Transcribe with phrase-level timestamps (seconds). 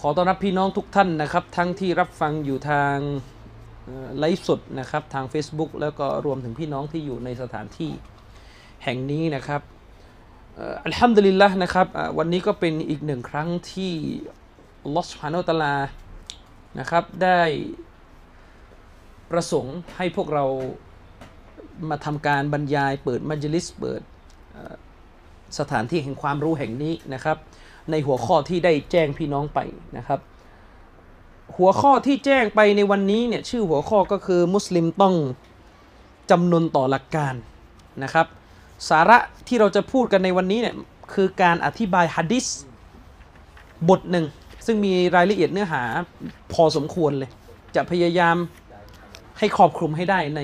[0.00, 2.96] ขอต้อนรับพี่น้องทุกท่านนะครับ ทั้งที่รับฟังอยู่ทาง
[4.18, 7.92] ไลฟ์สดนะครับทาง Facebook แล้วก็รวมถึงพี่น้องที่อยู่ในสถานที่
[8.84, 9.60] แห่งนี้นะครับ
[10.84, 11.86] อัลฮัมดุลิลละนะครับ
[12.18, 13.92] วันนี้ก็เป็นอีกหนึ่งครั้งที่
[14.96, 15.76] ลอสุบฮานอตาลา
[16.78, 17.40] นะครับได้
[19.30, 20.44] ประสงค์ให้พวกเรา
[21.90, 24.02] มาทำการบรรยายเปิดมัจลิสเปิด
[25.58, 27.38] สถานที่แห่งความรู้แห่งนี้นะครับ
[27.90, 29.58] ในหัวข้อที่ได้แจ้งพี่น้องไป
[29.96, 30.20] นะครับ
[31.56, 35.14] หัวข้อที่แจ้งไปในวันนี้เนี่ยชื่อหัวข้อก็คือมุสลิมต้อง
[36.30, 37.34] จำนวนต่อหลักการ
[38.02, 38.26] นะครับ
[38.88, 40.76] สาระที่เราจะพูดกันในวันนี้เนี่ย
[41.14, 42.46] คือการอธิบายฮะดิษ
[43.88, 44.26] บทหนึ่ง
[44.66, 45.82] ซึ่งมีรายละเอียดเนื้อหา
[46.52, 47.30] พอสมควรเลย
[47.76, 48.36] จะพยายาม
[49.38, 50.40] ให้ครอบคลุมให้ได้ใน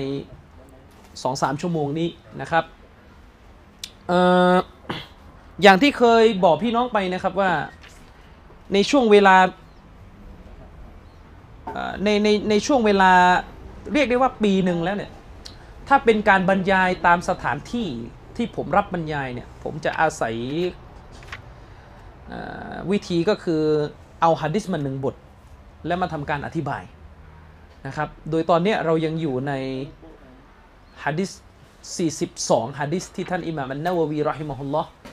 [0.79, 2.09] 2-3 ชั่วโมงนี้
[2.41, 2.63] นะครับ
[4.07, 4.19] เอ่
[4.53, 4.55] อ
[5.61, 7.51] อย่างที่เคยบอกพี่น้องไปนะครับว่า
[8.73, 9.35] ในช่วงเวลา
[12.03, 13.11] ในในในช่วงเวลา
[13.93, 15.11] เรียกได้ว่าปีหนึ่งแล้วเนี่ย
[15.87, 17.87] ถ้าเป็นการบรรยายตามสถานที่
[18.35, 20.35] ที่ผมรับบรรยายเนี่ยผมจะอาศัย
[22.91, 23.61] วิธีก็คือ
[24.21, 25.15] เอาฮะดิษมาหนึ่งบท
[25.87, 26.83] แล้วมาทำการอธิบาย
[27.87, 29.53] นะครับ โดยตอนนี้เรายังอยู่ใน
[31.03, 31.31] ฮะดิษ
[32.05, 35.12] 42ฮะดิษที่ท่านอิหม่ามอันนาววีรอฮิมะฮุลลอฮ์เอ่อ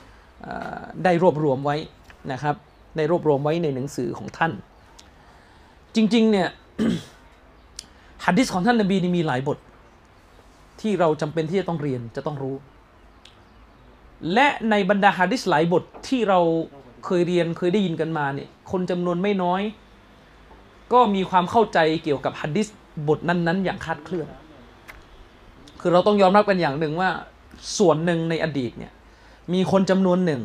[1.04, 1.76] ได้รวบรวมไว้
[2.32, 2.54] นะครับ
[2.96, 4.52] ได้รวบรวมไว้ในหนังสือของท่าน
[5.94, 6.48] จริงๆเนี่ย
[8.24, 9.58] ฮัดดิสของท่านนบีนี่มีหลายบท
[10.80, 12.56] ที่เราจำเป็นที่จะต้องเรียนจะต้องรู้
[14.32, 16.40] และในบรรดาฮัดดิสหลายบทที่เรา
[17.06, 19.62] เคยเรียนเคยได้ยินกันมาเนี่ยคนจำนวนไม่น้อย
[20.92, 22.68] ก็มีความเข้าใจเกี่ยวกับฮัดดิส
[23.08, 24.28] บทนั้นๆ อย่างคลาดเคลื่อน
[25.80, 27.10] คือเราต้องยอมรับกันอย่างหนึ่งว่า
[27.78, 28.92] ส่วนหนึ่งในอดีตเนี่ย
[29.54, 30.40] มีคนจำนวนหนึ่ง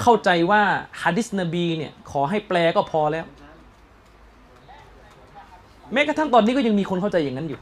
[0.00, 0.62] เข้าใจว่า
[1.02, 3.26] ฮะดิษนบีเนี่ยขอให้แปลก็พอแล้ว
[5.92, 7.60] แม้กระทั่งตอนนี้ก็ยังมีคนเข้าใจอย่างนั้นอยู่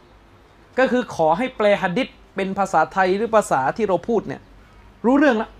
[0.78, 4.40] ก็คือขอให้แปลฮะดิษเป็นภาษาไทยหรือภาษาที่เราพูดเนี่ย
[5.06, 5.50] รู้เรื่องและ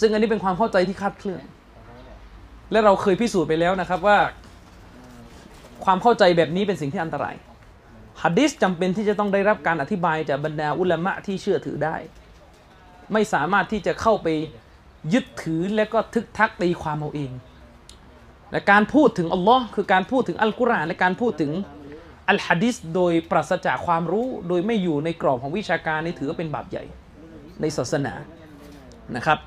[0.00, 1.42] ซึ่งอันนี้เป็นความเข้าใจที่คาดเคลื่อน
[2.72, 4.18] และเราเคยพิสูจน์ไปแล้วนะครับว่า
[5.84, 7.34] ความเข้าใจแบบนี้เป็นสิ่งที่อันตราย
[8.22, 11.96] ฮะดิษจำเป็นที่จะต้องได้รับการอธิบายจากบรรดาอุลามะที่เชื่อถือได้
[13.12, 14.28] ไม่สามารถที่จะเข้าไป
[15.12, 17.32] ยึดถือและก็ทึกทักตีความเอาเอง
[18.52, 21.52] และการพูดถึงอัลลอฮ์คือการพูดถึงอัลกุรอานและการพูดถึง
[22.28, 26.84] อัลฮะดิษโดยปราศจากความรู้โดยไม่อยู่ในกรอบของวิชาการนี่ถือว่าเป็นบาปใหญ่
[27.60, 28.14] ในศาสนา
[29.16, 29.38] นะครับ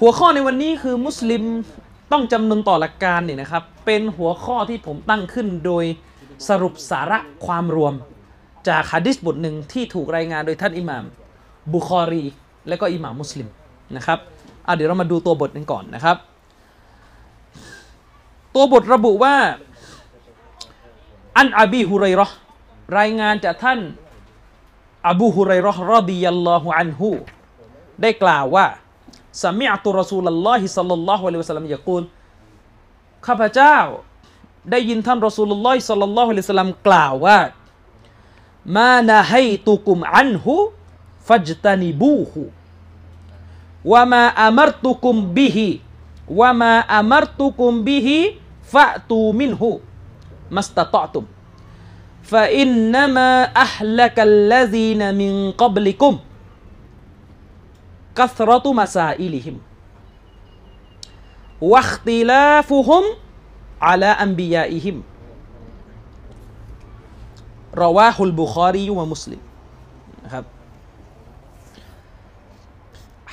[0.00, 1.42] หัวข้อในวันนี้คือมุสลิม
[2.12, 5.84] ต้องจำนวนต่อหลักการเนี่ยนะครับ เป็นหัวข้อที่ผมตั้งขึ้นโดย
[6.48, 7.94] สรุปสาระความรวม
[8.68, 11.04] จากฮะดิษบทหนึ่งที่ถูกรายงานโดยท่านอิหม่าม
[11.74, 12.24] บุคอรี
[12.68, 13.48] และก็อิหม่ามุสลิม
[13.96, 14.18] นะครับ
[14.68, 16.16] อะเดี๋ยวเรามาดูตัวบทกันก่อนนะครับ
[18.54, 19.34] ตัวบทระบุว่า
[21.38, 22.36] อันอบีฮุไรราะห์
[22.98, 23.80] รายงานจากท่าน
[25.08, 27.10] อบูฮุไรราะห์รอดิยัลลอฮุอันฮู
[28.02, 28.66] ได้กล่าวว่า
[29.42, 32.02] สมิอตุรอซูลลอฮิสัลลัลลอฮุอะลัยฮิวะสัลลัมยะกูล
[33.26, 33.76] ข้าพเจ้า
[34.70, 37.38] ได้ยินท่านรอซูลลอฮิสัลลัลลอฮุอะลัยฮิวะสัลลัมกล่าวว่า
[38.76, 40.54] มานะให้ตุกุมอันฮู
[41.26, 42.42] ฟัจตานิบูฮู
[43.92, 45.68] วะมาอามรตุกุมบิฮิ
[46.38, 47.24] วะมาอามร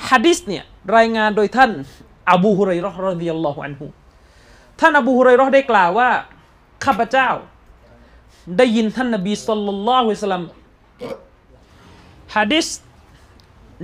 [0.07, 0.63] ฮะดิษเนี่ย
[0.97, 1.71] รายงานโดยท่าน
[2.31, 3.85] อบูฮุไรราะห์รอฎิยัลลอฮุอันฮุ
[4.79, 6.09] ท่านอบูฮุไรราะห์ได้กล่าวว่า
[6.85, 7.29] ข้าพเจ้า
[8.57, 10.43] ได้ยินท่านนบีสุลต่านละฮ์สลัม
[12.35, 12.67] ฮะดิษ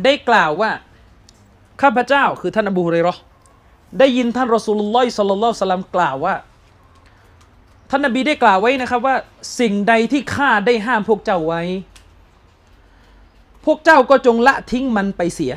[0.03, 0.71] ได้กล่าวว่า
[1.81, 3.21] ข้าพเจ้าคือท่านอบูฮุไรราะห์
[3.99, 6.35] ได้ยินท่านรอสูลุลลอฮิสัลลัลลอฮุสลัมกล่าวว่า
[7.89, 9.15] ท่านนบีได้กล่าวไว้นะครับว่า
[9.59, 11.61] สิ่งใดที่ข้าได้ห้ามพวกเจ้าไว้
[13.65, 15.53] พวกเจ้าก็จงละทิ้งมันไปเสีย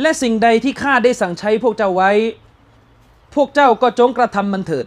[0.00, 2.12] และสิ่งใดที่ข้าได้สั่งใช้พวกเจ้าไว้
[3.34, 4.86] พวกเจ้าก็จงกระทำมันเถิด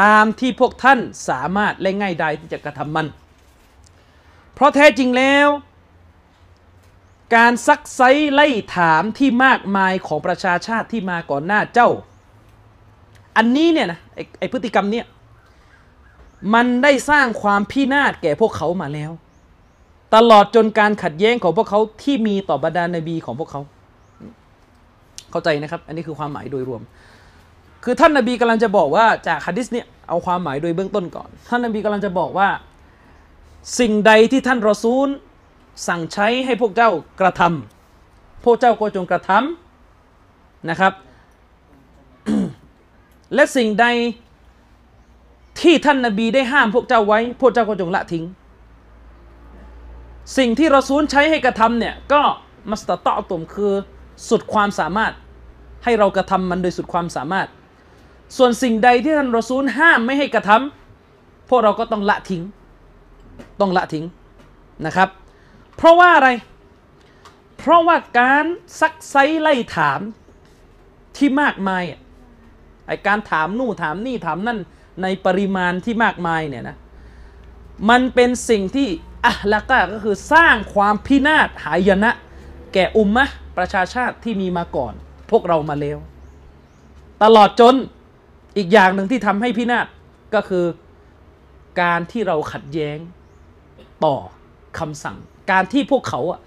[0.00, 3.06] ตามที่พวกท่านสามารถและง่ายดายที่จะกระทำมัน
[4.54, 5.48] เพราะแท้จริงแล้ว
[7.36, 8.00] การซักไซ
[8.32, 11.90] ไล่ถามที่มากมายของประชาชาติที่มาก่อนหน้าเจ้า
[13.36, 15.06] อันนี้เนี่ยนะไอไอพฤติกรรมเนี่ย
[16.54, 19.10] มันได้สร้างความพินาศแก่พวกเขามาแล้ว
[20.14, 23.62] ตลอดจนการขัดแย้งของพวกเขาที่มีต่อบรรดานบีของพวกเขา
[25.34, 26.82] เข้าใจนะครับ อันนี้คือความหมายโดยรวม
[27.84, 32.48] คือท่านนบีกำลังจะบอกว่าจากฮะดิษเนี่ยเอาความหมายโดยเบื้องต้นก่อน ท่านนบีกำลังจะบอกว่า
[33.78, 35.08] สิ่งใดที่ท่านรอซูล
[35.88, 36.90] สั่งใช้ให้พวกเจ้า
[37.20, 40.92] กระทำพวกเจ้าก็จงกระทำนะครับ
[43.34, 43.86] และสิ่งใด
[45.60, 48.24] ที่ท่านนบีได้ห้ามพวกเจ้าไว้ พวกเจ้าก็จงละทิ้ง
[50.38, 52.22] สิ่งที่รอซูลใช้ให้กระทำเนี่ย ก็
[52.70, 53.72] มัสตะตอตุมคือ
[54.28, 55.12] สุดความสามารถ
[55.84, 57.48] ให้เรากระทำมันโดยสุดความสามารถ
[58.36, 62.42] ส่วนสิ่งใดที่ท่านรอซูลห้ามไม่ให้กระทำพวกเราก็ต้องละทิ้ง
[63.60, 64.04] ต้องละทิ้ง
[64.86, 65.08] นะครับ
[65.76, 66.28] เพราะว่าอะไร
[67.58, 68.44] เพราะว่าการ
[68.80, 70.00] ซักไซไล่ถาม
[71.16, 71.82] ที่มากมาย
[72.86, 74.58] ไอการถามนู่นถามนี่ถามนั่น
[75.02, 76.76] ในปริมาณที่มากมายเนี่ยนะ
[77.90, 78.88] มันเป็นสิ่งที่
[79.26, 82.10] อะละกะก็คือสร้างความพินาศหายนะ
[82.74, 83.24] แก่อุมมะ
[83.56, 84.94] ประชาชาติที่มีมาก่อน
[85.36, 85.98] วกเรามาแล้ว
[87.22, 87.74] ตลอดจน
[88.56, 89.86] อีกอย่างหนึ่งที่ทำให้พินาศ
[90.34, 90.64] ก็คือ
[91.82, 92.98] การที่เราขัดแย้ง
[94.04, 94.16] ต่อ
[94.78, 95.16] คำสั่ง
[95.50, 96.40] การที่พวกเขาอะ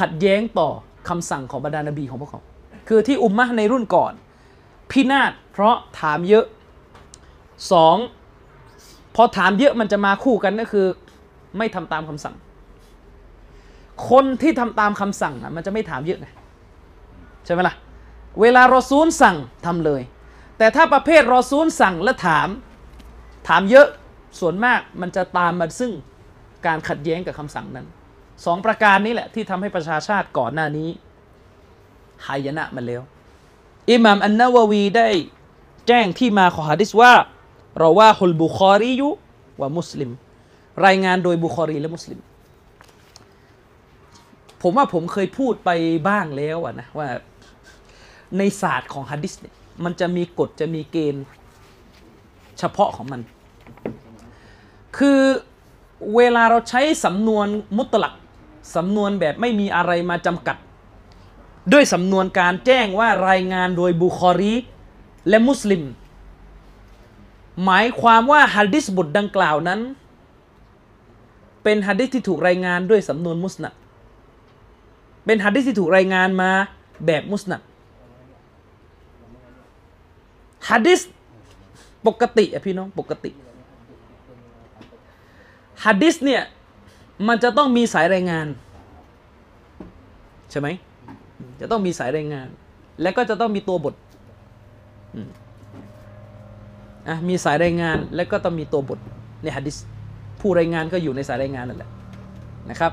[0.00, 0.70] ขัดแย้งต่อ
[1.08, 2.40] คำสั่งของบรรดานบีของพวกเขา
[2.88, 4.12] คือที่อุมมะในรุ่นก่อน
[4.90, 6.44] พินาศเพราะถามเยอะ
[7.72, 7.96] สอง
[9.14, 10.86] พอถามเยอะมันจะมาคู่กันก็คือ
[11.58, 12.34] ไม่ทำตามคำสั่ง
[14.10, 16.26] คนที่ทำตามคำสั่งอะมันจะไม่ถามเยอะไง
[17.44, 17.74] ใช่ไหมล่ะ
[18.40, 19.36] เวลารอซูลสั่ง
[19.66, 20.02] ทำเลย
[20.58, 22.48] แต่ถ้าประเภทรอซูลสั่งและถาม
[23.48, 23.86] ถามเยอะ
[24.40, 25.92] ส่วนมากมันจะตามมาซึ่ง
[26.66, 27.86] การขัดแย้งกับคำสั่งนั้น
[28.44, 30.88] สองประการนี้แหละที่ทำให้ประชาชาติก่อนหน้านี้
[32.26, 33.02] หายนะมันแล้ว
[33.90, 35.08] อิหม่ามอันนาววีได้
[35.88, 37.12] แจ้งที่มาของฮะดิษว่า
[37.78, 39.08] เราว่าฮุลบุคอรียุ
[39.60, 40.10] ว่ามุสลิม
[40.86, 42.20] รายงานโดยบุคอรีและมุสลิม
[44.62, 45.70] ผมว่าผมเคยพูดไป
[46.08, 47.08] บ้างแล้วนะว่า
[48.38, 49.54] ในศาสตร์ของฮะดิษเนี่ย
[49.84, 51.24] มันจะมีกฎจะมีเกณฑ์
[52.58, 53.20] เฉพาะของมัน
[54.96, 55.20] คือ
[56.16, 57.46] เวลาเราใช้สำนวน
[57.76, 58.14] มุตลัก
[58.76, 60.56] สำนวนแบบไม่มีอะไรมาจำกัด
[61.72, 64.54] ด้วยสำนวนการแจ้งว่ารายงานโดยบุคอรี
[65.28, 65.82] และมุสลิม
[67.64, 69.80] หมายความว่าฮะดิษบทดังกล่าวนั้น
[71.62, 73.74] เป็นฮะดิษที่ถูกรายงานด้วยสำนวนมุสนัด
[75.26, 76.50] เป็นฮะดิษที่ถูกรายงานมา
[77.06, 77.60] แบบมุสนัด
[80.70, 81.00] ฮะดิษ
[82.06, 83.30] ปกติอะพี่น้องปกติ
[85.84, 86.42] ฮะดิษเนี่ย
[87.28, 88.46] มันจะต้องมีสายรายงาน
[90.50, 90.68] ใช่ไหม
[91.60, 92.48] จะต้องมีสายรายงาน
[93.02, 93.94] และก็จะต้องมีตัวบท
[97.08, 98.98] อะมีสายรายงานและก็ต้องมีตัวบท
[99.42, 99.76] ในฮะดิษ
[100.40, 101.90] ผู้รายงานก็อยู่ในสายรายงานนั่นแหละ
[102.70, 102.92] นะครับ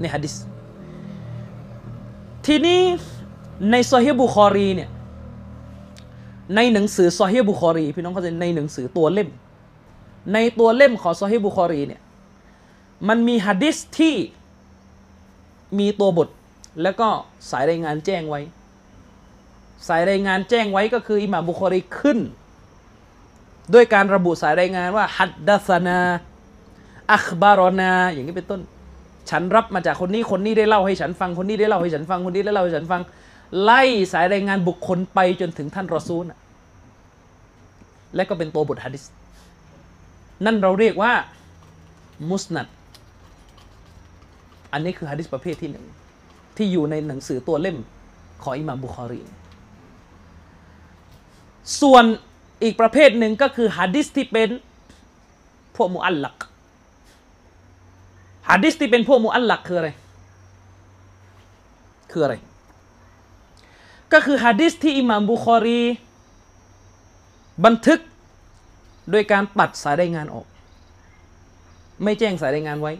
[0.00, 0.34] ในฮะดิษ
[2.46, 2.80] ทีนี้
[3.70, 4.90] ในโซฮีบุคอรีเนี่ย
[6.56, 9.28] ในหนังสือซอฮีบุคอรี พี่น้องเขาจะในหนังสือตัวเล่ม
[10.32, 12.00] ในตัวเล่มของซอฮีบุคอรีเนี่ย
[13.08, 14.14] มันมีฮะดิษที่
[15.78, 16.28] มีตัวบท
[16.82, 17.08] แล้วก็
[17.50, 18.40] สายรายงานแจ้งไว้
[19.88, 22.18] สายรายงานแจ้งไว้ก็คืออิหม่ามบุคอรีขึ้น
[23.74, 25.98] ด้วยการระบุสายรายงานว่าฮัดดัสนา
[27.12, 28.60] อัคบารอนา อย่างนี้เป็นต้น
[29.30, 33.02] ฉันรับมาจากคนนี้คนนี้ได้เล่าให้ฉันฟังคนนี้ได้เล่าให้ฉันฟังคนนี้ได้เล่าให้ฉันฟัง
[33.62, 36.24] ไล่สายรายงานบุคคลไปจนถึงท่านรอซูล
[38.14, 39.04] และก็เป็นตัวบทฮะดิษ
[40.44, 41.12] นั่นเราเรียกว่า
[42.30, 42.66] มุสนัด
[44.72, 45.86] อันนี้คือฮะดิษประเภทที่หนึ่ง
[46.56, 47.78] ที่อยู่ในหนังสือตัวเล่ม
[48.42, 49.20] ของอิหม่ามบุคอรี
[51.80, 52.04] ส่วน
[52.62, 54.48] อีกประเภทหนึ่งก็คือฮะดิษที่เป็น
[55.76, 56.36] พวกมุอัลลัก
[58.48, 59.90] ฮะดิษที่เป็นพวกมุอัลลักคืออะไร
[62.12, 62.34] คืออะไร
[64.12, 65.80] ก็คือฮะดิษที่อิหม่ามบุคอรี
[67.64, 68.00] บันทึก
[69.10, 70.46] โดยการตัดสายรายงานออก
[72.04, 72.92] ไม่แจ้งสายรายงานไว้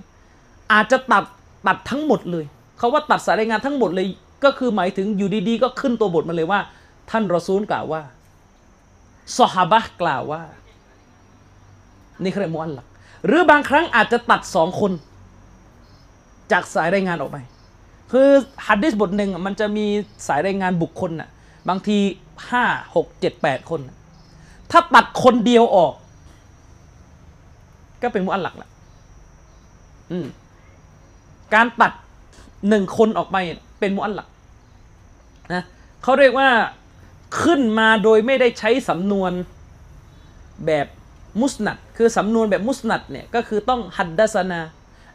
[0.73, 1.25] อาจจะตัด
[1.67, 2.45] ตัดทั้งหมดเลย
[2.79, 4.07] เขาว่าตัดสายรายงานทั้งหมดเลย
[4.45, 6.61] ก็คือหมายถึงอยู่ดีๆ ก็ขึ้นตัวบทมาเลยว่า
[7.11, 8.03] ท่านรอซูลกล่าวว่า
[9.38, 10.43] สฮาบะกล่าวว่า
[12.23, 12.87] นี่คือมุอัลลัก
[13.27, 14.93] หรือบางครั้งอาจจะตัดสองคน
[16.53, 17.37] จากสายรายงานออกไป
[18.12, 18.29] คือ
[18.67, 19.87] ฮัดดิสบทหนึ่งมันจะมี
[20.27, 21.29] สายรายงานบุคคลน่ะ
[21.69, 21.99] บางที
[22.50, 23.81] ห้าหกเจ็ดแปดคน
[24.71, 25.95] ถ้าตัดคนเดียวออก
[28.03, 28.69] ก็เป็นมุอัลลักละ
[30.11, 30.27] อืม
[31.55, 31.93] การตัด
[32.69, 33.37] หนึ่งคนออกไป
[33.81, 34.29] เป็นมุอัลลัก
[35.53, 35.62] นะ
[36.03, 36.49] เขาเรียกว่า
[37.43, 39.33] ขึ้นมาโดยไม่ได้ใช้สำนวน
[40.67, 40.87] แบบ
[41.41, 44.61] มุสนัด คือสำนวนแบบมุสนัดเนี่ยก็คือต้องฮัดดัสนา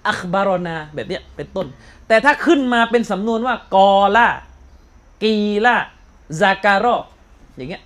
[0.07, 1.67] อัคบารอนา แบบเนี้ยเป็นต้น
[2.07, 4.27] แต่ถ้าขึ้นมาเป็นสำนวนว่ากอละ
[5.23, 5.75] กีละ
[6.41, 6.95] ซาการอ
[7.55, 7.83] อย่างเงี้ย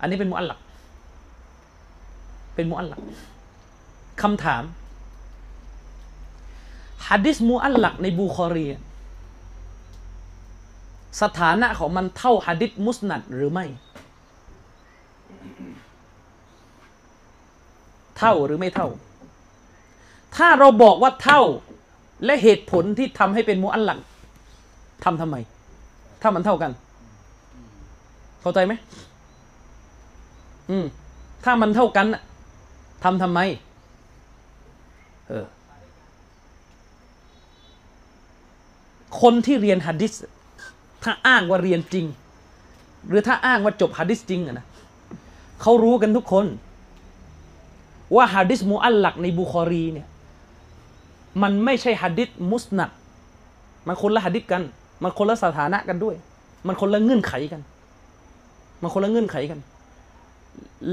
[0.00, 0.58] อันนี้เป็นมุอัลลัก
[2.54, 3.00] เป็นมุอัลลัก
[4.22, 4.62] คำถาม
[7.08, 8.66] ฮัดดิสมุอัลลักในบูคอรี
[11.22, 13.66] สถานะของมันเท่าฮัดดิสมุสนัดหรือไม่
[18.18, 18.88] เท่าหรือไม่เท่า
[20.36, 21.40] ถ้าเราบอกว่าเท่า
[22.24, 23.98] และเหตุผลที่ทำให้เป็นมุอัลลัก
[25.04, 25.36] ทำทำไม
[26.22, 26.70] ถ้ามันเท่ากัน
[28.40, 28.72] เข้าใจไหม
[30.70, 30.86] อืม
[31.44, 32.22] ถ้ามันเท่ากันน่ะ
[33.04, 33.40] ทำทำไม
[35.28, 35.44] เออ
[39.20, 40.12] คนที่เรียนฮัดดิส
[41.04, 42.06] ถ้าอ้างว่าเรียนจริง
[43.08, 44.66] หรือถ้าอ้างว่าจบฮัดดิสจริงอะนะ
[45.62, 46.46] เขารู้กันทุกคน
[48.16, 50.06] ว่าฮัดดิสมูอัลลักในบุคอรีเนี่ย
[51.42, 52.90] มันไม่ใช่ฮัดดิสมุสนัด
[53.86, 54.62] มันคนละฮัดดิสกัน
[55.02, 56.16] มันคนละสถานะกันด้วย
[56.66, 57.60] มันคนละเงื่อนไขกัน
[58.82, 59.60] มันคนละเงื่อนไขกัน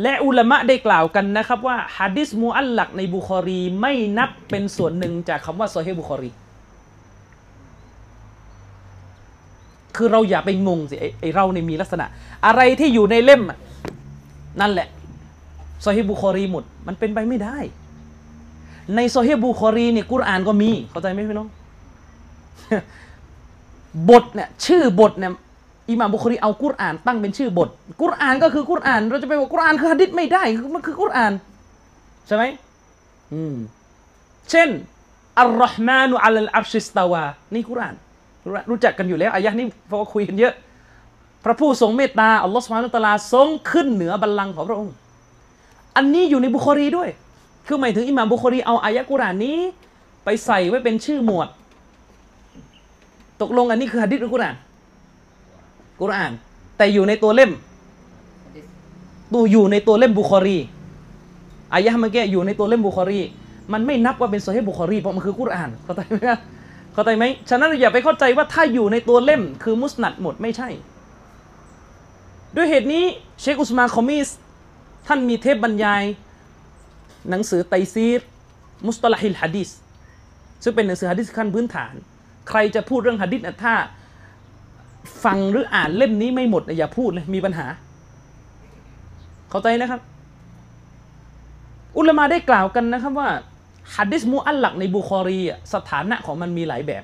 [0.02, 6.32] และอุลามะได้กล่าวกันนะครับว่าฮัดดิสมูอัลลักในบุคอรีไม่นับเป็นส่วนหนึ่งจากคำว่าโซอฮีบุคอรี
[9.96, 12.06] คือเราอย่าไปงงสิไอเราเนี่ยมีลักษณะ
[12.46, 13.42] อะไรที่อยู่ในเล่ม
[14.62, 14.88] นั่นแหละ
[15.82, 17.58] โซอฮีบุคอรีหมด มันเป็นไปไม่ได้
[18.96, 21.50] ในโซอฮีบุคอรีเนี่ยกุรอานก็มี เข้าใจไหมพี่น้อง
[24.10, 25.32] บทเนี่ยชื่อบทเนี่ย
[25.90, 27.70] อิหม่ามบุคอรีเอากุรอานตั้งเป็นชื่อบท
[28.02, 30.44] กุรอานก็คือกุรอาน เราจะไปบอกกุรอานคือหะดิษไม่ได้
[30.76, 31.34] มันคือกุรอาน
[32.28, 32.44] ใช่ไหม
[33.34, 33.56] อืม
[34.50, 34.70] เช่น
[35.40, 37.24] อัลลอฮ์มานุอัลลอับชิสตาวา
[37.54, 37.96] นี่กุรอาน
[38.70, 40.54] รู้จักกันอยู่แล้วอายะนี้เพราะว่าคุยกันเยอะ
[41.44, 44.94] พระผู้ทรงเมตตาอัลลอฮ์สุบฮานุตะลาทรงขึ้นเหนือบัลลังก์ของพระองค์
[45.96, 47.10] อันนี้อยู่ในบุคอรีด้วย
[47.68, 49.58] คือหมายถึงอิหม่ามบุคอรีเอาอายะกุรานนี้
[50.24, 51.48] ไปใส่ไว้เป็นชื่อหมวด
[53.42, 54.56] ตกลงอันนี้คือหะดิษหรือกุราน
[56.00, 56.32] กุราน
[56.78, 57.52] แต่อยู่ในตัวเล่ม
[59.34, 60.58] ตัวอยู่ในตัวเล่มบุคอรี
[61.74, 63.20] อายะเมื่อกี้อยู่ในตัวเล่มบุคอรี
[63.74, 66.16] มันไม่นับว่าเป็นโซฮีบุคอรีเพราะมันคือกุรานเข้าใจไหม
[66.94, 70.70] เข้าใจไหมฉะนั้นอย่าไปเข้าใจว่าถ้าอยู่ในตัวเล่มคือมุสนัดหมดไม่ใช่
[72.56, 73.04] ด้วยเหตุนี้
[73.42, 74.28] เชคอุสมานคอมิส
[75.08, 76.04] ท่านมีเทปบรรยาย
[77.30, 78.22] หนังสือไตซีร
[78.88, 79.70] มุสตลาฮิลฮะดิษ
[80.64, 81.94] ซึ่งเป็นหนังสือฮะดิษขั้นพื้นฐาน
[82.50, 83.76] ใครจะพูดเรื่องฮะดิษนะถ้า
[85.24, 87.66] ฟังหรืออ่านเล่มนี้ไม่หมดนะอย่าพูดเลยมีปัญหา
[89.50, 90.02] เข้าใจนะครับ
[91.98, 93.30] อุลามาได้กล่าวกันนะครับว่า
[93.96, 95.42] ฮัดดิสมูอัลลักในบุคอรี
[95.74, 97.04] สถานะของมันมีหลายแบบ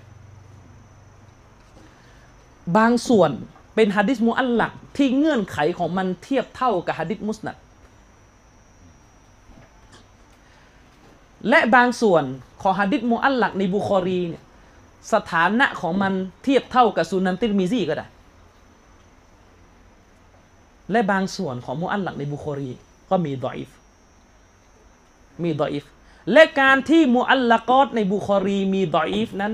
[2.77, 3.31] บางส่วน
[3.75, 7.55] เป็นฮัดดิสมูอัลลักที่เงื่อนไขของมันเทียบเท่ากับฮัดดิสมุสนัด
[11.49, 12.23] และบางส่วน
[12.61, 14.43] ของฮัดดิสมูอัลลักในบุคอรีเนี่ย
[15.13, 18.07] สถานะของมันเทียบเท่ากับสุนันติรมิซีก็ได้
[20.91, 22.69] และบางส่วนของมูอัลลักในบุคอรี
[23.09, 23.69] ก็มีดอยฟ
[25.43, 25.83] มีดอยฟ
[26.31, 29.53] และการที่มูอัลลักอตในบุคอรีมีดอยฟนั้น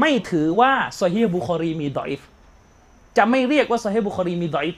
[0.00, 2.20] ไม่ถือว่าซอฮีบุคอรีมีดอยฟ
[3.16, 4.74] จะไม่เรียกว่าซอฮีบุคอรีมีดอยฟ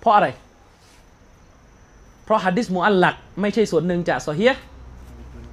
[0.00, 4.46] เพราะอะไรเพราะฮัดดิสมูอัลลักไม่ใช่ส่วนหนึ่งจากซอฮี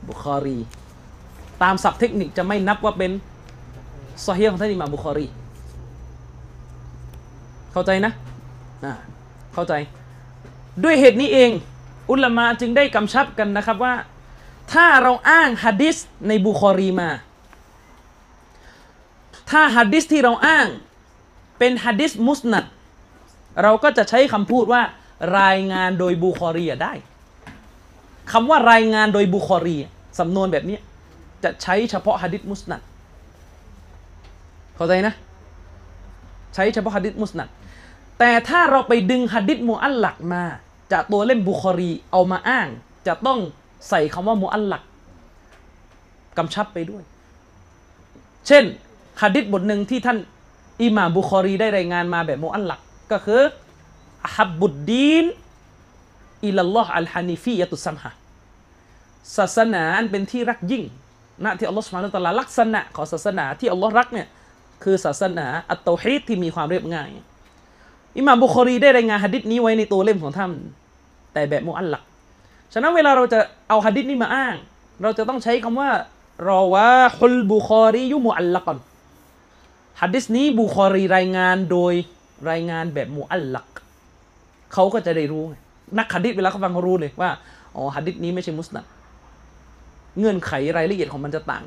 [0.09, 0.57] บุคอรี
[1.63, 3.11] ตามศัพท์เทคนิคจะไม่นับว่าเป็น
[4.25, 5.25] ซอฮีของท่านอิหม่ามบุคอรี
[7.71, 8.11] เข้าใจนะ
[8.83, 8.93] อ่า
[9.53, 9.73] เข้าใจ
[10.83, 11.51] ด้วยเหตุนี้เอง
[12.11, 13.93] อุลามาจึงได้กำชับกันนะครับว่า
[14.73, 17.09] ถ้าเราอ้างฮะดิษในบุคอรีมา
[19.51, 20.67] ถ้าฮะดิษที่เราอ้าง
[21.59, 22.65] เป็นฮะดิษมุสนัด
[23.63, 24.81] เราก็จะใช้คำพูดว่า
[25.39, 26.93] รายงานโดยบุคอรีได้
[28.31, 29.77] คำว่ารายงานโดยบุคอรี
[30.19, 30.77] สำนวนแบบนี้
[31.43, 32.81] จะใช้เฉพาะฮะดิษมุสนัด
[34.75, 35.13] เข้าใจนะ
[36.55, 37.47] ใช้เฉพาะฮะดิษมุสนัด
[38.19, 40.43] แต่ถ้าเราไปดึงฮะดิษมูอัลลักมา
[40.91, 42.67] จากตัวเล่มบุคอรีเอามาอ้าง
[43.07, 43.39] จะต้อง
[43.89, 44.81] ใส่คำว่ามูอัลลัก
[46.37, 47.03] กำชับไปด้วย
[48.47, 48.63] เช่น
[49.21, 50.17] ฮะดิษบทหนึ่งที่ท่าน
[50.81, 52.79] อิหม่ามบุคอรีได้รายงานมาแบบมูอัลลัก
[53.11, 53.41] ก็คือ
[54.35, 55.25] أحب الدين
[56.45, 58.11] إلى الله الحنيفية السمحة
[59.37, 60.83] ศาสนาอันเป็นที่รักยิ่ง
[61.43, 64.27] นะที่อัลลอฮ์สุบฮานะตะลาลักษณะของศาสนาที่อัลลอฮ์รักเนี่ย
[64.83, 67.09] คือศาสนาอัตโตฮีดที่มีความเรียบง่าย
[68.17, 70.51] อิหม่ามบุคอรีได้รายงานหะดิษนี้ไว้ในตัวเล่มของท่าน
[71.33, 72.01] แต่แบบมุอัลลัก
[72.73, 73.39] ฉะนั้นเวลาเราจะ
[73.69, 74.55] เอาหะดิษนี้มาอ้าง
[75.01, 75.89] เราจะต้องใช้คำว่า
[76.49, 78.77] รอวะฮุลบุคอรียุมุอัลลักอน
[80.01, 81.93] หะดิษนี้บุคอรีรายงานโดย
[82.49, 83.72] รายงานแบบมุอัลลัก
[84.73, 85.55] เขาก็จะได้รู้ไง
[85.97, 87.29] นักหะดิษเวลาเขาฟังเขารู้เลยว่า
[87.75, 88.85] อ๋อหะดิษนี้ไม่ใช่มุสนัด
[90.19, 91.63] เงื่อนไขรายละเอียดของมันจะต่าง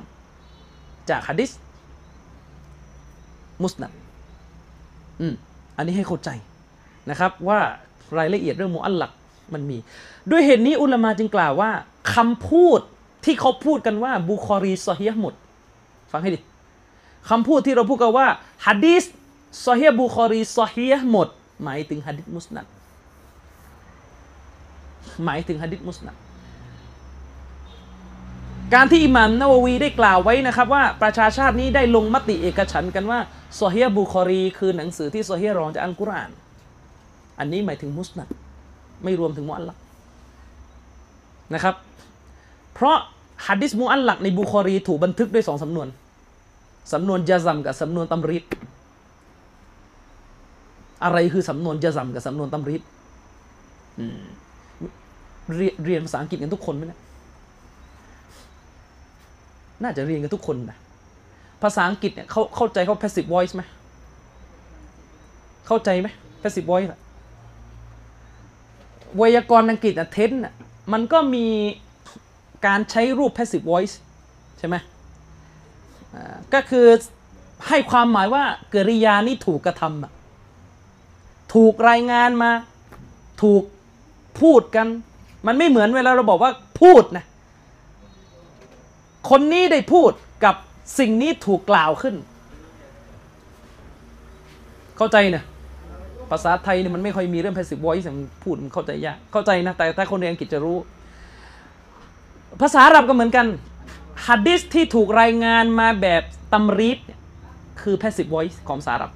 [1.11, 1.51] จากหะดิษ
[3.63, 3.93] มุสนัด
[5.21, 5.35] อืม
[5.77, 6.31] อันนี้ให้เข้าใจ
[7.11, 7.59] นะครับ ว่า
[8.19, 9.11] รายละเอียดเรื่องมุอัลลัก
[9.55, 9.79] มันมี
[10.31, 11.71] ด้วยเหตุนี้อุลามาจึงกล่าวว่า
[12.15, 12.81] คำพูด
[13.25, 15.35] ที่เขาพูดกันว่าบุคอรีซอฮีหมด
[16.13, 16.41] ฟังให้ดี
[17.31, 18.27] คำพูดที่เราพูดกันว่า
[18.67, 19.05] ฮะดีษ
[19.67, 21.29] ซอฮีบุคอรีซอฮีหมด
[21.63, 22.67] หมายถึงฮะดิษมุสนัด
[25.25, 26.16] หมายถึงฮะดิษมุสนัด
[28.75, 33.18] การที่อิหม่ามนาววีได้กล่าวไว้นะครับว่าประชาชาตินี้ได้ลงมติเอกฉันท์กันว่า
[33.61, 36.30] ซอฮียบุคอรี คือหนังสือที่ซอฮียรองจากอัลกุรอาน
[37.38, 38.28] อันนี้หมายถึงมุสนัด
[39.04, 39.76] ไม่รวมถึงมุอัลลัก
[41.54, 41.75] นะครับ
[42.75, 42.96] เพราะ
[43.46, 45.88] ฮัดดิสมุอัลลักในบุคอรีถูกบันทึกด้วยสองสำนวน
[46.92, 48.44] สำนวนยาซัมกับสำนวนตัมริด
[51.04, 52.82] อะไรคือสำนวนยาซัมกับสำนวนตัมริด
[55.55, 57.00] เรียนเรียนภาษาอังกฤษกันทุกคนไหมเนะ
[59.83, 60.79] น่าจะเรียนกันทุกคนนะ
[61.62, 63.62] ภาษาอังกฤษเนี่ยเขาเข้าใจเขา passive voice ไหม
[65.67, 66.09] เข้าใจไหม
[66.43, 67.00] passive voice อะ
[69.17, 70.55] ไวยากรณ์อังกฤษอะเทนอะ
[70.93, 71.47] มันก็มี
[72.67, 73.95] การใช้รูป passive voice
[74.59, 74.76] ใช่ไหม
[76.55, 76.87] ก็คือ
[77.69, 82.50] ให้ความหมายว่ากริยานี้ถูกกระทำถูกรายงานมา
[83.43, 83.62] ถูก
[84.41, 84.88] พูดกัน
[85.47, 86.50] มันไม่เหมือนเวลาเราบอกว่า
[86.81, 87.25] พูดนะ
[89.31, 90.12] คนนี้ได้พูด
[90.45, 90.55] กับ
[90.99, 92.15] สิ่งนี้ถูกกล่าวขึ้น
[94.97, 95.45] เข้าใจเนี่ย
[96.31, 100.79] ภาษาไทยเนี่ยมันไม่ค่อยมีเรื่อง passive voice มันพูดมันเข้าใจยากเข้าใจนะ แต่ถ้าคนเรียนอังกฤษจะรู้
[102.62, 103.47] ภาษาอาหรับก็เหมือนกัน
[104.27, 107.01] ฮัดดิสที่ถูกรายงานมาแบบตัมรีด
[107.83, 109.12] คือ passive voice ของภาษาอาหรับ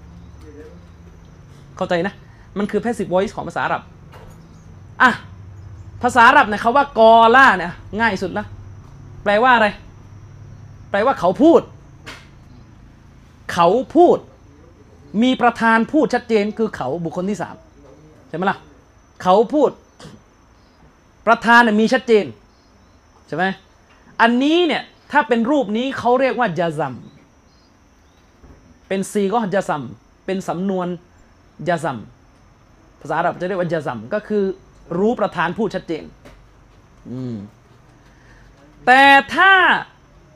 [1.76, 2.14] เข้าใจนะ
[2.58, 3.82] มันคือ passive voice ของภาษาอาหรับ
[5.02, 5.10] อะ
[6.02, 8.44] ภาษาอาหรับเนี่ยเขาว่ากอล่าเนี่ยง่ายสุดละ
[9.24, 9.68] แปลว่าอะไร
[10.90, 11.60] แปลว่าเขาพูด
[13.52, 14.18] เขาพูด
[15.22, 17.56] มีประธานพูดชัดเจนคือเขาบุคคลที่สาม
[18.28, 18.58] ใช่ไหมล่ะ
[19.22, 19.70] เขาพูด
[21.26, 22.24] ประธานมีชัดเจน
[23.26, 23.44] ใช่ไหม
[24.20, 24.82] อันนี้เนี่ย
[25.12, 26.94] ถ้าเป็นรูปนี้เขาเรียกว่าจาซัม
[28.88, 29.82] เป็นซีก็จาซัม
[30.26, 30.86] เป็นสำนวน
[31.68, 31.98] จาซัม
[33.00, 34.44] ภาษาอาหรับจะเรียกว่าจาซัมก็คือ
[34.98, 36.04] รู้ประธานพูดชัดเจน
[38.86, 39.02] แต่
[39.34, 39.52] ถ้า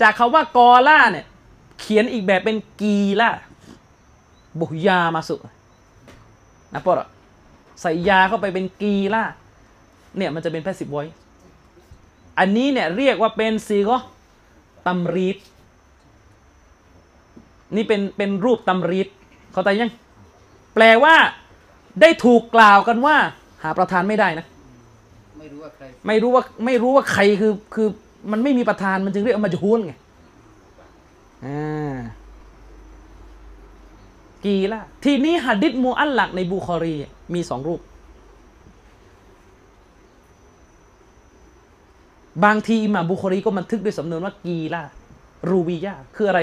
[0.01, 1.27] จากคาว่ากอล่าเนี่ย
[1.81, 3.31] เขียนอีกแบบเป็นกีล่า
[4.61, 5.37] บุยามาสุ
[6.75, 7.09] นะปะ
[7.81, 9.25] ใส่ยาเข้าไปเป็นกีล่า
[10.17, 10.99] เนี่ยมันจะเป็น passive voice
[12.39, 15.39] อันนี้เนี่ยเรียกว่าเป็นصيغة تمريض
[17.77, 19.09] นี่เป็นเป็นรูปตัมรีด
[19.53, 19.93] เข้าใจยัง
[20.75, 21.17] แปลว่า
[22.01, 23.17] ได้ถูกกล่าวกันว่า
[23.65, 24.47] หาประธานไม่ได้นะ
[25.39, 27.89] ไม่รู้ว่าใคร ไม่รู้ว่าไม่รู้ว่าใครคือคือ
[28.31, 29.93] มันไม่มีประธานมันจึงเรียกمجهول ไง
[31.47, 31.97] อ่า
[34.45, 36.95] قيل ทีนี้หัดดิษมูอัลลักในบุคอรี
[37.35, 37.81] มีสองรูป
[42.45, 44.83] บางทีอิหม่ามบุคอรีก็บันทึกด้วยสำนวนว่ากีละ
[45.51, 46.41] รูวียะคืออะไร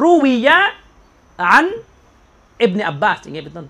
[0.00, 0.58] รูวียะ
[1.42, 1.66] อัน
[2.60, 3.66] อิบเนอับบาสอย่างเงี้ยเป็นต้น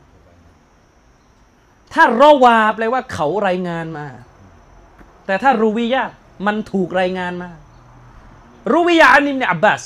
[1.94, 4.06] ถ้ารอวาแปลว่าเขารายงานมา
[5.26, 6.04] แต่ถ้ารูวียะ
[6.46, 7.50] มันถูกรายงานมา
[8.72, 9.82] รูวียะอันอิบเนอับบาส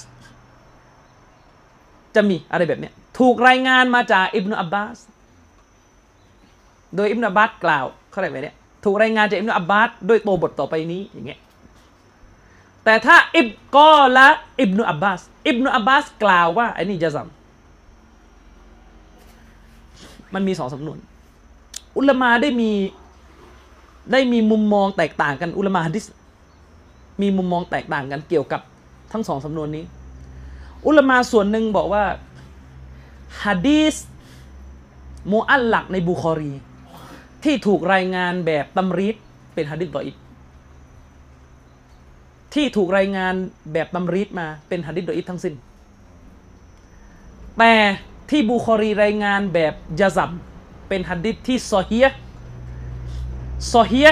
[2.15, 4.99] จะมีอะไรแบบเนี้ยถูกรายงานมาจากอิบนุอับบาส
[6.97, 11.41] โดยอิบนุอับบาสกล่าวเขาเรียกไงเนี่ยถูกรายงานจากอิบนุอับบาสด้วยตัวบทต่อไปนี้อย่างเงี้ย
[12.85, 14.29] แต่ถ้าอิบกอละ
[14.61, 17.29] อิบนุอับบาสอิบนุอับบาสกล่าวว่าไอ้นี่จะซัม
[20.35, 20.99] มันมีสองสำนวน
[21.97, 22.71] อุลมาได้มี
[24.13, 26.05] ได้มีมุมมองแตกต่างกันอุลมาฮะดิษ
[27.23, 28.61] มีมุมมองแตกต่างกันเกี่ยวกับ
[29.13, 29.85] ทั้งสองสำนวนนี้
[30.87, 32.05] อุลมาส่วนหนึ่งบอกว่า
[33.45, 33.95] ฮะดีส
[35.33, 36.53] มูอัลหลักในบุคอรี
[37.45, 39.17] ที่ถูกรายงานแบบตำรีด
[39.55, 40.17] เป็นฮะดิษดออิบ
[42.55, 43.35] ที่ถูกรายงาน
[43.73, 45.55] แบบตำรีดมาเป็นฮะดิษดออิบทั้งสิ้น
[47.59, 47.75] แต่
[48.31, 50.31] ที่บุคอรีรายงานแบบยะซัม
[50.93, 52.07] เป็นฮะดิษที่ซอฮีย
[53.73, 54.09] ซอฮีย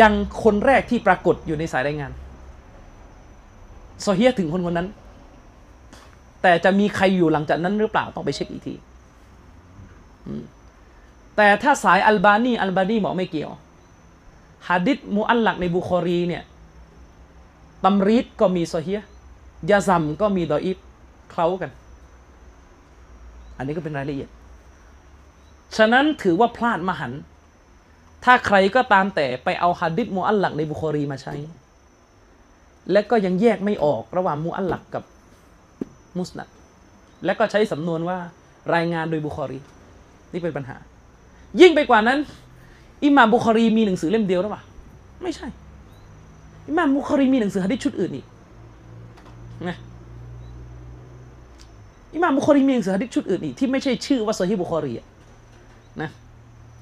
[0.00, 2.12] ยังคนแรกที่ปรากฏอยู่ในสายรายงาน
[4.04, 4.88] ซอฮียถึงคนคนนั้น
[6.42, 8.74] แต่จะมีใครอยู่หลังจากนั้นหรือเปล่าต้องไปเช็คอีกที
[11.36, 13.50] แต่ถ้าสายอัลบานีอัลบานีบอกไม่เกี่ยว
[14.68, 16.42] ฮะดิษมุอัลลักในบุคอรีเนี่ย
[17.84, 19.00] ตำรีดก็มีโซเฮีย
[19.70, 20.78] ยาซัมก็มีดออิฟ
[21.30, 21.70] เคล้ากัน
[23.56, 24.30] อันนี้ก็เป็นรายละเอียด
[25.76, 27.12] ฉะนั้นถือว่าพลาดมหันต์
[28.24, 31.34] ถ้าใครก็ตามแต่ไปเอาฮะดิษมุอัลลักในบุคอรีมาใช้
[32.92, 35.02] และก็ยังแยกไม่ออกระหว่างมุอัลลักกับ
[36.18, 36.48] มุสนัด
[37.24, 38.18] และก็ใช้สำนวนว่า
[38.74, 39.58] รายงานโดยบุคอรี
[40.32, 40.76] นี่เป็นปัญหา
[41.60, 42.18] ยิ่งไปกว่านั้น
[43.04, 44.62] อิหม่ามบุคอรีมีหนังสือเล่มเดียวหรือเปล่า
[45.22, 45.46] ไม่ใช่
[46.68, 48.26] อิหม่ามบุคอรีมีหนังสือฮะดิษชุดอื่นอีก
[49.68, 49.76] นะ
[52.14, 55.06] อิหม่ามบุคอรีมีหนังสือฮะดิษชุดอื่นอีกที่ไม่ใช่ชื่อว่าซอฮีบุคอรีอะ
[56.02, 56.10] นะ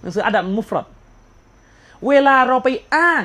[0.01, 0.87] หนังสืออาดับมุฟรอด
[2.09, 3.25] เวลาเราไปอ้าง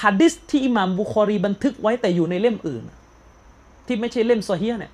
[0.00, 2.82] ฮะดิษที่อิหม่ามบุคอรีบันทึกไว้แต่อยู่ในเล่มอื่น
[3.86, 4.92] ที่ไม่ใช่เล่มซอฮีเนี่ย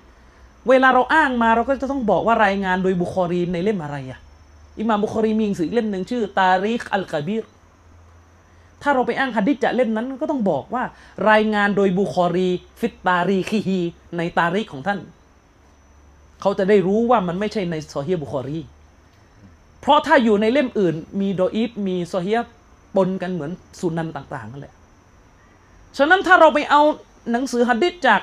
[0.69, 4.19] เวลาเราอ้างมาเราก็จะต้องบอกว่ารายงานโดยบุคอรีในเล่มอะไรอะ
[4.79, 7.43] อิหม่ามบุคอรีมีหนังสือเล่มหนึ่งชื่อ ตาริกอัลกบีร
[8.81, 10.83] ถ้าเราไปอ้างฮัดดิษจากเล่มนั้นก็ต้องบอกว่า
[11.29, 12.47] รายงานโดยบุคอรี
[12.79, 13.79] في تاريخه
[14.17, 14.99] ในตาริกของท่าน
[16.41, 18.59] เขาจะได้รู้ว่ามันไม่ใช่ในซอฮีบุคอรี
[19.85, 22.39] เพราะถ้าอยู่ในเล่มอื่น มีโดอีฟมีโซอฮีย
[22.95, 24.73] ปนกันเหมือนสุนันต่างๆนั่นแหละ
[25.97, 26.81] ฉะนั้นถ้าเราไปเอา
[27.31, 28.21] หนังสือฮัดดิษจาก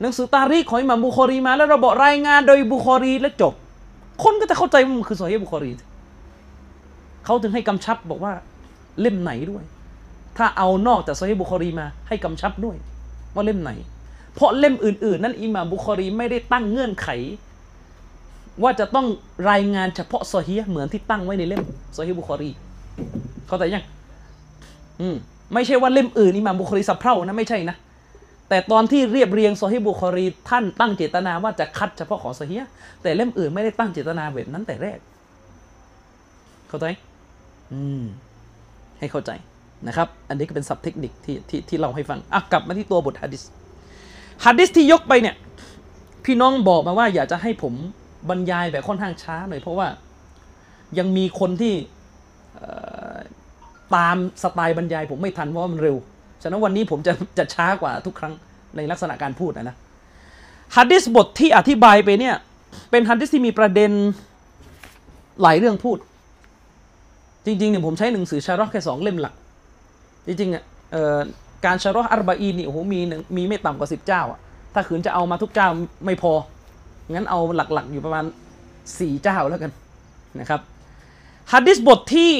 [0.00, 3.54] หนังสือตาริกของอิหม่ามบุคอรีมา แล้วเราบอกรายงานโดยบุคอรีแล้วจบ
[4.22, 5.70] คนก็จะเข้าใจว่ามันคือโซอฮียบุคอรี
[7.24, 8.32] เขาถึงให้กำชับบอกว่า
[9.00, 9.64] เล่มไหนด้วย
[10.36, 12.76] ถ้าเอานอกจากโซอฮียบุคอรีมา ให้กำชับด้วย
[13.34, 13.70] ว่าเล่มไหน
[14.34, 17.08] เพราะเล่มอื่น ๆ นั้นอิหม่ามบุคอรีไม่ได้ตั้งเงื่อนไข
[18.62, 19.06] ว่าจะต้อง
[19.50, 21.62] รายงานเฉพาะซอฮีเหมือนที่ตั้งไว้ในเล่ม
[21.96, 22.50] ซอฮีบุคอรี
[23.48, 23.84] เข้าใจยัง
[25.00, 25.16] อืม
[25.54, 27.76] ไม่ใช่ว่าเล่มอื่นอิหม่ามบุคอรีสะเพร่านะไม่ใช่นะ
[28.48, 32.56] แต่ตอนที่เรียบเรียงซอฮีบุคอรีท่านตั้งเจตนาว่าจะคัดเฉพาะของซอฮี
[33.02, 34.98] แต่เล่มอื่นไม่ได้ตั้งเจตนาแบบนั้นแต่แรก
[36.68, 36.86] เข้าใจ
[37.72, 38.04] อืม
[38.98, 39.30] ให้เข้าใจ
[39.86, 43.42] นะครับ อันนี้ก็เป็นศัพท์เทคนิคที่ที่ที่เราให้ฟังอะกลับมาที่ตัวบทฮะดิษ
[44.44, 45.34] ฮะดิษที่ยกไปเนี่ย
[46.24, 47.74] พี่น้องบอกมาว่าอยากจะให้ผม
[48.28, 49.88] บรรยายแบบค่อนข้างช้าหน่อยเพราะว่า
[50.98, 51.74] ยังมีคนที่
[53.96, 55.96] ตามสไตล์บรรยายผมไม่ทันเพราะมันเร็ว
[56.42, 58.32] ฉะนั้นวันนี้ผมจะจะช้ากว่าทุกครั้ง
[58.76, 59.76] ในลักษณะการพูดนะนะ
[60.76, 62.34] ฮัดดิสบทที่อธิบายไปเนี่ย
[62.90, 63.90] เป็นฮัดดิสที่มีประเด็น
[65.42, 65.98] หลายเรื่องพูด
[67.44, 69.34] จริงๆเนี่ยผมใช้หนังสือ شرح แค่สองเล่มหลัก
[70.26, 70.64] จริงๆอะ
[71.66, 73.00] การ شرح อัรบาอีนนี่โอ้โหมี
[73.36, 74.38] มีไม่ต่ำกว่าสิบเจ้าอะ
[74.74, 75.68] ถ้าขืนจะเอามาทุกเจ้า
[76.06, 76.32] ไม่พอ
[77.12, 78.24] งั้นเอาหลักๆอยู่ประมาณ
[78.98, 79.70] สี่เจ้าแล้วกัน
[80.40, 80.60] นะครับ
[81.52, 82.32] ฮัดดิสบทที่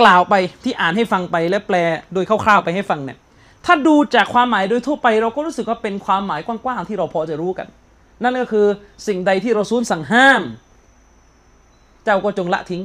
[0.00, 1.76] กล่าวไปที่อ่านให้ฟังไปและแปล
[2.14, 3.18] โดยคร่าวๆไปให้ฟังเนี่ย
[3.66, 7.68] ถ้าดูจากความหมายโดยทั่วไป เราก็รู้สึกว่าเป็นความหมายกว้างๆที่เราพอจะรู้กัน
[8.22, 8.66] นั่นก็คือ
[9.06, 10.42] สิ่งใดที่เราซูลสั่งห้าม
[12.04, 12.82] เจ้าก็จงละทิ้ง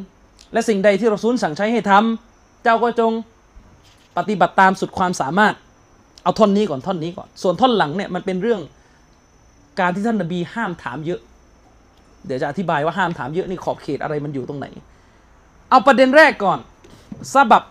[0.54, 3.12] และสิ่งใดที่เราซูลสั่งใช้ให้ทำเจ้าก็จง
[4.17, 5.54] ปฏิบัติตามสุดความสามารถ
[6.23, 8.62] เอาท่อนนี้ก่อนท่อนนี้ก่อน ส่วนท่อนหลังเนี่ยมันเป็นเรื่อง
[9.79, 11.21] การที่ท่านนบีห้ามถามเยอะ
[12.25, 14.67] เดี๋ยวจะอธิบายว่าห้ามถามเยอะนี่ขอบเขตอะไรมันอยู่ตรงไหน
[15.69, 16.59] เอาประเด็นแรกก่อน
[17.33, 17.63] ซาบับ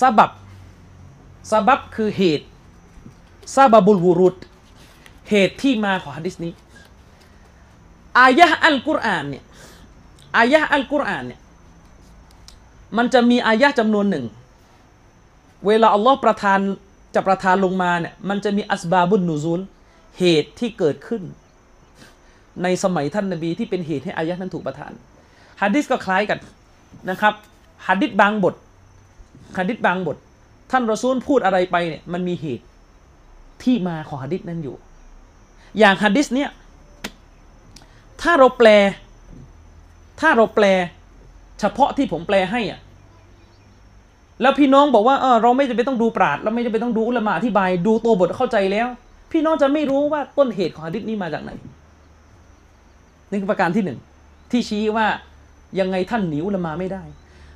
[0.00, 0.30] ซาบับ
[1.50, 2.46] ซาบับคือเหตุ
[3.54, 4.36] ซาบบุลวูรุด
[5.30, 6.52] เหตุที่มาของฮะดิษนี้
[8.18, 9.44] อายะอัลกุรอานเนี่ย
[10.36, 11.40] อายะอัลกุรอานเนี่ย
[12.96, 14.26] มันจะมีอายะจำนวนหนึ่ง
[15.66, 16.58] เวลาอัลลอฮ์ประทาน
[17.14, 19.60] จะประทานลงมาเนี่ยมันจะมีอัสบาบุนนูซุล
[20.18, 21.22] เหตุที่เกิดขึ้น
[22.62, 24.92] ในสมัยท่านนบีที่เป็นเหตุให้อายะนั้นถูกประทาน
[25.62, 26.38] ฮะดิษก็คล้ายกัน
[27.10, 27.34] นะครับ
[27.86, 28.54] ฮัดดิษบางบท
[29.56, 30.16] ฮัดดิษบางบท
[30.70, 32.64] ท่านรอซูลพูดอะไรไปเนี่ยมันมีเหตุ
[33.62, 34.76] ที่มาของฮัดดิษนั้นอยู่
[35.78, 36.50] อย่างฮัดดิษเนี่ย
[38.22, 38.68] ถ้าเราแปล
[40.20, 40.64] ถ้าเราแปล
[41.60, 42.80] เฉพาะที่ผมแปลให้อะ
[44.40, 48.88] แล้วพี่น้องบอกว่าเออเราไม่จำเป็นต้องดูปราดเราไม่จำเป็นต้องดูอุลมะอธิบาย ดูตัวบทเข้าใจแล้ว
[49.32, 51.50] พี่น้องจะไม่รู้ว่าต้นเหตุของฮัดดิษนี้มาจากไหน
[53.30, 53.98] นี่คือประการที่หนึ่ง
[54.50, 55.06] ที่ชี้ว่า
[55.80, 57.02] ยังไงท่านหนีอุลามะไม่ได้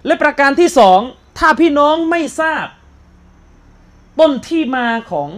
[0.06, 1.00] และประการที่สอง
[1.38, 2.66] ถ้าพี่น้องไม่ทราบ
[4.20, 5.28] ต้นที่มาของ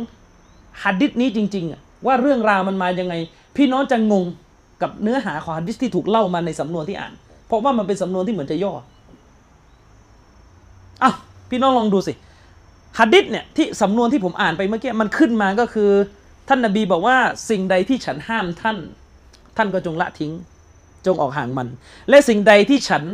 [0.82, 3.14] ฮัดดิษนี้จริงๆว่าเรื่องราวมันมายังไง
[3.56, 4.24] พี่น้องจะงง
[4.82, 7.12] กับเนื้อหาของฮัดดิษที่ถูกเล่ามาในสำนวนที่อ่าน
[7.46, 8.72] เพราะว่ามันเป็นสำนวนที่เหมือนจะย่อ
[11.02, 11.12] อะ
[11.50, 12.12] พี่น้องลองดูสิ
[12.98, 15.90] ฮัดดิษเนี่ยที่สำนวนที่ผมอ่านไปเมื่อกี้มันขึ้นมาก็คือ
[16.48, 17.18] ท่านนบีบอกว่า
[17.50, 18.78] สิ่งใดที่ฉันห้ามท่าน
[19.56, 20.32] ท่านก็จงละทิ้ง
[21.06, 21.68] จงออกห่างมัน
[22.08, 23.04] และสิ่งใดที่ฉัน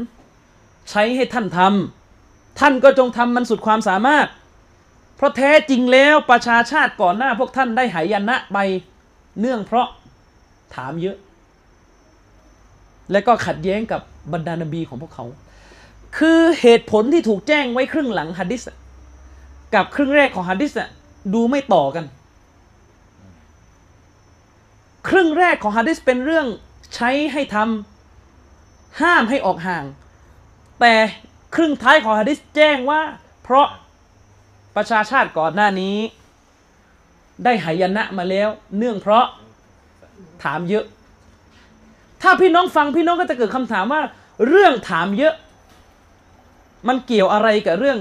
[0.91, 4.27] ใช้ให้ท่านทำท่านก็จงทำมันสุดความสามารถ
[5.17, 8.59] เพราะแท้จริงแล้วประชาชาติก่อนหน้าพวกท่านได้หายนะไป
[9.41, 9.87] เนื่องเพราะ
[10.75, 11.17] ถามเยอะ
[13.13, 14.01] และก็ขัดแย้งกับ
[14.33, 15.25] บรรดานบีของพวกเขา
[16.19, 18.63] คือเหตุผลที่ถูกแจ้งไว้ครึ่งหลังฮัดดิส
[19.75, 20.73] กับครึ่งแรกของฮัดดิส
[21.35, 22.05] ดูไม่ต่อกัน
[25.09, 26.47] ครึ่งแรกของฮัดดิสเป็นเรื่อง
[26.95, 29.85] ใช้ให้ทำห้ามให้ออกห่าง
[30.81, 30.95] แต่
[31.55, 33.01] ครึ่งท้ายของฮัดดิสแจ้งว่า
[33.43, 33.67] เพราะ
[34.77, 35.97] ประชาชาติก่อนหน้านี้
[37.45, 39.27] ได้หายนะมาแล้ว เนื่องเพราะ
[40.43, 40.85] ถามเยอะ
[42.23, 44.03] ถ้าพี่น้องฟังพี่น้องก็จะเกิดคำถามว่า
[44.49, 45.35] เรื่องถามเยอะ
[46.89, 47.99] มันเกี่ยวอะไรกับเรื่อง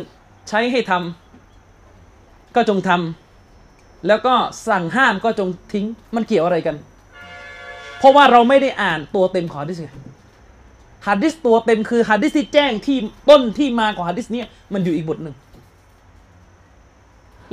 [0.50, 4.34] ใช้ให้ทำก็จงทำแล้วก็
[4.68, 5.86] สั่งห้ามก็จงทิ้ง
[6.16, 6.76] มันเกี่ยวอะไรกัน
[8.02, 9.80] เพราะว่าเราไม่ได้อ่านตัวเต็มของฮะดิษ
[11.08, 12.98] ฮะดิษตัวเต็มคือฮะดิษที่แจ้งที่
[13.30, 15.36] ต้นที่มาของฮะดิษเนี้มันอยู่อีกบทหนึ่ง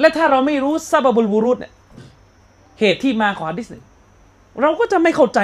[0.01, 1.73] และถ้าเราไม่รู้ซาบบุลบูรุษเนี่ย
[2.81, 3.85] เหตุที่มาของฮะดิษเนี่ย
[4.61, 5.41] เราก็จะไม่เข้าใจ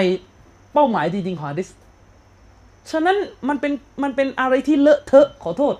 [0.72, 1.68] เป้าหมายจริงๆของฮะดิษ
[2.90, 3.16] ฉะนั้น
[3.48, 5.74] มันเป็นมันเป็นอะไรที่เลอะเทอะขอโทษ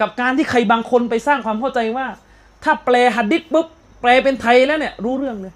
[0.00, 2.06] กับการที่ใครบางคนไปสร้างความเข้าใจว่า
[2.64, 3.66] ถ้าแปลหัดดิษปุ๊บ
[4.00, 5.54] แปลเป็นไทยแล้วเนี่ยรู้เรื่องเลย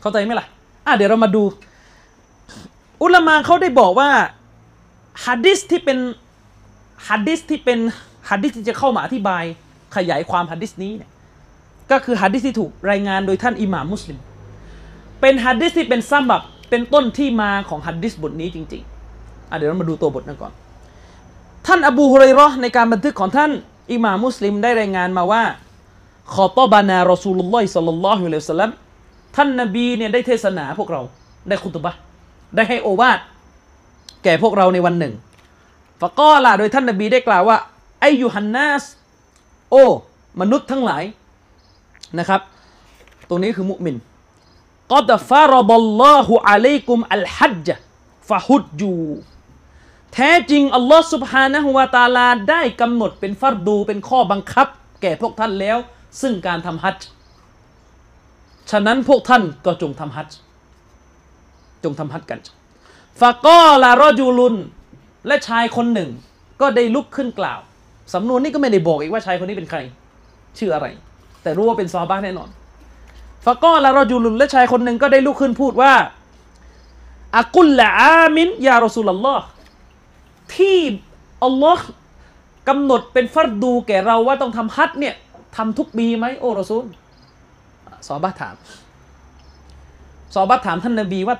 [0.00, 0.46] เข้าใจไหมล่ะ
[0.86, 1.42] อะเดี๋ยวเรามาดู
[3.02, 4.10] อุลามาเขาได้บอกว่า
[5.26, 5.98] ฮัดดิษที่เป็น
[7.08, 7.78] ฮัดดิษที่เป็น
[8.30, 9.44] ฮัดดิษที่จะเข้ามาอธิบาย
[9.96, 11.10] ขยายความฮัดดิษนี้เนี่ย
[11.90, 14.18] ก็คือฮัดดิษที่ถูกรายงานโดยท่านอิหม่ามมุสลิม
[15.20, 20.52] เป็นฮัดดิษที่เป็นซัมบับเป็นต้นที่มาของฮัดดิษบทนี้จริงๆอะเดี๋ยวเรามาดูตัวบทนั้นก่อน
[21.66, 23.50] ท่านอบูฮุเราะห์ในการบันทึกของท่าน
[23.92, 25.42] อิหม่ามมุสลิมได้รายงานมาว่า
[26.34, 28.70] ขอตบานารอซูลุลลอฮิสัลลัลลอฮุอะลัยฮิวะสัลลัม
[29.38, 31.00] ท่านนบีเนี่ยได้เทศนาพวกเรา
[31.48, 31.94] ได้คุตบะ
[32.56, 33.18] ได้ให้โอวาท
[34.24, 35.14] แก่พวกเราในวันหนึ่ง
[36.00, 37.58] ฟะก็ละโดยท่านนบีได้กล่าวว่า
[38.00, 38.84] ไอยูฮันนัส
[39.70, 39.76] โอ
[40.40, 41.04] มนุษย์ทั้งหลาย
[42.18, 42.40] นะครับ
[43.28, 43.96] ตรงนี้คือมุมิน
[44.92, 47.78] กอดฟารบัลลอฮุอะลัยกุมอัลฮัจจ์
[48.28, 48.94] ฟะฮุดจู
[50.14, 54.66] แท้จริง อัลลอฮ์สุบฮานะฮุวาตาลา ได้กำหนดเป็นฟัรดูเป็นข้อบังคับ
[55.02, 55.78] แก่พวกท่านแล้ว
[56.20, 57.08] ซึ่งการทำฮัจจ์
[58.70, 60.36] ฉะนั้นพวกท่านก็จงทำฮัจจ์
[61.84, 62.40] จงทำฮัจจ์กัน
[63.20, 64.54] ฟะกอลารอจูลุน
[65.26, 66.10] และชายคนหนึ่ง
[66.60, 67.60] ก็ได้ลุกขึ้นกล่าว
[68.14, 69.78] สำนวนนี้ก็ไม่ได้บอกอีกว่าชายคนนี้เป็นใคร
[70.58, 70.86] ชื่ออะไร
[71.42, 72.48] แต่รู้ว่าเป็นซอฮาบ้าแน่นอน
[73.46, 75.92] ฟะกอละรอจูลุน และชายคนหนึ่งก็ได้ลุกขึ้นพูดว่า
[77.36, 79.44] อากุลละอามินยารอสูลลอฮ์
[80.54, 80.78] ที่
[81.44, 81.86] อัลลอฮ์
[82.68, 85.14] กำหนดเป็นฟัรดูแก่เราว่าต้องทำฮัจเนี่ย
[85.56, 86.84] ทำทุกปีไหมโอ้รอซูล
[88.06, 88.54] ซอบะถาม
[90.34, 91.36] ซอบะถามท่านนบีว่า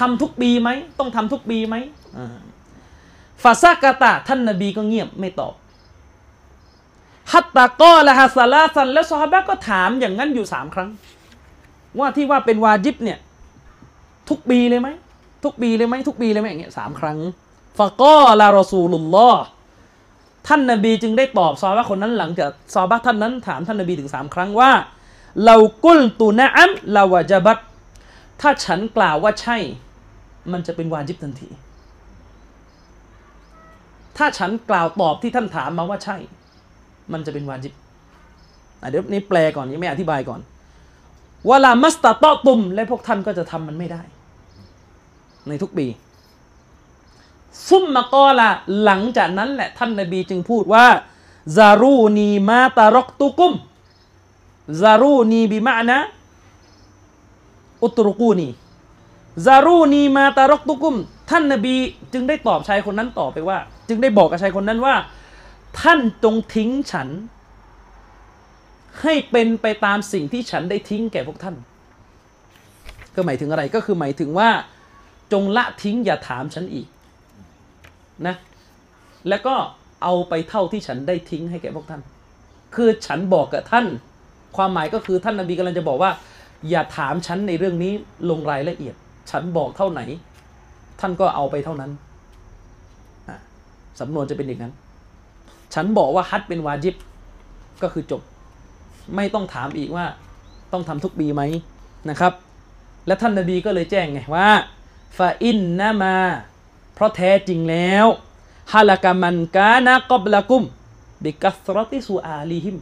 [0.00, 0.68] ทำทุกปีไหม
[0.98, 1.76] ต้องทำทุกปีไหม
[2.16, 2.36] อ่า
[3.42, 5.54] ฟาซากาตะท่านนบีก็เงียบไม่ตอบ
[7.32, 10.90] ฮัตตะกอละฮัสลาสันแล้วซอฮาบะก็ถามอย่างนั้นอยู่สามครั้ง
[11.98, 13.18] ว่าที่ว่าเป็นวาจิบเนี่ย
[14.28, 14.88] ทุกปีเลยไหม
[15.44, 17.18] ทุกปีเลยไหมทุกปีเลยไหมอย่างเงี้ยสามครั้ง
[17.78, 19.42] ฟะกอลารอซูลุลลอฮ์
[20.48, 24.70] ท่านนบีจึงได้ตอบซอฮาบะคนนั้นหลังจากซอฮาบะท่านนั้นถามท่านนบีถึงสามครั้งว่า
[25.44, 27.58] เรากุลตุนะอัมลาวะจบัต
[28.40, 29.56] ถ้าฉันกล่าวว่าใช่
[30.52, 31.48] มันจะเป็นวาจิบทันที
[34.16, 36.16] ถ้าฉันกล่าวตอบที่ท่านถามมาว่าใช่
[37.12, 37.74] มันจะเป็นวาจิบ
[38.90, 40.40] เดี๋ยวนี้แปลก่อนยังไม่อธิบายก่อน
[41.48, 44.02] วลามัสตาตอตุม และพวกท่านก็จะทำมันไม่ได้
[45.48, 45.86] ในทุกปี
[47.68, 48.48] ซุมมะกอละ
[48.82, 50.86] หลังจากนั้นแหละท่านนบีจึงพูดว่า
[51.56, 53.54] ซารูนีมาตารกตุกุม
[54.82, 56.00] ซารูนีบิมะนะ
[57.82, 58.48] อุตรุกูนี
[59.46, 60.96] ซารูนีมาตารกตุกุม
[61.30, 61.74] ท่านนบี
[62.12, 64.94] จึงได้ตอบชายคนนั้นต่อไปว่า จึงได้บอกกับชายคนนั้นว่า
[65.80, 67.08] ท่านจงทิ้งฉัน
[69.02, 71.56] ให้เป็นไปตามสิ่งที่ฉันได้ทิ้งแก่พวกท่าน
[73.14, 74.50] ก็หมายถึงอะไรก็คือหมายถึงว่า
[75.32, 76.86] จงละทิ้งอย่าถามฉันอีก
[78.26, 78.36] นะ
[79.28, 79.54] แล้วก็
[80.02, 82.02] เอาไปเท่าที่ฉันได้ทิ้งให้แก่พวกท่าน
[82.74, 83.86] คือฉันบอกกับท่าน
[84.58, 86.10] ความหมายก็คือท่านนบีกำลังจะบอกว่า
[86.70, 87.92] อย่าถามฉันในเรื่องนี้
[88.30, 88.94] ลงรายละเอียด
[89.30, 90.00] ฉันบอกเท่าไหน
[91.00, 91.90] ท่านก็เอาไปเท่านั้น
[93.28, 93.38] อะ
[94.00, 94.72] สำนวนจะเป็นอย่างนั้น
[95.74, 96.94] ฉันบอกว่าฮัดเป็นวาจิบ
[97.82, 98.22] ก็คือจบ
[99.16, 100.06] ไม่ต้องถามอีกว่า
[100.72, 101.42] ต้องทำทุกปีไหม
[102.10, 102.32] นะครับ
[103.06, 104.48] และท่านนบีก็เลยแจ้งไงว่า
[105.16, 106.16] ฟาอินนามา
[106.94, 108.06] เพราะแท้จริงแล้ว
[108.72, 110.64] ฮาลากามันกานะกอบละกุม
[111.22, 112.76] บิกัสรติสูอาลีหิม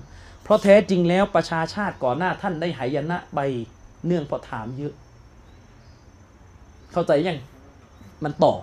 [0.46, 3.40] เพราะแท้จริงแล้วประชาชาติก่อนหน้าท่านได้หายนะไป
[4.06, 4.94] เนื่องเพราะถามเยอะ
[6.92, 7.38] เข้าใจยัง
[8.24, 8.54] มันต่อ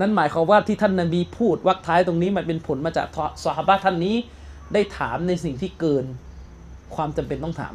[0.00, 3.06] นั่นหมายความว่าที่ท่านนบีพูดวักท้ายตรงนี้มันเป็นผลมาจาก
[3.44, 4.16] ซอฮาบะท่านนี้
[4.72, 6.04] ได้ถามในสิ่งที่เกิน
[6.94, 7.74] ความจำเป็นต้องถาม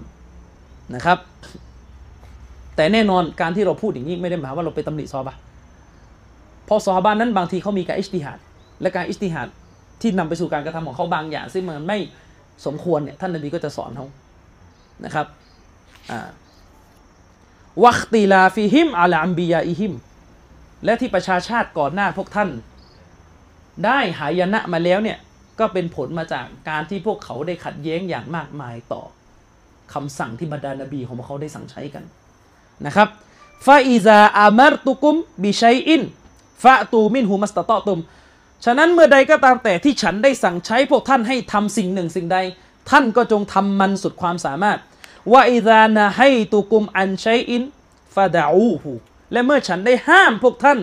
[0.96, 1.18] นะครับ
[2.76, 5.36] แต่แน่นอนการที่เราพูดอย่างนี้ไม่ได้หมายว่าเราไปตำหนิซอบะ
[6.68, 8.40] พอซอฮาบานนั้นบางทีเขามีการอิจติฮาด
[8.82, 9.48] และการอิจติฮาด
[10.02, 12.00] ที่นำไปสู่การกระทำของเขาบางอย่างซึ่งมันไม่
[12.66, 14.08] สมควรเนี่ยท่านนบีก็จะสอนเขา
[15.06, 15.28] นะครับ
[16.12, 16.30] อ่า
[17.84, 19.94] واختلافهم على أنبيائهم
[20.86, 22.50] และที่ประชาชาติก่อนหน้าพวกท่าน
[23.86, 25.18] ได้หายนะมาแล้วเนี่ย
[25.60, 29.04] ก็เป็นผลมาจากการที่พวกเขาได้ขัดแย้งอย่างมากมายต่อ
[29.94, 32.04] คำสั่งที่บรรดานบีของพวกเขาได้สั่งใช้กัน
[32.86, 33.08] นะครับ
[33.66, 36.02] ฟาอิซาอามรตุกุมบิชัยอิน
[36.64, 38.00] ฟะตูมินหูมัสตะตอตุม
[38.66, 42.38] ฉะนั้นเมื่อใดก็ตามแต่ที่ฉันได้สั่งใช้พวกท่านให้ทำสิ่งหนึ่งสิ่งใด
[42.90, 44.78] ท่านก็จงทำมันสุดความสามารถ
[45.32, 47.62] ว่าอิานะให้ตุกุมอันชัยอิน
[48.16, 48.92] فدعوه
[49.32, 50.80] และเมื่อฉันได้ห้ามพวกท่าน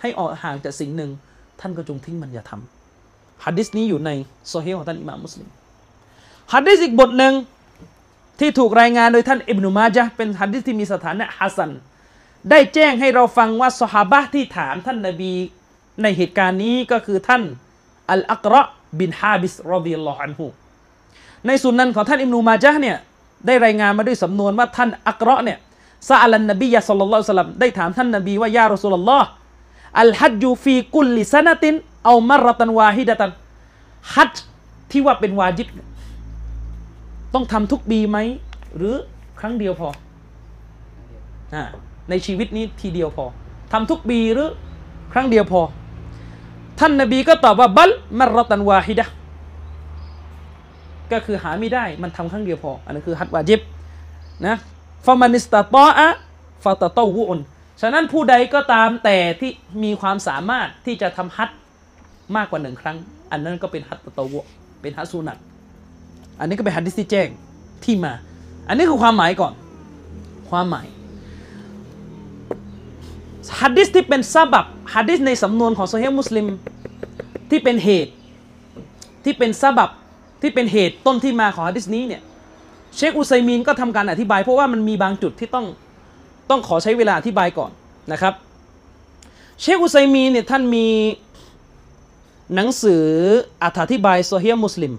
[0.00, 1.10] ให้ออกห่างจากสิ่งหนึ่ง
[1.60, 4.10] ท่านก็จงทิ้งมันอย่าทำฮัดดิสนี้อยู่ใน
[4.48, 5.48] โซเฮของท่านอิหม่ามมุสลิม
[6.52, 7.34] ฮัดดิสอีกบทหนึ่ง
[8.40, 11.70] ที่ถูกรายงานโดยท่านอิบนุมาจาเป็นฮัดดิสที่มีสถานะฮัสซัน
[12.50, 15.32] ได้แจ้งให้เราฟังว่าสหาบะที่ถามท่านนบี
[16.02, 17.42] ในเหตุการณ์นี้ก็คือท่าน
[18.10, 18.62] อัลอักระ
[18.98, 20.44] บินฮาบิสرضي الله عنه
[21.46, 22.96] ในสุนนันของท่านอิบนุมาจาเนี่ย
[23.46, 25.58] ได้รายงานมาด้วยสำนวนว่าท่านอักระเนี่ย
[26.08, 29.28] ซาอัลนบียะสัลลัลลอฮุสลัมได้ถามท่านนบีว่ายารอสูลลอฮ์
[30.00, 33.30] อัลฮัจญูฟีกุลลิซนตินเอามารตันวาฮิดะตัน
[34.14, 34.34] ฮัจ
[34.90, 35.68] ที่ว่าเป็นวาจิบ
[37.34, 38.18] ต้องทำทุกปีไหม
[38.76, 38.94] หรือ
[39.40, 39.88] ครั้งเดียวพอ
[41.54, 41.56] อ
[42.10, 43.24] ในชีวิตนี้ทีเดียวพอ
[43.72, 44.50] ทำทุกปีหรือ
[45.12, 45.60] ครั้งเดียวพอ
[46.80, 49.06] ท่านนบีก็ตอบว่าบัลมารตันวาฮิดะ
[51.12, 53.60] ก็คือหาไม่ได้มันทำครั้งเดียวพอ อันนั้นคือฮัดวาจิบ
[54.46, 54.56] นะ
[55.06, 57.40] فمن استطاع فتطوع
[57.80, 59.50] ฉะนั้นผู้ใดก็ตามแต่ที่
[59.82, 61.50] มีความสามารถที่จะทำฮัด
[62.36, 62.96] มากกว่าหนึ่งครั้ง
[63.30, 64.34] อันนั้นก็เป็นฮัดตะเตาวุอ์
[64.82, 65.38] เป็นฮัดสุนัต
[66.40, 67.28] อันนี้ก็เป็นฮัดดิสที่แจ้ง
[67.84, 68.12] ที่มา
[68.68, 69.52] อันนี้คือความหมายก่อน
[70.50, 70.86] ความหมาย
[73.60, 76.46] ฮัดดิสที่เป็นซาบับฮัดดิสในสำนวนของโซเฮีมุสลิม
[77.50, 78.12] ที่เป็นเหตุ
[79.24, 79.90] ที่เป็นซาบับ
[80.42, 82.22] ที่เป็นเหตุต้นที่มาของฮัดดิสนี้เนี่ย
[82.96, 85.66] เชคอุไซมีนก็ทำการอธิบาย เพราะว่ามันมีบางจุดที่ต้อง
[86.50, 87.70] ต้องขอใช้เวลาอธิบายก่อน
[88.12, 88.34] นะครับ
[89.60, 90.86] เชคอุไซมีนเนี่ยท่านมี
[92.54, 93.04] หนังสือ
[93.80, 94.92] อธิบายโซเฮียมุสลิม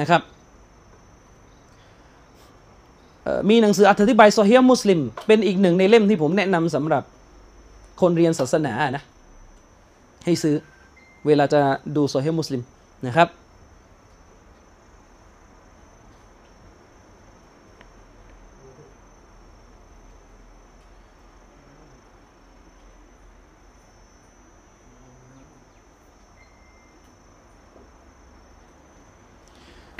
[0.00, 0.22] นะครับ
[3.48, 7.02] มีหนังสืออธิบายโซเฮียมุสลิม เป็นอีกหนึ่งในเล่มที่ผมแนะนำสำหรับ
[8.00, 9.02] คนเรียนศาสนานะ
[10.24, 10.54] ให้ซื้อ
[11.26, 11.60] เวลาจะ
[11.96, 12.62] ดูโซเฮียมุสลิม
[13.06, 13.28] นะครับ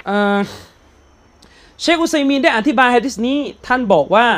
[0.08, 0.65] อ่า
[1.80, 4.28] เชคอุซัยมีนได้อธิบายฮะดิษนี้ ท่านบอกว่า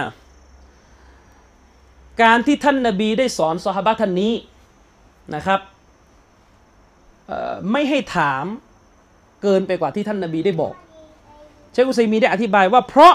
[2.22, 4.32] การที่ท่านนาบีได้สอนสหบะท่านนี้
[5.34, 5.60] นะครับ
[7.72, 8.44] ไม่ให้ถาม
[9.42, 10.74] เกินไปกว่าที่ท่านนาบีได้บอก
[11.72, 13.14] เชคอุซัยมีนได้อธิบายว่า เพราะ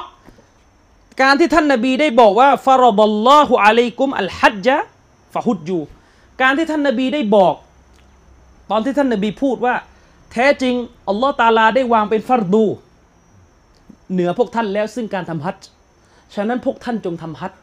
[1.21, 4.85] การที่ท่านนาบีได้บอกว่าฟารดัลลอฮุอะลัยกุมอัลฮัจจ์
[5.33, 5.79] ฟะฮุดยู
[6.41, 7.55] การที่ท่านนาบีได้บอก
[8.71, 9.75] ตอนที่ท่านนาบีพูดว่า
[10.31, 10.75] แท้จริง
[11.09, 12.65] อัลลอฮ์ตาลาได้วางเป็นฟัรดู
[14.13, 15.57] เหนือพวกท่านแล้วซึ่งการทำฮัจ
[16.35, 17.53] ฉะนั้นพวกท่านจงทำฮัจ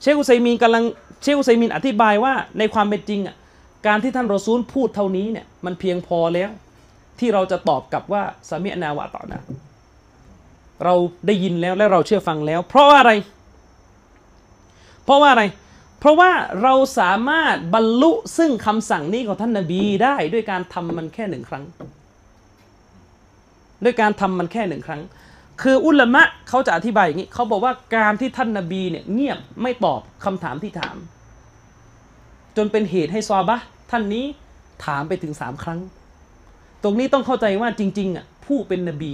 [0.00, 0.84] เชคอุซัยมีนกำลัง
[1.22, 3.36] เชคอุซัยมีนอธิบายว่าในความเป็นจริงอะ
[3.86, 6.50] การที่ท่านรอซูลพูดเท่านี้เนี่ยมันเพียงพอแล้ว
[7.18, 9.42] ที่เราจะตอบกลับว่าสามีนาวะต่อนะ
[10.84, 10.94] เรา
[11.26, 13.12] ได้ยินแล้วและเราเชื่อฟังแล้ว เพราะว่าอะไร
[15.04, 15.44] เพราะว่าอะไร
[16.00, 16.30] เพราะว่า
[16.62, 21.64] เราสามารถบรรลุซึ่งคำสั่งนี้ของท่านนาบีได้ด้วยการทำมันแค่หนึ่งครั้ง
[23.84, 25.02] ด้วยการทำมันแค่หนึ่งครั้ง
[25.62, 30.96] คืออุลามะเขาจะอธิบายอย่างนี้เขาบอกว่าการที่ท่านนาบีเนี่ยเงียบไม่ตอบคำถามที่ถาม
[32.56, 33.58] จนเป็นเหตุให้ซอบะ
[33.90, 34.24] ท่านนี้
[34.84, 35.80] ถามไปถึงสามครั้ง
[36.82, 39.12] ตรงนี้ต้องเข้าใจว่าจริงๆอะผู้เป็นนบี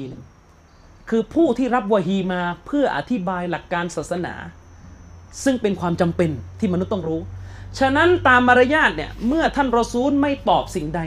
[1.10, 4.34] คือผู้ที่รับวะฮีมาเพื่ออธิบายหลักการศาสนา
[5.44, 7.20] ซึ่งเป็นความจำเป็นที่มนุษย์ต้องรู้
[7.78, 11.00] ฉะนั้นตามมารยาทเนี่ยเมื่อท่านรอซูลไม่ตอบสิ่งใด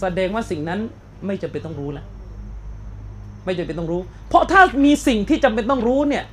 [0.00, 0.80] แสดงว่าสิ่งนั้น
[1.26, 2.06] ไม่จำเป็นต้องรู้แล้ว
[3.44, 6.24] ไม่จำเป็นต้องรู้ เพราะถ้ามีสิ่งที่จำเป็นต้องรู้เนี่ย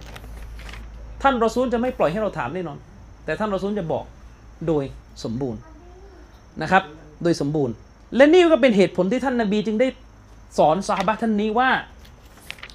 [1.21, 2.77] ท่านรอซูลจะไม่ปล่อยให้เราถามแน่นอน
[3.25, 4.05] แต่ท่านรอซูลจะบอก
[4.67, 4.83] โดย
[5.23, 5.61] สมบูรณ์
[6.61, 6.83] นะครับ
[7.23, 7.73] โดยสมบูรณ์
[8.15, 9.87] และนี่ก็เป็นเหตุผลที่ท่านนาบีจึงได้
[10.57, 11.69] สอนสาบะท่านนี้ว่า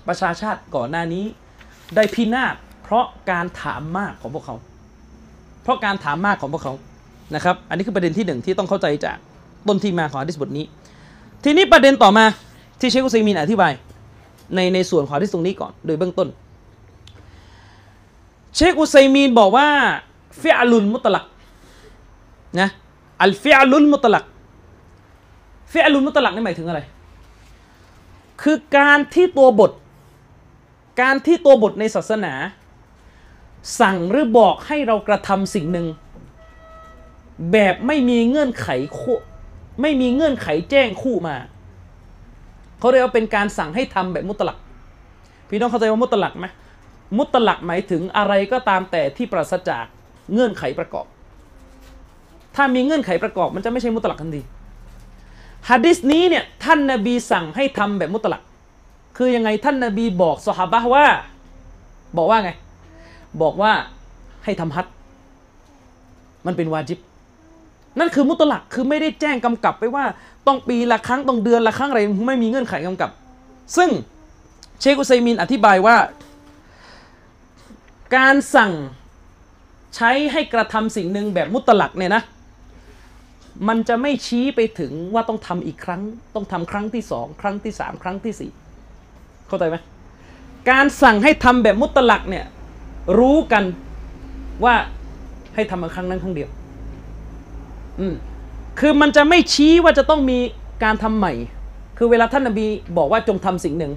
[0.08, 1.24] ประชาชาติก่อนหน้านี้
[1.96, 4.56] ได้พินาศเพราะการถามมากของพวกเขา
[5.62, 6.74] เพราะการถามมากของพวกเขา
[7.34, 9.16] นะครับ อันนี้คือประเด็นที่หนึ่งที่ต้องเข้าใจจาก
[9.68, 10.64] ต้นที่มาของอะดิษบทนี้
[11.44, 12.24] ทีนี้ประเด็นต่อมา
[12.80, 13.72] ที่เชคุซัยมีนอธิบาย
[14.54, 16.28] ในในส่วนของอะดิษตรงนี้ก่อน โดยเบื้องต้น
[18.56, 19.68] เชคอุไซมีนบอกว่า
[20.40, 21.24] ฟิอาลุนมุตลัก
[22.60, 22.68] นะ
[23.22, 24.24] อัลฟิอลุลมุตลัก
[25.72, 26.80] ฟิอลุลมุตลักนี่หมายถึงอะไร
[28.42, 29.72] คือการที่ตัวบท
[31.00, 32.32] การที่ตัวบทในศาสนา
[33.80, 35.86] สั่งหรือบอกให้เรากระทำสิ่งหนึ่ง
[37.52, 39.18] แบบไม่มีเงื่อนไขคู่
[39.80, 41.36] ไม่มีเงื่อนไขแจ้งคู่มา
[42.82, 44.58] เขาเรียกว่าเป็นการสั่งให้ทำแบบมุตลัก
[45.48, 46.46] พี่น้องเข้าใจว่ามุตลักไหม
[47.18, 49.84] มุตลักหมายถึงอะไรก็ตามแต่ที่ปราศจาก
[50.32, 51.06] เงื่อนไขประกอบ
[52.56, 54.42] ถ้ามีเงื่อนไขประกอบมันจะไม่ใช่มุตลักทันที
[55.68, 58.42] ฮะดิษนี้เนี่ยท่านนาบีสั่งให้ทำแบบมุตลัก
[59.16, 61.04] คือยังไงท่านนาบีบอกสหบะห์ว่า
[62.16, 62.50] บอกว่าไง
[63.42, 63.72] บอกว่า
[64.44, 64.94] ให้ทำฮัจญ์
[66.46, 66.98] มันเป็นวาจิบ
[67.98, 70.04] นั่นคือมุตลักคือไม่ได้แจ้งกำกับไปว่า
[70.46, 73.10] ต้องปีละครั้งต้องเดือนละครั้งอะไรไม่มีเงื่อนไขกำกับ
[73.76, 73.90] ซึ่ง
[74.80, 75.96] เชคอุซัยมินอธิบายว่า
[78.16, 78.72] การสั่ง
[79.96, 82.22] ใช้ให้กระทำสิ่งหนึ่งแบบมุตลักเนี่ยนะ
[83.68, 86.00] มันจะไม่ชี้ไปถึงว่าต้องทำอีกครั้ง
[86.34, 88.50] ต้องทำครั้งที่สองครั้งที่สามครั้งที่สี่
[89.48, 89.76] เข้าใจไหม
[90.70, 92.44] การสั่งให้ทำแบบมุตลักเนี่ย
[93.18, 93.64] รู้กัน
[94.64, 94.74] ว่า
[95.54, 96.50] ให้ทำมาครั้งนั้นครั้งเดียว
[98.00, 98.14] อืม
[98.80, 100.38] คือมันจะไม่ชี้ว่าจะต้องมี
[100.84, 101.32] การทำใหม่
[101.98, 102.66] คือเวลาท่านนบี
[102.98, 103.92] บอกว่าจงทำสิ่งหนึ่ง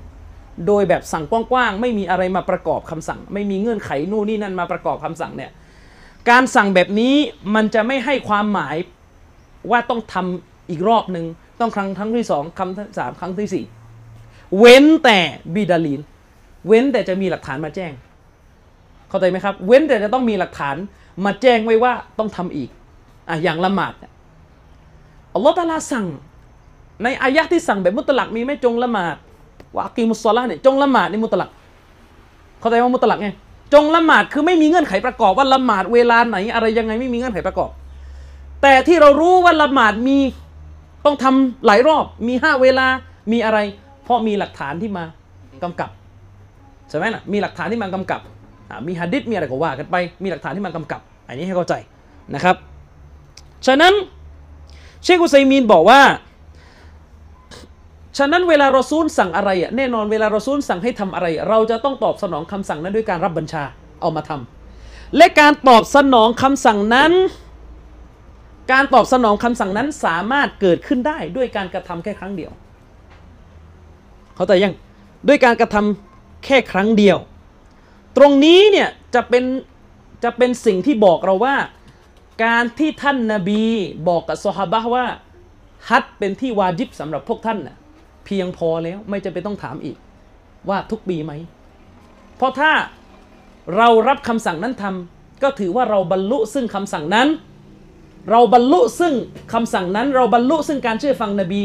[0.68, 5.52] โดยแบบสั่งกว้างๆ ไม่มีอะไรมาประกอบคำสั่ง ไม่มีเงื่อนไขนู่นนี่นั่นมาประกอบคำสั่งเนี่ย
[6.30, 7.16] การสั่งแบบนี้
[7.56, 8.76] มันจะไม่ให้ความหมาย
[9.72, 11.26] ว่าต้องทำอีกรอบหนึ่ง
[11.60, 13.66] ต้องครั้งครั้งที่สองครั้งที่สามครั้งที่สี่
[14.60, 15.20] เว้นแต่
[15.56, 16.02] บิดาลีน
[16.68, 17.92] เว้นแต่จะมีหลักฐานมาแจ้ง
[19.10, 20.76] เข้าใจไหมครับ เว้นแต่จะต้องมีหลักฐาน
[21.26, 22.70] มาแจ้งไว้ว่าต้องทำอีก
[23.30, 24.12] อะอย่างละหมาดเนี่ย
[25.36, 26.06] อัลลอฮฺตาลาสั่ง
[27.04, 29.16] ในอายะที่สั่งแบบมุตลักมีไม่จงละหมาด
[29.76, 31.50] วะอากีมุสซอลาเนี่ยจงละหมาดนี่มุตลัก
[32.60, 33.30] เข้าใจว่ามุตลักไง
[33.74, 37.70] จงละหมาดคือไม่มีเงื่อนไขประกอบว่าละหมาดเวลาไหนอะไรยังไงไม่มีเงื่อนไขประกอบ
[38.62, 40.18] แต่ที่เรารู้ว่าละหมาดมี
[41.06, 42.88] ต้องทำหลายรอบมีห้าเวลา
[43.32, 43.60] มีอะไร
[44.04, 45.06] เพราะมีหลักฐานที่มา
[45.64, 45.90] กำกับ
[46.90, 48.22] ใช่ไหมล่ะมีหลักฐานที่มากำกับ
[48.88, 51.74] มีหะดิษมีอะไรก็ว่ากันไป มีหลักฐานที่มากำกับ อันนี้ให้เข้าใจ
[52.36, 52.56] นะครับ
[53.68, 53.94] ฉะนั้น
[55.06, 56.02] เชคอุซัยมีนบอกว่า
[58.18, 63.64] ฉะนั้นเวลารอซูลสั่งอะไรอะแน่นอนเวลารอซูลสั่งให้ทำอะไร เราจะต้องตอบสนองคำสั่งนั้นด้วยการรับบัญชา
[64.02, 67.12] เอามาทำและการตอบสนองคำสั่งนั้น
[68.72, 72.52] การตอบสนองคำสั่งนั้นสามารถเกิดขึ้นได้ด้วยการกระทำแค่ครั้งเดียว
[74.36, 74.74] เขาแต่ยัง
[75.28, 77.18] ด้วยการกระทำแค่ครั้งเดียว
[78.18, 79.44] ตรงนี้เนี่ยจะเป็น
[80.24, 81.56] จะเป็นสิ่งที่บอกเราว่า
[82.44, 83.64] การที่ท่านนาบี
[84.08, 85.06] บอกกับซอฮาบะว่า
[85.90, 87.76] ฮัจเป็นที่วาจิบสำหรับพวกท่านน่ะ
[88.26, 89.98] เพียงพอแล้วไม่จะเป็นต้องถามอีก
[90.70, 91.34] ว่าทุกปีไหม
[92.38, 92.72] เพราะถ้า
[93.78, 97.28] เรารับคำสั่งนั้นทำก็ถือว่าเราบรรลุซึ่งคำสั่งนั้น
[98.32, 99.14] เราบรรลุซึ่ง
[99.54, 101.62] คำสั่งนั้น เราบรรลุซึ่งการเชื่อฟังนบี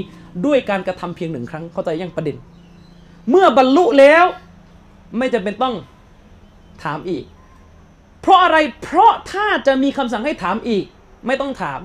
[0.46, 2.36] ด้วยการกระทำเพียงหนึ่งครั้งเข้าใจยังประเด็น
[3.30, 4.24] เมื่อบรรลุแล้ว
[5.18, 5.74] ไม่จะเป็นต้อง
[6.82, 7.24] ถามอีก
[8.22, 10.84] เพราะอะไรเพราะถ้าจะมีคำสั่งให้ถามอีก
[11.26, 11.80] ไม่ต้องถาม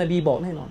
[0.00, 0.68] นบีบอกแน่นอน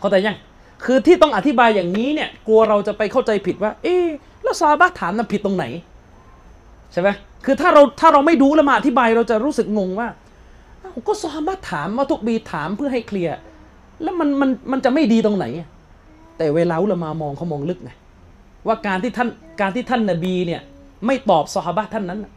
[0.00, 0.38] เข้าใจยัง
[0.84, 3.96] คือที่ต้องอธิบายอย่างนี้เนี่ยกลัวเราจะไปเข้าใจผิดว่า เอ๊
[4.42, 5.64] แล้วซาบะถามนั้นผิดตรงไหน
[6.92, 7.08] ใช่ไหม
[7.44, 10.08] คือถ้าเราถ้าเราไม่ดูแล้วมาอธิบายเราจะรู้สึกงงว่า
[11.08, 13.36] ก็ซาบะถามมาทุกบีถามเพื่อให้เคลียร์
[14.02, 15.46] แล้วมันมันมันจะไม่ดีตรงไหน
[16.38, 17.90] แต่เวลาลามามองเขามองลึกไง
[18.66, 19.28] ว่าการที่ท่าน
[19.60, 20.60] การที่ท่านนบีเนี่ย
[21.06, 22.32] ไม่ตอบซอฮาบะท่านนั้นนะ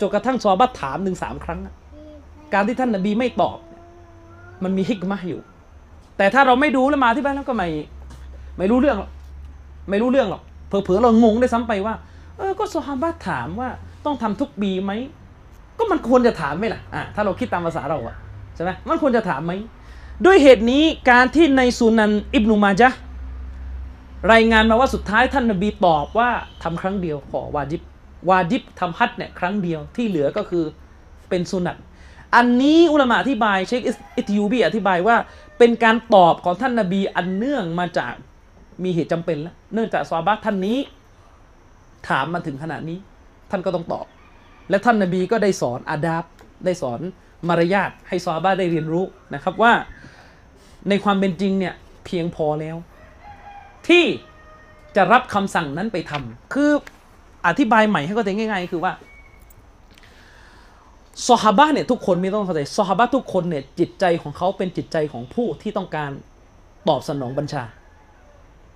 [0.00, 1.60] จนกระทั่งซอฮาบะถามหนึ่งสามครั้ง
[2.54, 3.58] การที่ท่านนบีไม่ตอบ
[4.64, 5.40] มันมีฮิกมะห์อยู่
[6.16, 7.68] แต่ถ้าเราไม่ดูแล้วมาที่บ้านแล้วก็ไม่
[8.58, 9.10] ไม่รู้เรื่องหรอก
[9.90, 11.94] ไม่รู้เรื่องหรอกเผลอๆเรางงได้ซ้ำไปว่า
[12.36, 13.68] เออก็ซอฮาบะถามว่า
[14.04, 14.92] ต้องทำทุกปีไหม
[15.78, 18.16] ก็มันควรจะถามไหมล่ะอะถ้าเราคิดตามภาษาเราอะ
[18.54, 19.52] ใช่ไหมมันควรจะถามไหม
[20.24, 22.88] ด้วยเหตุนี้การที่ในสุนันอิบนุมาจะ
[24.32, 26.28] รายงานมาว่าสุดท้ายท่านนบีตอบว่า
[26.62, 27.82] ทำครั้งเดียวขอวาจิบ
[28.28, 30.64] วาจิบทำฮัจเนี่ยครั้งเดียวที่เหลือก็คือ
[31.28, 31.76] เป็นสุนัต
[32.34, 33.82] อันนี้อุลามะอธิบายเชค
[34.16, 35.16] อิตยูบีอธิบายว่า
[35.58, 38.14] เป็นการตอบของท่านนบีอันเนื่องมาจาก
[38.84, 40.78] มีเหตุจำเป็นแล้วเนื่องจากซอฮาบะท่านนี้
[42.08, 42.98] ถามมาถึงขนาดนี้
[43.50, 44.06] ท่านก็ต้องตอบ
[44.70, 46.24] และท่านนบีก็ได้สอนอาดับ
[46.64, 47.00] ได้สอน
[47.48, 49.04] มารยาทให้ซอฮาบะได้เรียนรู้
[49.34, 49.72] นะครับว่า
[50.88, 51.74] ในความเป็นจริงเนี่ย
[52.06, 52.76] เพียงพอแล้ว
[53.88, 54.04] ที่
[54.96, 56.72] จะรับคำสั่งนั้นไปทำคือ
[57.48, 58.92] อธิบายใหม่ให้เข้าใจง่ายๆ คือว่า
[61.28, 66.10] ซอฮาบะเนี่ยทุกคนไม่ต้องเข้าใจซอฮาบะทุกคนเนี่ยจิตใจของเขาเป็นจิตใจของผู้ที่ต้องการ
[66.88, 67.64] ตอบสนองบัญชา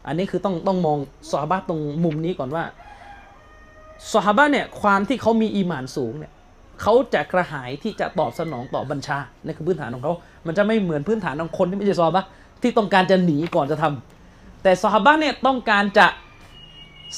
[0.06, 0.98] อันนี้คือต้องต้องมอง
[1.30, 2.64] ซอฮาบะตรงมุมนี้ก่อนว่า
[4.12, 6.32] ซอฮาบะเนี่ยความที่เขามีอีหมานสูงเนี่ย
[6.82, 10.14] เขาจะกระหายที่จะตอบสนองต่อบัญชานี่คือพื้นฐานของเขา
[10.46, 12.24] มันจะไม่เหมือนพื้นฐานของคนที่ไม่ใช่ซอฮาบะ
[12.62, 16.06] ที่ต้องการจะหนีก่อนจะทำแต่ซอฮาบะเนี่ยต้องการจะ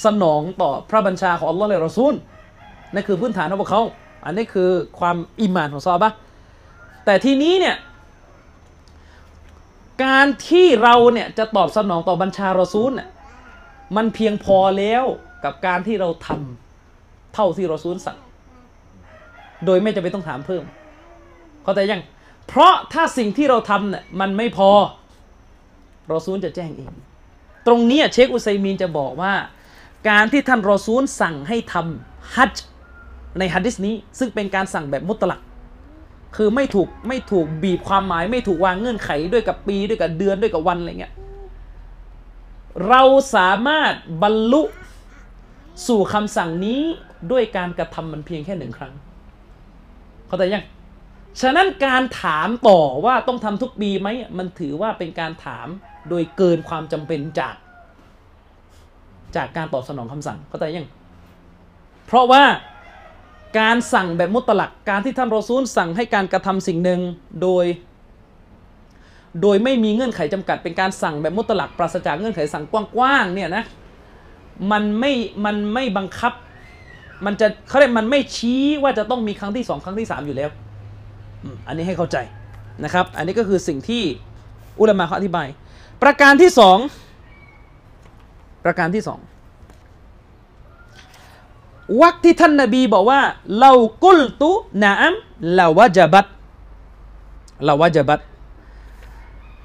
[0.05, 2.15] สนองต่อพระบัญชาของอัลลอฮ์และรอซูล
[2.95, 3.83] นั่นคือพื้นฐานของพวกเขา
[4.25, 6.13] อันนี้คือความอิมานของซอบะ
[7.05, 7.77] แต่ทีนี้เนี่ย
[10.05, 13.09] การที่เราเนี่ยจะตอบสนองต่อบัญชารอซูลเนี่ย
[13.97, 15.05] มันเพียงพอแล้ว
[15.45, 18.19] กับการที่เราทำเท่าที่รอซูลสั่ง
[19.67, 20.63] โดยไม่จำเป็นต้องถามเพิ่ม
[21.65, 22.03] เข้าใจยัง
[22.49, 24.71] เพราะถ้าสิ่งที่เราทำเนี่ยมันไม่พอ
[26.13, 26.93] รอซูลจะแจ้งเอง
[27.67, 29.33] ตรงนี้เชคอุไซมีนจะบอกว่า
[30.09, 32.65] การที่ท่านรอซูลสั่งให้ทำฮัจญ์
[33.39, 35.41] ในฮัดดิสนี้ ซึ่งเป็นการสั่งแบบมุตลัก
[36.37, 41.15] คือไม่ถูกไม่ถูกบีบความหมาย ไม่ถูกวางเงื่อนไขด้วยกับปีด้วยกับเดือนด้วยกับวันอะไรเงี้ย
[42.89, 43.03] เรา
[43.35, 43.93] สามารถ
[44.23, 44.63] บรรลุ
[45.87, 46.81] สู่คำสั่งนี้
[47.33, 48.95] ด้วยการกระทำมันเพียงแค่หนึ่งครั้ง
[50.27, 50.65] เข้าใจยัง
[51.41, 55.67] ฉะนั้นการถามต่อว่าต้องทำทุกปีไหม มันถือว่าเป็นการถาม
[56.09, 57.55] โดยเกินความจำเป็นจาก
[59.37, 60.89] จากการตอบสนองคำสั่งเข้าใจยัง
[62.07, 62.45] เพราะว่า
[63.59, 67.01] การสั่งแบบมุตลักการที่ท่านรอซูลสั่งให้การกระทำสิ่งหนึ่ง
[67.43, 67.65] โดย
[69.43, 73.65] โดยไม่มีเงื่อนไขจำกัด เป็นการสั่งแบบมุตลักปราศจากเงื่อนไขสั่งกว้างๆเนี่ยนะ
[74.71, 75.13] มันไม่
[75.45, 76.33] มันไม่บังคับ
[77.27, 80.51] มันจะเขาเรียกมันไม่ชี้ว่าจะต้องมีครั้งที่สองครั้งที่สามอยู่แล้ว
[81.67, 82.17] อันนี้ให้เข้าใจ
[82.85, 84.03] นะครับ อันนี้ก็คือสิ่งที่
[84.81, 85.49] อุลามะเขาอธิบาย
[86.03, 86.79] ประการที่สอง
[88.65, 89.21] ประการที่สอง
[92.01, 93.21] วักที่ท่านนบีบอกว่า
[93.61, 93.73] เรา
[94.05, 94.51] กุลตุ
[94.83, 95.15] นาอัม
[95.59, 96.27] ลาวะจบัต
[97.69, 98.21] ลาวะจบัต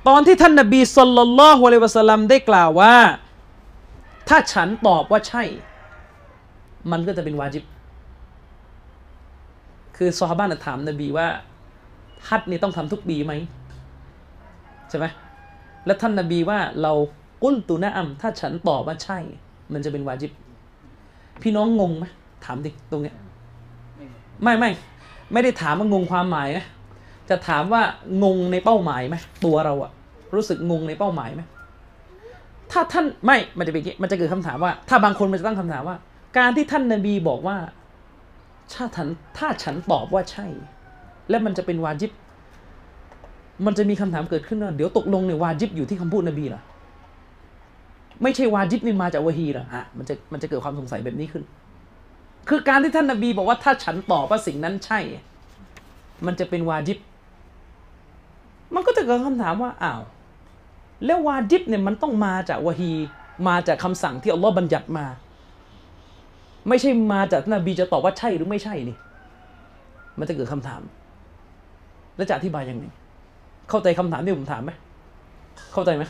[0.08, 2.96] ตอนที่ท่านนบีสุลลัลลอฮุอะลัยวะสัลลัมได้กล่าวว่า
[4.30, 5.44] ถ้าฉันตอบว่าใช่
[6.92, 7.64] มันก็จะเป็นวาจิบ
[9.98, 11.28] คือซอฮาบะนะถามนบีว่า
[12.28, 13.34] ฮัดนี่ต้องทำทุกปีไหม
[14.90, 15.06] ใช่ไหม
[15.86, 16.94] แล้วท่านนบีว่าเรา
[17.44, 19.18] กุลตุนะอัมถ้าฉันตอบว่าใช่
[19.74, 20.32] มันจะเป็นวาจิบ
[21.42, 22.06] พี่น้องงงไหม
[22.46, 23.16] ถามดิตรงเนี้ย
[24.44, 24.72] ไม่ไม่
[25.34, 26.66] ไม่ได้ถามว่างงความหมายนะ
[27.30, 27.82] จะถามว่า
[28.24, 29.16] งงในเป้าหมายไหม
[29.46, 29.92] ตัวเราอะ
[30.36, 31.42] รู้สึกงงในเป้าหมายไหม
[32.72, 35.98] ถ้าท่านไม่มันจะเป็นอย่างงี้มันจะเกิดคำถามว่า ถ้าบางคนมันจะตั้งคำถามว่า
[36.38, 37.58] การที่ท่านนบีบอกว่า
[38.74, 39.08] ถ้าฉัน
[39.38, 40.48] ถ้าฉันตอบว่าใช่
[41.30, 42.12] และมันจะเป็นวาจิบ
[43.66, 46.62] มันจะมีคำถามเกิดขึ้นว่าเดี๋ยวตกลงเนี่ยวาจิบอยู่ที่คำพูดนบีเหรอ
[48.24, 51.44] ไม่ใช่วาจิบนี่มาจากวะฮีเหรอฮะมันจะมันจะเกิดความสงสัยแบบนี้ขึ้น
[52.50, 55.00] คือการที่ท่านนบีบอกว่าถ้าฉันตอบว่าสิ่งนั้นใช่
[56.26, 56.98] มันจะเป็นวาจิบ
[58.74, 60.02] มันก็จะเกิดคำถามว่าอ้าว
[61.06, 62.92] แล้ววาจิบเนี่ยมันต้องมาจากวะฮี
[63.48, 65.06] มาจากคำสั่งที่อัลลอฮ์บัญญัติมา
[66.70, 68.98] ไม่ใช่มาจากนบีจะตอบว่าใช่หรือไม่ใช่นี่
[70.20, 70.82] มันจะเกิดคำถาม
[72.16, 72.86] แล้วจะอธิบายยังไง
[73.70, 74.72] เข้าใจคำถามที่ผมถามไหม
[75.74, 76.04] เข้าใจไหม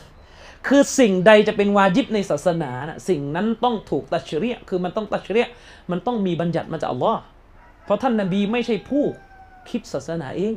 [0.67, 5.47] คือสิ่งใดจะเป็นวาจิบในศาสนานะสิ่งนั้นต้องถูกตัชเรียคือมันต้องตัชเรีย
[5.91, 7.19] มันต้องมีบัญญัติมาจากอัลลอฮ์
[7.85, 9.03] เพราะท่านนบีไม่ใช่ผู้
[9.69, 10.55] คิดศาสนาเอง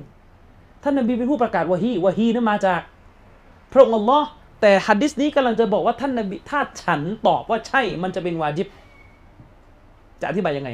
[0.82, 2.80] ท่านนบีเป็นผู้ประกาศวะฮีวะฮีนั้นมาจาก
[3.72, 4.26] พระองค์อัลลอฮ์
[4.60, 8.68] แต่ฮัดดิสนี้กำลังจะบอกว่าท่านนบีถ้าฉันตอบว่าใช่มันจะเป็นวาจิบ
[10.20, 10.70] จะอธิบายยังไง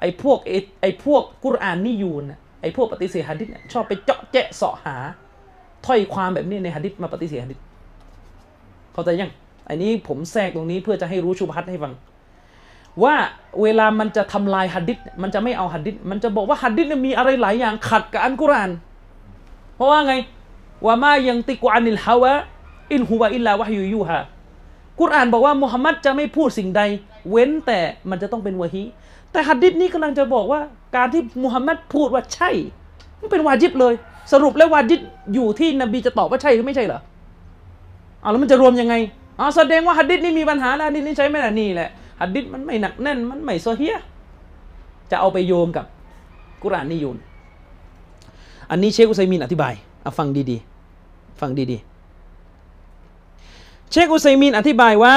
[0.00, 2.24] ไอ้พวกไอ้ไอ้พวกกุรอานนิยูน
[2.60, 4.96] ไอ้พวกปฏิเสธฮัดดิษเนี่ยชอบไปเจาะแจะเสาะหา
[5.86, 7.60] ถ้อยความแบบนี้ในฮัดดิษมาปฏิเสธฮัดดิษ
[8.92, 9.30] เข้าใจยัง
[9.68, 11.92] อันนี้ผมแทรกตรงนี้เพื่อจะให้รู้ชุบฮัดให้ฟัง
[13.02, 13.14] ว่า
[13.62, 18.70] เวลามันจะทำลายฮัดดิษมันจะไม่เอาฮัดดิษมันจะบอกว่าฮัดดิษมีอะไรหลายอย่างขัดกับอันกุรอาน
[19.76, 20.14] เพราะว่าไง
[20.86, 22.32] ว่ามายังติกวานิลฮาวะ
[22.92, 24.20] อินฮุวะอิลลาวะฮยูยูฮะ
[25.00, 26.82] กุรอานบอกว่ามุฮัมมัดจะไม่พูดสิ่งใด
[27.30, 27.78] เว้นแต่
[28.10, 28.82] มันจะต้องเป็นวะฮี
[29.32, 30.60] แต่ฮัดดิษนี้กำลังจะบอกว่า
[30.96, 32.50] การที่มุฮัมมัดพูดว่าใช่
[33.20, 33.94] มันเป็นวาจิบเลย
[34.32, 35.00] สรุปแล้ววาจิบ
[35.34, 37.00] อยู่ที่นบีจะตอบว่าใช่หรือไม่ใช่เหรอ
[38.20, 38.94] เอาแล้วมันจะรวมยังไง
[39.38, 41.90] อ๋อแสดงว่าฮัดดิษนี่มีปัญหาแล้วฮัดดิษนี่ใช้ไม่ได้นี่แหละ
[42.20, 43.96] ฮัดดิษมันไม่หนักแน่นมันไม่โซเฮีย
[45.10, 45.86] จะเอาไปโยงกับ
[46.62, 47.16] กุรานนิยูน
[48.70, 55.14] อันนี้เชคอุซัยมินอธิบายเอาฟังดีๆฟังดีๆเชคอุซัยมินอธิบายว่า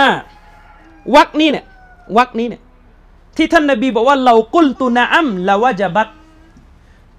[1.15, 1.65] วักนี้เนี่ย
[2.17, 2.61] วักนี้เนี่ย
[3.37, 6.07] ที่ท่านนบีบอกว่าเรากุลตุนาอัมลาวะจบัต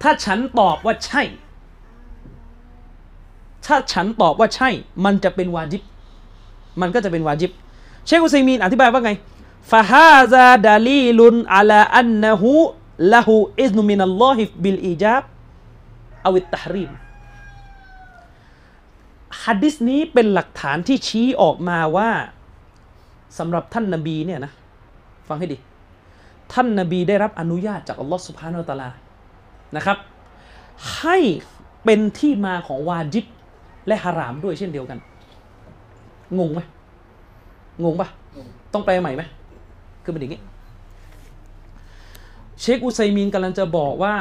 [0.01, 1.23] ถ้าฉันตอบว่าใช่
[3.65, 4.69] ถ้าฉันตอบว่าใช่
[5.05, 5.81] มันจะเป็นวาจิบ
[6.81, 7.51] มันก็จะเป็นวาจิบ
[8.05, 9.11] เชคอุซัยมีนอธิบายว่าไง
[9.71, 12.51] ฟาฮาซาดาลีลุนอัลาอันนะฮู
[13.13, 15.23] ละหูอิซนุมินัลลอฮิบิลอีจับ
[16.25, 16.91] อวิตตฮรีม
[19.43, 22.09] ฮัดดิสนี้เป็นหลักฐานที่ชี้ออกมาว่า
[23.37, 24.51] สำหรับท่านนบีเนี่ยนะ
[25.27, 25.57] ฟังให้ดี
[26.53, 28.89] ท่านนาบีได้รับอนุญาตจากอัลลอฮ์สุบฮานาอัลตะลา
[29.75, 29.97] นะครับ
[30.97, 31.17] ให้
[31.83, 33.25] เป็นที่มาของวาจิบ
[33.87, 34.99] และฮารามด้วยเช่นเดียวกัน
[36.39, 36.61] งงไหม
[37.83, 38.07] งงปะ
[38.73, 39.23] ต้องแปลใหม่ไหม
[40.03, 40.41] คือเป็นอย่างนี้
[42.61, 44.15] เชคอุไซมีนกำลังจะบอกว่า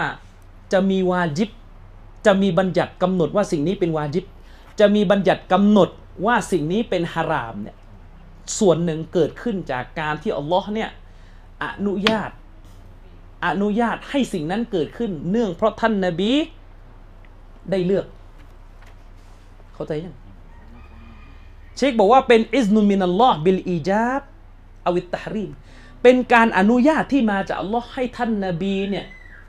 [0.73, 1.51] จะมีวาจิบ
[2.27, 4.25] จะมีบัญญัติกำหนดว่าสิ่งนี้เป็นวาจิบ
[4.81, 5.89] จะมีบัญญัติกำหนด
[6.27, 7.77] ว่าสิ่งนี้เป็นฮารามเนี่ย
[8.59, 10.91] ส่วนหนึ่งเกิดขึ้นจากการที่อัลลอฮ์เนี่ย
[11.65, 12.31] อนุญาต
[13.47, 16.33] อนุญาตให้สิ่งนั้นเกิดขึ้น เนื่องเพราะท่านนาบี
[17.71, 18.07] ได้เลือก
[19.75, 20.17] เข้าใจยัง
[21.77, 24.23] เชคบอกว่าเป็นอิสนุมินัลลอฮ์บิลอีจาบ
[24.87, 25.51] อวิตตฮรีม
[26.03, 29.05] เป็นการอนุญาตที่มาจากอัลลอฮ์ให้ท่านนาบีเนี่ย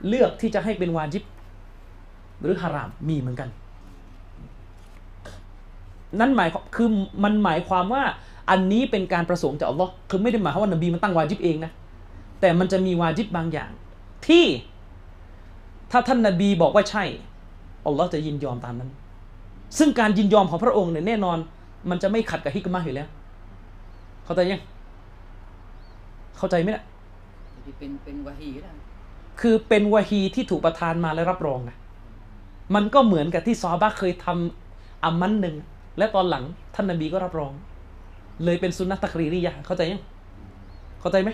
[0.07, 1.23] เลือกที่จะให้เป็นวาจิบ
[2.41, 3.49] หรือฮารามมีเหมือนกัน
[6.19, 6.89] นั่นหมายคือ
[7.23, 8.03] มันหมายความว่า
[8.49, 11.71] อันนี้เป็นการประสงค์จากอัลลอฮ์คือไม่ได้หมายความว่านบีมันตั้งวาจิบเองนะ
[12.39, 13.71] แต่มันจะมีวาจิบบางอย่าง
[14.28, 14.45] ที่
[15.91, 17.03] ถ้าท่านนาบีบอกว่าใช่
[17.86, 18.89] อัลลอฮ์จะยินยอมตามนั้น
[19.80, 21.38] ซึ่งการยินยอมของพระองค์เนี่ยแน่นอน
[21.89, 23.07] มันจะไม่ขัดกับฮิกมะอยู่แล้ว
[24.26, 24.61] เข้าใจยัง
[26.38, 26.84] เข้าใจไหมนะ่ะ
[27.80, 28.71] เป็นเป็นวะฮีก็ได้
[29.41, 31.78] คือเป็นวะฮีที่ถูกประทานมาและรับรองนะ
[32.76, 35.55] มันก็เหมือนกับที่ซอฮาบะห์เคยทำอามันหนึ่ง
[35.97, 36.43] และตอนหลัง
[36.76, 37.51] ท่านนบีก็รับรอง
[38.45, 40.01] เลยเป็นสุนนะตักรีริยะห์เข้าใจยัง
[41.01, 41.30] เข้าใจไหม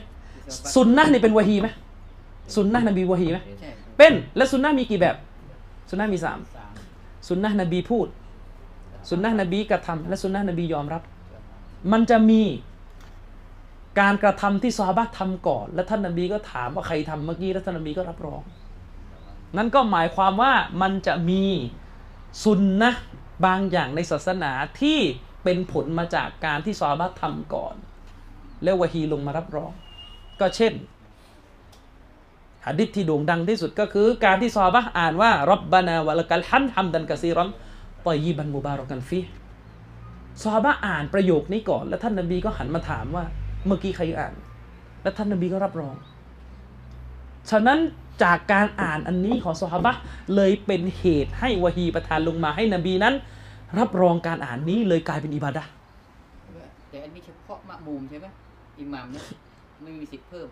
[0.76, 1.68] สุนนะนี่เป็นวะฮีไหม
[2.56, 5.16] สุนนะนบีวะฮีไหมใช่เป็นและสุนนะมีกี่แบบ
[5.90, 6.72] สุนนะมีสามสาม
[7.28, 8.08] สุนนะนบีพูด
[9.10, 11.02] สุนนะนบีกระทำและสุนนะนบียอมรับ
[11.92, 12.42] มันจะมี
[14.00, 18.42] การกระทำที่ซอฮาบะห์ทำก่อน และท่านนบีก็ถามว่าใครทำเมื่อกี้แล้วท่านนบีก็รับรอง
[19.58, 21.44] นั่นก็หมายความว่ามันจะมี
[22.44, 22.92] สุนนะ
[23.46, 25.00] บางอย่างในศาสนาที่
[25.44, 27.76] เป็นผลมาจากการที่ซอฮาบะห์ทำก่อน
[28.64, 29.72] แล้ววะฮีลงมารับรอง
[30.40, 30.74] ก็เช่น
[32.66, 37.50] หะดิษที่โด่งดังที่สุดก็คือ การที่ซอฮาบะอ่านว่ารับบานาวะละกัลฮัมฮัมดันกะซีรอน
[38.06, 39.20] ตอยยีบันมุบารักันฟี
[40.42, 43.24] ซอฮาบะห์อ่านประโยคนี้ก่อน แล้วท่านนบีก็หันมาถามว่า
[43.66, 44.34] เมื่อกี้ใครอ่าน
[45.02, 45.96] แล้วท่านนบีก็รับรอง
[47.52, 47.80] ฉะนั้น
[48.24, 50.00] จากการอ่านอันนี้ของซอฮาบะห์
[50.36, 53.14] เลยเป็นเหตุให้วะฮีประทานลงมาให้นบีนั้น
[53.80, 55.70] รับรองการอ่านนี้เลยกลายเป็นอิบาดะห์
[56.90, 58.28] แต่อันนี้เฉพาะมะมูมใช่ไหม
[58.80, 59.24] อิหมัมเนี่ย
[59.84, 60.48] ไม่มีสิทธิ์เพิ่ม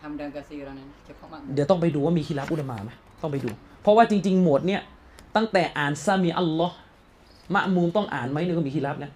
[0.00, 2.90] ทำดังกะซีเรานั้นเฉพาะมะมูมเดี๋ยวต้องไปดูว่ามีคิลาฟอุลามาไหม
[3.22, 3.50] ต้องไปดู
[3.82, 4.82] เพราะว่าจริง ๆ หมวดเนี่ย
[5.36, 6.76] ตั้งแต่อ่านซามีอัลลอฮ์
[7.54, 9.10] มะมูมต้องอ่านไหมเนี่ยก็มีคิลาฟนะ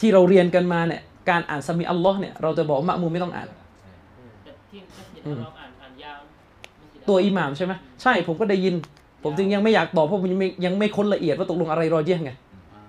[0.00, 1.00] ที่เราเรียนกันมาเนี่ย
[1.30, 3.48] การอ่านซามีอัลลอฮ์เนี่ยเราจะบอกว่ามะมูมไม่ต้องอ่าน
[4.44, 6.18] แต่ที่มัสยิดอืมเราอ่านอ่านยาว
[6.80, 7.72] มัสยิดตัวอิหม่ามใช่ไหม
[8.02, 8.74] ใช่ผมก็ได้ยิน
[9.22, 12.30] ผมจึงยังไม่อยากตอบเพราะผมยังไม่ยังไม่ค้นละเอียดว่าตกลงอะไรรอยเยี่ยงไง
[12.74, 12.82] อ่า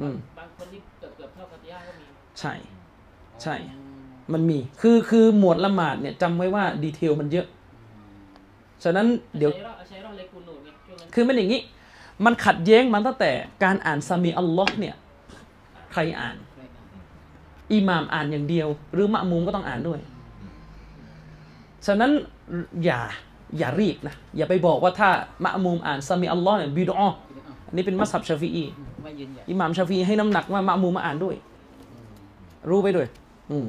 [0.00, 2.06] อืมบางคนที่เกือบเกือบเท่ากับยาก็มี
[2.40, 2.52] ใช่
[3.42, 4.00] ใช่อืม
[4.32, 7.46] มันมี คือ คือ หมวดละหมาดเนี่ยจำไว้ว่าดีเทลมันเยอะ
[8.84, 9.06] ฉะนั้น
[9.38, 9.50] เดี๋ยว
[11.18, 11.62] คือมันอย่างนี้
[12.24, 13.30] มันขัดแย้งมันตั้งแต่
[13.64, 14.94] การอ่านซามีอัลลอฮ์เนี่ย
[15.92, 16.36] ใครอ่าน
[17.72, 20.00] อิหม่ามอ่านอย่างเดียว หรือมะมูมก็ต้องอ่านด้วย
[21.86, 22.10] ฉะนั้น
[22.84, 23.00] อย่า
[23.58, 25.08] อย่ารีบนะ อย่าไปบอกว่าถ้า
[25.44, 27.12] มะมูมอ่าน سمع الله เนี่ยบิดออ้าว
[27.66, 28.64] อันนี้เป็นมัสฮับชาฟีอี
[29.50, 31.34] อิหม่ามชาฟีให้น้ำหนักว่ามะมูมมาอ่านด้วย
[32.68, 33.06] รู้ไปด้วย
[33.50, 33.66] อืม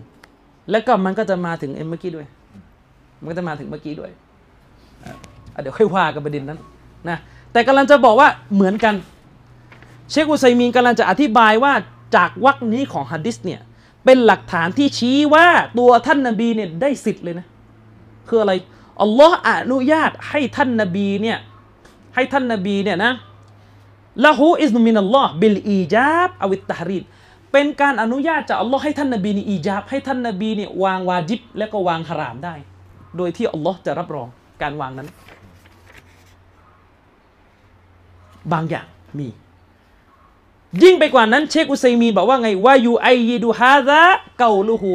[0.71, 2.27] แล้วก็มันก็จะมาถึงเอ็มเมื่อกี้ด้วย
[3.21, 4.11] มันก็จะมาถึงเมื่อกี้ด้วย
[5.61, 6.59] เดี๋ยวค่อยว่ากันประเด็นนั้น
[7.09, 7.17] นะ
[7.51, 8.95] แต่กำลังจะบอกว่าเหมือนกัน
[10.11, 11.73] เชคอุไซมีนกำลังจะอธิบายว่า
[12.15, 13.61] จากวรรคนี้ของฮะดิษเนี่ย
[14.05, 15.47] เป็นหลักฐานที่ชี้ว่า
[15.79, 17.47] ตัวท่านนบีเนี่ยได้สิทธิ์เลยนะ
[18.27, 18.53] คืออะไร
[19.01, 21.37] อัลลอฮ์อนุญาตให้ท่านนบีเนี่ย
[22.15, 23.13] ให้ท่านนบีเนี่ยนะ
[24.25, 27.03] ละหูอิสนุมินัลลอฮ์บิลอีจาบอวิตตฮรีด
[27.51, 32.55] เป็นการอนุญาตจากอัลลอฮ์ให้ท่านนบีนี่อีจาบให้ท่านนบีเนี่ยวางวาจิบและก็วางฮารามได้
[33.17, 34.27] โดยที่อัลลอฮ์จะรับรอง
[34.61, 35.09] การวางนั้น
[38.53, 38.87] บางอย่าง
[39.19, 39.27] มี
[40.83, 44.01] ยิ่งไปกว่านั้น เชคอุซัยมีบอกว่าไงว่ายูไอยีดูฮาซะ
[44.39, 44.91] เกาลูฮู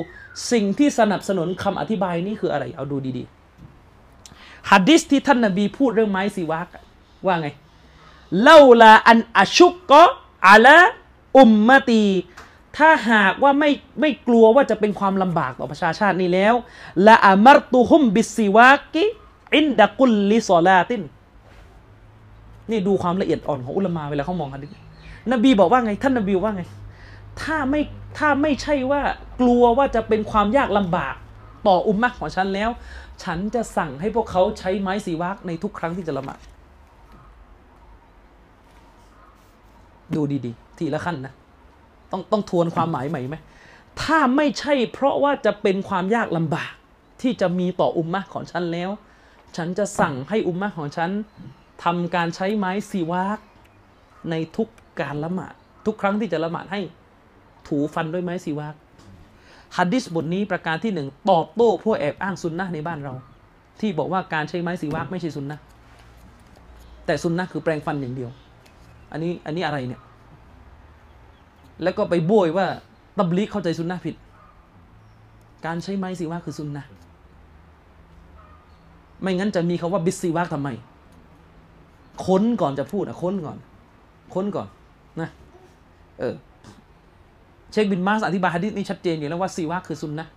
[0.50, 6.66] สิ่งที่สนับสนุนคำอธิบายนี้คืออะไร เอาดูดีๆฮัดดิสที่ท่านนบีพูดเรื่องไม้สีวาก
[7.26, 7.48] ว่าไง
[8.42, 10.02] เล่าลาอันอาชุกก็
[10.48, 10.78] อาละ
[11.38, 12.04] อุมมตี
[12.76, 16.54] ถ้าหากว่าไม่ไม่กลัวว่าจะเป็นความลำบากต่อประชาชาตินี้แล้ว
[17.06, 19.04] ละอามารตุฮุมบิสซิวากิ
[19.56, 21.02] อินดะกุลลิซอลาติน
[22.70, 24.70] นี่ดูความละเอียดอ่อนของอุลามาเวลาเขามองฮะดิษ
[25.32, 26.62] นบีบอกว่าไง ท่านนบีว่าไง
[27.42, 27.80] ถ้าไม่
[28.18, 29.00] ถ้าไม่ใช่ว่า
[29.40, 31.14] กลัวว่าจะเป็นความยากลำบาก
[31.66, 32.70] ต่ออุมมะของฉันแล้ว
[33.22, 36.38] ฉันจะสั่งให้พวกเขาใช้ไม้สีวากในทุกครั้งที่จะละหมาด
[40.14, 41.32] ดูดีๆ ทีละขั้นนะ
[42.12, 43.36] ต้องต้องทวนความหมายใหม่ไหม
[44.02, 46.72] ถ้าไม่ใช่เพราะว่าจะเป็นความยากลำบาก
[47.22, 48.90] ทที่จะมีต่ออุมมะของฉันแล้ว
[49.56, 51.10] ฉันจะสั่งให้อุมมะของฉัน
[51.82, 53.38] ทำการใช้ไม้ซีวาก
[54.30, 54.68] ในทุก
[55.00, 55.54] การละหมาด
[55.86, 56.80] ทุกครั้งที่จะละหมาดให้
[57.68, 58.74] ถูฟันด้วยไม้ซีวาก
[59.76, 63.14] ฮัดดิสบทนี้ประการที่หนึ่งตอบโต้พวกแอบอ้างซุนนะในบ้านเรา
[63.80, 65.58] ที่บอกว่าการใช้ไม้ซีวากไม่ใช่ซุนนะ
[67.06, 68.30] แต่ซุนนะคือแปรงฟันอย่างเดียว
[69.12, 70.00] อันนี้อันนี้อะไรเนี่ย
[71.82, 72.66] แล้วก็ไปโบยว่า
[73.18, 74.14] ตับลีกเข้าใจซุนนะผิด
[75.66, 76.84] การใช้ไม้ซีวากคือซุนนะ
[79.20, 80.68] ไม่งั้นจะมีคาว่าบิสซีวากทำไม
[82.26, 83.58] ค้นก่อนจะพูดอะค้นก่อน
[84.34, 84.68] ค้นก่อน
[85.20, 85.28] นะ
[86.20, 86.34] เออ
[87.72, 90.30] เชคบินมาสอธิบายฮะดิษนี้ชัดเจนอยู่แล้วว่าซีวากคือซุนนะห์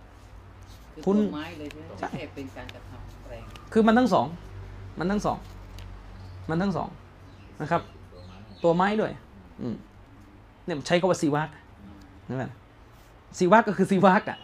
[0.94, 4.26] คือคุณตัวไม้เลยใช่ไหมใช่ไม่ใช่เป็นการกระทำแปลงคือมันทั้งสอง
[4.98, 5.38] มันทั้งสอง
[6.50, 6.88] มันทั้งสอง
[7.60, 7.82] นะครับ
[8.62, 9.12] ตัวไม้ด้วย
[9.60, 9.76] อืม
[10.64, 11.48] เนี่ยใช้คำว่าซีวาก
[12.28, 12.50] นั่นแหละ
[13.38, 14.38] ซีวากก็คือซีวากอะ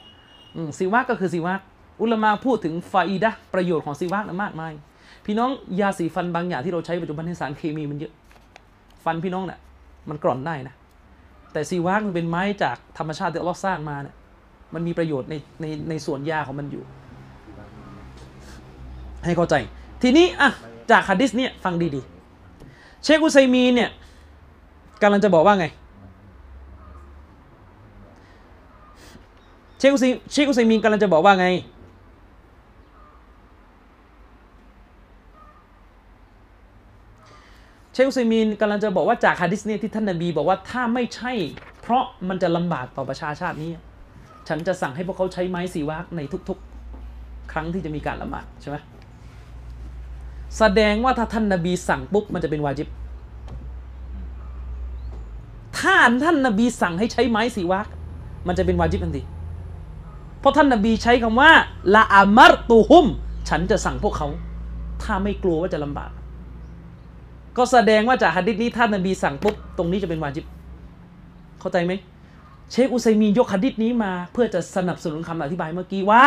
[0.56, 1.60] อืมซีวากก็คือซีวาก
[2.00, 4.72] อุลามาพูดถึงฟาอีดะห์ประโยชน์ของซีวากนะมากมาย
[5.26, 5.50] พี่น้อง
[5.80, 8.12] ยาสีฟันบางอย่างที่เราใช้ปัจจุบันในสารเคมีมันเยอะ
[9.04, 9.60] ฟันพี่น้องเนี่ย
[10.08, 10.74] มันกร่อนได้นะ
[11.52, 14.16] แต่ซีวากมันเป็นไม้จากธรรมชาติที่อัลเลอฮ์สร้างมาเนี่ย
[14.74, 16.82] มันมีประโยชน์ในในในส่วนยาของมันอยู่
[19.24, 19.54] ให้เข้าใจ
[20.02, 20.50] ทีนี้อะ
[20.90, 23.90] จากฮะดิษเนี่ยฟังดีๆ เชคอุซัยมีนเนี่ย
[25.02, 25.66] กำลังจะบอกว่าไง
[29.78, 31.46] เชคอุซเชคอุซัยมีนกำลังจะบอกว่าไง
[37.94, 41.32] เชคอุซัยมีนกำลังจะบอกว่าจากฮะดิษเนี่ยที่ท่านนบีบอกว่าถ้าไม่ใช่
[41.80, 43.70] เพราะมันจะลำบากต่อประชาชาตินี้
[44.48, 48.76] ฉันจะสั่งให้พวกเขาใช้ไม้สีวากในทุกๆ ครั้งที่จะมีการละหมาดใช่ไหม
[50.58, 52.88] แสดงว่าถ้าท่านนบีสั่งปุ๊บมันจะเป็นวาจิบ
[55.78, 57.88] ถ้าท่านนบีสั่งให้ใช้ไม้สีวัก
[58.46, 59.22] มันจะเป็นวาจิบทันที
[60.40, 61.50] เพราะท่านนบีใช้คำว่า
[61.94, 63.06] ละอามัรตูฮุม
[63.48, 64.28] ฉันจะสั่งพวกเขา
[65.02, 66.10] ถ้าไม่กลัวว่าจะลำบาก
[67.56, 70.44] ก็แสดงว่าจากฮะดิษนี้ท่านนบีสั่งปุ๊บตรงนี้จะเป็นวาจิบ
[71.60, 71.92] เข้าใจไหม
[72.70, 76.24] เชคอุซัยมียกฮะดิษนี้มา เพื่อจะสนับสนุนคำอธิบายเมื่อกี้ว่า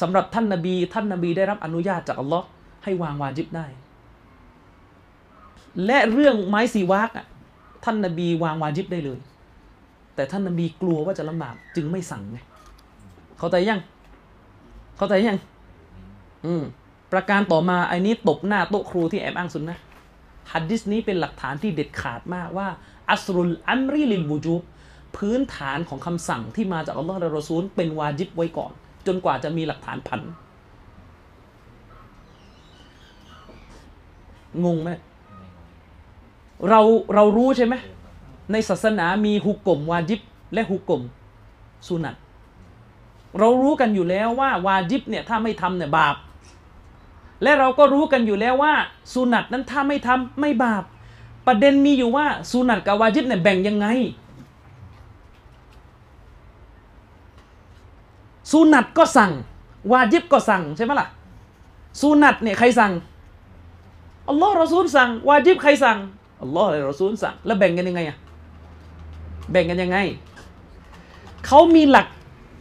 [0.00, 2.46] สำหรับท่านนบีท่านนบีได้รับอนุญาตจากอัลลอฮ์
[2.84, 3.66] ให้วางวาจิบได้
[5.86, 7.26] และเรื่องไม้สีวากอะ
[7.84, 9.18] ท่านนบีวางวาจิบได้เลย
[10.14, 12.38] แต่ท่านนบีกลัวว่าจะลำบากจึงไม่สั่งไง
[13.38, 13.80] เข้าใจยัง
[14.96, 15.38] เข้าใจยัง
[16.46, 16.62] อืม
[17.12, 19.78] ประการต่อมาไอ้นี้ตบหน้าโต๊ะครูที่แอบอ้างสุนนะ
[20.52, 22.68] ฮัดดิสนี้เป็นหลักฐานที่เด็ดขาดมากว่า
[23.10, 24.62] อัสรุลอัมรีลินบูจูบ
[25.16, 28.72] พื้นฐานของคำสั่งที่มาจากอัลลอฮ์และรอซูล เป็นวาจิบไว้ก่อน
[29.06, 30.20] จนกว่าจะมีหลักฐานผัน
[34.64, 34.90] งงไหม
[36.68, 36.80] เรา
[37.14, 37.74] เรารู้ใช่ไหม
[38.52, 40.20] ในศาสนามีฮุกกลมวาจิบ
[40.54, 41.02] และฮุกกลม
[41.88, 42.16] สุนัต
[43.38, 46.16] เรารู้กันอยู่แล้วว่าวาจิบเนี่ยถ้าไม่ทำเนี่ยบาป
[47.42, 48.74] และเราก็รู้กันอยู่แล้วว่า
[49.12, 50.84] สุนัตนั้นถ้าไม่ทำไม่บาป
[51.46, 53.86] ประเด็นมีอยู่ว่าสุนัตกับวาจิบเนี่ยแบ่งยังไง
[58.52, 59.32] สุนัตก็สั่ง
[59.92, 61.08] วาจิบก็สั่งใช่ไหมล่ะ
[62.00, 62.92] สุนัตเนี่ยใครสั่ง
[64.28, 65.98] อัลลอฮ์รอซูลสั่ง วาจิบใครสั่ง
[66.42, 68.16] อัลลอฮ์และรอซูลสั่งแล้วแบ่งกันยังไงอะ
[69.52, 69.98] แบ่งกันยังไง
[71.46, 72.06] เขามีหลัก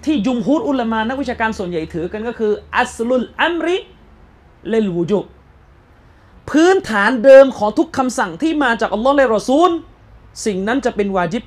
[0.05, 3.77] ที่ยุมฮุดอุลามานักวิชาการส่วนใหญ่ถือกันก็คือ อัสลุลอัมริ
[4.67, 5.19] เลลวูจุ
[6.49, 9.69] พื้นฐานเดิมของทุกคำสั่งที่มาจากอัลลอฮ์และรอซูล
[10.45, 11.43] สิ่งนั้นจะเป็นวาจิบ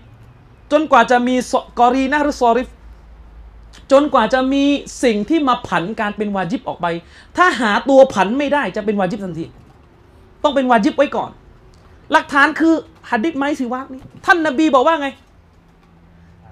[0.73, 1.35] จนกว่าจะมี
[1.79, 2.69] กอรีนะหรือซอริฟ
[3.93, 4.65] จนกว่าจะมี
[5.05, 6.87] สิ่งที่มาผันการเป็นวาจิบออกไป
[7.37, 9.45] ถ้าหาตัวผันไม่ได้จะเป็นวาจิบทันที
[10.43, 11.31] ต้องเป็นวาจิบไว้ก่อน
[12.13, 12.75] หลักฐานคือ
[13.11, 15.09] หัดดิษไม้สิวากนี่ท่านนบีบอกว่าไง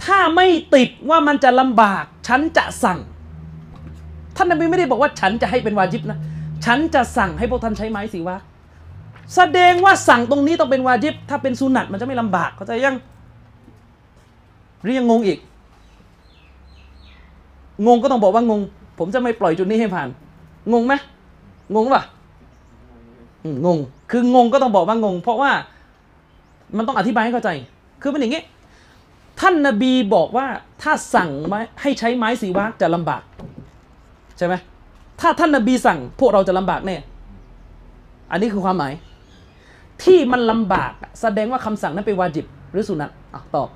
[0.05, 2.99] ถ้าไม่ติดว่ามันจะลำบาก ฉันจะสั่ง
[4.37, 6.19] ท่านนบีไม่ได้บอกว่าฉันจะให้เป็นวาจิบนะ
[6.65, 8.43] ฉันจะสั่งให้พวกท่านใช้ไม้สีวาก
[9.35, 12.97] แสดงว่าสั่งตรงนี้ต้องเป็นวาจิบ ถ้าเป็นสุนัตมันจะไม่ลำบากเข้าใจยัง
[14.83, 15.39] หรือยังงงอีก
[17.87, 18.61] งงก็ต้องบอกว่างง
[18.99, 20.09] ผมจะไม่ปล่อยจุดนี้ให้ผ่าน
[20.73, 20.95] งงไหม
[21.75, 22.03] งงป่ะ
[23.67, 23.79] งง
[24.11, 25.51] คืองงก็ต้องบอกว่างง เพราะว่า
[26.77, 27.51] มันต้องอธิบายให้เข้าใจ
[28.03, 28.43] คือเป็นอย่างนี้
[29.41, 30.47] ท่านนาบีบอกว่า
[30.83, 33.23] ถ้าสั่งไม้ให้ใช้ไม้สีวากจะลำบาก
[34.39, 34.55] ใช่ไหม
[35.21, 36.97] ถ้าท่านนาบีสั่ง พวกเราจะลำบากแน่
[38.31, 38.93] อันนี้คือความหมาย
[40.05, 43.69] ที่มันลำบากแสดงว่าคำสั่งนั้นเป็นวาจิบ หรือสุนัตอะตอบ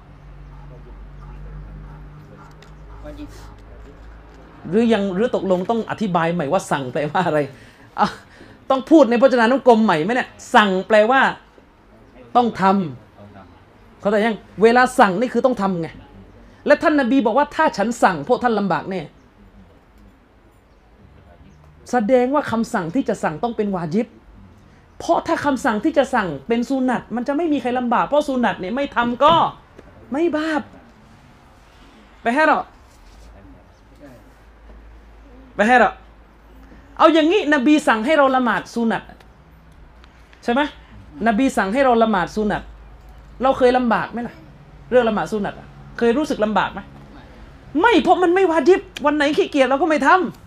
[4.69, 7.39] หรือยังหรือตกลงต้องอธิบายใหม่ว่าสั่งแปลว่าอะไร
[8.01, 8.09] อะ
[8.71, 11.21] ต้องพูดในพจนานุกรมใหม่ไหมเนี่ย สั่งแปลว่า
[12.37, 15.89] ต้องทำเข้าใจยัง เวลาสั่งนี่คือต้องทำไง
[16.67, 19.01] และท่านนบีบอกว่าถ้าฉันสั่งพวกท่านลำบากแน่
[21.91, 24.07] แสดงว่าคำสั่งที่จะสั่งต้องเป็นวาจิบ
[24.99, 29.35] เพราะถ้าคำสั่งที่จะสั่งเป็นสุนัตมันจะไม่มีใครลำบากเพราะสุนัตเนี่ยไม่ทำก็
[30.12, 30.62] ไม่บาป
[32.22, 32.59] ไปให้เรา
[35.57, 35.91] ไปให้เรา
[36.99, 39.03] เอาอย่างนี้นบีสั่งให้เราละหมาดสุนัต
[40.45, 40.61] ใช่ไหม
[41.26, 42.62] นบีสั่งให้เราละหมาดสุนัต
[43.43, 44.35] เราเคยลำบากไหมล่ะ
[44.91, 45.55] เรื่องละหมาดสุนัต
[45.99, 46.80] เคยรู้สึกลำบากไหม
[47.80, 50.44] ไม่เพราะมันไม่วาจิบ วันไหนขี้เกียจเราก็ไม่ทำ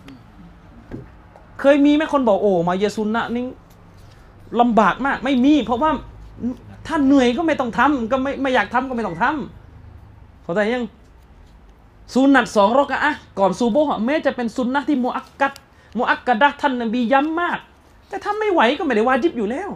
[1.60, 3.44] เคยมีไหมคนบอกโอ้มาเยซุนนะนี่
[4.60, 5.90] ลำบากมาก ไม่มีเพราะว่า
[6.86, 10.84] ถ้าเหนื่อยก็ไม่ต้องทำก็ไม่ไม่อยากทำก็ไม่ต้องทำเข้าใจยัง
[12.14, 15.52] สุนัตสองรอกะอะก่อนซูโบฮ์แม้จะเป็นสุนนะที่มุอักกัด
[15.98, 17.58] มุอักกัดะท่านนบีย้ำมาก
[18.08, 19.68] แต่ถ้าไม่ไหวก็ไม่ได้วาจิบอยู่แล้ว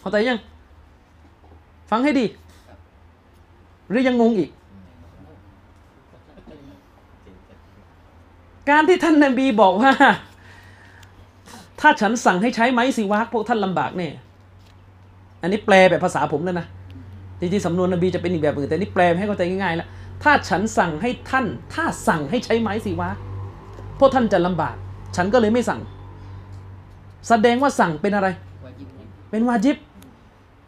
[0.00, 0.38] เข้าใจยัง
[1.90, 2.26] ฟังให้ดี
[3.88, 4.50] หรือยังงงอีก
[8.70, 9.92] การที่ท่านนบีบอกว่า
[11.80, 14.12] ถ้าฉันสั่งให้ใช้ไม้สีวากพวกท่านลำบากเนี่ย
[15.42, 16.66] อันนี้แปลแบบภาษาผมแล้วนะ
[17.40, 19.88] จริงๆสำนวนนบีจะเป็นอีกแบบอื่นแต่นี่แปลให้เข้าใจง่ายๆแล้ว
[20.22, 23.16] ถ้าฉันสั่งให้ท่าน ถ้าสั่งให้ใช้ไม้สีวาก
[23.98, 24.74] พวกท่านจะลำบาก
[25.16, 25.80] ฉันก็เลยไม่สั่ง
[27.28, 28.28] แสดงว่าสั่งเป็นอะไร
[28.64, 28.88] วาจิบ
[29.30, 29.76] เป็นวาจิบ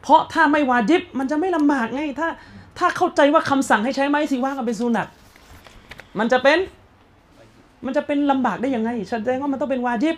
[0.02, 2.28] เพราะถ้าไม่วาจิบ มันจะไม่ลำบากไง ถ้า
[2.78, 5.06] ถ้าเข้าใจว่าคำสั่งให้ใช้ไม้สีว่ากันเป็นสุนัต
[6.18, 6.58] มันจะเป็น
[7.86, 10.16] มันจะเป็นลำบากได้ยังไงแสดงว่ามันต้องเป็นวาจิบ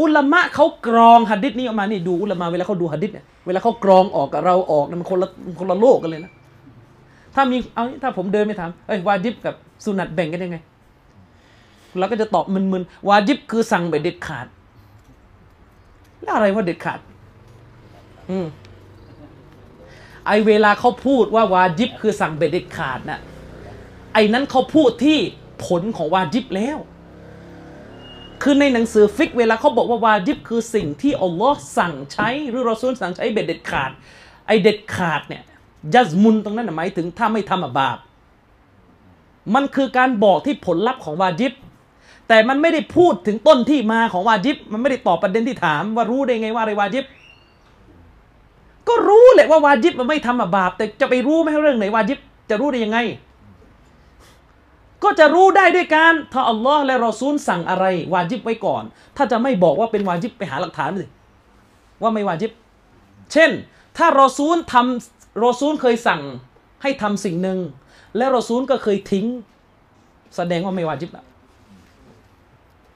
[0.00, 5.28] อุลามะเขากรองหัดดิษนี้ออกมานี่ดูอุลามะเวลาเขาดูหัดดิษเนี่ยเวลาเขากรองออกกับเราออกนี่ยมันคนละ
[5.58, 6.32] คนละโลกกันเลยนะ
[7.34, 10.58] ถ้ามีเอาถ้าผมเดินไม่ถามเอ้ยวาจิบกับสุนัตแบ่งกันยังไง
[11.98, 14.46] เราก็จะตอบมึนๆวาจิบคือสั่งแบบเด็ดขาด
[16.22, 17.00] แล้วอะไรว่าเด็ดขาด
[18.30, 18.46] อืม
[20.26, 23.20] ไอเวลาเขาพูดว่าวาจิบคือสั่งเบ็ดเด็ดขาดน่ะ
[24.14, 25.18] ไอนั้นเขาพูดที่
[25.64, 26.78] ผลของวาจิบแล้ว
[28.42, 33.90] คือในหนังสือฟิกเวลาเขาบอกว่าวาจิบคือสิ่งที่อัลลอฮ์สั่งใช้หรือรอซูลสั่งใช้เบ็ดเด็ดขาด
[34.46, 35.42] ไอเด็ดขาดเนี่ย
[35.94, 37.98] ยัสมุนตรงนั้นหมายถึงถ้าไม่ทำบาป
[39.54, 41.52] มันคือการบอกที่ผลลัพธ์ของวาจิบ
[42.28, 47.04] แต่มันไม่ได้พูดถึงต้นที่มาของวาจิบ มันไม่ได้ตอบประเด็นที่ถามว่ารู้ได้ไงว่าอะไรวาจิบ
[48.88, 52.18] ก็รู้แหละว่าวาจิบมันไม่ทำบาป แต่จะไปรู้ไหมเรื่องไหนวาจิบ
[52.50, 52.98] จะรู้ได้ยังไง
[55.04, 58.82] ก็จะรู้ได้ด้วยการถ้าอัลลอฮ์และรอซูลสั่งอะไร วาจิบไว้ก่อน
[59.16, 61.06] ถ้าจะไม่บอกว่าเป็นวาจิบไปหาหลักฐานสิ
[62.02, 62.52] ว่าไม่วาจิบ
[63.32, 63.50] เช่น
[63.98, 66.22] ถ้ารอซูลทำรอซูลเคยสั่ง
[66.82, 67.58] ให้ทำสิ่งหนึ่ง
[68.16, 69.26] และรอซูลก็เคยทิ้ง
[70.36, 71.24] แสดงว่าไม่วาจิบละ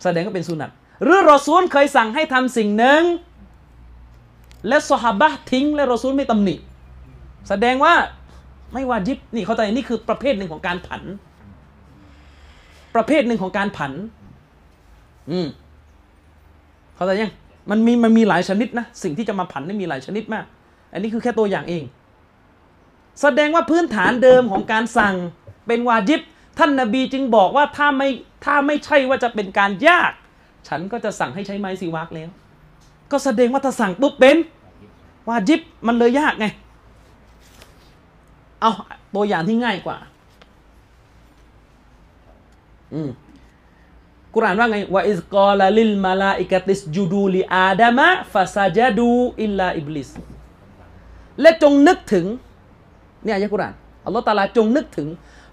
[0.04, 0.70] แสดงว่าเป็นสุนัต
[1.02, 3.02] หรือรอซูลเคยสั่งให้ทำสิ่งหนึ่ง
[4.68, 6.54] และสหบะทิ้ง และรอซูลไม่ตำหนิ
[7.48, 7.94] แสดงว่า
[8.72, 11.02] ไม่วาจิบนี่เข้าใจนี่คือประเภทหนึ่งของการผัน
[12.94, 13.92] ประเภทหนึ่งของการผัน
[15.30, 15.46] อืม
[16.94, 17.32] เข้าใจยัง
[17.70, 20.44] มันมีมันมีหลายชนิดนะ สิ่งที่จะมาผันนี่มีหลายชนิดมาก
[20.92, 21.84] อันนี้คือแค่ตัวอย่างเอง
[23.20, 25.14] แสดงว่าพื้นฐานเดิมของการสั่ง
[25.66, 26.20] เป็นวาจิบ
[26.58, 28.08] ท่านนาบีจึงบอกว่าถ้าไม่
[28.44, 30.12] ถ้าไม่ใช่ว่าจะเป็นการยาก
[30.68, 32.28] ฉันก็จะสั่งให้ใช้ไม้ซีวักแล้ว
[33.10, 34.36] ก็แสดงว่าถ้าสั่งปุ๊บเป็น
[35.28, 36.46] วาจิบมันเลยยากไง
[38.60, 38.70] เอา
[39.14, 39.98] ตัวอย่างที่ง่ายกว่า
[42.94, 43.10] อืม
[44.34, 50.10] กุรานว่าไงว่า إذ قال للملائكة اسجدوا لآدم فسجدوا إلا إبليس
[51.40, 52.26] และจงนึกถึง
[53.24, 53.74] เนี่ยอายะกุราน
[54.06, 55.08] อัลลอฮ์ตาลาจงนึกถึง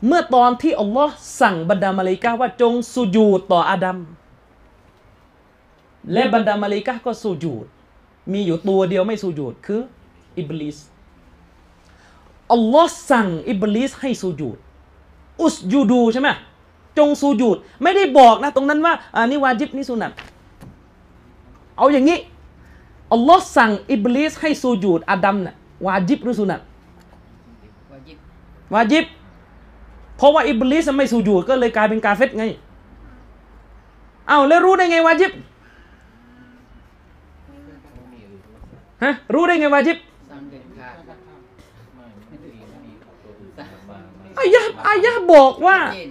[0.07, 3.97] เมื่อตอนที่อัลลอฮ์สั่งบรรดามาเลายกาว่าจงสุญูดต่ออาดัม
[6.13, 7.65] และบรรดามาเลายกาก็สุญูด
[8.33, 9.81] มีอยู่ตัวเดียวไม่สุญูดคือ
[10.39, 10.77] อิบลิส
[12.53, 14.57] อัลลอฮ์สั่งอิบลิสให้สุญูด
[15.41, 16.29] อุสยูดูใช่ไหม
[16.97, 20.11] จงสูญูดไม่ได้บอกนะ ตรงนั้นว่าอ่านี่วาจิบนี่สุนัต
[21.77, 22.19] เอาอย่างนี้
[23.13, 26.61] อัลลอฮ์สั่งอิบลิสให้สูญูดอาดัมน่ะวาจิบหรือสุนัต
[27.91, 28.17] วาจิบ
[28.73, 29.05] วาจิบ
[30.17, 32.43] เพราะว่าอิบลิสไม่สูญูดก็เลยกลายเป็นกาเฟตไง
[34.27, 35.31] เอาแล้วรู้ได้ไงวาจิบ
[39.03, 39.97] ฮะรู้ได้ไงวาจิบ
[40.31, 40.97] สั่งเด็ดขาด
[44.39, 46.09] อายะห์อายะห์บอกว่าชัดเจน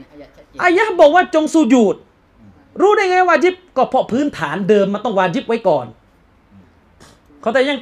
[0.63, 1.97] อายะห์บอกว่าจงสูญูด
[2.81, 5.87] รู้ได้ไงวาจิบ ก็เพราะพื้นฐานเดิมมันต้องวาจิบไว้ก่อน
[7.41, 7.79] เขาแต่ยัง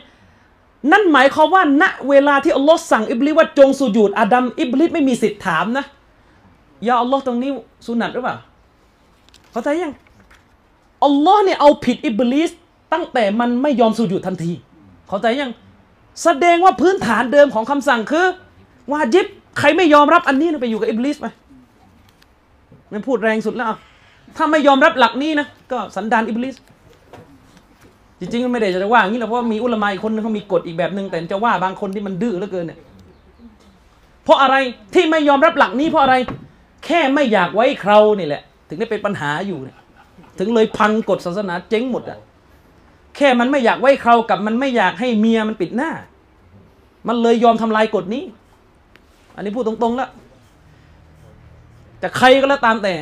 [0.92, 5.84] นั่นหมายความว่าณเวลาที่อัลลอฮ์สั่งอิบลิสว่าจงสูญูดอาดัมอิบลิสไม่มีสิทธิ์ถามนะ
[6.86, 7.50] ยาอัลลอฮ์ตรงนี้
[7.86, 8.36] สุนัตหรือเปล่า
[9.50, 9.94] เขาใจยัง
[11.04, 12.50] อัลลอฮ์เนี่ยเอาผิดอิบลิส
[12.92, 14.52] ตั้งแต่มันไม่ยอมสูญูดทันที
[15.08, 15.50] เข้าใจยัง
[16.22, 18.26] แสดงว่าพื้นฐานเดิมของคำสั่งคือ
[18.92, 19.26] วาจิบ
[19.58, 21.30] ใครไม่ยอมรับอันนี้ไปอยู่กับอิบลิสไปมั
[23.00, 23.68] นพูดแรงสุดแล้ว
[24.36, 26.56] ถ้าไม่ยอมรับหลักนี้นะก็สันดานอิบลิส
[28.18, 32.78] จริงๆก็ไม่ได้จะว่าอย่างนี้หรอกเพราะมีอุลามะอีกคนนึงเขามีกฎอีกแบบหนึ่งแต่จะว่าบางคนที่มันดื้อเหลือเกินเนี่ย
[34.24, 34.56] เพราะอะไร
[34.94, 36.14] ที่ไม่ยอมรับหลักนี้เพราะอะไร
[36.86, 39.78] แค่ไม่อยากไว้เครานี่แหละ ถึงได้เป็นปัญหาอยู่เนี่ย
[40.38, 42.18] ถึงเลยพังกฎศาสนาเจ๊งหมดอะ
[43.16, 45.90] แค่มันไม่อยากไว้เครากับมันไม่อยากให้เมียมันปิดหน้า
[47.08, 48.24] มันเลยยอมทำลายกฎนี้
[49.36, 50.10] อันนี้พูดตรงๆแล้ว
[52.04, 52.94] จะใครก็แล้วตามแต่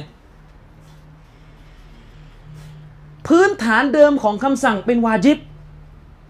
[3.29, 5.39] พื้นฐานเดิมของคำสั่งเป็นวาจิบ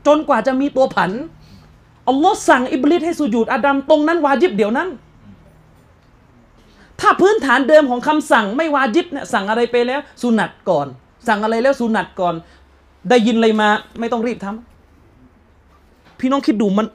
[0.07, 1.11] จนกว่าจะมีตัวผัน
[2.09, 4.89] อัลลอฮ์สั่งอิบลิสให้สุญูดอาดัมตรงนั้นวาจิบเดี๋ยวนั้น
[7.01, 10.87] ถ้าพื้นฐานเดิมของคำสั่งไม่วาจิบเนี่ยสั่งอะไรไปแล้วสุนัตก่อน
[11.29, 12.35] สั่งอะไรแล้วสุนัตก่อน
[13.09, 13.69] ได้ยินอะไรมา
[14.01, 16.87] ไม่ต้องรีบทำพี่น้องคิดดูมัน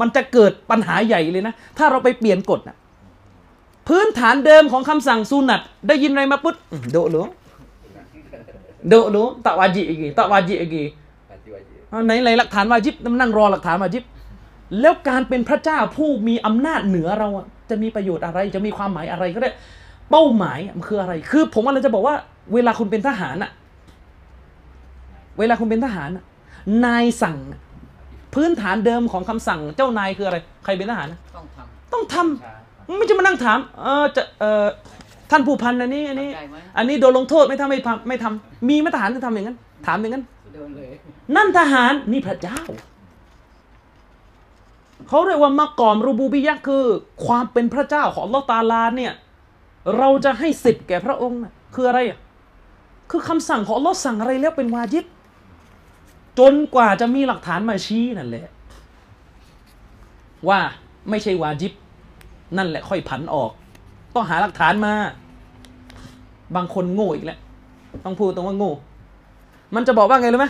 [0.00, 2.76] มันจะเกิดปัญหาใหญ่เลยนะ ถ้าเราไปเปลี่ยนกฎนะ
[3.88, 7.26] พื้นฐานเดิมของคำสั่งสุนัตได้ยินอะไรมาปุ๊บอืมโดะหรือ
[8.88, 10.70] โดะหรือตะวาจิอีกตะวาจิอีก
[11.30, 11.76] Wajib wajib.
[11.90, 14.04] เอาไหนไหนหลักฐานวาจิบนั่งรอหลักฐานวาจิบ
[14.80, 19.50] แล้วการเป็นพระเจ้าผู้มีอำนาจเหนือเราอะจะมีประโยชน์อะไรจะมีความหมายอะไรก็ได้
[20.10, 22.14] เป้าหมายอะมันคืออะไร คือ ผมอะไรจะบอกว่า
[22.54, 23.50] เวลาคุณเป็นทหารอะ
[25.38, 26.24] เวลาคุณเป็นทหารอะ
[26.86, 27.60] นายสั่งอะ
[28.34, 31.58] พื้นฐานเดิมของคำสั่งเจ้านายคืออะไร ใครเป็นทหารนะต้องท
[31.92, 32.57] ต้องทำ
[32.96, 34.66] ไม่จะมานั่งถามเออจะเออ
[35.30, 40.24] ท่านผู้พันอันนี้อันนี้ำได้ไหม อันนี้โดนลงโทษไม่ทำไม่ทำไม่ทำมีมาตรฐานจะทำอย่างนั้น ถามอย่างนั้น
[40.54, 40.88] โดนเลย
[41.36, 42.60] นั่นทหารนี่พระเจ้า
[45.08, 46.84] เขาเรียกว่ามากอมรูบูบิยะห์คือ
[47.26, 49.12] ความเป็นพระเจ้าของอัลลอฮ์ตาลาเนี่ย
[49.98, 52.18] เราจะให้สิทธิ์แก่พระองค์น่ะคืออะไรอะ
[53.10, 55.04] คือคำสั่งของอัลลอฮ์สั่งอะไรแล้วเป็นวาจิบ
[56.38, 58.46] จนกว่าจะมีหลักฐานมาชี้นั่นแหละ
[60.48, 60.60] ว่า
[61.10, 61.72] ไม่ใช่วาจิบ
[62.56, 63.50] นั่นแหละค่อยผันออก
[64.14, 64.92] ต้องหาหลักฐานมา
[66.56, 67.38] บางคนโง่อีกแล้ว
[68.04, 68.72] ต้องพูดตรงว่าโง่
[69.74, 70.48] มันจะบอกว่าไงรู้ไหม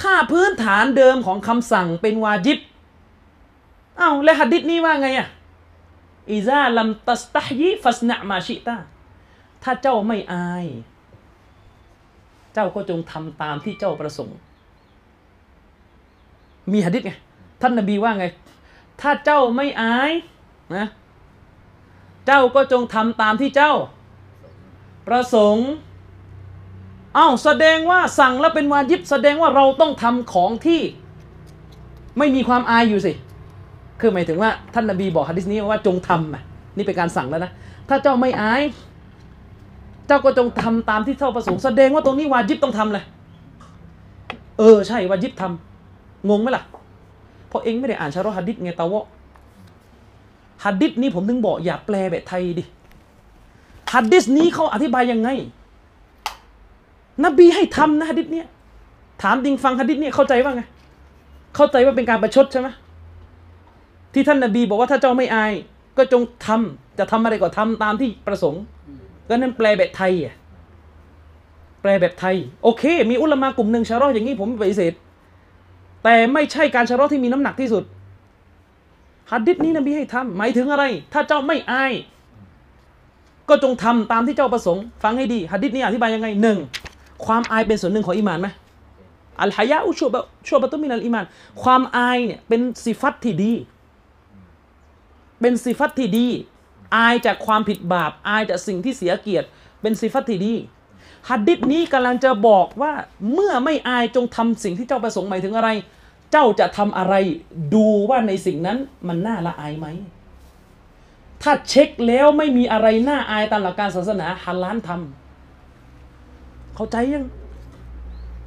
[0.00, 2.58] ถ้าพื้นฐานเดิมของคำสั่งเป็นวาจิบ
[4.00, 5.28] อ้าวแล้วหัดดิษนี้ว่าไงอะ
[6.30, 8.76] อิซาลัมตัสตาฮีฟัสนะมาชิตา
[9.62, 10.66] ถ้าเจ้าไม่อาย
[12.54, 14.36] เจ้าก็จงทำตามที่เจ้าประสงค์
[16.72, 17.12] มีหะดิษไง
[17.60, 18.26] ท่านนบีว่าไง
[19.00, 20.12] ถ้าเจ้าไม่อาย
[20.76, 20.86] นะ
[22.26, 23.72] เจ้าก็จงทำตามที่เจ้า
[25.06, 25.68] ประสงค์
[27.14, 30.80] เอ้าแสดงว่าสั่งแล้วเป็นวาจิบแสดงว่าเราต้องทำของที่
[32.18, 33.12] ไม่มีความอายอยู่สิ
[34.00, 37.52] คือหมายถึงว่าท่านนบีบอกฮะดิษนี้ว่าจงทำนี่เป็นการสั่งแล้วนะ
[37.88, 38.62] ถ้าเจ้าไม่อาย
[40.06, 43.04] เจ้าก็จงทำตามที่เจ้าประสงค์แสดงว่าตรงนี้วาจิบต้องทำเลย
[44.58, 46.64] เออใช่วาจิบทำงงไหมล่ะ
[47.54, 49.06] ราะเองไม่ได้อ่านชาร์ฮัดดิษไงตาวะ
[50.64, 52.64] ฮัดดิษนี้ผมถึงบอกอย่าแปลแบบไทยดิ
[53.94, 55.28] ฮัดดิษนี้เขาอธิบายยังไง
[57.24, 58.46] นบีให้ทำนะฮัดดิษเนี่ย
[59.22, 60.62] ถามดิงฟังฮัดดิษเนี่ยเข้าใจว่าไง
[61.56, 62.68] เข้าใจว่าเป็นการประชดใช่ไหม
[64.12, 65.52] ที่ท่านนบีบอกว่าถ้าเจ้าไม่อาย
[65.98, 68.62] ก็จงทำจะทำอะไรก็ทำตามที่ประสงค์
[69.28, 70.34] ก็นั่นแปลแบบไทยอะ
[71.82, 74.92] แปลแบบไทย โอเค มีอุลามากลุ่มหนึ่งชะรออย่างนี้ผมไปฏิเสธ
[76.04, 77.84] แต่ไม่ใช่การชะรอที่มีน้ำหนักที่สุด
[79.30, 81.92] ฮัดดิษนี้นบีให้ทำหมายถึงอะไร ถ้าเจ้าไม่อาย
[83.48, 86.58] ก็จงทำตามที่เจ้าประสงค์ ฟังให้ดีฮัดดิษนี้อธิบายยังไงหนึ่ง
[87.26, 88.48] ความอายเป็นส่วนหนึ่งของอีหมานไหม
[89.40, 91.24] อัลฮายะอุชัวบะชัวบะตุมินัลอีมาน
[91.62, 93.52] ความอายเนี่ยเป็นสิฟัตที่ดี
[95.40, 96.26] เป็นสิฟัตที่ดี
[96.96, 99.46] อายจากความผิดบาป อายจากสิ่งที่เสียเกียรติ
[99.80, 100.54] เป็นสิฟัตที่ดี
[101.28, 102.92] ฮัดดิษนี้กำลังจะบอกว่า
[103.32, 105.70] เมื่อไม่อายจงทำสิ่งที่เจ้าประสงค์หมายถึงอะไร
[106.32, 107.14] เจ้าจะทำอะไร
[107.74, 109.86] ดูว่าในสิ่งนั้นมันน่าละอายไหม
[111.42, 117.24] ถ้าเช็คแล้วไม่มีอะไรน่าอายตามหลักการศาสนาฮัลลานทำเข้าใจยัง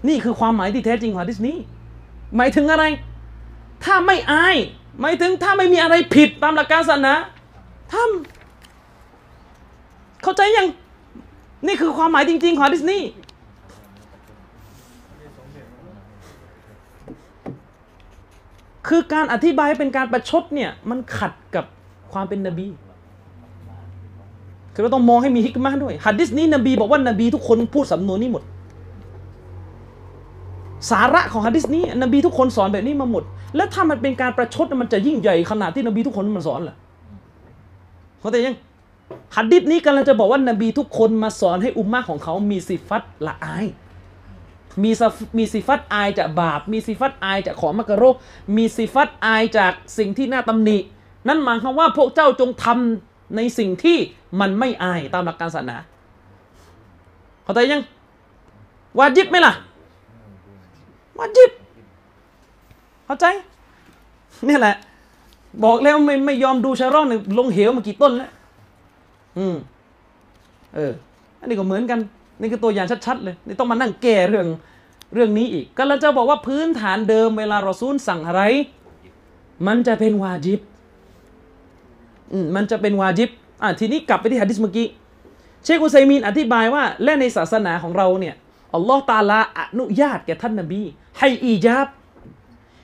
[0.07, 1.57] นี่คือความหมายที่แท้จริงของฮะดิษนี้
[2.36, 2.86] หมายถึงอะไร
[3.84, 4.55] ถ้าไม่อาย
[5.01, 7.13] หมายถึงถ้าไม่มีอะไรผิดตามหลักการศาสนา
[7.93, 10.67] ทำเข้าใจยัง
[11.66, 13.01] นี่คือความหมายจริง ๆ ของดิษนี้
[18.88, 21.66] คือการอธิบายเป็นการประชดเนี่ยมันขัดกับ
[22.12, 22.68] ความเป็นนบี
[24.74, 28.43] คือเราต้องมองให้มีฮิกมะห์ด้วยฮัดดิษนี้นบีบอกว่านบีทุกคนพูดสำนวนนี้หมด
[30.91, 33.24] สาระของฮะดิษนี้นบีทุกคนสอนแบบนี้มาหมด
[33.55, 36.76] แล้วถ้ามันเป็นการประชดมันจะยิ่งใหญ่ขนาดที่นบีทุกคนมันสอนเหรอ
[38.20, 38.55] เข้าใจยัง
[39.36, 43.66] ฮัดดิษนี้กำลังจะบอกว่านบีทุกคนมาสอนให้อุมมะของเขามีสิฟัตละอาย
[44.84, 48.16] มีสฟมีสิฟัตอายจากบาป มีสิฟัตอายจากของมักกะโรค
[48.55, 50.78] มีสิฟัตอายจากสิ่งที่น่าตำหนิ
[51.28, 52.66] นั่นหมายความว่าพวกเจ้าจงท
[53.36, 53.97] ในสิ่งที่
[54.39, 55.78] มันไม่อายตามหลักการศาสนา
[57.43, 57.82] เข้าใจยัง
[58.97, 59.53] วาจิบไหมล่ะ
[61.18, 61.51] วาจิบ
[63.05, 63.26] เข้าใจ
[64.49, 64.76] นี่แหละ
[65.64, 68.32] บอกแล้วไม่ไม่ยอมดูชาร่อนลงเหวมากี่ต้นแล้ว
[69.38, 69.56] อืม
[70.76, 70.92] เออ
[71.40, 72.00] อันนี้ก็เหมือนกัน
[72.40, 74.48] นี่คือตัวอย่างชัดๆเลย นี่ต้องมานั่งแก้เรื่อง
[75.14, 78.42] เรื่องนี้อีก ก็เราจะบอกว่าพื้นฐานเดิมเวลารอซูลสั่งอะไร
[79.68, 80.60] มันจะเป็นวาจิบ
[82.32, 83.30] อืม มันจะเป็นวาจิบ
[83.64, 84.88] อะทีนี้กลับไปที่หะดิษเมื่อกี้
[85.64, 88.36] เชคอุซัยมีนอธิบายว่า และในศาสนาของเราเนี่ย
[88.74, 90.82] อัลลอฮ์ตาลาอนุญาตแก่ท่านนบี
[91.20, 91.88] ให้อีญาบ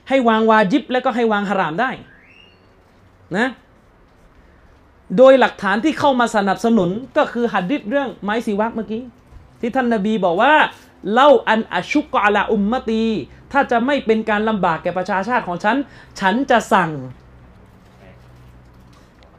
[0.08, 1.90] ให้วางวาจิบ แล้วก็ให้วางฮารามได้
[3.36, 3.46] นะ
[5.18, 9.02] โดยหลักฐานที่เข้ามาสนับสนุนก็คือหัดดิษเรื่องไม้สีวักเมื่อกี้
[9.60, 10.52] ที่ท่านนบีบอกว่า
[11.12, 13.02] เล่าอันอชุกกอลาอุมมตี
[13.52, 15.76] ถ้าจะไม่เป็นการลำบากแก่ประชาชาติของฉัน
[16.20, 16.90] ฉันจะสั่ง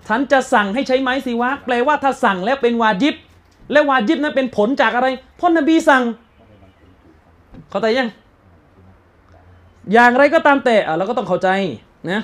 [0.07, 3.15] ฉันจะสั่งให้ใช้ไม้สีวักแปลว่าถ้าสั่งแล้วเป็นวาจิบ
[3.71, 5.07] และวาจิบนั้นเป็นผลจากอะไร
[5.37, 6.03] เพราะนบีสั่ง
[7.69, 8.09] เข้าใจยัง
[9.93, 11.49] อย่างไรก็ตามแต่เราก็ต้องเข้าใจ
[12.11, 12.21] นะ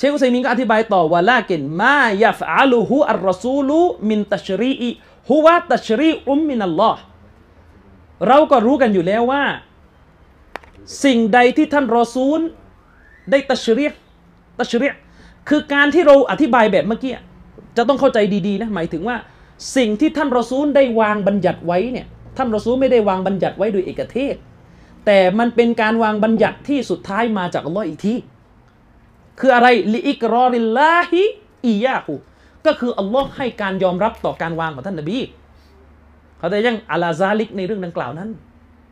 [0.00, 3.78] เชคอุซัยมินก็อธิบายต่อว่าลากินมายัฟอาลูฮูอัลรอซูลู
[4.08, 4.90] มินตัชรีอิ
[5.30, 7.00] ฮุวะตัชรีอุมมินัลลอฮ์
[8.28, 9.44] เราก็รู้กันอยู่แล้วว่า
[11.04, 12.40] สิ่งใดที่ท่านรอซูล
[13.30, 13.86] ได้ตัชรี
[14.60, 14.88] ตัชรี
[15.48, 17.12] คือการที่เราอธิบายแบบเมื่อกี้
[17.76, 19.16] จะต้องเข้าใจดีๆนะหมายถึงว่า
[19.76, 24.34] สิ่งที่ท่านรอซูลได้วางบัญญัติไว้เนี่ยท่านรอซูลไม่ได้วางบัญญัติไว้โดยเอกเทศ
[25.06, 28.14] แต่มันเป็นการวางบัญญัติที่สุดท้ายมาจากอัลลอฮ์อีกที
[29.40, 31.22] คืออะไรลิอิกรอริลลาฮิ
[31.66, 32.14] อียาหู
[32.66, 35.18] ก็คืออัลลอฮ์ให้การยอมรับต่อการวางของท่านนบี
[36.38, 38.30] เขาใจยังอัลาซาลิกในเรื่องดังกล่าวนั้น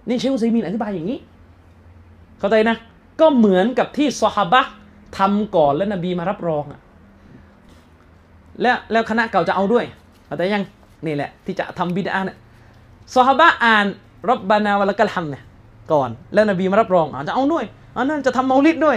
[0.09, 1.19] นี่เชคอุซัยมีนอธิบายอย่างนี้
[2.39, 2.77] เข้าใจนะ
[3.21, 4.63] ก็เหมือนกับที่ซอฮาบะ
[5.19, 6.81] ทำก่อนแล้วนบีมารับรองอะ
[8.61, 9.85] แล้วแล้วคณะเก่าจะเอาด้วย
[10.27, 10.65] เข้าใจยัง
[11.07, 12.37] นี่แหละ ที่จะทำบิดาเนี่ย
[13.15, 13.87] ซอฮาบะอ่าน
[14.29, 15.43] รับบานาวะละกัลฮัมเนี่ย
[15.93, 17.65] ก่อน แล้วนบีมารับรองอะจะเอาด้วย
[17.97, 18.97] อันนั้นจะทำเมาลิดด้วย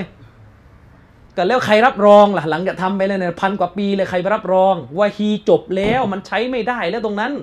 [1.38, 7.34] ก็แล้วใครรับรองล่ะหลังจากทำไปเลยเนี่ยพันกว่าปีเลยใครไปรับรอง ว่าฮีจบแล้วมันใช้ไม่ได้แล้วตรงนั้น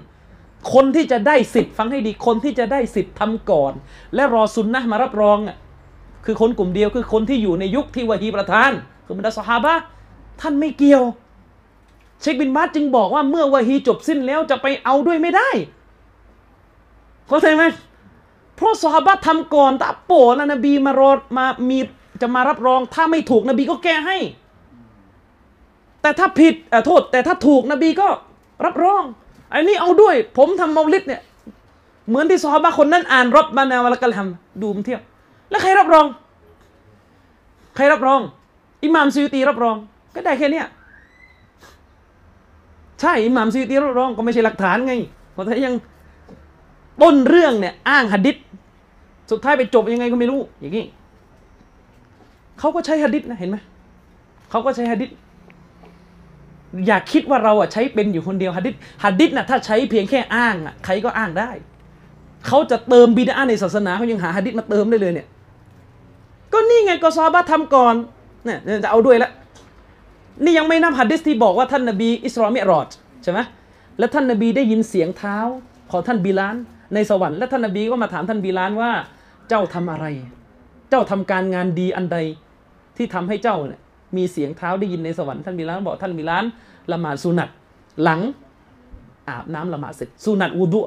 [0.73, 3.73] คนที่จะได้สิทธิ์ฟังให้ดีคนที่จะได้สิทธิ์ทำก่อน
[4.15, 5.57] และรอซุนนะมารับรองอะ
[6.25, 8.71] คือคนกลุ่มเดียวคือคนที่อยู่ในยุคที่วาฮีประทาน
[9.05, 9.75] คือบรรดาสหาบะ
[10.41, 11.05] ท่านไม่เกี่ยว
[12.21, 15.51] เชคบินบาสจึงบอกว่าเมื่อวาฮีจบสิ้นแล้วจะไปเอาด้วยไม่ได้
[17.29, 17.65] เข้าใจไหม
[18.57, 21.79] เพราะสหาบะทำก่อนตาโปแล้วนบีมารอมามี
[22.23, 24.17] จะมารับรองถ้าไม่ถูกนบีก็แก้ให้
[26.03, 28.09] แต่ถ้าผิดอโทษ แต่ถ้าถูกนบีก็
[28.65, 29.03] รับรอง
[29.51, 31.23] ไอ้นี่เอาด้วย ผมทำมาลิดเนี่ย
[32.09, 34.29] เหมือนที่ซอฮาบะคนนั้นอ่านรบบานาวะละกัลฮัม
[34.63, 35.03] ดูมนเที่ยว
[35.51, 36.07] แล้วใครรับรอง
[37.77, 38.21] ใครรับรอง
[38.85, 39.77] อิหม่ามซิยตีรับรอง
[40.15, 40.67] ก็ได้แค่เนี้ย
[43.01, 44.93] ใช่อิหม่ามซิยตีรับรองก็ไม่ใช่หลักฐานไง
[45.33, 45.75] เพราะถ้ายัง
[47.03, 48.37] ต้นเรื่องเนี่ย อ้างหะดิษ
[49.31, 50.85] สุดท้ายไปจบยังไงก็ไม่รู้อย่างนี้
[52.59, 53.57] เขาก็ใช้หะดิษนะเห็นไหม
[54.51, 55.11] เขาก็ใช้หะดิษ
[56.87, 61.51] อย่าคิดว่าเราอะใช้เป็นอยู่คนเดียวหะดิษหะดิษน่ะถ้าใช้เพียงแค่อ้างอะใครก็อ้างได้
[62.47, 65.27] เขาจะเติมบิดาในศาสนาเขายังหาหะดิษมาเติมได้เลยเนี่ย
[66.53, 67.95] ก็นี่ไงก็ซอฮาบะห์ทำก่อน
[68.45, 69.31] เนี่ยจะเอาด้วยละ
[70.45, 72.89] นี่ยังไม่นับหะดิษที่บอกว่าท่านนบีอิสรามิรอด
[73.23, 73.41] ใช่ไหม
[73.99, 75.39] แล้วท่านนบีได้ยินเสียงเท้า
[75.91, 76.57] ของท่านบิลาน
[76.95, 78.91] ในสวรรค์และท่านนบีก็มาถามท่านบิลานว่า
[79.49, 80.07] เจ้าทำอะไร
[80.91, 82.19] เจ้าทำการงานดีอันใด
[82.99, 83.81] ที่ทำให้เจ้าเนี่ย
[84.17, 86.45] มีเสียงเท้าได้ยินในสวรรค์ท่านบิลานบอกท่านบิลาน
[86.93, 87.49] ละหมาดสุนัต
[88.03, 88.21] หลัง
[89.29, 90.81] อาบน้ำละหมาดเสร็จสุนัตวูดุ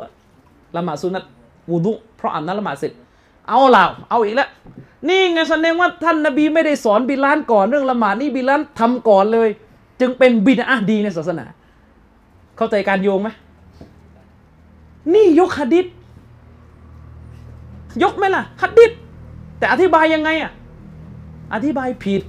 [0.76, 1.24] ละหมาดสุนัต
[1.72, 2.92] วูดุเพราะอาบน้ำละหมาดเสร็จ
[3.48, 4.50] เอาล่ะเอาอีกแล้ว
[5.08, 9.50] นี่ไงแสดงว่าท่านนบีไม่ได้สอนบิลานก่อนเรื่องละหมาดนี่บิลานทำก่อนเลย
[10.00, 11.46] จึงเป็นบิดอะดีในศาสนา
[12.58, 13.30] เข้าใจการโยงไหม
[15.14, 15.86] นี่ยกหะดิษ
[18.04, 18.92] ยกไหมล่ะหะดิษ
[19.58, 20.52] แต่อธิบายยังไงอะ
[21.54, 22.22] อธิบายผิด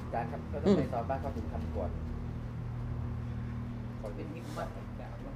[0.00, 1.90] อาจารย์ครับก็ต้องในซอบ้านเขาถึงทำก่อน
[4.16, 5.32] เป็นฮิกมัตของกล่าวว่า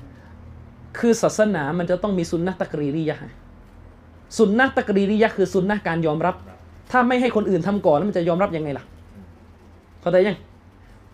[0.99, 3.35] คือศาสนามันจะต้องมีสุนนะตักรีริยะห์
[4.39, 6.35] สุนนะตักรีริยะห์คือสุนนะการยอมรับ
[6.91, 8.85] ถ้าไม่ให้คนอื่นทำก่อนแล้วมันจะยอมรับยังไงล่ะ
[10.01, 10.39] เข้าใจยัง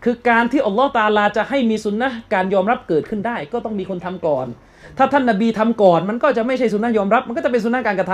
[0.05, 4.47] คือการที่อัลลอฮ์ตาอาลาจะให้มีสุนนะการยอมรับเกิดขึ้นได้ ก็ต้องมีคนทำก่อน
[4.99, 8.13] ถ้าท่านนบีทำก่อน มันก็จะไม่ใช่สุนนะยอมรับ มันก็จะเป็นสุนนะการกระท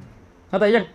[0.00, 0.86] ำเข้าใจยัง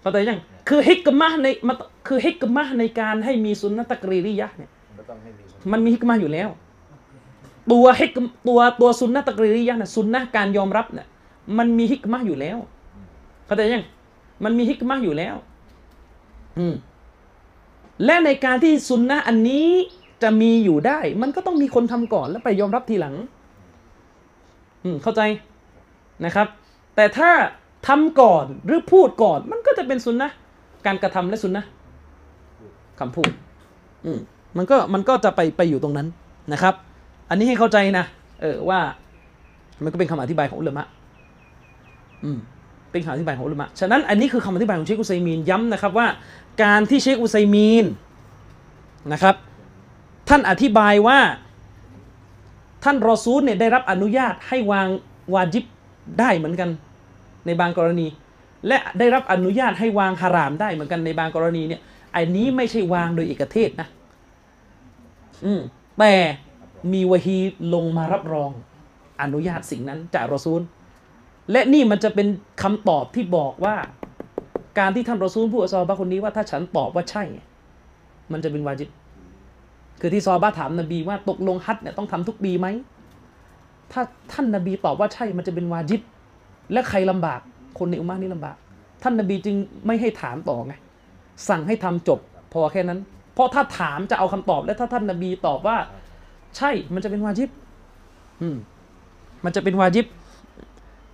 [0.00, 1.76] เข้าใจยังคือฮิกมะห์ในมัน
[2.08, 5.42] คือฮิกมะห์ในการให้มีสุนนะตักรีริยะห์เนี่ยก็ต้องให้มี
[5.72, 6.48] มันมีฮิกมะห์อยู่แล้ว
[7.72, 8.10] ตัวฮิก
[8.48, 11.06] ตัวตัวซุนนะตักรีริยะห์นะซุนนะการยอมรับเนี่ย
[11.58, 12.58] มันมีฮิกมะห์อยู่แล้ว
[13.46, 13.84] เข้าใจยัง
[14.44, 15.36] มันมีฮิกมะห์อยู่แล้ว
[16.58, 16.74] อืม
[18.04, 19.66] และในการที่ซุนนะอันนี้
[20.22, 23.14] จะมีอยู่ได้ มันก็ต้องมีคนทำก่อนแล้วไปยอมรับทีหลัง
[24.84, 25.22] อืมเข้าใจ
[26.24, 26.46] นะครับ
[26.96, 27.30] แต่ถ้า
[27.86, 30.30] ทำก่อนหรือพูดก่อน มันก็จะเป็นซุนนะ
[30.86, 31.64] การกระทำและซุนนะ
[33.00, 33.30] คำพูด
[34.04, 34.18] อืม
[34.56, 36.08] มันก็มันก็จะไปไปอยู่ตรงนั้น
[36.52, 36.74] นะครับ
[37.30, 38.04] อันนี้ให้เข้าใจนะ
[38.40, 38.80] เออว่า
[39.82, 40.84] มันก็เป็นคำอธิบายของอุลมะ
[42.24, 42.38] อืม
[42.92, 46.06] เป็นคำอธิบายของอุลมะฉะนั้นอันนี้คือคำอธิบายของเชคอุไซมีนย้ำนะครับว่า
[46.62, 47.84] การที่เชคอุไซมีน
[49.12, 49.34] นะครับ
[50.28, 51.18] ท่านอธิบายว่า
[52.84, 54.88] ท่านรอซูลเนี่ยได้รับอนุญาตให้วาง
[55.34, 55.64] วาจิบ
[56.20, 56.70] ได้เหมือนกัน
[57.48, 58.06] ในบางกรณี
[58.68, 61.80] และได้รับอนุญาตให้วางฮารามได้เหมือนกันในบางกรณีเนี่ย
[62.14, 63.88] อันนี้ไม่ใช่วางโดยเอกเทศนะ
[65.44, 65.60] อืม
[65.98, 66.14] แต่
[66.92, 67.38] มีวะฮี
[67.74, 68.50] ลงมารับรอง
[69.22, 70.60] อนุญาตสิ่งนั้นจากรอซูล
[71.52, 72.28] และนี่มันจะเป็น
[72.62, 73.76] คำตอบที่บอกว่า
[74.78, 77.22] การที่ท่านรอซูลพูดกับซอฮาบะคนนี้ว่าถ้าฉันตอบว่าใช่
[78.32, 78.90] มันจะเป็นวาจิบ
[80.00, 82.66] คือที่ซอฮาบะถามนบีว่าตกลงฮัจญ์เนี่ยต้องทำทุกปีไหม
[83.92, 84.02] ถ้า
[84.32, 86.00] ท่านนบีตอบว่าใช่มันจะเป็นวาจิบ
[86.72, 87.40] และใครลำบาก
[87.78, 88.56] คนในอุมมะห์นี่ลำบาก
[89.02, 90.74] ท่านนบีจึงไม่ให้ถามต่อไง
[91.48, 92.20] สั่งให้ทำจบ
[92.52, 92.98] พอแค่นั้น
[93.34, 95.76] เพราะถ้าถามจะเอาคำตอบ และถ้าท่านนบีตอบว่า
[96.56, 97.50] ใช่ มันจะเป็นวาจิบ
[98.42, 98.56] อืม
[99.44, 100.06] มันจะเป็นวาจิบ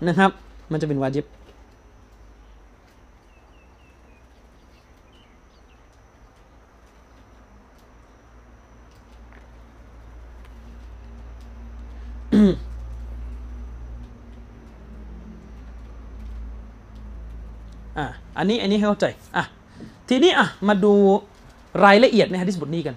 [0.09, 0.31] นะครับ
[0.73, 1.25] มันจะเป็นวาจิบ
[18.39, 19.07] อันนี้อันนี้ให้เข้าใจ
[19.37, 19.45] อะ
[20.09, 20.95] ทีนี้อะมาดู
[21.85, 22.95] รายละเอียดในฮะดิษบทนี้กัน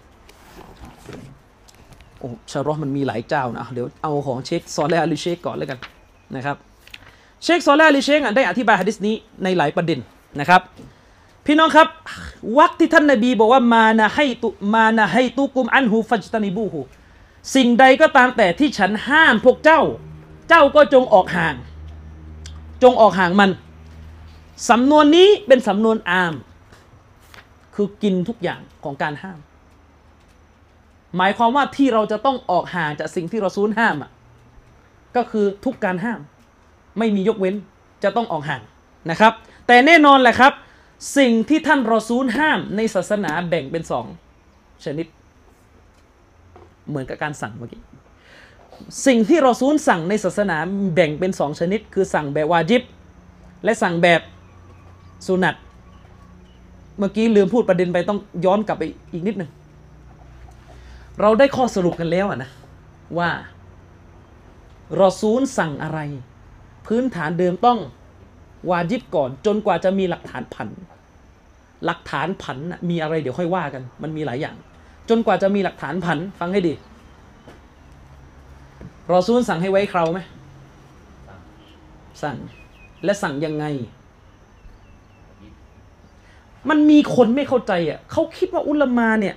[2.19, 5.79] โอ้ชาร์รอมันมีหลายเจ้านะเดี๋ยวเอาของเชคซอลและอาลีเชคก่อนแล้วกัน
[6.35, 6.55] นะครับ
[7.43, 9.99] เชคซอลและอาลีเชคอะได้อธิบายฮะดิษนี้ในหลายประเด็น
[10.39, 10.61] นะครับ
[11.45, 11.87] พี่น้องครับ
[12.57, 16.81] วักที่ท่านนบีบอกว่ามานะให้ตุมานะให้ตุกุมอันหูฟัจตานิบูหู
[17.55, 19.81] สิ่งใดก็ตามแต่ที่ฉันห้ามพวกเจ้า
[20.49, 21.55] เจ้าก็จงออกห่าง
[22.83, 23.49] จงออกห่างมัน
[24.69, 26.33] สำนวนนี้เป็นสำนวนอาม
[27.75, 29.39] คือกินทุกอย่างของการห้าม
[31.17, 34.11] หมายความว่าที่เราจะต้องออกห่างจากสิ่งที่เราซูลห้ามอะ
[35.15, 36.19] ก็คือทุกการห้าม
[36.97, 37.55] ไม่มียกเว้น
[38.03, 38.61] จะต้องออกห่าง
[39.11, 39.33] นะครับ
[39.67, 40.53] แต่แน่นอนแหละครับ
[41.17, 44.05] สิ่งที่ท่านรอซูลห้ามในศาสนาแบ่งเป็นสอง
[44.85, 45.07] ชนิด
[46.87, 47.81] เหมือนกับการสั่งเมื่อกี้
[49.05, 50.57] สิ่งที่รอซูลสั่งในศาสนา
[50.93, 52.83] แบ่งเป็นสองชนิด คือสั่งแบบวาจิบ
[53.63, 54.21] และสั่งแบบ
[55.25, 55.55] สุนัต
[56.97, 58.83] เมื่อกี้ลืมพูดประเด็นไปต้องย้อนกลับไป
[59.13, 59.51] อีกนิดหนึ่ง
[61.21, 62.49] เราได้ข้อสรุปกันแล้วนะ
[63.17, 63.29] ว่า
[65.01, 65.99] รอซูลสั่งอะไร
[66.87, 67.79] พื้นฐานเดิมต้อง
[68.69, 70.69] วาจิบก่อน จนกว่าจะมีหลักฐานผัน
[71.85, 72.57] หลักฐานผัน
[72.89, 74.55] มีอะไรเดี๋ยวค่อยว่ากัน มันมีหลายอย่าง
[75.09, 76.73] จนกว่าจะมีหลักฐานผัน ฟังให้ดี
[79.13, 80.19] รอซูลสั่งให้ไว้เคราไหม
[82.23, 82.37] สั่ง
[83.03, 83.65] และสั่งยังไง
[86.69, 89.35] มันมีคนไม่เข้าใจอะเขาคิดว่าอุลมาเนี่ย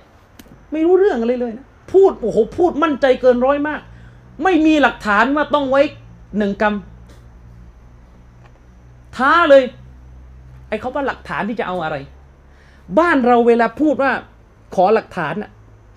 [0.71, 3.81] ไม่รู้เรื่องอะไรเลยนะพูดโอ้โหพูดมั่นใจเกินร้อยมาก
[4.43, 5.81] ไม่มีหลักฐานว่าต้องไว้
[6.37, 6.75] หนึ่งกรรม
[9.15, 9.63] ท้าเลย
[10.67, 11.95] ไอ้เขาว่าหลักฐานที่จะเอาอะไร
[12.99, 14.11] บ้านเราเวลาพูดว่า
[14.75, 15.49] ขอหลักฐานอะ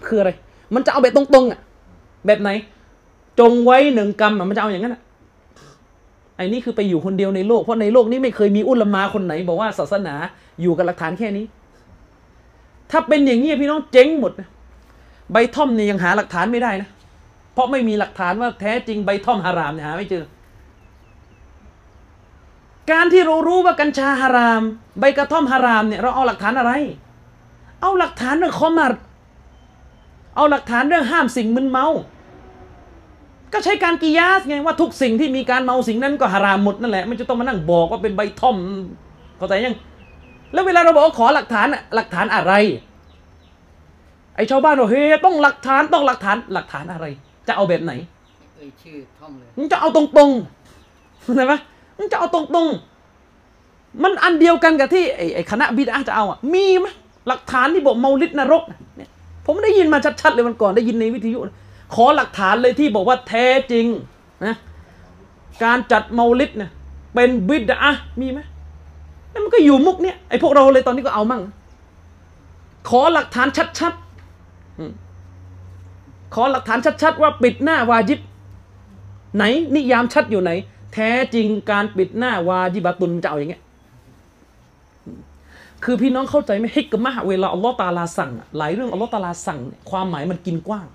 [0.06, 0.30] คืออะไร
[0.74, 1.60] มันจะเอาแบบตรงๆอะ
[2.26, 2.50] แบบไหน
[3.40, 5.02] จงไว้หนึ่งกรรมมันจะเอาอย่างนั้นอะ
[6.36, 10.14] ไอ้นี่คือไปอยู่คนเดียวในโลก เพราะในโลกนี้ไม่เคยมีอุลมาคนไหน บอกว่าศาสนา
[10.62, 11.44] อยู่กับหลักฐานแค่นี้
[12.90, 14.48] ถ้าเป็นอย่างนี้พี่น้องเจ๊งหมดนะ
[15.32, 16.88] ใบท่อมเนี่ยยังหาหลักฐานไม่ได้นะ
[17.52, 20.24] เพราะไม่มีหลักฐานว่าแท้จริงใบท่อมฮารามเนี่ยหาไม่เจอ
[22.90, 24.62] การที่เรารู้ว่ากัญชาฮาราม
[25.00, 26.72] ใบกระท่อมฮารามเนี่ยเราเอาหลักฐานอะไร
[27.80, 28.94] เอาหลักฐานเรื่องคอมัด
[30.36, 31.86] เอาหลักฐานเรื่องห้ามสิ่งมึนเมา
[33.54, 38.56] ก็ใช้การกิยาสไงว่าทุกสิ่งที่มีการเมาสิ่งนั้นก็ฮารามหมดนั่นแหละไม่จะต้องมานั่งบอกว่าเป็นใบท่อม
[39.38, 39.76] เข้าใจยัง
[40.52, 42.52] แล้วเวลาเราบอกว่าขอหลักฐานอะหลักฐานอะไร
[44.36, 47.06] ไอ้ชาวบ้านบอกเฮ้ยต้องหลักฐานต้องหลักฐานหลักฐานอะไร
[47.48, 47.92] จะเอาแบบไหน
[48.54, 51.54] เอ่ยชื่อท่อมเลยมึงจะเอาตรงๆเข้าใจไหม
[51.98, 56.86] มึงจะเอาตรงๆ มันอันเดียวกันกับที่ไอ้ไอ้คณะบิดาจะเอาอะมีไหม
[57.28, 59.10] หลักฐานที่บอกเมาลิดนรกน่ะเนี่ย
[59.46, 61.38] ผมได้ยินมาชัดๆเลยมันก่อนได้ยินในวิทยุ
[61.94, 63.86] ขอหลักฐานเลยที่บอกว่าแท้จริง
[64.44, 64.56] นะ
[65.64, 66.70] การจัดเมาลิดเนี่ย
[67.14, 68.40] เป็นบิดามีไหม
[69.30, 71.42] แล้วมันก็อยู่มุกเนี่ยไอ้พวกเราเลยตอนนี้ก็เอามั่ง
[72.88, 73.48] ขอหลักฐาน
[73.78, 78.20] ชัดๆขอหลักฐานชัดๆว่าปิดหน้าวาจิบ
[79.36, 79.44] ไหน
[79.74, 80.50] นิยามชัดอยู่ไหน
[80.94, 83.62] แท้จริงการปิดหน้าวาจิบาตุนจะเอาอย่างเงี้ย
[85.84, 89.58] คือพี่น้องเข้าใจไหมฮิกมะเวลาอัลลอฮ์ตาลาสั่งหลายเรื่องอัลลอฮ์ตาลาสั่ง
[89.90, 90.86] ความหมายมันกินกว้าง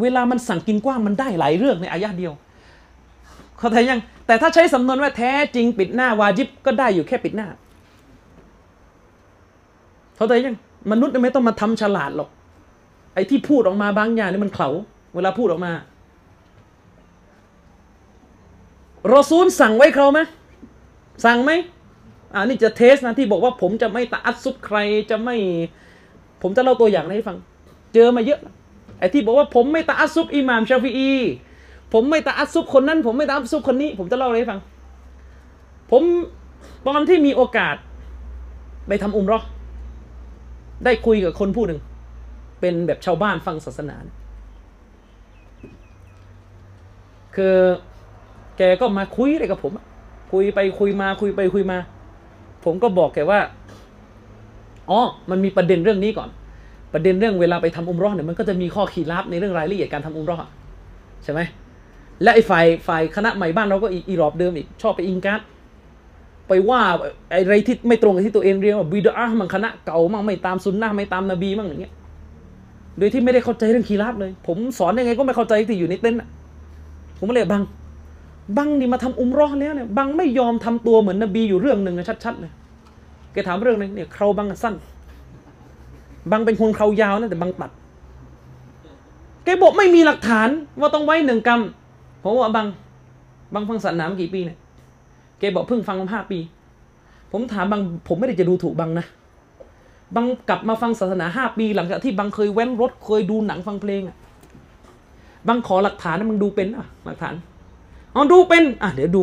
[0.00, 2.32] เวลามันสั่งกินกว้างมันได้หลายเรื่องในอายะเดียว
[3.58, 7.48] เข้าใจยัง แต่ถ้าใช้สำนวนว่าแท้จริงปิดหน้าวาจิบก็ได้อยู่แค่ปิดหน้า
[10.16, 10.56] เข้าใจยัง
[10.90, 12.28] มนุษย์ไม่ต้องมาทำฉลาดหรอก
[13.14, 14.68] ไอ้ที่พูดออกมาบางอย่างนี่มันเขา
[15.14, 15.72] เวลาพูดออกมา
[19.12, 20.20] รอซูลสั่งไว้เขาไหม
[21.24, 21.50] สั่งไหม
[22.34, 24.78] อ่านี่จะเทสนะที่บอกว่าผมจะไม่ตะอัดซุบใคร
[25.10, 25.36] จะไม่
[26.42, 27.36] ผมจะเล่าตัวอย่างให้ฟัง
[27.94, 28.40] เจอมาเยอะ
[28.98, 31.10] ไอ้ที่บอกว่าผมไม่ตะอัซุบอิหม่ามชาฟีอี
[31.92, 34.60] ผมไม่ตะอัซุบคนนั้น ผมไม่ตะอัซุบคนนี้ ผมจะเล่าอะไรให้ฟัง
[35.90, 36.02] ผม
[36.86, 37.76] ตอนที่มีโอกาส
[38.88, 39.40] ไปทำอุมรอ
[40.84, 41.80] ได้คุยกับคนผู้หนึ่ง
[42.60, 43.96] เป็นแบบชาวบ้านฟังศาสนา
[47.36, 47.56] คือ
[48.58, 49.72] แกก็มาคุยอะไรกับผม
[50.32, 51.78] คุยไปคุยมาคุยไปคุยมา
[52.64, 53.40] ผมก็บอกแกว่า
[54.90, 55.00] อ๋อ
[55.30, 56.28] มันมีประเด็นเรื่องนี้ก่อน
[56.92, 60.36] ประเด็นเรื่องเวลาไปทำอุมรอเนี่ยมันก็จะมีข้อขีดลับในเรื่องรายละเอียดการทำอุมรอ
[61.24, 61.40] ใช่ไหม
[62.22, 65.40] และไอ้ฝ่ายฝ่ายคณะใหม่บ้านเราก็อีรอบเดิมอีกชอบไปอิงการ์ด
[66.48, 66.80] ไปว่า
[67.30, 71.92] ไอะไรที่ไม่ตรงกับที่ตัวเองเรียนว่าบิดามันคณะเก่ามั่งไม่ตามซุนนะไม่ตามนบีมั่งอย่างเงี้ย
[72.98, 76.18] โดยที่ไม่ได้เข้าใจเรื่องคีราบเลย ผมสอนยังไงก็ไม่เข้าใจที่อยู่ในเต็นท์
[77.18, 77.62] ผมก็เลยบัง
[78.56, 82.52] บังนี่มาทำอุมรอแล้วเนี่ยบังไม่ยอมทำตัวเหมือนนบีอยู่เรื่องหนึ่งนะชัดๆเลย
[83.32, 84.74] แกถามเรื่องหนึงเนี่ยเคราบังสั้น
[86.30, 87.70] บังเป็นคนเครายาวนะแต่บังตัด
[89.44, 90.48] แกบอกไม่มีหลักฐาน
[90.80, 91.60] ว่าต้องไว้หนึ่งกรรม
[92.22, 92.66] ผมว่าบัง
[93.54, 94.58] บังฟังศาสนามากี่ปีเนี่ย
[95.38, 96.38] แกบอกเพิ่งฟังมาห้าปี
[97.32, 99.06] ผมถามบังผมไม่ได้จะดูถูกบังนะ
[100.14, 104.16] บังกลับมาฟังศาสนาห้าปี หลังจากที่บังเคยแว้นรถเคยดูหนังฟังเพลงอะ
[105.48, 107.34] บังขอหลักฐานนะมึงดูเป็นอะหลักฐาน
[108.14, 109.22] อ๋อดูเป็นอะเดี๋ยวดู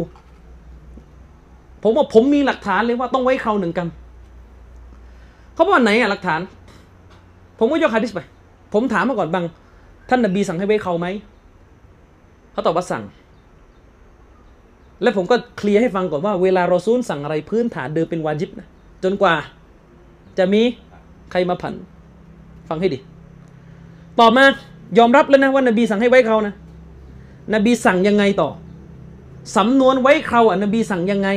[1.83, 3.89] ผมว่าผมมีหลักฐานเลยว่าต้องไว้เคราหนึ่งกรรม
[5.53, 6.41] เขาบอกว่าไหนอะหลักฐาน
[7.63, 8.21] ผมก็ยกฮะดิษไป
[8.73, 9.45] ผมถามมาก่อนบัง
[10.09, 11.07] ท่านนบีสั่งให้ไว้เคราไหม
[12.51, 13.03] เขาตอบว่าสั่ง
[15.01, 18.67] และผมก็เคลียร์ให้ฟังก่อนว่าเวลาเรอซูลสั่งอะไรพื้นฐานเดิมเป็นวาจิบนะ
[19.03, 19.35] จนกว่า
[20.37, 20.61] จะมี
[21.31, 21.73] ใครมาผัน
[22.69, 22.99] ฟังให้ดี
[24.19, 24.43] ต่อมา
[24.97, 26.53] ยอมรับแล้วนะว่านบีสั่งให้ไว้เขานะ
[27.53, 28.49] นบีสั่งยังไงต่อ
[29.57, 31.29] สำนวนไว้เขาอะนบีสั่งยังไง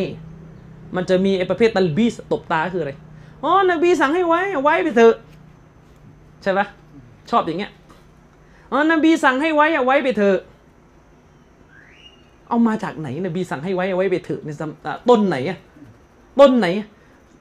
[0.97, 2.93] มันจะมีไอ้ประเภทตัลบีสตบตาคืออะไร
[3.44, 5.15] อ๋อ นบีสั่งให้ไว้ ไว้ไปเถอะ
[6.47, 6.66] ช่ปะ
[7.31, 7.73] ชอบอย่างเงี้ย
[8.70, 10.39] อ๋อนบีสั่งให้ไว้อะไว้ไปเถอะ
[12.48, 14.48] เอามาจากไหนนบีสั่งให้ไว้เอาไว้ไปเถอะใน
[15.09, 15.59] ต้นไหนอะ
[16.40, 16.66] ต้นไหน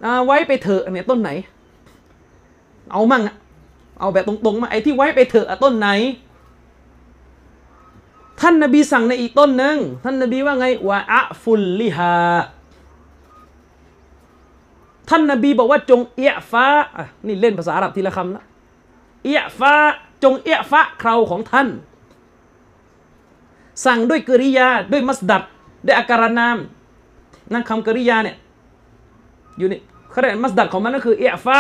[0.06, 1.30] อ่าไว้ไปเถอะเนี่ยต้นไหน
[2.92, 3.36] เอามั่งอะ
[4.00, 5.88] เอาแบบตรงๆมาไอ้ที่ไว้ไปเถอะอะต้นไหน
[8.42, 12.16] ท่านนบีสั่งในอีกต้นหนึ่งท่านนบีว่าไงวะอะฟุลลิฮา
[15.10, 16.66] ท่านนบีบอกว่าจงเอียฟ้า
[16.98, 18.44] อะนี่เล่นภาษาอาหรับทีละคำนะ
[19.26, 19.74] เอียฟ้า
[20.24, 21.68] จงเอียฟ้าเคราของท่าน
[23.86, 25.44] สั่งด้วยกริยาด้วยมัสดัด
[25.86, 26.58] ด้วยอาการนาม
[27.52, 28.38] นั่นคำกริยาเนี่ย
[29.58, 31.58] อยู่นี่เขาเรียกมัสดัดของมันก็คือเอียฟ้า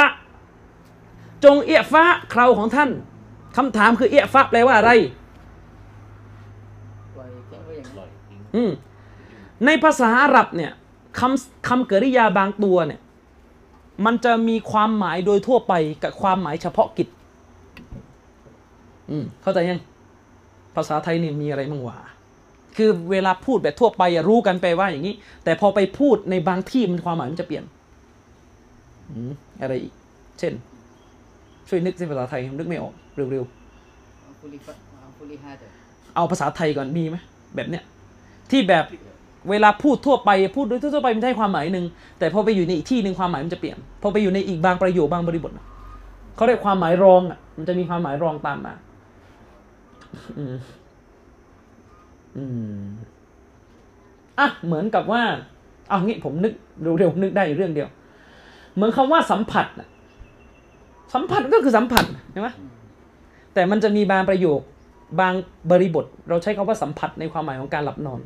[1.43, 2.89] จงเอียฟ้าเคราของท่าน
[3.57, 4.91] คำถามคือเอียฟ้าแปลว่าอะไร
[7.15, 8.09] ปล่อยแค่ไว้อย่างนั้น
[8.55, 8.71] อืม
[9.65, 10.71] ในภาษาอาหรับเนี่ย
[11.19, 13.01] คำคำกริยาบางตัวเนี่ย
[14.05, 15.73] มันจะมีความหมายโดยทั่วไป
[16.03, 17.07] กับความหมายเฉพาะกิจ
[19.09, 19.81] อืมเข้าใจยัง
[20.75, 21.97] ภาษาไทยนี่มีอะไรมั่งวะ
[22.77, 27.63] คือเวลาพูดแบบทั่วไปรู้กันไปว่าอย่างนี้ แต่พอไปพูดในบางที่มันความหมายมันจะเปลี่ยน
[29.09, 29.93] อืมอะไรอีก
[30.39, 30.53] เช่น
[31.67, 32.93] ช่วยนึกในภาษาไทยนึกไม่ออก
[33.31, 33.65] เร็วๆ
[36.15, 37.17] เอาภาษาไทยก่อนมีไหม
[37.55, 37.83] แบบเนี้ย
[38.51, 38.85] ที่แบบ
[39.49, 41.85] เวลาพูดทั่วไปพูดโดยทั่วไปมันได้ความหมายหนึ่ง
[42.19, 45.51] แต่พอไปอยู่ในอีกที่หนึ่งความหมายมันจะเปลี่ยนพอไปอยู่ในอีกบางประโยคบางบริบท
[46.35, 48.73] เขาเรียกความหมายรองอะมันจะมีความหมายรองตามมา
[50.37, 50.55] อืม
[52.37, 52.43] อื
[52.81, 52.85] ม
[54.39, 55.21] อะ เหมือนกับว่า
[55.89, 56.53] เอางี้ผมนึก
[56.99, 57.89] เร็วๆนึกได้อยู่เรื่องเดียว
[58.75, 59.87] เหมือนคำว่าสัมผัสน่ะ
[61.13, 62.49] สัมผัสก็คือสัมผัสใช่ไหม
[63.53, 64.59] แต่มันจะมีบางประโยค
[65.19, 65.33] บาง
[65.71, 68.19] บริบท เราใช้คำว่าสัมผัสในความหมายของการหลับนอน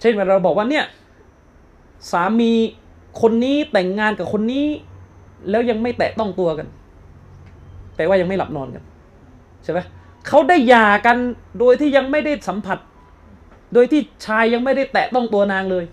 [0.00, 0.84] เช่นเวลาเราบอกว่าเนี่ย
[2.12, 2.52] สามี
[3.20, 4.64] คนนี้แต่งงานกับคนนี้
[5.50, 6.66] แล้วยังไม่แตะต้องตัวกัน
[7.96, 8.82] แปลว่ายังไม่หลับนอนกัน
[9.64, 9.78] ใช่ไหม
[10.28, 11.16] เขาได้หย่ากัน
[11.58, 12.78] โดยที่ยังไม่ได้สัมผัส
[13.74, 15.84] โดยที่ชายยังไม่ได้แตะต้องตัวนางเลย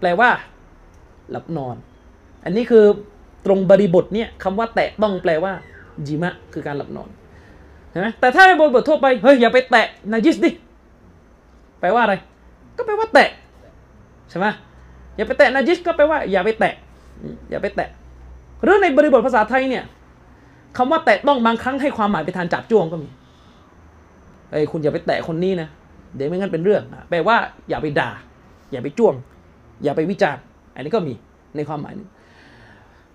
[0.00, 0.30] แปลว่า
[1.30, 1.76] หลับนอน
[2.44, 2.84] อันนี้คือ
[3.46, 5.52] ตรงบริบทเนี่ยคำว่าแตะต้องแปลว่า
[6.06, 7.08] จิมะคือการหลับนอน
[7.90, 10.50] เห็นไหมแต่ถ้าในบริบททั่วไปเฮ้ยอย่าไปแตะนาจิสดิ
[11.80, 12.14] แปลว่าอะไร
[12.76, 13.28] ก็แปลว่าแตะ
[14.30, 14.46] ใช่ไหม
[15.16, 16.74] อย่าไปแตะนาจิสก็แปลว่า อย่าไปแตะ
[17.22, 17.88] ออืมอย่าไปแตะ
[18.62, 19.84] หรือในบริบทภาษาไทยเนี่ย
[20.76, 23.08] คำว่าแตะต้องบางครั้งให้ความหมายไปทางจับจ้วงก็มี
[24.52, 25.68] เอ้ยคุณอย่าไปแตะคนนี้นะ
[26.14, 27.36] เดี๋ยวไม่งั้นเป็นเรื่องอะแปลว่า
[27.68, 28.10] อย่าไปด่า
[28.72, 29.14] อย่าไปจ้วง
[29.82, 30.42] อย่าไปวิจารณ์
[30.74, 31.14] อันนี้ก็มี
[31.56, 32.08] ในความหมายนึง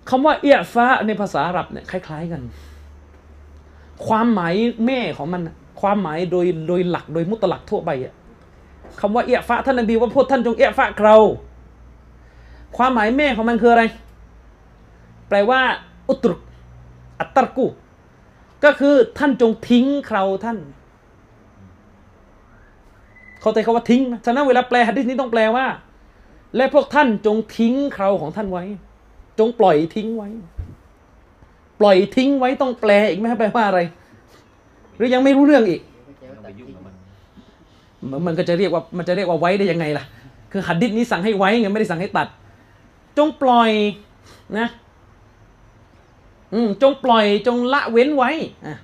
[0.10, 2.42] คำว่าเอียฟ้าในภาษาอาหรับเนี่ยคล้าย ๆกัน
[4.08, 4.54] ความหมาย
[4.86, 5.42] แม่ของมัน
[5.82, 8.14] ความหมายโดยโดยหลักโดยมุตลักทั่วไปอะ
[9.00, 11.18] คำว่าเอียฟ้าท่านนบีว่าพวกท่านจงเอียฟ้าเรา
[12.78, 13.84] ความหมายแม่ของมันคืออะไร
[15.30, 15.62] แปลว่า
[16.10, 16.40] อุตรุก
[17.20, 17.68] อัตตรกุ
[18.64, 20.58] ก็คือท่านจงทิ้งเราท่าน
[23.48, 25.66] เขาใจคาว่าทิ้งนะฉะนั้นเวลาแปลหะดีษนี้ต้องแปลว่า
[26.56, 28.64] และพวกท่านจงทิ้งเราของท่านไว้
[29.40, 30.30] จงปล่อยทิ้งไว้
[31.80, 33.80] ปล่อยทิ้งไว้ต้องแปลอีกไหมครับแปลว่าอะไร
[34.98, 35.82] หรือยังไม่รู้เรื่องอีก
[36.20, 36.94] เดี๋ยวต้องตัไปดยุ่งทิ้งกับมัน
[38.12, 40.04] มันมันก็จะเรียกว่ามันจะเรียกว่าไว้ได้ยังไงล่ะ
[40.52, 42.28] คือหัดดิษนี้สั่งให้ไว้ไงไม่ได้สั่งให้ตัด
[43.18, 43.72] จงปล่อย
[44.58, 44.68] นะ
[46.54, 48.32] อืมจงปล่อยจงละเว้นไว้
[48.66, 48.76] อะ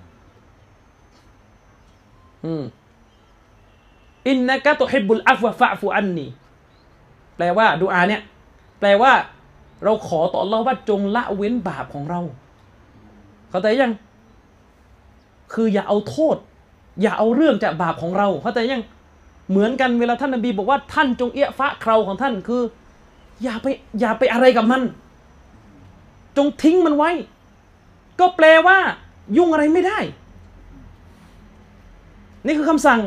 [2.46, 2.64] อืม
[4.28, 6.28] อินนะกะตุฮิบบุลอัฟวะฟะฟูอันนี
[7.38, 8.22] แปลว่าดูอาเนี่ย
[8.80, 9.14] แปลว่า
[9.84, 12.22] เราขอต่ออัลลอฮ์ว่าจงละเว้นบาปของเรา
[13.50, 13.94] เข้าใจยัง
[15.54, 16.38] คืออย่าเอาโทษ
[17.02, 18.84] อย่าเอาเรื่องจากบาปของเรา เข้าใจยัง
[19.50, 22.62] เหมือนกันเวลาท่านนบีบอกว่าท่านจงเอะฟะเคราของท่านคือ
[23.44, 23.66] อย่าไป
[24.00, 24.82] อย่าไปอะไรกับมัน
[26.38, 27.12] จงทิ้งมันไว้
[28.20, 28.78] ก็แปลว่า
[29.38, 30.00] ยุ่งอะไรไม่ได้
[32.46, 33.00] นี่คือคำสั่ง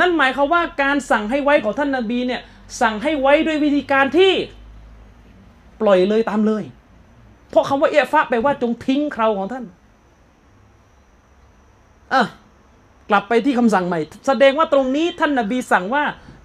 [0.00, 2.42] นั่นหมายความว่าการสั่งให้ไว้ของท่านนาบีเนี่ย
[2.80, 4.32] สั่งให้ไว้ด้วยวิธีการที่
[5.80, 6.64] ปล่อยเลยตามเลย
[7.50, 9.64] เพราะคำว่าเอะฟะแปลว่าจงทิ้งเคราของท่าน
[12.14, 12.22] อะ
[13.10, 16.04] กลับไปที่คำสั่งใหม่ แสดงว่าตรงนี้ท่านนาบีสั่งว่า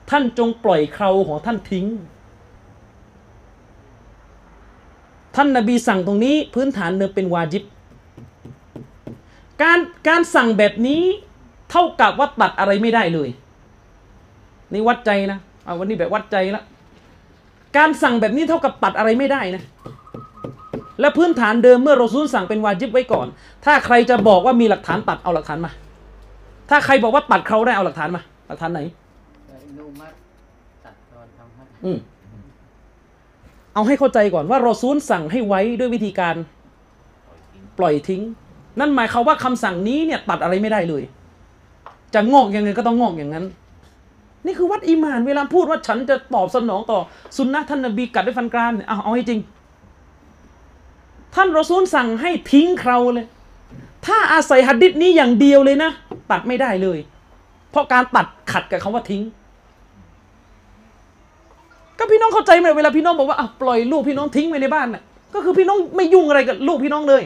[0.09, 1.88] ท่านจงปล่อยเคราของท่านทิ้ง
[5.35, 7.63] ท่านนาบีสั่งตรงนี้พื้นฐานเดิมเป็นวาจิบ
[9.61, 11.01] การการสั่งแบบนี้
[11.69, 13.30] เท่ากับว่าตัดอะไรไม่ได้เลย
[14.73, 16.63] นี่วัดใจนะเอาวันนี้แบบวัดใจละ
[17.77, 19.63] การสั่งแบบนี้เท่ากับตัดอะไรไม่ได้นะ
[20.99, 23.27] และพื้นฐานเดิมเมื่อเราซูลสั่งเป็นวาจิบไว้ก่อน
[23.65, 25.71] ถ้าใครจะบอกว่ามีหลักฐานตัดเอาหลักฐานมา
[26.69, 28.81] ถ้าใครบอกว่าตัดเขาได้เอาหลักฐานมา หลักฐานไหน
[29.47, 30.13] แต่อินูมัด
[30.85, 31.97] ตัดตอนทำให้อืม
[33.73, 36.35] เอาให้เข้าใจก่อนว่ารอซูลสั่งให้ไว้ด้วยวิธีการ
[37.77, 38.21] ปล่อยทิ้ง
[38.79, 41.03] นั่นหมายความว่าคำสั่งนี้เนี่ยตัดอะไรไม่ได้เลย
[42.13, 43.45] จะงอกยังไงก็ต้องงอกอย่างนั้น
[44.45, 46.99] นี่คือวัดอีมาน เวลาพูดว่าฉันจะตอบสนองต่อ
[47.37, 49.39] สุนนะท่านนบีกัดด้วยฟันกรามเนี่ยเอาเอาให้จริง
[51.35, 53.25] ท่านรอซูลสั่งให้ทิ้งเคราเลย
[54.05, 55.91] ถ้าอาศัยหัดดิษนี้อย่างเดียวเลยนะ
[56.31, 56.99] ตัดไม่ได้เลย
[57.71, 59.23] เพราะการตัดขัดกับคำว่าทิ้ง
[61.97, 65.01] ก็พี่น้องเข้าใจไหมเวลาพี่น้องบอกว่าอะปล่อยลูกพี่น้องทิ้งไว้ในบ้านน่ะ
[65.33, 67.23] ก็คือพี่น้องไม่ยุ่งอะไรกับลูกพี่น้องเลย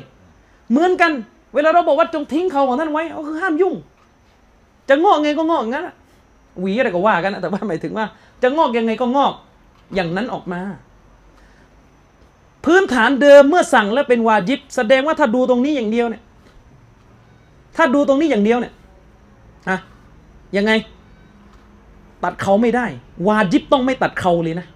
[0.71, 1.11] เหมือนกัน
[1.55, 3.73] เวลาเราบอกว่าจงทิ้งเขาของท่านไว้ก็คือห้ามยุ่ง
[4.89, 5.95] จะงอกไงก็งอกงั้นอะ
[6.59, 8.05] หวีอะไรก็ว่ากันนะแต่ว่าหมายถึงว่า
[8.41, 9.33] จะงอกยังไงก็งอก
[9.95, 10.61] อย่างนั้นออกมา
[12.65, 16.23] พื้นฐานเดิมเมื่อสั่งแล้วเป็นวาจิบ แสดงว่าถ้าดูตรงนี้อย่างเดียวเนี่ย
[17.77, 18.73] ถ้าดูตรงนี้อย่างเดียวเนี่ย
[19.69, 19.77] อะ
[20.57, 20.71] ยังไง
[22.23, 22.85] ตัดเขาไม่ได้
[23.27, 24.67] วาจิบต้องไม่ตัดเขาเลยนะ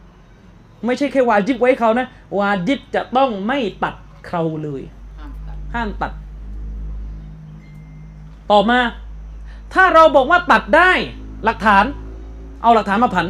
[0.86, 2.08] ไม่ใช่แค่วาจิบไว้เขานะ
[2.40, 3.96] วาจิบจะต้องไม่ตัด
[4.28, 4.82] เขาเลย
[5.20, 6.12] ห้ามตัดห้ามตัด
[8.52, 8.80] ต่อมา
[9.74, 10.92] ถ้าเราบอกว่าตัดได้
[11.46, 11.86] หลักฐาน
[12.62, 13.28] เอาหลักฐานมาผัน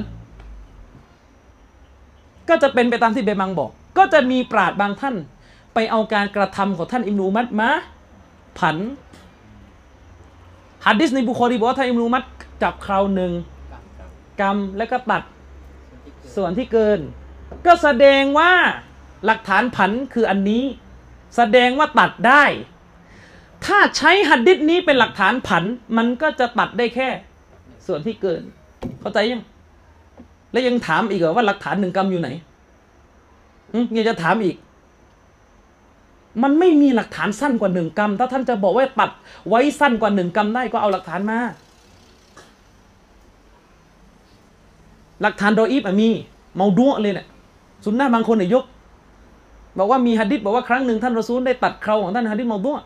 [2.50, 5.16] ก็จะเป็นไปตามที่เบมังบอก ก็จะมีปราดบางท่าน
[5.74, 7.70] ไปเอาการกระทำของท่านอิมนูมัดมา
[8.60, 8.78] ผัน
[10.86, 12.24] ฮัดดิสในบุคอรีบอกว่าท่านอิมนูมัด
[12.64, 13.32] จับคราวหนึ่ง
[14.42, 15.24] กรรมแล้วก็ตัด
[16.36, 18.52] ส่วนที่เกิดส่วนที่เกิน ก็แสดงว่า
[19.26, 20.64] หลักฐานผันคืออันนี้
[21.36, 22.44] แสดงว่าตัดได้
[23.66, 25.64] ถ้าใช้หัดดิษนี้เป็นหลักฐานผัน
[25.98, 27.10] มันก็จะตัดได้แค่
[27.88, 28.42] ส่วนที่เกิน
[29.02, 29.42] เข้าใจยัง
[30.52, 32.30] แล้วยังถามอีกเหรอว่าหลักฐานหนึ่งกรรมอยู่ไหน
[33.96, 34.56] ยังจะถามอีก
[36.44, 39.12] มันไม่มีหลักฐานสั้นกว่าหนึ่งกรรม ถ้าท่านจะบอกว่าตัด
[39.50, 41.38] ไว้สั้นกว่าหนึ่งกรรมได้ก็เอาหลักฐานมา
[45.22, 46.10] หลักฐานโดยอีฟมี
[46.56, 47.28] เมาดัวเลยเนี่ย
[47.86, 48.66] สุนนะบางคนเนี่ยยก
[49.78, 52.78] บอกว่ามีฮะดิษบอกว่าครั้งหนึ่งท่านรอซูลได้ตัดเคราของท่านฮะดิษเมาดัว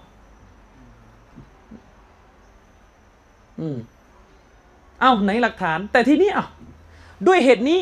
[3.59, 3.77] อืม
[4.99, 6.45] เอ้าไหนหลักฐาน แต่ทีนี้เอ้า
[7.27, 7.79] ด้วยเหตุนี้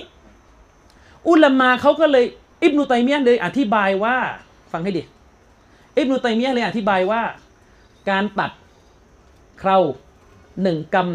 [1.30, 2.26] อุลามาเขาก็เลย
[2.64, 4.16] อิบนุตัยมียะเลยอธิบายว่า
[4.72, 5.04] ฟังให้ดี
[5.98, 7.22] อิบนุตัยมียะเลยอธิบายว่า
[8.10, 8.52] การตัด
[9.60, 9.78] เครา
[10.62, 11.08] หนึ่งกรรม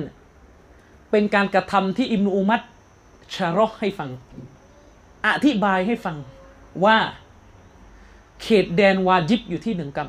[1.11, 2.61] เป็นการกระทำที่อิบนุอุมัด
[3.35, 4.11] ชะรอให้ฟัง
[5.27, 6.16] อธิบายให้ฟัง
[6.85, 6.97] ว่า
[8.43, 10.01] เขตแดนวาจิบอยู่ที่หนึ่งก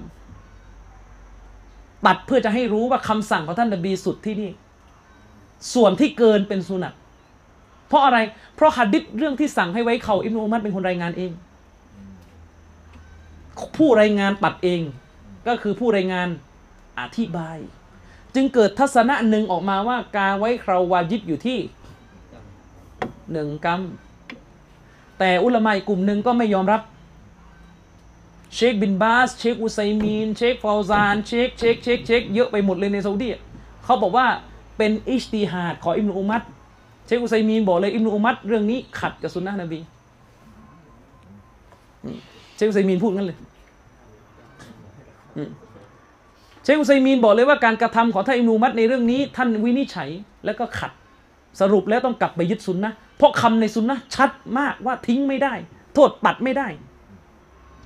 [0.77, 4.51] ำตัดเพื่อจะให้รู้ว่าคำสั่งของท่านนบีสุดที่นี่
[5.73, 6.93] ส่วนที่เกินเป็นสุนัต
[7.87, 8.17] เพราะอะไร
[8.55, 11.31] เพราะฮัดดิษเรื่องที่สั่งให้ไว้เขาอิบนุอุมัดเป็นคนรายงานเอง
[13.77, 14.81] ผู้รายงานตัดเอง
[15.47, 16.27] ก็คือผู้รายงาน
[16.99, 17.57] อธิบาย
[18.35, 21.59] จึงเกิดทัศนะหนึ่งออกมาว่าการไว้เคราวาจิบอยู่ที่
[23.31, 26.81] หนึ่งกำแต่อุลามะอีกลุ่มหนึ่งก็ไม่ยอมรับ
[28.55, 33.41] เชคบินบาส เชคอุไซมีน เชคฟาวซาน เชคเชคเชคเชคเยอะไปหมดเลยในซาอุดีอะ
[33.83, 34.27] เขาบอกว่า
[34.79, 36.41] เป็นอิชติฮาดของอิบนุอุมัร
[37.05, 39.79] เชคอุไซมีนบอกเลยอิบนุอุมัรเรื่องนี้ขัดกับสุนนะนบี
[42.55, 43.37] เชคอุไซมีนพูดงั้นเลย
[46.63, 50.09] เชคอุไซมีนบอกเลยว่าการกระทำของท่านอิบนุอุมัดในเรื่องนี้ ท่านวินิจฉัย
[50.45, 50.91] แล้วก็ขัด
[51.61, 55.53] สรุปแล้วต้องกลับไปยึดสุนนะเพราะคำในสุนนะชัดมากว่าทิ้งไม่ได้
[55.93, 56.67] โทษตัดไม่ได้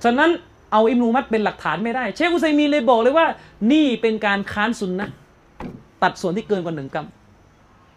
[0.04, 0.30] ฉะนั้น
[0.72, 3.26] เอาอิมนุมัดเป็นหลักฐานไม่ได้ เชคอุซัยมีนเลยบอกเลยว่า
[3.72, 5.08] นี่เป็นการค้านสุนนะ
[6.04, 7.06] ตัดส่วนที่เกินกว่าหนึ่งกรัม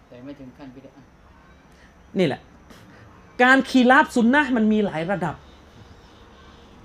[0.08, 1.04] แต่ไม่ถึงขั้นบิดา
[2.20, 2.42] นี่แหละ
[3.44, 5.36] การคีราบสุนนะมันมีหลายระดับ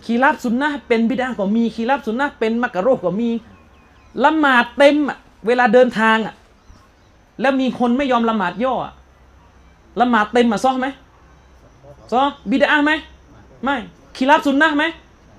[0.05, 3.29] คีราบสุนนะเป็นบิดาก็มีคีราบสุนนะเป็นมักกะโรคก็มี
[4.25, 6.35] ละหมาดเต็มอะเวลาเดินทางอะ
[7.41, 8.95] แล้วมีคนไม่ยอมละหมาดย่ออะ
[10.01, 10.87] ละหมาดเต็มอะซ้อไหม
[12.13, 12.93] ซ้อบิดาไหม
[13.65, 13.77] ไม่
[14.17, 14.85] คีราบสุนนะไหม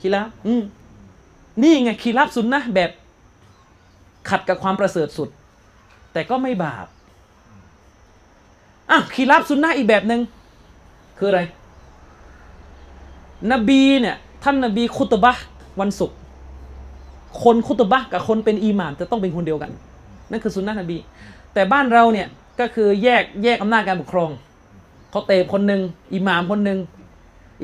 [0.01, 0.63] คีราบอืม
[1.61, 2.91] นี่ไงคีราบสุนนะแบบ
[4.29, 5.29] ขัดกับความประเสริฐสุด
[6.13, 6.85] แต่ก็ไม่บาป
[8.89, 10.21] อะคีรับสุนนะอีกแบบหนึ่ง
[11.17, 11.41] คืออะไร
[13.51, 15.33] นบีเนี่ยท่านนบีคุตบะ
[15.79, 16.17] วันศุกร์
[17.43, 19.71] คนคุตบะกับคนเป็นอิหม่ามจะต้องเป็นคนเดียวกัน
[20.31, 20.97] นั่นคือสุนนะนบี
[21.53, 22.27] แต่บ้านเราเนี่ย
[22.59, 24.29] ก็คือแยกแยกอำนาจการปกครอง
[25.11, 25.81] เขาเตะคนหนึ่ง
[26.13, 26.79] อิหม่ามคนหนึ่ง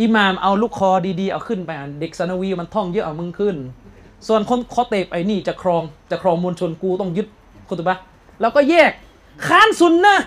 [0.01, 0.89] อิหม่ามเอาลูกคอ
[1.19, 3.55] ดีๆเอาขึ้นไปเด็กสนวีมันท่องเยอะเอามึงขึ้น
[4.27, 7.27] ส่วนคนเขาเตะไอ้นี่จะครองจะครองมวลชนกูต้องยึด
[7.69, 7.97] คุตบะ
[8.41, 8.91] แล้วก็แยก
[9.47, 10.17] ค้านสุนนะ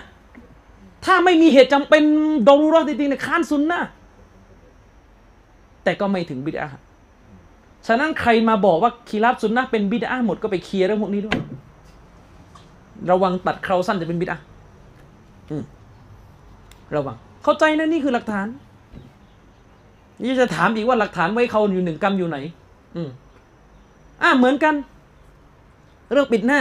[1.05, 2.03] ถ้าไม่มีเหตุจำเป็น
[2.47, 3.81] ดอรุราะห์จริงๆเนี่ยค้านซุนนะ
[5.83, 6.67] แต่ก็ไม่ถึงบิดา
[7.87, 11.39] ฉะนั้นใครมาบอกว่าคีรับซุนนะเป็นบิดาหมดก็ไปเคลียร์เรื่องพวกนี้ด้วย
[13.11, 14.37] ระวังตัดเคราสั้นจะเป็นบิดา
[15.49, 15.63] อืม
[16.95, 18.47] ระวัง เข้าใจนะนี่คือหลักฐาน
[20.23, 22.37] นี่จะถามอีกว่าหลักฐานไว้เขาอยู่หนึ่งกรรมอยู่ไหน
[22.95, 23.09] อืม
[24.21, 24.75] อ่าเหมือนกัน
[26.11, 26.59] เรื่องปิดหน้า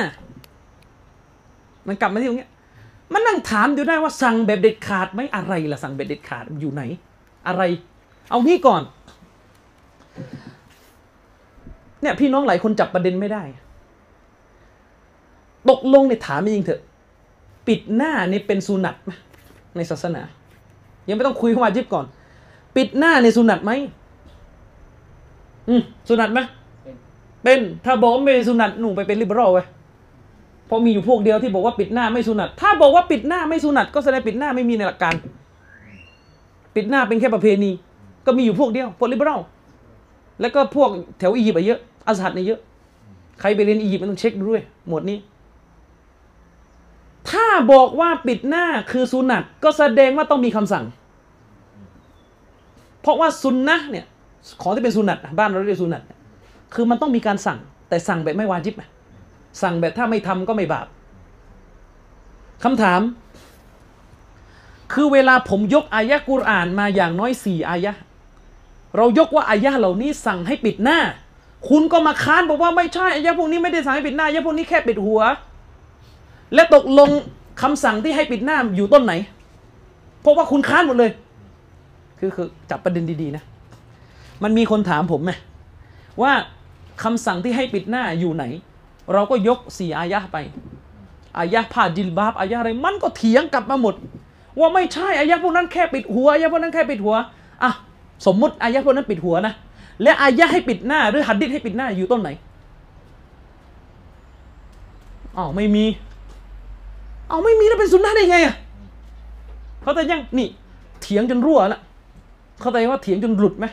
[1.86, 2.50] มันกลับมาที่ตรงเนี้ย
[3.12, 6.82] มันนั่งถามอยู่ได้ว่าสั่งแบบเด็ดขาดไหมอะไรล่ะสั่งแบบเด็ดขาดอยู่ไหน
[7.46, 7.62] อะไร
[8.30, 8.82] เอางี้ก่อน
[12.00, 13.42] เนี่ยพี่น้องหลายคนจับประเด็นไม่ได้
[15.68, 16.80] ตกลงเนี่ยถามจริงเถอะ
[17.66, 19.10] ปิดหน้านี่เป็นสุนัตไหม
[19.76, 20.22] ในศาสนา
[21.08, 22.06] ยังไม่ต้องคุยเข้ามาจิบก่อน
[22.76, 23.72] ปิดหน้าในสุนัตไหม
[25.68, 26.40] อืมสุนัตไหม
[26.82, 26.96] เป็น
[27.42, 29.81] เป็นถ้าบอกว่าไม่เป็นสุนัตหนูไปเป็นลิเบอรัลไว้ยเพ
[30.72, 35.14] ราะมีอยู่พวกเดียวที่บอกว่าปิดหน้าไม่สุนัตถ้าบอกว่าปิดหน้าไม่สุนัตก็แสดงปิดหน้าไม่มีในหลักการ
[36.74, 37.70] ปิดหน้าเป็นแค่ประเพณี
[38.26, 39.40] ก็มีอยู่พวกเดียวพวกลิเบอรัล
[40.40, 42.60] แล้วก็พวกแถวอียิปต์เยอะอาซัดเนี่ยเยอะ
[43.40, 45.18] ใครไปเรียนอียิปต์มันต้องเช็คด้วย หมวดนี้
[47.30, 50.84] ถ้าบอกว่าปิดหน้าคือสุนัตก็แสดงว่าต้องมีคำสั่ง
[53.02, 54.04] เพราะว่าซุนนะเนี่ย
[54.62, 56.02] ของที่เป็นสุนัตบ้านเราเรียกสุนัต
[56.74, 57.58] คือมันต้องมีการสั่ง
[57.88, 58.88] แต่สั่งแบบไม่วาจิบนะ
[59.62, 60.86] สั่งแบบถ้าไม่ทำก็ไม่บาป
[62.64, 63.00] คำถาม
[64.92, 67.92] คือเวลาผมยกอายะกุรอานมาอย่างน้อยสี่อายะ
[68.96, 70.98] เรายกว่าอายะเหล่านี้สั่งให้ปิดหน้า
[71.68, 75.20] คุณก็มาค้านบอกว่าไม่ใช่อายะพวกนี้ไม่ได้สั่งให้ปิดหน้าอายะพวกนี้แค่ปิดหัว
[76.54, 77.10] และตกลง
[77.62, 79.12] คำสั่งที่ให้ปิดหน้าอยู่ต้นไหน
[80.20, 81.10] เพราะว่าคุณค้านหมดเลย
[82.18, 83.42] คือคือจับประเด็นดีๆนะ
[84.42, 85.32] มันมีคนถามผมไหม
[86.22, 86.32] ว่า
[87.02, 88.44] คำสั่งที่ให้ปิดหน้าอยู่ไหน
[89.12, 90.36] เราก็ยกสี่อายะห์ไป
[91.38, 93.94] อายะห์ผ้าจิลบาบอายะห์อะไรมันก็เถียงกลับมาหมด
[94.58, 97.14] ว่าไม่ใช่อายะห์พวกนั้นแค่ปิดหัวอายะห์พวกนั้นแค่ปิดหัว
[97.62, 97.70] อะ
[98.26, 99.54] สมมุติอายะห์พวกนั้นปิดหัวนะ
[100.02, 102.30] และอายะห์ให้ปิดหน้าหรือหัดดิษให้ปิดหน้าอยู่ต้นไหน
[105.36, 105.84] อ้าวไม่มี
[107.30, 108.54] อ้าวไม่มีแล้วเป็นสุนนะได้ไงอะ
[109.82, 110.48] เขาแต่ยังนี่
[111.02, 111.80] เถียงจนรั่วแล้ว
[112.60, 113.66] เข้าใจว่าเถียงจนหลุดไหม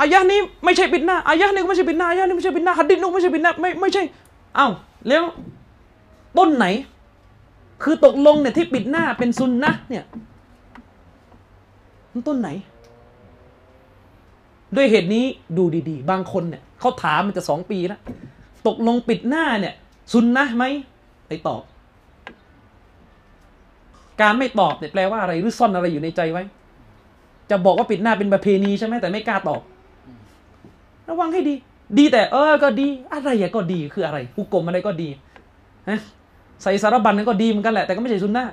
[0.00, 4.02] อายะนี้ไม่ใช่ปิดหน้าอายะนี้ก็ไม่ใช่ปิดหน้าอายะนี้ไม่ใช่ปิดหน้าหัดดิษนู้นไม่ใช่ปิดหน้าไม่ไม่ใช่
[4.56, 4.68] เอ้า
[5.08, 5.22] แล้ว
[6.38, 6.66] ต้นไหน
[7.82, 10.04] คือตกลงเนี่ยที่ปิดหน้าเป็นซุนนะเนี่ย
[12.12, 12.48] มันต้นไหน
[14.76, 15.24] ด้วยเหตุนี้
[15.58, 18.00] ดูดีๆ บางคนเนี่ยเขาถามมันจะสองปีแล้ว
[18.66, 19.74] ตกลงปิดหน้าเนี่ย
[20.12, 20.64] ซุนนะไหม
[21.28, 21.62] ไปตอบ
[24.20, 26.42] การไม่ตอบเนี่ยแปลว่าอะไรหรือซ่อนอะไรอยู่ในใจไว้
[27.50, 29.60] จะบอกว่าปิดหน้าเป็นประเพณีใช่ไหมแต่ไม่กล้าตอบ
[31.10, 31.54] ระวังให้ดี
[31.98, 35.08] ดีแต่เออก็ดี อะไรอะก็ดีคืออะไรฮุกกลมอะไรก็ดี
[35.88, 35.98] ฮะ
[36.62, 38.44] ใส่สารบัญนั่นก็ดีเหมือนกันแหละแต่ก็ไม่ใช่ซุนนะ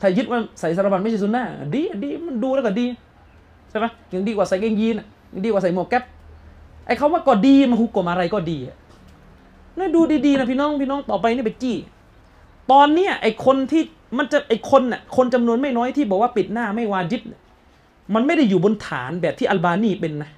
[0.00, 1.44] ถ้ายึดว่าใส่สารบัญไม่ใช่ซุนนะ
[1.74, 2.86] ดีดีมันดูแล้วก็ดี
[3.70, 4.94] ใช่ไหมยังดีกว่าใส่กางเกงยีน
[5.32, 6.04] ยังดีกว่าใส่หมวกแก๊ป
[6.86, 8.58] ไอ้คาว่าก็ดีมันฮุกกลมอะไรก็ดี
[9.78, 11.76] นั่นดูดีๆนะพี่น้องพี่น้องต่อไปนี่ไปจี้
[12.72, 13.82] ตอนเนี้ยไอ้คนที่
[14.18, 17.22] มันจะไอ้คนน่ะคนจำนวนไม่น้อยที่บอกว่าปิดหน้าไม่วาจิบ
[18.14, 20.30] มันไม่ได้อยู่บนฐานแบบที่อัลบานีเป็นนะ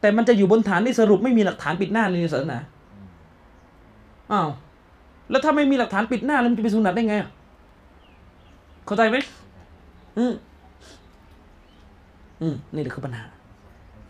[0.00, 2.58] แต่มันจะอยู่บนฐานที่สรุปไม่มีหลักฐานปิดหน้าในศาสนา
[4.32, 4.48] อ้าว
[5.30, 7.30] แล้วถ้าไม่มีหลักฐานปิดหน้าแล้วมันจะเป็นสุนัตได้ไงอะ
[8.86, 9.16] เข้าใจไหม
[10.18, 10.32] อืม
[12.40, 13.24] อืมนี่แหละคือปัญหา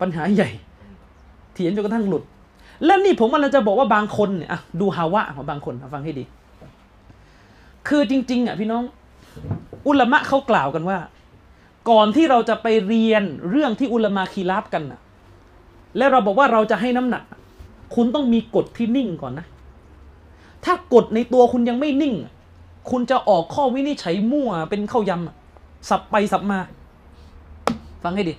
[0.00, 0.50] ปัญหาใหญ่
[1.54, 2.22] เถียงจนกระทั่งหลุด
[2.84, 6.24] แล้วนี่ผมกำลังจะบอกว่าบางคนเนี่ยอะดูฮาวะของบางคนอะฟังให้ดี
[7.88, 8.82] คือจริง ๆอะพี่น้อง
[9.86, 10.98] อุลามะเขากล่าวกันว่า
[11.90, 15.00] ก่อนที่เราจะไปเรียนเรื่องที่อุลามาคีราบกันน่ะ
[15.96, 17.22] แล้วเราบอกว่าเราจะให้น้ำหนัก
[17.94, 19.46] คุณต้องมีกฎที่นิ่งก่อนนะ
[20.64, 22.14] ถ้ากฎในตัวคุณยังไม่นิ่ง
[22.90, 26.58] คุณจะออกข้อวินิจฉัยมั่วเป็นข้าวยำสับไปสับมา
[28.02, 28.34] ฟังให้ดี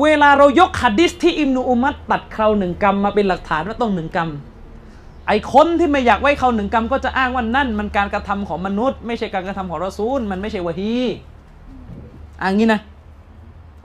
[0.00, 4.30] เวลาเรายกหัดดิสที่อิมนุอุมัตตัดเคราหนึ่งกรรมมาเป็นหลักฐานว่าต้องหนึ่งกรรม
[5.26, 10.92] ไอ้คนที่ไม่อยากไว้เขาหนึ่งกรรมก็จะอ้างว่านั่น มันการกระทำของมนุษย์ ไม่ใช่การกระทำของรอซูล มันไม่ใช่วะฮี
[12.42, 12.80] อ้างงี้นะ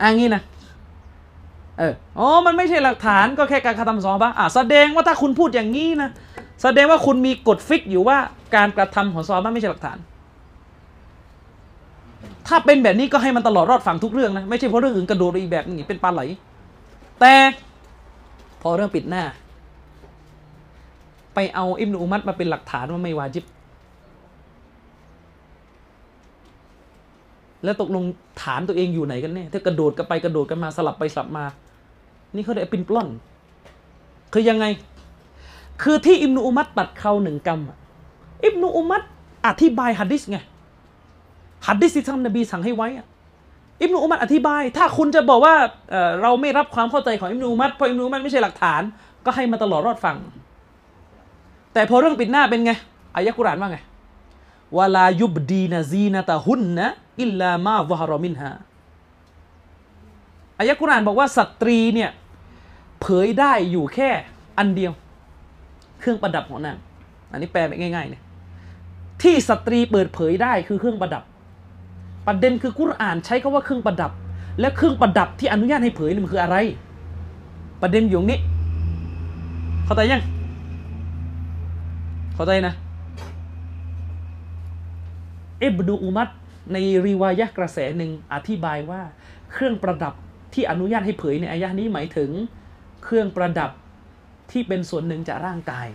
[0.02, 0.41] อ้างงี้นะ
[1.77, 6.09] เอออ๋อมันไม่ใช่หลักฐานก็แค่การกระทำสองปะอะแสดงว่าถ้าคุณพูดอย่างนี้นะ
[6.63, 8.17] แสดงว่าคุณมีกฎฟิกอยู่ว่า
[8.55, 9.97] การกระทำของซอบ้าไม่ใช่หลักฐาน
[12.47, 16.21] ถ้าเป็นแบบนี้ก็ให้มันตลอดรอดฝั่งทุกเรื่องนะไม่ใช่เพราะเรื่องอื่นกระโดดอีกแบบนึงเป็นปลาไหล
[17.19, 17.33] แต่
[18.61, 19.23] พอเรื่องปิดหน้า
[21.35, 23.45] ไปเอาอิบนุอุมัตมาเป็นหลักฐานว่าไม่วาจิบ
[27.63, 28.03] แล้วตกลง
[28.41, 31.45] ฐานตัวเองอยู่ไหนกันแน่ถ้ากระโดดกันไปกระโดดกันมาสลับไปสลับมา
[32.35, 33.07] นี่เขาเรียกปินปล้อน
[34.33, 34.65] คือยังไง
[35.83, 37.59] คือที่อิบนุอุมัตตัดเขาหนึ่งกรรม
[38.45, 39.01] อิบนุอุมัต
[39.47, 40.37] อธิบายฮัดดิสไง
[41.67, 42.87] ฮัดดิสที่ท่านนบีสั่งให้ไว้
[43.81, 45.55] อิบนุอุมัตอธิบาย ถ้าคุณจะบอกว่า
[45.89, 48.81] เเราไม่รับความเข้าใจของอิบนุอุมัตเพราะอิบนุอุมัตไม่ใช่หลักฐาน
[49.25, 50.17] ก็ให้มาตลอดรอดฟัง
[51.73, 52.71] แต่พอเรื่องปิดหน้าเป็นไง
[53.15, 53.77] อายะกุรานว่าไง
[54.77, 56.87] วลายุบดีนาซีนาตาหุนนะ
[57.21, 58.51] อิลลามาซะฮารอมินฮา
[60.57, 62.09] อายะกุรอานบอกว่าสตรีเนี่ย
[63.01, 64.09] เผยได้อยู่แค่
[64.57, 64.91] อันเดียว
[65.99, 66.77] เครื่องประดับของนาง
[67.31, 68.23] อันนี้แปลแบบง่ายๆเนี่ย
[69.21, 71.23] ที่สตรีเปิดเผยได้คือเครื่องประดับ
[72.27, 74.11] ประเด็นคือกุรอานใช้คาว่าเครื่องประดับ
[74.59, 76.57] และเครื่องประดับที่อนุญาตให้เผยนี่มันคืออะไร
[77.81, 78.39] ประเด็นอยู่ตรงนี้
[79.85, 80.21] เข้าใจยัง
[82.35, 82.73] เข้าใจนะ
[85.61, 86.29] อิบนูอุมัต
[86.71, 89.01] ในรีวายะกระแสหนึ่งอธิบายว่า
[89.51, 90.13] เครื่องประดับ
[90.53, 92.30] ที่อนุญาตให้เผยในอายะห์นี้หมายถึง
[93.03, 93.72] เครื่องประดับ
[94.52, 95.88] ที่เป็นส่วนหนึ่งจากร่างกาย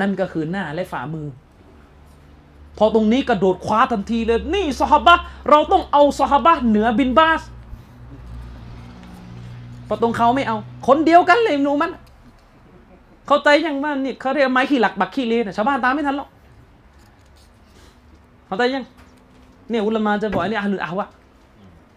[0.00, 1.26] นั่นก็คือหน้าและฝ่ามือ
[2.78, 5.18] พอตรงนี้กระโดดคว้าทันทีเลย นี่สหบะ
[5.50, 7.42] เราต้องเอาสหบะเหนือบินบาส
[9.88, 10.56] พอตรงเขาไม่เอา
[10.86, 11.90] คนเดียวกันเลยนูมัต
[13.26, 16.28] เข้าใจยังว่านี่เขาเรียกไม้ขี้หลักบักขี้เลนชาวบ้านตามไม่ทันหรอก
[18.46, 18.84] เข้าใจยัง
[19.70, 21.08] เนี่ยอุลมาจะบอกอันนี้อาหลุอาวะ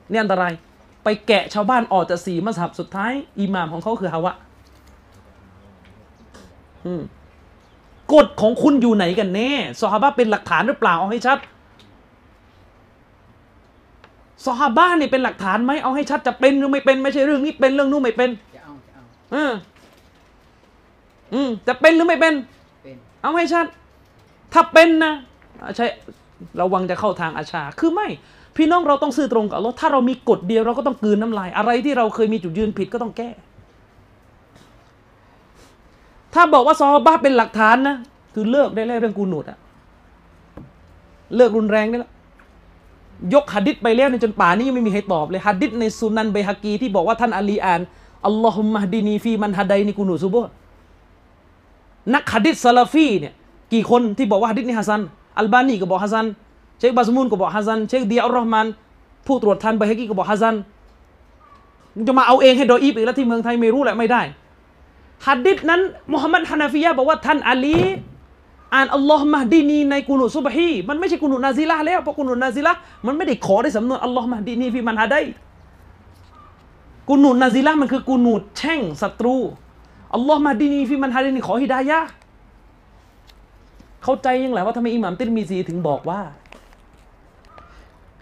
[0.09, 0.53] เนี่ยอันตราย
[1.03, 4.33] ไปแกะชาวบ้านออกจากสีมัสฮับสุดท้าย อิหม่ามของเขาคือฮาวะ
[6.85, 7.01] อืม
[8.13, 11.37] กฎของคุณอยู่ไหนกันแน่ซอฮาบะเป็นหลักฐานหรือเปล่าเอาให้ชัด
[14.45, 19.51] ซอฮาบะนี่เป็นหลักฐานไหมเอาให้ชัดจะเป็นหรือไม่เป็นไม่ใช่เรื่องนี้เป็นเรื่องนู้นไม่เป็นจะเอาจะเอาเออ
[21.33, 22.33] อืมจะเป็นหรือไม่เป็น
[22.83, 23.65] เป็นเอาให้ชัด
[24.53, 25.13] ถ้าเป็นนะ
[25.61, 25.85] อ่าใช่
[26.61, 28.07] ระวังจะเข้าทางอาชาคือไม่
[28.55, 33.29] พี่น้องเราต้องซื่อตรงกับอัลลอฮ์ถ้าเรามีกฎเดียวเราก็ต้องกืนน้ำลาย อะไรที่เราเคยมีจุดยืนผิดก็ต้องแก้
[36.33, 37.95] ถ้าบอกว่าซอบะห์เป็นหลักฐานนะ
[38.33, 39.57] คือเลิกได้แล้วเรื่องกูนูดอะ
[41.35, 42.11] เลิกรุนแรงได้แล้ว
[43.33, 47.81] ยกหัดดิษไปแล้วในจนป่านี้ยังไม่มีใครตอบเลยหัดดิษในซุนันเบฮากีที่บอกว่าท่านอาลีอ่าน
[48.25, 50.35] อัลลอฮุมมะดีนีฟีมันฮัดไดนีกูนูซุบ
[52.13, 53.33] นักหะดิษซาลาฟีเนี่ย
[53.73, 55.01] กี่คนที่บอกว่าหะดิษนี่ฮัสซัน
[55.39, 56.25] อัลบานีก็บอกฮัสซัน
[56.83, 58.67] เชคบาซมูนก็บอกฮัสซัน เชคเดียอัลรอฮ์มาน
[59.25, 60.55] ผู้ตรวจทานไบฮะกีก็บอกฮัสซัน
[61.95, 64.21] มึงจะมาเอาเองให้ดออีฟอีกแล้วที่เมืองไทยไม่รู้แหละไม่ได้
[65.27, 65.81] หัดดิษนั้น
[66.13, 67.79] มุฮัมมัดฮานาฟิยะบอกว่าท่านอาลี
[68.73, 72.73] อ่าน اللهم اهدني ในกุนุซุบฮีมันไม่ใช่กุนุนาซิละแล้วเพราะกุนุนาซิละ
[73.05, 75.21] มันไม่ได้ขอได้สำนวน اللهم اهدني فيمن هديت
[77.09, 79.37] กุนุนาซิละมันคือกุนุแช่งศัตรู
[80.15, 81.99] อัลลอฮ์มาดีนีฟิมันฮาไดีนีขอฮิดายะ
[84.03, 86.19] เข้าใจยังแหละว่าทำไมอิหม่ามติรมิซีถึงบอกว่า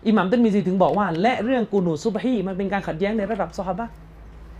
[0.07, 3.85] อิหม่ามติรมิซีถึงบอกว่า และเรื่องกูนูซุบฮีมันเป็นการขัดแย้งในระดับซอฮาบะ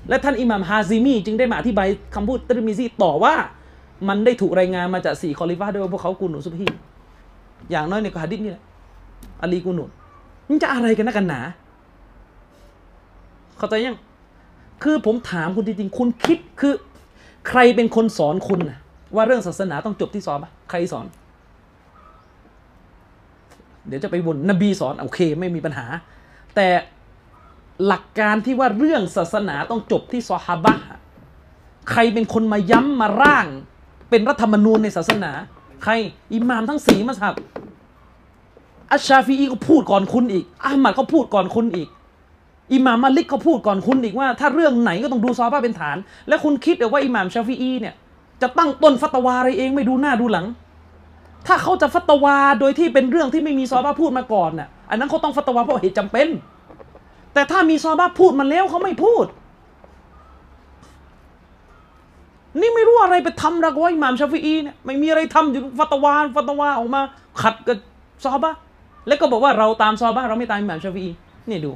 [0.10, 3.34] และท่านอิหม่ามฮาซิมี จึงได้มาอธิบายคำพูดติรมิซีต่อว่า
[4.08, 6.68] มันได้ถูกรายงานมาจากสี่คอลิฟะห์ด้วยว่าพวกเขากูนูซุบฮี
[7.72, 8.64] อย่างน้อยในกหะดิษนี่แหละ
[9.42, 9.86] อาลีกูนู
[10.50, 11.42] มันจะอะไรกันนะกันหนา
[13.58, 13.98] เข้าใจยัง
[14.84, 16.74] คือผมถามคุณจริงๆคุณคิดคือ
[17.50, 18.78] ใครเป็นคนสอนคุณนะ
[19.16, 21.06] ว่าเรื่องศาสนาต้องจบที่ซอฮาบะใครสอน
[23.88, 25.86] เดี๋ยวจะไปบนนบีสอนโอเค ไม่มีปัญหา
[26.56, 26.68] แต่
[27.88, 30.76] หลักการที่ว่าเรื่องศาสนาต้องจบที่ซอฮาบะ
[31.92, 33.48] ใครเป็นคนมาย้ำมาร่าง
[34.10, 35.32] เป็นรัฐธรรมนูญในศาสนา
[35.84, 35.92] ใคร
[36.34, 37.36] อิหม่ามทั้งสีมัสฮับ
[38.92, 41.90] อัชชาฟีอีก็พูดก่อนคุณอีกอามัดก็พูดก่อนคุณอีก
[42.74, 45.98] อิหม่ามมาลิกก็พูดก่อนคุณอีกว่า ถ้าเรื่องไหนก็ต้องดูซอฮาบะเป็นฐาน
[46.28, 47.96] และคุณคิดเหรอว่าอิหม่ามชาฟีอีเนี่ย
[48.42, 50.46] จะตั้งต้นฟัตวาอะไรเองไม่ดูหน้าดูหลัง
[51.48, 56.28] ถ้าเขาจะฟัตวาโดยที่เป็นเรื่องที่ไม่มีซอฮาบะห์พูดมาก่อนน่ะ อันนั้นเขาต้องฟัตวาเพราะเหตุจำเป็น
[57.34, 59.26] แต่ถ้ามีซอฮาบะห์พูดมาแล้วเขาไม่พูด
[62.60, 67.02] นี่ไม่รู้อะไรไปทำรักว่าอิหมามชาฟีอีเนี่ยไม่มีอะไรทำอยู่ฟัตวาฟัตวาออกมา
[67.42, 67.78] ขัดกับ
[68.24, 68.58] ซอฮาบะห์
[69.08, 71.12] แล้วก็บอกว่าเราตามซอฮาบะห์เราไม่ตามหมามชาฟีอี
[71.50, 71.72] นี่ดู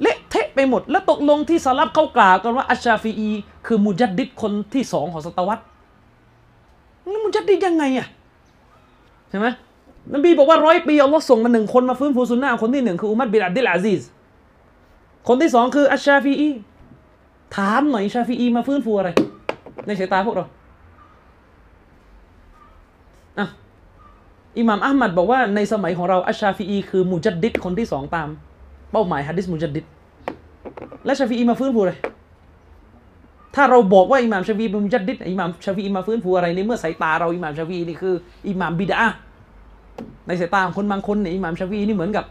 [0.00, 3.28] เละเทะไปหมด แล้วตกลงที่สลับเขากล่าวกันว่าอัชชาฟีอี
[3.66, 5.62] คือมุจัดดิดคนที่สองของศตวรรษ
[7.10, 8.06] แล้วมุจัดดิดยังไงอะ
[9.30, 9.46] ใช่ไหม
[10.14, 14.02] นบีบอกว่าร้อยปีอัลลอฮ์ส่งมาหนึ่งคนมาฟื้นฟูสุนนะคนที่หนึ่งคืออุมัรบินอับดุลอาซีซ
[15.28, 16.48] คนที่สองคืออัชชาฟีอี
[17.56, 19.10] ถามหน่อยชาฟีอีมาฟื้นฟูอะไร
[19.86, 20.46] ในสายตาพวกเรา
[23.38, 23.46] อะ
[24.58, 28.28] อิหม่ามอะห์มัดบอกว่าในสมัยของเราอัชชาฟีอีคือมุจัดดิดคนที่สองตาม
[28.92, 29.84] เป้าหมายฮัดดิสมุจัดดิด
[31.04, 31.92] และชาฟีอีมาฟื้นฟูอะไร
[33.54, 38.14] ถ้าเราบอกว่าอิหม่ามชาฟีเป็นมุจัดดิดอิหม่ามชาฟีมาฟื้นฟูอะไรในเมื่อสายตาเราอิหม่ามชาฟีนี่คือ
[38.48, 39.02] อิหม่ามบิดา
[40.26, 42.24] ในสายตาของคนบางคนเนี่ยอิหม่ามชาฟีนี่เหมือนกับ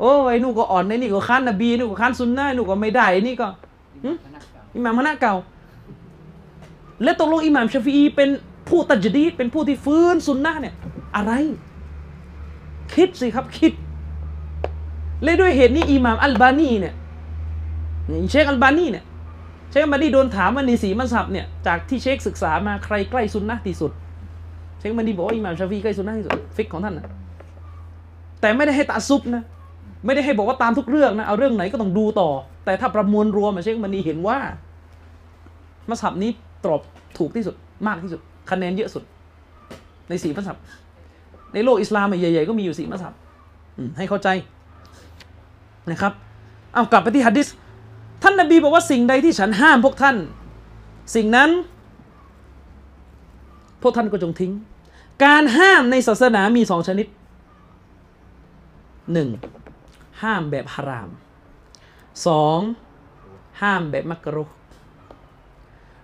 [0.00, 3.48] โอ้ไอ้นู่นก็อ่อนไอ้นี่ก็ค้านนบีนู่นก็ค้านซุนนะห์นู่นก็ไม่ได้อ้นี่ก็
[4.74, 5.34] อิหม่ามคณะเก่า
[7.02, 8.28] และตกลงอิหม่ามชาฟีเป็น
[8.68, 10.74] ผู้ตัจดีดเป็นผู้ที่ฟื้นซุนนะเนี่ย
[11.16, 11.32] อะไร
[12.94, 13.72] คิดสิครับคิด
[15.24, 16.94] และด้วยเหตุนี้อิหม่ามอัลบานีเนี่ย
[18.30, 19.04] เชคอัลบานีเนี่ย
[19.70, 23.92] เชคอัลบานีโดนถามว่าในสีมัสับเนี่ยจากที่เชคศึกษามาใครใกล้ซุนนะที่สุด
[24.78, 27.06] เชคอัลบานีบอกว่าอิหม่ามชาฟีใกล้ซุนนะที่สุดฟิกของท่านนะ
[28.40, 29.42] แต่ไม่ได้ให้ตาซุบนะ
[30.06, 32.30] ไม่ได้ให้บอกว่าตามทุกเรื่องนะเอาเรื่องไหนก็ต้องดูต่อ
[32.64, 34.38] แต่ถ้าประมวลรวมเชคอัลบานีเห็นว่า
[35.88, 36.30] มัสับนี้
[36.64, 36.80] ตรอบ
[37.18, 37.54] ถูกที่สุด
[37.86, 38.20] มากที่สุด
[38.50, 39.02] คะแนนเยอะสุด
[40.08, 40.56] ในสีมัสับ
[41.54, 43.12] ในโลกอิสลามใหญ่ๆก็มีอยู่สีมัสับ
[43.98, 44.28] ให้เข้าใจ
[45.90, 46.12] นะครับ
[46.74, 47.48] เอากลับไปที่ฮัดดิส
[48.22, 50.16] ท่านนบีบอกว่าสิ่งใดที่ฉันห้ามพวกท่าน
[51.14, 51.50] สิ่งนั้น
[53.82, 54.52] พวกท่านก็จงทิ้ง
[55.24, 57.06] การห้ามในศาสนามีสองชนิด
[59.12, 59.28] หนึ่ง
[60.22, 61.10] ห้ามแบบฮาราม
[62.26, 62.60] สอง
[63.62, 64.44] ห้ามแบบมักรุ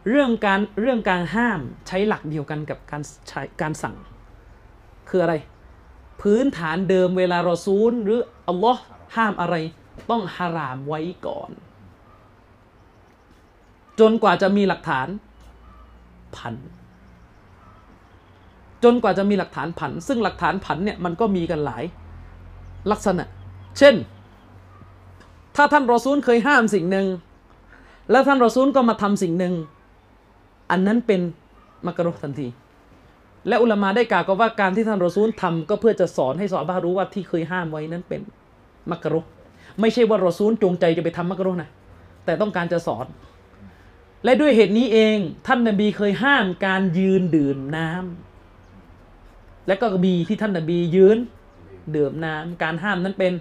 [0.08, 3.96] เรื่องการเรื่องการห้ามใช้หลักเดียวกันกับการใช้การสั่ง
[5.08, 5.34] คืออะไร
[6.20, 8.82] พื้นฐานเดิมเวลารอซูล หรืออัลลอฮ์
[9.16, 9.54] ห้ามอะไร
[10.10, 11.50] ต้องฮารามไว้ก่อน
[14.00, 15.08] จนกว่าจะมีหลักฐาน
[16.36, 16.54] ผัน
[18.84, 21.84] จนกว่าจะมีหลักฐานผัน ซึ่งหลักฐานผันเนี่ยมันก็มีกันหลาย
[22.90, 23.24] ลักษณะ
[23.78, 23.94] เช่น
[25.56, 27.06] ถ้าท่านรอซูลเคยห้ามสิ่งหนึ่ง
[28.10, 29.54] แล้วท่านรอซูลก็มาทำสิ่งหนึ่ง
[30.70, 31.20] อันนั้นเป็น
[31.86, 32.48] มักรุทันที
[33.48, 38.20] และอุลามาได้กล่าวก็ว่าการที่ท่านรอซูลทำก็เพื่อจะสอนให้ซอฮาบะห์รู้ว่าที่เคยห้ามไว้นั้นเป็น
[38.90, 39.20] มักรุ
[39.80, 41.70] ไม่ใช่ว่ารอซูลจงใจจะไปทำมักรุนะ
[42.24, 43.06] แต่ต้องการจะสอน
[44.24, 51.18] และด้วยเหตุนี้เอง ท่านนบีเคยห้ามการยืนดื่มน้ำและก็มีที่ท่านนบียืน
[51.96, 53.32] ดื่มน้ำการห้ามนั้นเป็น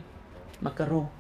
[0.65, 1.11] มักรุฮ์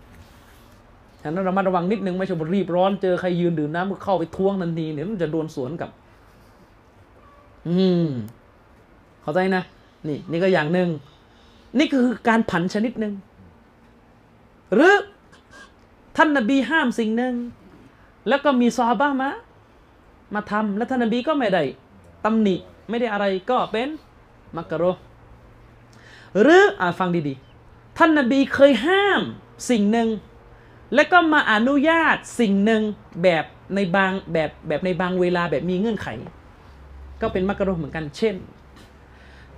[1.21, 5.91] ฉะนั้นเรามาระวังนิดนึงไม่ใช่รีบร้อนเจอใครยืนดื่มน้ำก็เข้าไปท้วงทันทีเดี๋ยวมันจะโดนสวนกลับ
[7.67, 7.75] อื
[8.05, 8.07] ม
[9.21, 9.63] เข้าใจนะ
[10.07, 10.89] นี่ นี่ก็อย่างหนึ่ง
[11.77, 13.13] นี่คือการผันชนิดหนึ่ง
[14.73, 14.95] หรือ
[16.17, 17.33] ท่านนบีห้ามสิ่งหนึ่ง
[18.27, 19.31] แล้วก็มีซอฮาบะ
[20.35, 21.63] มามาทำแล้วท่านนบีก็ไม่ได้
[22.25, 22.55] ตำหนิ
[22.89, 23.89] ไม่ได้อะไรก็เป็น
[24.57, 24.83] มักกะโร
[26.41, 29.21] หรืออ่าฟังดีๆ ท่านนบีเคยห้าม
[29.69, 30.09] สิ่งหนึ่ง
[30.95, 32.81] แล้วก็มาอนุญาตสิ่งหนึ่ง
[33.23, 33.45] แบบ
[33.75, 36.07] ในบางแบบแบบในบางเวลาแบบมีเงื่อนไข
[37.21, 38.35] ก็เป็นมักกะโรเหมือนกัน เช่น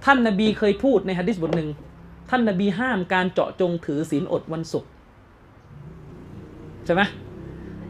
[0.05, 1.69] ท่านนบีเคยพูดในฮะดิษบทหนึ่ง
[2.29, 4.89] ท่านนบีห้ามการเจาะจงถือศีลอดวันศุกร์
[6.85, 7.01] ใช่ไหม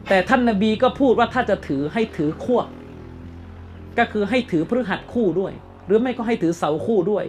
[0.10, 2.68] แต่ท่านนบีก็พูดว่าถ้าจะถือให้ถือควบ
[3.98, 5.53] ก็คือให้ถือพฤหัสคู่ด้วย
[5.86, 7.26] หรือไม่ก็ให้ถือเสาร์คู่ด้วย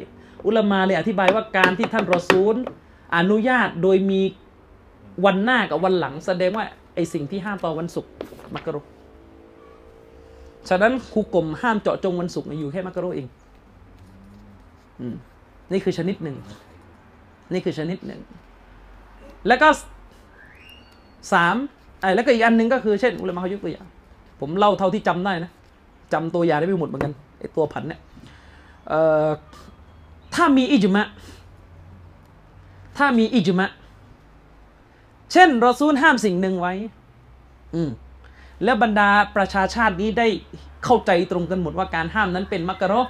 [0.46, 2.54] อุลามาเลยอธิบายว่าการที่ท่านรอซูล
[3.16, 4.20] อนุญาตโดยมี
[5.24, 8.10] วันหน้ากับวันหลังแสดงว่าไอสิ่งที่ห้ามต่อวันศุกร์
[8.54, 8.80] มักรุ
[10.68, 13.26] ฉะนั้นคุกกลมห้ามเจาะจงวันศุกร์อยู่แค่มักรุเอง
[15.00, 15.14] อืม
[15.72, 16.36] นี่คือชนิดหนึ่ง
[17.52, 18.20] นี่คือชนิดหนึ่ง
[19.48, 19.68] แล้วก็
[21.32, 21.56] สาม
[22.14, 23.86] แล้วก็อีกอันหนึ่งก็คือเช่นอุลามะเขายกตัวอย่าง
[24.40, 25.50] ผมเล่าเท่าที่จำได้นะ
[26.12, 28.00] จำตัวอย่างได้ไม่หมดเหมือนกันไอ้ตัวผันเนี่ย
[28.88, 29.28] เอ่อ
[30.34, 31.06] ถ้ามีอิจมะ
[32.98, 33.70] ถ้ามีอิจมะ
[35.32, 36.74] เช่นรอซูลห้ามสิ่งหนึ่งไว้
[37.74, 37.90] อืม
[38.64, 40.26] แล้วบรรดาประชาชาตินี้ได้
[40.84, 43.02] เข้าใจตรงกันหมดว่าการห้ามนั้นเป็นมักกะโรอ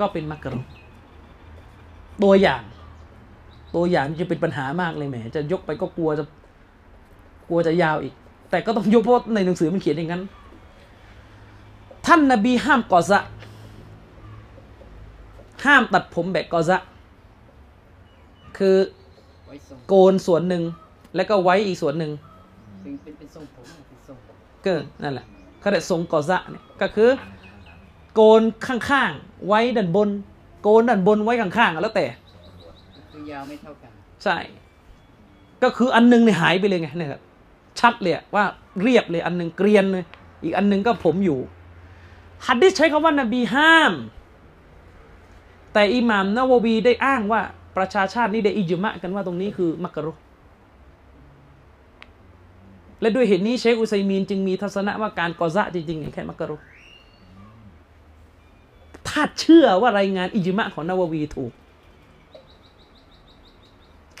[0.00, 0.62] ก็เป็นมักกะโรอ
[2.22, 2.62] ตัวอย่าง
[3.74, 6.24] ตัวอย่างจะเป็นปัญหามากเลยแหม จะยกไปก็กลัวจะ
[7.48, 8.14] กลัวจะยาวอีก
[8.50, 10.22] แต่ก็ต้องยกเพราะในหนังสือมันเขียนอย่างนั้น
[12.06, 13.20] ท่านนบีห้ามกอซะ
[15.64, 16.76] ห้ามตัดผมแบบกอซะ
[18.58, 18.76] คือ
[19.46, 20.62] ไว้ทรงโกนส่วนหนึ่ง
[21.16, 22.10] แล้วก็ไว้อีกส่วนหนึ่ง
[22.82, 25.26] เป็นเป็นเป็นทรงผมเป็นทรงผมก็นั่นแหละ
[25.60, 27.10] เขาเรียกทรงกอซะเนี่ยก็คือ
[28.14, 30.08] โกนข้างๆไว้ด้านบน
[30.62, 32.06] โกนด้านบนไว้ข้างๆแล้วแต่
[33.12, 33.92] คือยาวไม่เท่ากัน
[34.24, 34.36] ใช่
[35.62, 37.20] ก็คืออันหนึงเนี่ยหายไปเลยไงเนี่ยครับ
[37.80, 38.44] ชัดเลยว่า
[38.82, 40.04] เรียบเลยอันหนึ่งเกรียนเลย
[40.42, 41.40] อีกอันหนึ่งก็ผมอยู่
[42.46, 43.92] ฮัดดิษใช้คำว่านบีห้าม
[45.72, 47.40] แต่อิหม่ามนาววีได้อ้างว่า
[47.76, 50.12] ประชาชาตินี่ได้อิจมะกันว่าตรงนี้คือมักรุ
[53.00, 56.56] และด้วยเหตุนี้เชคอุซัยมีนจึงมีทัศนะว่าการกอซะจริงๆแค่มักรุ
[59.08, 61.52] ถ้าเชื่อว่ารายงานอิจมะของนาววีถูก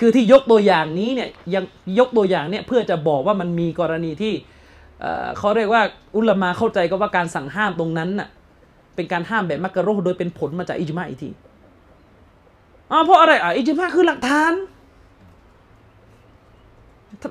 [0.00, 1.64] คือที่ยกตัวอย่างนี้เนี่ยยัง
[1.98, 4.34] ยกตัวอย่างเนี่ยเพื่อจะบอกว่ามันมีกรณีที่
[5.00, 5.82] เเขาเรียกว่า
[6.16, 8.28] อุลมาเข้าใจก็ว่าการสั่งห้ามตรงนั้นน่ะ
[8.94, 11.30] เป็นการห้ามแบบมักกะโรโดยเป็นผลมาจากอิจมาอีกที
[12.90, 14.52] อ๋อเพราะอะไรอะอิจมาคือหลักฐาน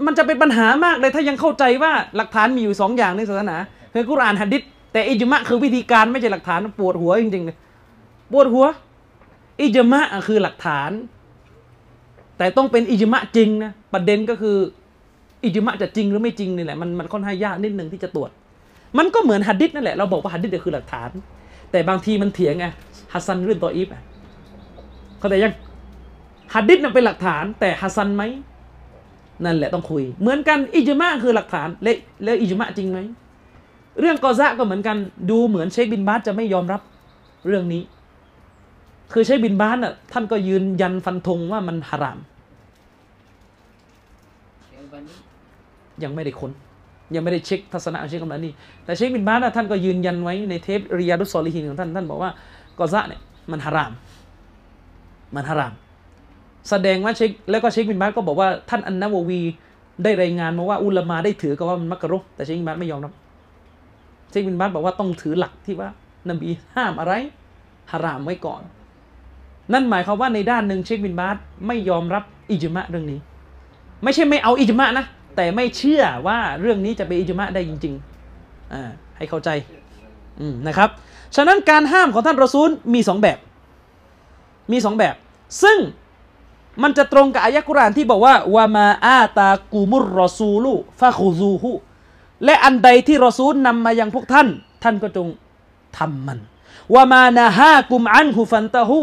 [0.05, 3.57] มันจะเป็นปัญหามากเลยถ้ายังเข้าใจว่าหลักฐานมีอยู่สองอย่างในศาสนา
[3.93, 4.61] คือกุรอานฮัดดิษ
[4.93, 7.57] แต่อิจมะคือวิธีการไม่ใช่หลักฐานปวดหัวจริงๆเลย
[8.31, 8.65] ปวดหัว
[9.61, 10.89] อิจมะอะคือหลักฐาน
[12.37, 14.57] แต่ต้องเป็นอิจมะจริงนะประเด็นก็คือ
[15.43, 18.29] อิจมะจะจริงหรือไม่จริงนี่แหละมันมันค่อนข้างยากนิดนึงที่จะตรวจ
[18.97, 21.09] มันก็เหมือนหัดดิษนั่นแหละเราบอกว่าหัดดิษเนี่ยคือหลักฐาน
[21.71, 22.65] แต่บางทีมันเถียงไง
[23.13, 24.01] ฮัสซันเรื่องตัวอีฟอะ
[25.19, 25.53] เข้าใจยัง
[26.53, 28.23] หัดดิษน่ะเป็นหลักฐาน แต่ฮัสซันไหม
[29.45, 31.91] นั่นแหละต้องคุย เหมือนกันอิจมะคือหลักฐานและ
[32.23, 32.99] แล้วอิจมะจริงไหม
[33.99, 34.97] เรื่องกอซะก็เหมือนกัน
[35.29, 36.81] ดูเหมือนเชคบินบาสจะไม่ยอมรับ
[37.47, 37.81] เรื่องนี้
[39.13, 42.19] คือเชคบินบ้าสน่ะท่านก็ยืนยันฟันธงว่ามันฮาราม
[46.03, 46.51] ยังไม่ได้ค้น
[47.15, 48.53] ยังไม่ได้เช็คทัศนะเช็คกำลังนี่
[48.85, 52.31] แต่เช็คบินบ้าสน่ะท่านก็ยืนยันไว้ในเทปริยาดุสซอลิฮินของท่านท่านบอกว่า
[52.79, 53.21] กอซะเนี่ย
[53.51, 53.91] มันฮาราม
[55.35, 55.73] มันฮาราม
[56.69, 59.41] แสดงว่าเช็คแล้วก็เช็คบินบ้าสก็บอกว่าท่านอันนาววี
[60.03, 63.13] ได้รายงานมาว่าอุลามาได้ถือกันว่ามันมักรูฮ์แต่เชคบินบาสไม่ยอมรับ
[64.29, 65.89] เชคบินบาสบอกว่าต้องถือหลักที่ว่า
[66.29, 67.13] นบีห้ามอะไร
[67.91, 68.61] ฮารามไว้ก่อน
[69.71, 71.37] นั่นหมายความว่าในด้านหนึ่งเชคบินบาส
[71.67, 73.19] ไม่ยอมรับอิจมะเรื่องนี้
[74.03, 79.49] ไม่ใช่ไม่เอาอิจมะนะ แต่ไม่เชื่อว่าเรื่องนี้จะเป็นอิจมะได้จริงๆอ่าให้เข้าใจ
[80.39, 80.89] อืมนะครับ
[81.35, 83.37] ฉะนั้นการห้ามของท่านรอซูลมีสองแบบ
[84.71, 85.15] มีสองแบบ
[85.63, 85.77] ซึ่ง
[86.83, 91.71] มันจะตรงกับอายะกุรานที่บอกว่าวามาอาตากูมุรรอซูลูฟาคูซูฮู
[92.45, 94.47] และอันใดที่รอซูลนำมายังพวกท่าน
[94.83, 95.27] ท่านก็จง
[95.97, 96.39] ทำมัน
[96.95, 98.99] วามานาฮากุมอันฮูฟันตาฮู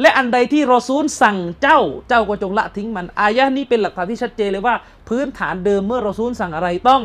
[0.00, 4.74] และอันใดที่รอซูลสั่งเจ้าเจ้าก็จงละทิ้งมัน อายะนี้เป็นหลักฐานที่ชัดเจนเลยว่า
[5.08, 7.02] พื้นฐานเดิมเมื่อรอซูลสั่งอะไรต้อง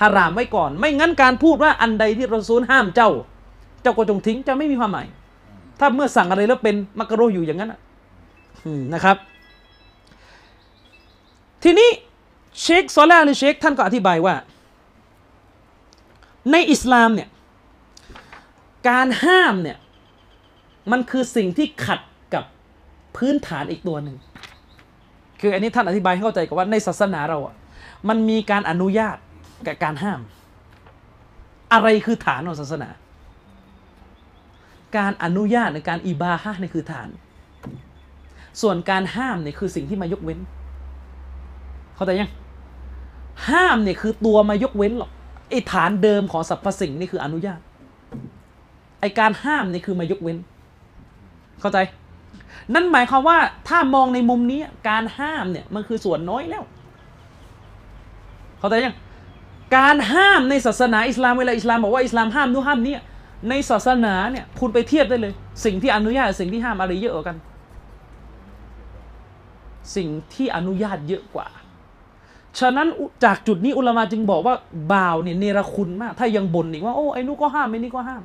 [0.00, 3.10] ฮารามไว้ก่อน ไม่งั้นการพูดว่าอันใดที่รอซูลห้ามเจ้า
[3.82, 5.06] เจ้าก็จงทิ้งจะไม่มีความหมาย
[5.80, 7.80] ถ้าเมื่อสั่งอะไรแล้วเป็นมักกะโรอยู่อย่างนั้นนะ
[8.64, 9.16] อืมนะครับ
[11.62, 11.90] ทีนี้
[12.60, 14.34] เชคซอลาหรือเชคท่านก็อธิบายว่า
[16.52, 17.28] ในอิสลามเนี่ย
[18.88, 19.78] การห้ามเนี่ย
[20.92, 22.00] มันคือสิ่งที่ขัด
[22.34, 22.44] กับ
[23.16, 24.16] พื้นฐานอีกตัวหนึ่ง
[25.40, 27.54] คืออันนี้ท่านอธิบายให้เข้าใจกับว่าในศาสนาเราอะ
[28.08, 29.16] มันมีการอนุญาต
[29.66, 30.20] กับการห้าม
[31.72, 32.88] อะไรคือฐานของศาสนา
[34.96, 37.08] การอนุญาตในการอิบาฮะนี่คือฐาน
[38.62, 40.38] ส่วนการห้ามเนี่ยคือสิ่งที่มายกเว้น
[41.94, 42.30] เข้าใจยัง
[43.50, 45.10] ห้ามเนี่ยคือตัวมายกเว้นหรอก
[45.50, 47.60] ไอ้ฐานเดิมของสรรพสิ่งนี่คืออนุญาต
[49.00, 50.36] ไอ้การห้ามนี่คือมายกเว้น
[51.60, 51.78] เข้าใจ
[52.74, 53.38] นั่นหมายความว่า
[53.68, 56.64] ถ้ามองในมุมนี้การห้ามเนี่ยมันคือส่วนน้อยแล้ว
[58.58, 58.96] เข้าใจยัง
[59.76, 62.94] การห้ามในศาสนาอิสลามเวลาอิสลามบอกว่าอิสลามห้ามนู่นห้ามนี่
[63.48, 65.32] ในศาสนาเนี่ยคุณไปเทียบได้เลย
[65.64, 67.36] สิ่งที่อนุญาตสิ่งที่ห้ามอะไรเยอะกว่ากัน
[69.96, 71.48] สิ่งที่อนุญาตเยอะกว่า
[72.60, 72.88] ฉะนั้น
[73.24, 74.54] จากจุดนี้อุลามาจึงบอกว่า
[74.92, 78.22] บ่าวเนี่ยเนรคุณมาก ถ้ายังบ่นอีกว่าโอ้ไอ้นู้ก็ห้ามไอ้นี่ก็ห้าม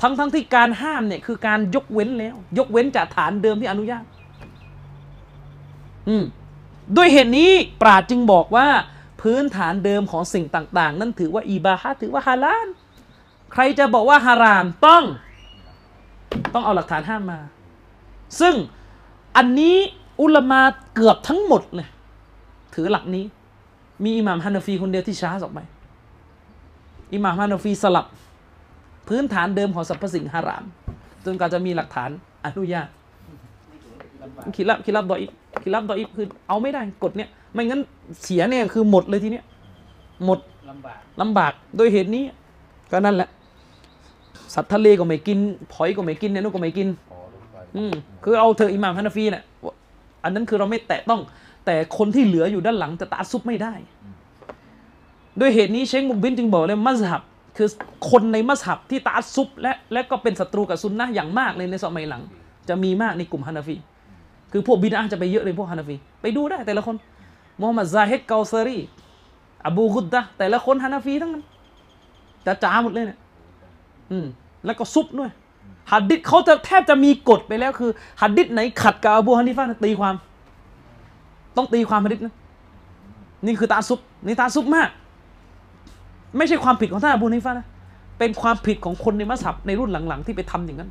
[0.00, 4.04] ทั้งทั้งที่การห้ามเนี่ยคือการยกเว้นแล้ว ยกเว้นจากฐานเดิมที่อนุญาต
[6.08, 6.24] อืม
[6.96, 7.50] ด้วยเหตุนี้
[7.82, 8.66] ปราดจึงบอกว่า
[9.22, 12.68] พื้นฐานเดิมของสิ่งต่าง ๆ นั้นถือว่าอีบาฮะถือว่าฮาลาล
[13.52, 15.04] ใครจะบอกว่าฮารามต้อง
[16.54, 17.40] ต้องเอาหลักฐานห้ามมา
[18.40, 18.54] ซึ่ง
[19.36, 19.76] อันนี้
[20.20, 20.60] อุลามา
[20.94, 21.88] เกือบทั้งหมดเลย
[22.74, 23.24] ถือหลักนี้
[24.04, 25.60] มีอิหม่ามฮานาฟีคนเดียวที่ช้าออกไป
[27.14, 28.06] อิหม่ามฮานาฟีสลับ
[29.08, 30.64] พื้นฐานเดิมของสรรพสิ่งฮาราม
[31.24, 32.10] จนกว่าจะมีหลักฐาน
[32.44, 32.88] อนุญาต
[34.56, 35.30] คิรับคิรับดออิฟ
[35.62, 37.80] คิรับดออิฟคือเอาไม่ได้กฎเนี้ยไม่งั้น
[38.22, 39.44] เสียเนี่ยคือหมดเลยทีเนี้ย
[40.24, 40.38] หมด
[40.70, 42.24] ลำบากลำบากโดยเหตุนี้
[42.92, 43.28] ก็นั่นแหละ
[44.54, 45.38] สัตว์ทะเลก็ไม่กิน
[45.74, 46.88] หอยก็ไม่กินเนี่ยนู่นก็ไม่กิน
[47.76, 47.92] อืม
[48.24, 49.42] คือเอาเธออิหม่ามฮานาฟีเนี่ย
[50.24, 51.20] อันนั้นคือเราไม่แตะต้อง
[51.66, 53.72] แต่คนที่เหลืออยู่ด้านหลังจะตาซุบไม่ได้
[55.40, 57.22] ด้วยเหตุนี้เชคมุกบินจึงบอกเลยมัสฮับ
[57.58, 57.68] คือ
[58.10, 62.22] คนในมัสฮับที่ตาซุบและและก็เป็นศัตรูกับซุนนะอย่างมากเลยในสมัยหลัง
[62.68, 63.76] จะมีมากในกลุ่มฮานาฟี
[64.52, 66.96] คือพวกบิดาจะไปเยอะเลยพวกฮานาฟี ไปดูได้แต่ละคน
[67.60, 68.78] มูฮัมหมัดซาฮิดเกาซารี
[69.66, 71.44] อบูกุดดะแต่ละคนฮานาฟีทั้งนั้น
[72.46, 73.18] จะจ้าหมดเลยเนี่ย
[74.10, 74.26] อืม
[74.64, 75.30] แล้วก็ซุบด้วย
[75.92, 77.90] หัดดิษเขาจะแทบจะมีกฎไปแล้วคือ
[78.20, 80.14] หัดดิษไหนขัดกับอบูฮานิฟะห์นะตีความ
[81.56, 82.34] ต้องตีความหัดดิษนะ
[83.44, 84.88] นี่คือตาซุบนี่ตาซุบมาก
[86.36, 87.66] ไม่ใช่ความผิดของท่านอบูฮานิฟะนะ
[88.18, 90.90] เป็นความผิดของคนในมัสฮับในรุ่นหลังๆ ที่ไปทำอย่างนั้น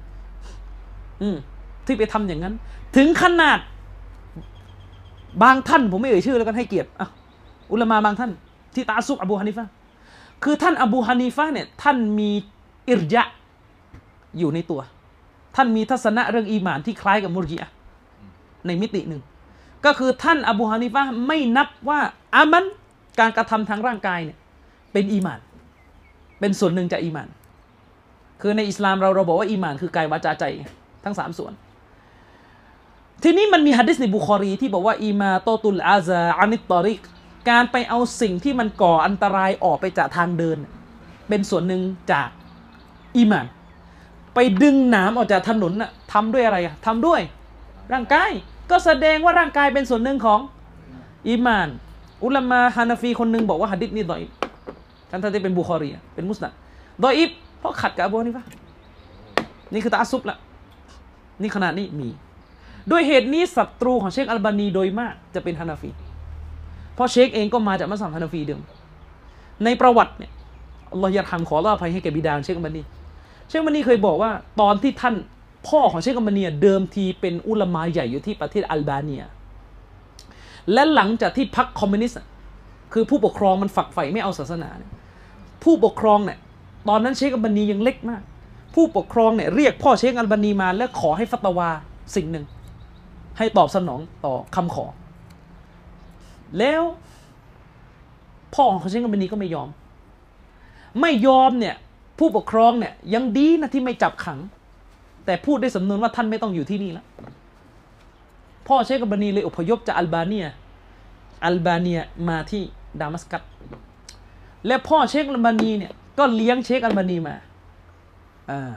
[1.22, 1.38] อืม
[1.85, 2.53] ที่ไปทำอย่างนั้น
[2.95, 3.59] ถึงขนาด
[5.43, 7.07] บางท่าน ผมไม่เอ่ยชื่อแล้วกันให้เกียรติอะ
[7.72, 8.31] อุลามาบางท่าน
[8.76, 9.65] ที่ตาซุบอบูฮานิฟะ
[10.43, 12.30] คือท่านอบูฮานิฟะเนี่ย ท่านมี
[12.89, 13.34] อิรยะห์
[14.39, 14.81] อยู่ในตัว
[15.55, 17.72] ท่านมีทัศนะเรื่องอีหมานที่คล้ายกับมุรจิอะ
[18.65, 19.22] ในมิติหนึ่ง
[19.85, 21.99] ก็คือท่านอบูฮานิฟะไม่นับว่า
[22.35, 22.65] อามัน
[23.19, 24.38] การกระทำทางร่างกายเนี่ย
[24.93, 25.39] เป็นอีมาน
[26.39, 27.30] เป็นส่วนหนึ่งจากอีมาน
[28.41, 30.43] คือในอิสลามเราเราบอกว่าอีมานคือกายวาจาใจ
[31.03, 31.53] ทั้งสามส่วน
[33.23, 36.99] ทีนี้มันมีฮะดิษในบุคอรีที่บอกว่า إماطة الأذى عن الطريق
[37.49, 40.57] การไปเอาสิ่งที่มันก่ออันตรายออกไปจากทางเดิน
[41.30, 41.81] เป็นส่วนหนึ่ง
[42.11, 42.30] จาก
[43.18, 43.45] อีมาน
[44.35, 47.22] ไปดึงหนามออกจากถนนน่ะทำด้วยอะไรอะทำด้วย
[47.93, 48.31] ร่างกาย
[48.72, 50.39] ก็แสดงว่าร่างกายเป็นส่วนหนึ่งของ
[51.27, 51.68] อีมาน
[52.23, 54.22] อุลามาฮานาฟีคนหนึ่งบอกว่าหะดิษนี้ดออี
[55.08, 56.52] ฟทั้งที่เป็นบุคอรีเป็นมุสนัด
[57.04, 58.44] ดออีฟเพราะขัดกับอบูฮานิฟะ
[59.74, 60.38] นี่คือตะอัซซุบละ
[61.42, 62.10] นี่ขนาดนี้มี
[62.92, 65.90] ด้วยเหตุนี้ศัตรูของเชคอัลบานีโดยมากจะเป็นฮานาฟี
[66.96, 68.62] เพราะเชคเองก็มาจากมัสฮับฮานาฟีเดิม
[69.64, 70.32] ในประวัติเนี่ย
[70.92, 72.82] อัลลอฮฺอยากทำขอละอภัยให้แก่บิดาของเชคอัลบานี
[73.48, 74.32] เชคอัลบานีเคยบอกว่า
[74.62, 75.16] ตอนที่ท่าน
[75.68, 79.24] พ่อของเชคอัลบานีเดิมทีเป็นอุลามาใหญ่อยู่ที่ประเทศอัลบาเนีย
[80.74, 82.18] และหลังจากที่พรรคคอมมิวนิสต์
[82.93, 84.91] คือผู้ปกครองมันฝักใฝ่ไม่เอาศาสนาเนี่ย
[85.64, 86.38] ผู้ปกครองเนี่ย
[86.89, 88.22] ตอนนั้นเชคอัลบานียังเล็กมาก
[88.76, 91.69] ผู้ปกครองเนี่ยเรียกพ่อเชคอัลบานีมาและขอให้ฟัตวา
[92.15, 92.45] สิ่งหนึ่ง
[93.38, 94.85] ให้ตอบสนองต่อคำขอ
[96.59, 96.84] แล้ว
[98.55, 99.69] พ่อของเชคอัลบานีก็ไม่ยอม
[101.01, 101.76] ไม่ยอมเนี่ย
[102.19, 104.39] ผู้ปกครองเนี่ยยังดีนะที่ไม่จับขัง
[105.26, 107.05] แต่พูดได้สำนวนว่าท่านไม่ต้องอยู่ที่นี่แล้ว
[108.68, 110.45] พ่อเชคอัลบานีเลยอพยพจากอัลบาเนีย
[111.45, 111.99] อัลบาเนีย
[112.30, 112.64] มาที่
[113.02, 113.44] ดามัสกัส
[114.68, 117.36] และพ่อเชคอัลบานีเนี่ยก็เลี้ยงเชคอัลบานีมา
[118.52, 118.72] อ่า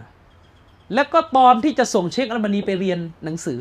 [0.95, 3.59] แล้วก็ตอนที่จะส่งเชคอัลบานีไปเรียนหนังสือ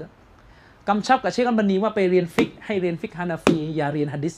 [0.87, 4.35] กำชับกับเชคอัลบานีว่าไปเรียนฟิกให้เรียนฟิกฮานาฟีอย่าเรียนฮะดิษ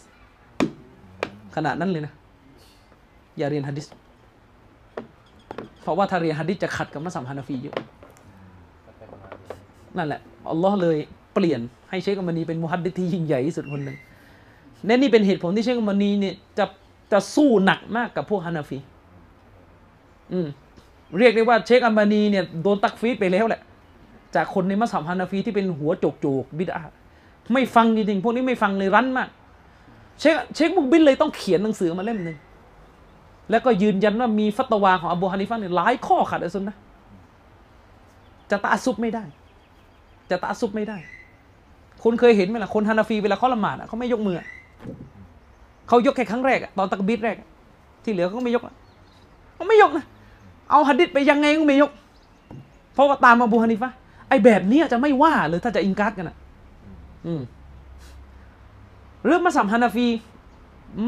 [1.56, 2.14] ขนาดนั้นเลยนะ
[3.38, 3.86] อย่าเรียนฮะดิษ
[5.82, 7.76] เพราะว่าถ้าเรียนฮะดิษจะขัดกับมัสฮับฮานาฟีเยอะ
[9.98, 10.22] นั่นแหละ
[10.52, 10.98] อัลลอฮ์เลย
[11.34, 13.98] เปลี่ยนให้เชคอัลบานีเป็นมุฮัดดิษที่ยิ่งใหญ่ที่สุดคนหนึ่ง
[14.86, 16.66] และนี่เป็นเหตุผลที่เชคอัลบานีเนี่ยจะ
[17.12, 18.78] จะสู้หนักมากกับพวกฮานาฟี
[20.32, 20.48] อืม
[21.20, 23.62] เรียกได้ว่าเชคอัลบานีเนี่ยโดนตักฟีรไปแล้วแหละ
[24.36, 26.82] จากคนในมัสฮับฮานาฟีที่เป็นหัวโจกโจกบิดา
[27.54, 29.30] ไม่ฟังจริงๆพวกนี้ไม่ฟังเลยรั้นมาก
[30.20, 32.38] เชคเชคมุกบิลเลยต้องเขียนหนังสือมาเล่มหนึ่ง
[33.50, 36.76] แล้วก็ยืนยันว่ามีฟัตวาของอบูฮานิฟะเนี่ยหลายข้อขัดอัลซุนนะ
[38.52, 39.24] จะตาซุบไม่ได้
[40.30, 40.98] จะตาซุบไม่ได้
[42.04, 44.42] คุณเคยเห็นไหมล่ะคนฮานาฟีเวลาเขาละหมาดเขาไม่ยกมือ
[45.88, 47.48] เขายกแค่ครั้งแรกอะตอนตักบีดแรกอะ
[48.04, 48.74] ที่เหลือเขาก็ไม่ยกอะ
[49.56, 50.06] เขาไม่ยกนะ
[50.70, 51.92] เอาหัดดิษไปยังไงก็ไม่ยก
[52.94, 53.96] เพราะว่าตามอบูฮานิฟะห์
[54.30, 56.36] ไอ้แบบเนี้ยจะไม่ว่าเลยถ้าจะอิงการ์ดกันอะ
[57.26, 57.42] อืม
[59.26, 60.08] เรื่องมาสัมฮานาฟี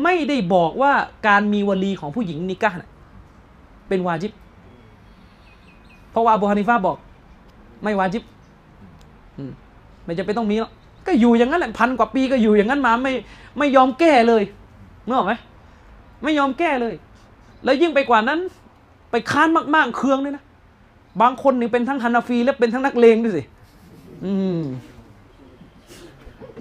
[0.04, 0.94] ไม่ได้บอกว่า
[1.28, 2.90] การมีวลีของผู้หญิงนิกะห์น่ะ
[3.88, 4.32] เป็นวาจิบ
[6.12, 6.98] เพราะว่าอบูฮานิฟาบอก
[7.84, 8.24] ไม่วาจิบ
[9.38, 9.52] อืม
[10.04, 10.72] ไม่จะเป็นต้องมีหรอก
[11.08, 13.14] ก็อยู่อย่างนั้นแหละพันกว่าปีก็อยู่อย่างนั้นมาไม่
[13.58, 14.44] ไม่ยอมแก้เลย
[15.06, 15.34] นึกออกไหม
[16.24, 16.94] ไม่ยอมแก้เลย
[17.64, 18.40] แล้วยิ่งไปกว่านั้น
[19.12, 20.44] ไปค้านมากๆ เคืองเลยนะ
[21.22, 23.44] บางคนนี่เป็นทั้งฮานาฟีและเป็นทั้งนักเลงด้วยสิ
[24.26, 24.62] อืม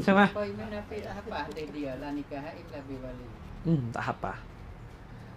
[0.03, 3.27] ใช่ไหม Koi menafi apa de dia la nikah illa bi wali.
[3.67, 4.33] อืมตาฮับปะ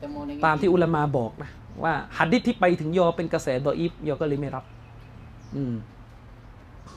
[0.01, 1.49] Temu dengan ตามที่อุลามาบอกนะ
[1.83, 4.63] ว่าหัดดิษที่ไปถึงยอเป็นกระแสดออีฟยอก็เลยไม่รับ
[5.55, 5.73] อืม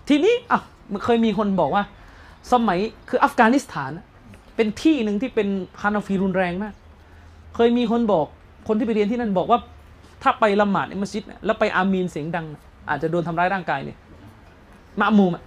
[0.09, 0.61] ทีนี้อะ
[0.93, 1.83] มันเคยมีคนบอกว่า
[2.53, 3.91] สมัยคืออัฟกานิสถาน
[4.57, 5.49] เป็นที่หนึ่งที่เป็น
[5.83, 6.75] ฮานาฟีรุนแรงมาก
[7.55, 8.27] เคยมีคนบอก
[8.69, 9.59] คนที่ไปเรียนที่นั่นบอกว่า
[10.23, 12.47] ถ้าไปละหมาดในมัสยิดแล้วไปอามีนเสียงดัง
[12.89, 13.97] อาจจะโดนทำร้ายร่างกายเลย
[15.01, 15.43] มะมูมะ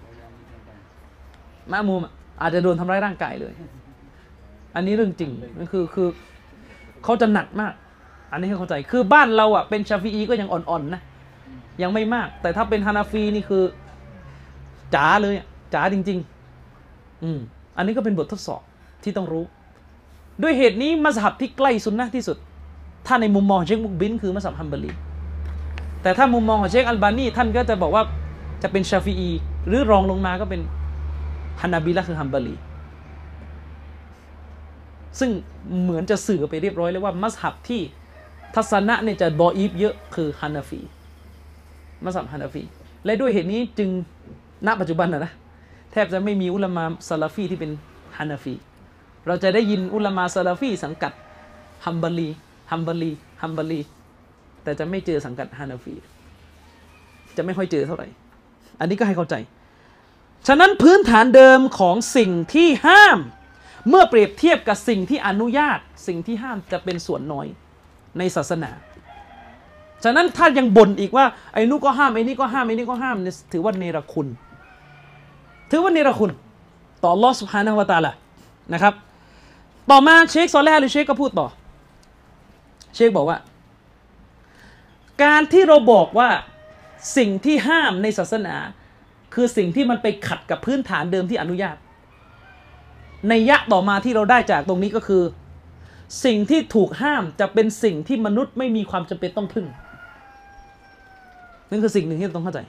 [1.71, 3.53] มะมูมอะอาจจะโดนทำร้ายร่างกายเลย
[4.75, 6.07] อันนี้เรื่องจริงนั่นคือคือ
[7.03, 7.73] เขาจะหนักมาก
[8.31, 11.01] อันนี้ให้เข้าใจคือบ้านเราอะเป็นชาฟีอีก็ยังอ่อนๆนะ
[11.81, 13.63] ยังไม่มาก แต่ถ้าเป็นฮานาฟีนี่คือ
[14.95, 15.35] จ๋าเลย
[15.73, 16.40] จ๋าจริง ๆ
[17.23, 17.39] อืม
[17.77, 18.61] อันนี้ก็เป็นบททดสอบ
[19.03, 19.45] ที่ต้องรู้
[20.41, 22.37] ด้วยเหตุนี้มัสฮับที่ใกล้สุนนะที่สุด
[23.07, 24.91] ถ้าในมุมมองเชคมุกบิน คือมัสฮับฮัมบารี
[26.01, 28.03] แต่ถ้ามุมมองของเชคอัลบานีท่านก็จะบอกว่า
[28.63, 29.29] จะเป็นชาฟีอี
[29.67, 30.61] หรือรองลงมาก็เป็น
[31.61, 32.55] ฮานาบิละคือฮัมบารี
[35.19, 35.29] ซึ่ง
[35.81, 37.81] เหมือนจะสื่อไปเรียบร้อยแล้วว่ามัสฮับที่
[38.55, 40.79] ทัศนะเนี่ยจะดออีฟเยอะคือฮานาฟี
[42.03, 42.63] มัสฮับฮานาฟี
[43.05, 43.89] และด้วยเหตุนี้จึง
[44.67, 45.31] ณปัจจุบันนะนะ
[45.91, 47.71] แทบจะไม่มีอุลามาซาลาฟีที่เป็น
[48.17, 48.55] ฮานาฟี
[49.27, 51.11] เราจะได้ยินอุลามาซาลาฟีสังกัด
[51.85, 52.29] ฮัมบารี
[52.71, 53.11] ฮัมบารี
[53.41, 53.81] ฮัมบารี
[54.63, 55.95] แต่จะไม่เจอสังกัดฮานาฟี
[57.37, 58.07] จะไม่ค่อยเจอเท่าไหร่
[58.79, 59.35] อันนี้ก็ให้เข้าใจ
[60.47, 63.19] ฉะนั้นพื้นฐานเดิมของสิ่งที่ห้าม
[63.89, 67.47] เมื่อเปรียบเทียบกับสิ่งที่อนุญาต สิ่งที่ห้ามจะเป็นส่วนน้อย
[68.17, 68.71] ในศาสนา
[70.03, 74.27] ฉะนั้นถ้ายังบ่นอีกว่าไอ้นู้ก็ห้ามไอ้นี่ก็ห้ามไอ้นี่ก็ห้ามนี่ถือว่าเนรคุณ
[75.71, 76.31] ถือว่าเนรคุณ
[77.03, 78.13] ต่อลอสุภานะวตาละ
[78.73, 78.93] นะครับ
[79.91, 81.47] ต่อมาเชคซอลแลหรือเชคก็พูดต่อ
[82.95, 83.37] เชคบอกว่า
[85.23, 86.29] การที่เราบอกว่า
[87.17, 88.55] สิ่งที่ห้ามในศาสนา
[89.33, 91.75] คือสิ่งที่มันไปขัดกับพื้นฐานเดิมที่อนุญาต
[93.29, 95.23] ในยะต่อมาที่เราได้จากตรงนี้ก็คือ
[96.25, 99.65] สิ่งที่ถูกห้ามจะเป็นสิ่งที่มนุษย์ไม่มีความจำเป็นต้องพึ่ง
[101.69, 102.59] นั่นคือสิ่งหนึ่งที่เราต้องเข้าใจ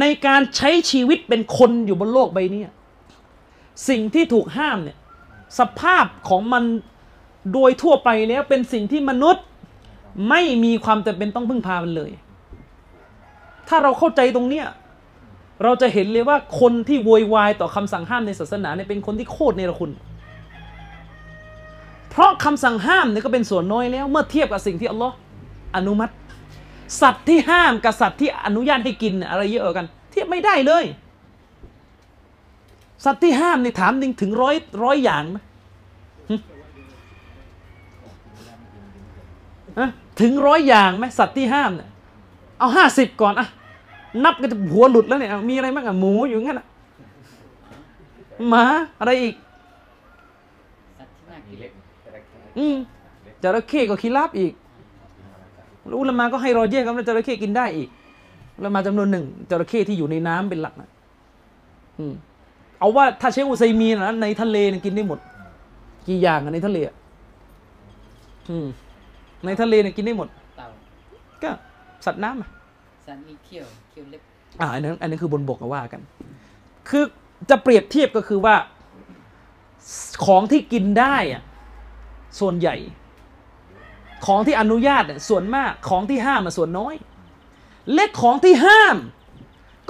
[0.00, 2.62] ในการใช้ชีวิตเป็นคนอยู่บนโลกใบนี้
[3.88, 4.96] สิ่งที่ถูกห้ามเนี่ย
[5.58, 6.64] สภาพของมัน
[7.52, 9.44] โดยทั่วไปแล้วเป็นสิ่งที่มนุษย์
[10.28, 12.10] ไม่มีความจำเป็นต้องพึ่งพามันเลย
[13.68, 14.66] ถ้าเราเข้าใจตรงเนี้ย
[15.64, 19.90] เราจะเห็นเลยว่าคนที่โวยวายต่อคำสั่งห้ามในศาสนาเนี่ยเป็นคนที่โคตรเนรคุณ
[22.10, 25.14] เพราะคำสั่งห้ามเนี่ยก็เป็นส่วนน้อยแล้ว เมื่อเทียบกับสิ่งที่อัลลอฮ์
[25.76, 26.12] อนุมัติ
[27.00, 30.84] สัตว์ที่ห้ามกับสัตว์ที่อนุญาตให้กินเนี่ยอะไรเยอะกว่ากันเทียบไม่ได้เลย
[33.04, 35.38] สัตว์ที่ห้ามนี่ถามจริงถึงร้อยร้อยอย่างไหม
[36.30, 36.34] หึ
[39.78, 39.90] ฮะ
[40.20, 41.88] ถึงร้อยอย่างไหมสัตว์ที่ห้ามเนี่ย
[42.58, 43.46] เอาห้าสิบก่อนอะ
[44.24, 46.66] นับกันจะหัวหลุดแล้วเนี่ยเอามีอะไรบ้างอะหมูอยู่งั้นอะ
[48.48, 48.64] หมา
[49.00, 49.34] อะไรอีก
[50.98, 51.70] สัตว์ที่น่ามีกินเล็ก
[52.02, 52.76] แต่ละแค่อืม
[53.42, 54.52] จระเข้ก็คีราบอีก
[55.86, 57.88] แล้วอุลามาก็ให้รอเย่กันว่าจระเข้กินได้อีก
[58.56, 60.90] อุลามาจำนวนหนึ่งจระเข้ที่อยู่ในน้ำเป็นหลักนะ
[61.98, 62.14] อืม
[62.78, 65.18] เอาว่าถ้าเชคอุไซมีนนะในทะเลเนี่ยกินได้หมด
[66.08, 66.94] กี่อย่างอะในทะเลอะ
[68.50, 68.66] อืม
[69.46, 70.68] ในทะเลเนี่ยกินได้หมดเต่า
[71.42, 71.50] ก็
[72.06, 72.48] สัตว์น้ำอะ
[73.06, 74.22] สัตว์มีเขี้ยวเขี้ยวเล็บ
[74.60, 76.00] อ่าอันนั้นอันนั้นคือบนบกก็ว่ากัน
[76.88, 77.04] คือ
[77.50, 78.54] จะเปรียบเทียบก็คือว่า
[80.26, 81.42] ของที่กินได้อะ
[82.40, 82.76] ส่วนใหญ่
[84.26, 86.94] ของที่อนุญาตเนี่ยส่วนมากของที่ห้ามอะส่วนน้อย
[87.94, 88.96] และของที่ห้าม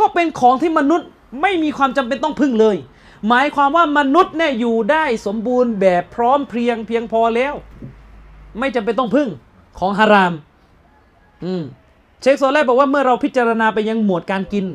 [0.01, 1.09] ก็เป็นของที่มนุษย์
[1.43, 2.77] ไม่มีความจำเป็นต้องพึ่งเลย
[3.29, 7.55] หมายความว่ามนุษย์เนี่ยอยู่ได้สมบูรณ์แบบพร้อมเพรียงเพียงพอแล้ว
[8.59, 9.29] ไม่จำเป็นต้องพึ่ง
[9.79, 10.33] ของฮาราม
[11.45, 11.63] อืม
[12.21, 14.67] เชคโซแลบอกว่าเมื่อเราพิจารณาไปยังหมวดการกิน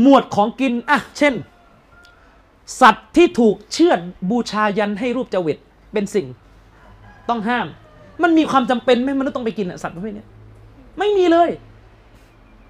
[0.00, 1.34] หมวดของกินอะเช่น
[2.80, 3.98] สัตว์ที่ถูกเชือด
[4.30, 5.58] บูชายันให้รูปเจวิต
[5.92, 6.26] เป็นสิ่ง
[7.28, 7.66] ต้องห้าม
[8.22, 10.24] มันมีความจำเป็นไหมมนุษย์ต้องไปกินสัตว์ประเภทนี้
[10.98, 11.50] ไม่มีเลย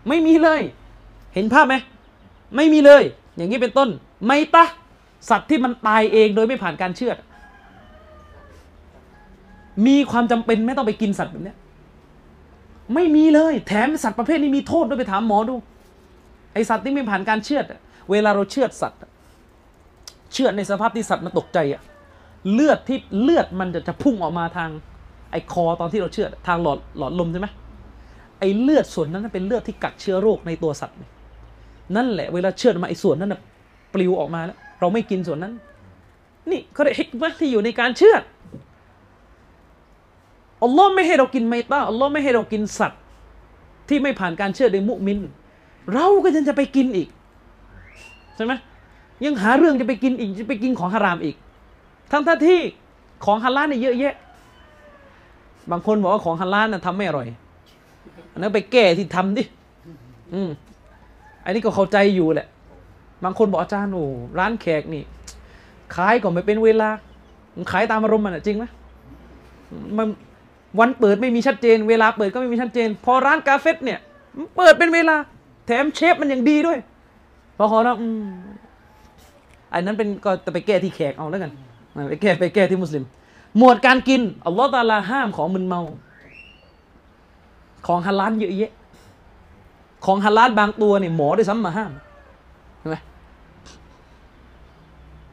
[0.08, 0.60] ไม่มีเลย
[1.34, 1.74] เห็นภาพไหม
[2.56, 3.02] ไม่มีเลย
[3.36, 3.88] อย่างนี้เป็นต้น
[4.26, 4.64] ไม่ตะ
[5.30, 7.16] สัตว์ที่มันตายเองโดยไม่ผ่านการเชือด
[9.86, 11.54] มีความจำเป็นไหม่ต้องไปกินสัตว์แบบนี้
[12.94, 15.54] ไม่มีเลย แถมสัตว์ประเภทนี้มีโทษด้วยไปถามหมอดู
[16.52, 17.74] ไอสัตว์ที่ไม่ผ่านการเชือดอ
[18.10, 18.98] เวลาเราเชือดสัตว์
[20.32, 21.82] เชือดในสภาพที่สัตว์มันตกใจอะ
[22.52, 24.70] เลือดที่เลือดมันจะจะพุ่งออกมาทาง
[25.30, 27.48] ไอคอตอนที่เราเชือดทางหลอดหลอดลมใช่ไหม
[28.38, 30.96] ไอ้เลือดส่วนนั้นเป็นเลือดที่กักเชื้อโรคในตัวสัตว์
[31.96, 33.34] นั่นแหละเวลาเชือดอมาไอ้ส่วนนั้น
[33.94, 35.52] ปลิวออกมาแล้วเราไม่กินส่วนนั้น
[36.50, 38.22] นี่เขาเรียกฮิกมะที่อยู่ในการเชือด
[40.62, 43.00] อัลลอฮ์ไม่ให้เรากินไมต้าอัลลอฮ์ไม่ให้เรากินสัตว์
[43.88, 45.18] ที่ไม่ผ่านการเชือดโดมุมิน
[45.94, 47.08] เราก็ยังจะไปกินอีก
[48.36, 48.52] ใช่ไหม
[49.24, 51.36] ยังหาเรื่องจะไปกินอีกจะไปกินของฮารามอีก
[52.12, 52.60] ทั้งท่าที่
[53.24, 54.14] ของฮาลาลเนี่ยเยอะแยะ
[55.70, 57.26] บางคนบอกว่าของฮาลาลน่ะทำไม่อร่อย
[58.32, 59.42] อันนั้นไปแก้ที่ทำดิ
[60.34, 60.50] อืม
[61.44, 62.48] อันนี้ก็เข้าใจอยู่แหละ
[63.24, 64.04] บางคนบอกอาจารย์โอ้
[64.38, 65.02] ร้านแขกนี่
[65.94, 66.88] ขายก็ไม่เป็นเวลา
[67.56, 68.64] มันขายตามอารมณ์มันอะจริงไหม
[69.96, 70.08] มัน
[70.78, 73.98] วันเปิดไม่มีชัดเจน เวลาเปิดก็ไม่มีชัดเจน พอร้านกาเฟสเนี่ย
[74.56, 75.16] เปิดเป็นเวลา
[75.66, 76.78] แถมเชฟมันยังดีด้วย
[77.56, 77.96] พอขอแล้ว
[79.72, 81.52] อันนั้นเป็นก็จะไปแก้ที่แขกเอาแล้วกัน
[82.08, 83.04] ไปแก้ไปแก้ที่มุสลิม
[83.58, 85.80] หมวดการกินอัลลอฮฺตาลาห้ามของมึนเมา
[87.86, 88.72] ของฮาลาลเยอะแยะ
[90.04, 91.92] ของฮาลาลบางตัวเนี่ยหมอได้ซ้ำมาห้าม
[92.78, 92.96] เห็นไหม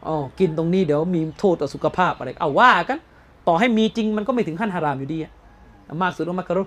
[0.07, 2.99] อ๋อกินตรงนี้เดี๋ยวมีโทษต่อสุขภาพอะไรเอาว่ากัน
[3.47, 5.31] ต่อให้มีจริงมันก็ไม่ถึงขั้นฮารามอยู่ดีอะ
[6.01, 6.63] มากสุดก็มักกะรุ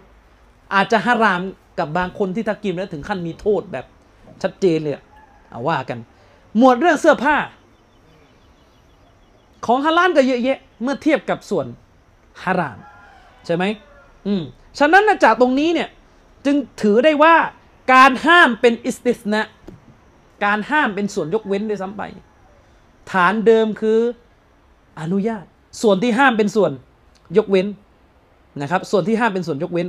[0.74, 1.40] อาจจะฮาราม
[1.78, 3.84] กับบางคนที่ถ้ากินแล้วถึงขั้นมีโทษแบบ
[4.42, 4.94] ชัดเจนเลย
[5.50, 5.98] เอาว่ากัน
[6.58, 7.36] หมวดเรื่องเสื้อผ้า
[9.66, 11.66] ของฮาลาลก็เยอะแยะ เมื่อเทียบกับส่วน
[12.42, 12.78] ฮาราม
[13.46, 13.64] ใช่ไหม
[14.26, 14.42] อืม
[14.78, 15.88] ฉะนั้นนะจากตรงนี้เนี่ย
[16.46, 17.34] จึงถือได้ว่า
[17.94, 19.42] การห้ามเป็นอิสติสนะ
[20.44, 22.02] การห้ามเป็นส่วนยกเว้นด้วยซ้ำไป
[23.10, 23.98] ฐานเดิมคือ
[25.00, 25.44] อนุญาต
[25.82, 26.70] ส่วนที่ห้ามเป็นส่วน
[27.36, 27.66] ยกเว้น
[28.60, 29.88] นะครับ ส่วนที่ห้ามเป็นส่วนยกเว้น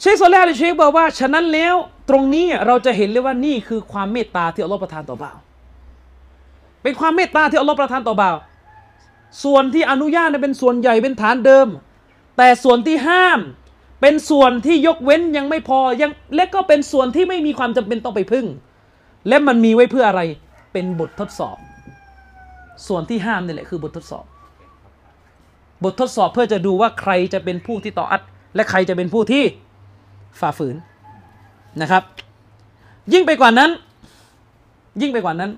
[0.00, 1.74] เชคโซลาห์เชคบอกว่า ฉะนั้นแล้ว
[2.08, 5.38] ตรงนี้เราจะเห็นเลยว่านี่คือความเมตตาที่อัลลอฮฺประทานต่อบ่าว
[6.84, 8.36] เป็นความเมตตาที่อัลลอฮฺประทานต่อบ่าว
[9.44, 11.68] ส่วนที่อนุญาตเป็นส่วนใหญ่เป็นฐานเดิม
[12.36, 13.40] แต่ส่วนที่ห้าม
[14.00, 18.46] เป็นส่วนที่ยกเว้นยังไม่พอยังและก็เป็นส่วนที่ไม่มีความจำเป็นต้องไปพึ่ง
[19.28, 20.22] และมันมีไว้เพื่ออะไร
[20.72, 21.56] เป็นบททดสอบ
[22.86, 24.24] ส่วนที่ห้ามนี่แหละคือบททดสอบ
[25.84, 28.22] บททดสอบเพื่อจะดูว่าใครจะเป็นผู้ที่ต่ออัด
[28.54, 29.44] และใครจะเป็นผู้ที่
[30.40, 30.76] ฝ่าฝืน
[31.82, 32.02] นะครับ
[33.12, 33.70] ยิ่งไปกว่านั้น
[35.00, 35.50] ยิ่งไปกว่านั้น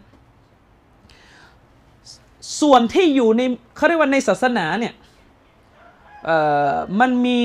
[2.61, 3.43] ส่วนที่อยู่ใน
[3.77, 4.95] เขาเรียกว่าในศาสนาเนี่ย
[7.01, 7.41] มันมี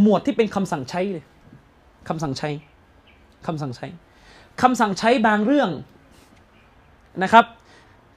[0.00, 1.24] หมวดที่เป็นคำสั่งใช้เลย
[2.08, 2.50] คำสั่งใช้
[3.46, 3.86] คำสั่งใช้
[4.62, 5.70] คำสั่งใช้บางเรื่อง
[7.22, 7.44] นะครับ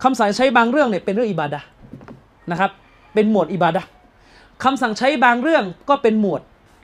[0.03, 1.61] คำสั่งใช้บางเรื่องเนี่ยเป็นเรื่องอิบาดะ
[2.51, 2.71] นะครับ
[3.13, 3.81] เป็นหมวดอิบาดะ
[4.63, 6.41] คำสั่งใช้บางเรื่องก็เป็นหมวด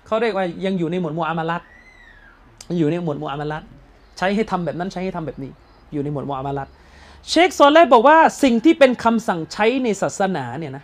[0.07, 1.61] เขาเรียกว่ายังอยู่ในหมวดมูอามาลัด
[2.77, 3.63] อยู่ในหมวดมูอามาลัด
[4.17, 5.51] ใช้ให้ทำแบบนั้นใช้ให้ทำแบบนี้
[5.93, 6.67] อยู่ในหมวดมูอามาลัด
[7.29, 10.83] เชคซอลเลบอกว่าสิ่งที่เป็นคำสั่งใช้ในศาสนาเนี่ยนะ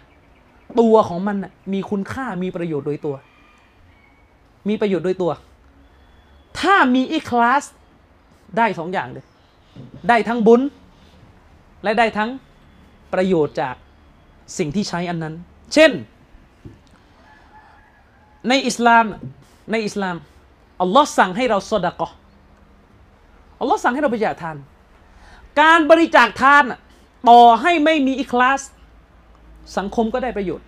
[0.79, 1.37] ตัวของมัน
[1.73, 3.15] มีคุณค่ามีประโยชน์โดยตัว
[4.69, 5.31] มีประโยชน์โดยตัว
[6.59, 7.63] ถ้ามีอีคลาส
[8.57, 9.25] ได้สองอย่างเลย
[10.09, 10.61] ได้ทั้งบุญ
[11.83, 12.29] และได้ทั้ง
[13.13, 13.75] ประโยชน์จาก
[14.57, 15.33] สิ่งที่ใช้อันนั้น
[15.73, 15.91] เช่น
[18.49, 19.05] ในอิสลาม
[19.71, 20.15] ในอิสลาม
[20.81, 22.07] อัลลอฮ์สั่งให้เราสดะกอ
[23.59, 24.57] อัลลอฮ์สั่งให้เราบริจาคทาน
[25.59, 26.79] การบริจาคทานน่ะ
[27.29, 28.61] ต่อให้ไม่มีอิคลาส
[29.77, 30.65] สังคมก็ได้ประโยชน์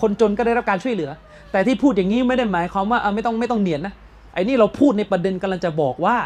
[0.00, 1.10] คนจนก็ได้รับการช่วยเหลือ
[1.52, 3.94] แต่ที่พูดอย่างนี้ไม่ได้หมายความว่าไม่ต้องไม่ต้องเนียนนะ
[4.34, 6.16] ไอ้นี่เราพูดในประเด็นกำลังจะบอกว่า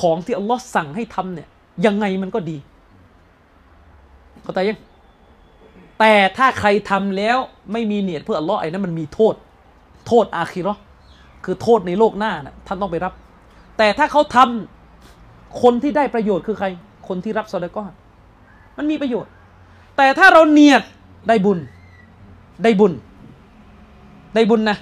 [0.00, 1.48] ของที่อัลลอฮ์สั่งให้ทำเนี่ย
[1.86, 2.56] ยังไงมันก็ดี
[4.42, 4.78] เข้าใจยัง
[5.98, 7.36] แต่ถ้าใครทำแล้ว
[7.72, 9.34] ไม่มีเนียดเพื่ออัลลอฮ์ไอ้นั้นมันมีโทษ
[10.06, 10.80] โทษอาคิราะห์
[11.44, 13.12] คือโทษในโลกหน้านะท่านต้องไปรับ
[13.78, 16.66] แต่ถ้าเขาทำคนที่ได้ประโยชน์คือใคร
[17.08, 17.92] คนที่รับซอดาก้อน
[18.76, 19.32] มันมีประโยชน์
[19.96, 20.82] แต่ถ้าเราเนียด
[21.28, 21.58] ได้บุญ
[22.64, 22.92] ได้บุญ
[24.34, 24.78] ได้บุญนะ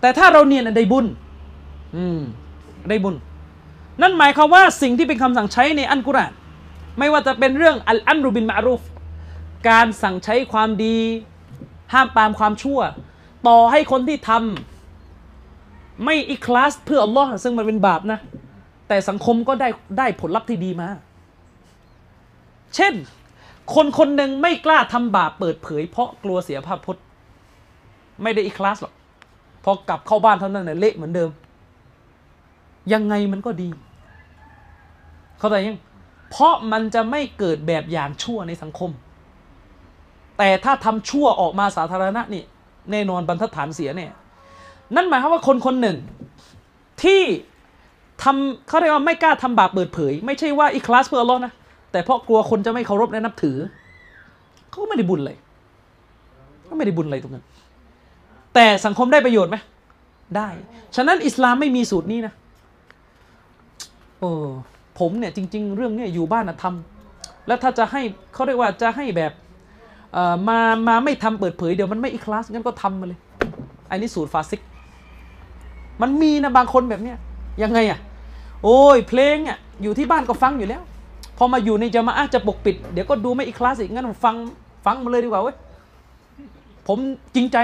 [0.00, 1.06] แต่ถ้าเราเนียดนได้บุญ
[1.96, 2.20] อืม
[2.88, 3.14] ได้บุญ
[4.02, 6.32] นั่นหมายความว่าสิ่งที่เป็นคำสั่งใช้ในอันกุรอาน
[6.98, 8.82] ไม่ว่าจะเป็นเรื่องอัลอัมรุบินมารุฟ
[9.68, 10.96] การสั่งใช้ความดี
[11.92, 12.80] ห้ามปามความชั่ว
[13.48, 18.18] ต่อให้คนที่ทำไม่อิคลาสเพื่ออัลลอฮ์ซึ่งมันเป็นบาปนะ
[18.88, 19.68] แต่สังคมก็ได้
[19.98, 20.88] ได้ผลลัพธ์ที่ดีมา
[22.76, 22.94] เช่น
[23.74, 27.02] คนคนหนึ่งไม่กล้าทำบาปเปิดเผย เพราะกลัวเสียภาพพจน์
[28.22, 28.94] ไม่ได้อิคลาสหรอก
[29.64, 31.30] พอกลับเข้าบ้านเท่านั้นเนี่ยเละเหมือนเดิม
[32.92, 33.68] ยังไงมันก็ดี
[35.38, 35.78] เข้าใจยัง
[36.30, 38.90] เพราะมันจะไม่เกิดแบบอย่างชั่วในสังคม
[40.38, 42.42] แต่ถ้าทำชั่วออกมาสาธารณะนี่
[42.90, 44.12] แน่นอนบรรทัดฐานเสียเนี่ย
[44.94, 45.96] นั่นหมายความว่าคนคนหนึ่ง
[47.02, 47.22] ที่
[48.22, 51.52] ทำเขาเรียกว่าไม่กล้าทำบาปเปิดเผย ไม่ใช่ว่าอีคลาสเพื่อลอนะ
[51.94, 53.56] แต่เพราะกลัวคนจะไม่เคารพและนับถือ
[54.70, 55.36] เขาก็ไม่ได้บุญเลย
[56.68, 57.44] ก็ไม่ได้บุญอะไรตรงนั้น
[58.54, 59.56] แต่สังคมได้ประโยชน์ไหม
[60.36, 60.48] ได้
[60.96, 62.32] ฉะนั้นอิสลามไม่มีสูตรนี้นะ
[64.18, 64.30] โอ้
[64.98, 68.02] ผมเนี่ยจริง ๆ เรื่องเนี่ยอยู่บ้านนะทำแล้วถ้าจะให้
[68.34, 69.32] เขาเรียกว่าจะให้แบบ
[70.48, 70.58] มา
[70.88, 73.18] มาไม่ทำเปิดเผยเดี๋ยวมันไม่อีคลาสงั้นก็ทำมาเลย
[73.90, 74.60] อันนี้สูตรฟาซิก
[76.02, 77.18] มันมีนะบางคนแบบเนี้ย
[77.62, 77.98] ยังไงอะ
[78.64, 80.82] โอ้ยเพลงอะอยู่ที่บ้านก็ฟังอยู่แล้ว
[81.38, 84.36] พอมาอยู่ในจะมาอะห์จะปกปิด เดี๋ยวก็ดูไม่อีคลาสอีกงั้นฟัง
[84.86, 85.56] ฟังมาเลยดีกว่าเว้ย
[86.88, 86.98] ผม
[87.34, 87.56] จริงใจ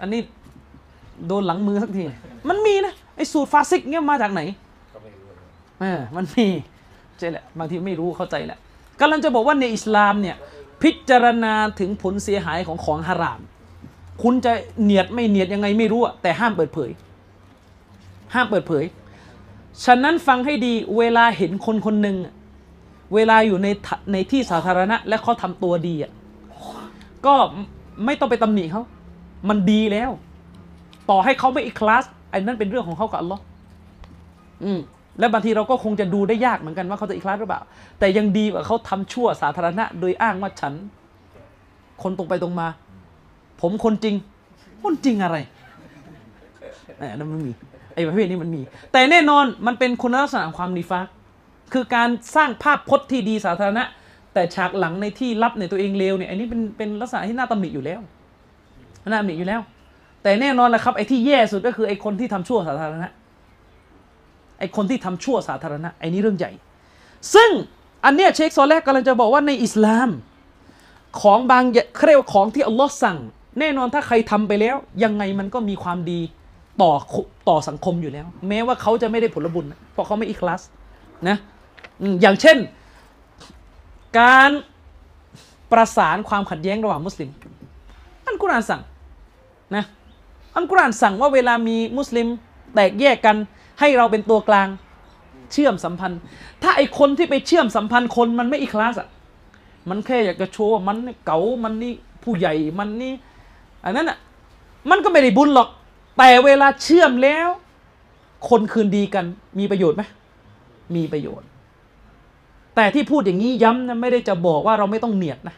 [0.00, 0.20] อันนี้
[1.26, 2.04] โดนหลังมือสักที
[2.48, 4.40] มันมีนะไอ้สูตรฟาซิกเนี่ยมาจากไหน
[4.94, 5.46] ก็ไม่รู้เลย
[5.80, 6.46] เออมันมี
[7.18, 8.58] ใช่แหละบางทีไม่รู้เข้าใจแหละ
[9.00, 10.36] กำลังจะบอกว่าในอิสลามเนี่ย
[10.82, 13.40] พิจารณาถึงผลเสียหายของของฮาราม
[14.22, 14.52] คุณจะ
[14.82, 16.90] เนียดไม่เนียดยังไงไม่รู้อะแต่ห้ามเปิดเผย
[18.34, 18.84] ห้ามเปิดเผย
[19.84, 22.16] ฉะนั้นฟังให้ดีเวลาเห็นคนคนหนึ่ง
[23.14, 26.12] เวลาอยู่ในทะในที่สาธารณะ และเขาทำตัวดีอะ
[27.26, 27.34] ก็
[28.04, 28.82] ไม่ต้องไปตำหนิเขา
[29.48, 30.10] มันดีแล้ว
[31.10, 33.42] ต่อให้เขาไม่อีคลาสไอ้นั่นเป็นเรื่องของเขากับอัลลอฮ์
[34.64, 34.80] อืม
[35.18, 37.62] และบางทีเราก็คงจะดูได้ยากเหมือนกันว่าเขาจะอีคลาสหรือเปล่า
[37.98, 40.74] แต่ยังดีกว่าเขาทำชั่วสาธารณะ โดยอ้างว่าฉัน
[42.02, 42.68] คนตรงไปตรงมา
[43.60, 44.14] ผมคนจริง
[44.82, 45.36] คนจริงอะไร
[47.00, 47.52] นั่นไมันมี
[47.94, 48.62] ไอ้ประเภทนี้มันมี
[48.92, 51.06] แต่แน่นอนมันเป็นคุณลักษณะของความนิฟาก
[51.72, 53.84] คือการสร้างภาพพจน์ที่ดีสาธารณะ
[54.34, 58.00] แต่ฉากหลังในที่ลับในตัวเองเลวเนี่ยอันนี้เป็นเป็นลักษณะที่น่าตำหนิอยู่แล้ว
[59.08, 59.60] น่าตำหนิอยู่แล้ว
[60.22, 63.08] แต่แน่นอนแหละครับไอ้ที่แย่สุดก็คือไอ้คนที่ทำชั่วสาธารณะ
[64.58, 66.52] ไอ้คนที่ทำชั่วสาธารณะไอ้นี้เรื่องใหญ่
[67.34, 67.50] ซึ่ง
[68.04, 70.08] อันเนี้ยเชคโซอลแลกกำลังจะบอกว่าในอิสลาม
[71.20, 71.64] ของบาง
[71.96, 73.18] เขาเรียกว่าของที่อัลลอฮ์สั่ง
[73.60, 76.20] แน่นอนถ้าใครทำไปแล้ว ยังไงมันก็มีความดี
[76.80, 76.92] ต่อ
[77.48, 80.62] ต่อสังคมอยู่แล้ว แม้ว่าเขาจะไม่ได้ผลบุญเพราะเขาไม่อีคลาส
[81.28, 81.36] นะ
[82.20, 82.56] อย่างเช่น
[84.20, 84.50] การ
[85.72, 87.30] ประสานความขัดแย้งระหว่างมุสลิม
[88.26, 88.82] อันกุรานสั่ง
[89.76, 89.84] นะ
[90.54, 92.26] อันกุรานสั่งว่าเวลามีมุสลิม
[92.74, 93.36] แตกแยกกัน
[93.80, 94.68] ให้เราเป็นตัวกลาง
[95.52, 96.20] เชื่อมสัมพันธ์
[96.62, 99.08] ถ้าไอคนที่ไปเชื่อมสัมพันธ์คนมันไม่อีคลาสอะ
[99.88, 101.92] มันแค่อยากจะโชว์ว่ามันนี่เก๋ามันนี่
[102.22, 103.12] ผู้ใหญ่มันนี่
[103.84, 104.18] อันนั้นอะ
[104.90, 105.68] มันก็ไม่ได้บุญหรอก
[106.18, 107.48] แต่เวลาเชื่อมแล้ว
[108.48, 109.24] คนคืนดีกัน
[109.58, 110.02] มีประโยชน์ไหม
[110.96, 111.48] มีประโยชน์
[112.76, 115.56] แต่ที่พูดอย่างนี้ย้ำนะไม่ได้จะบอกว่าเราไม่ต้องเนียดนะ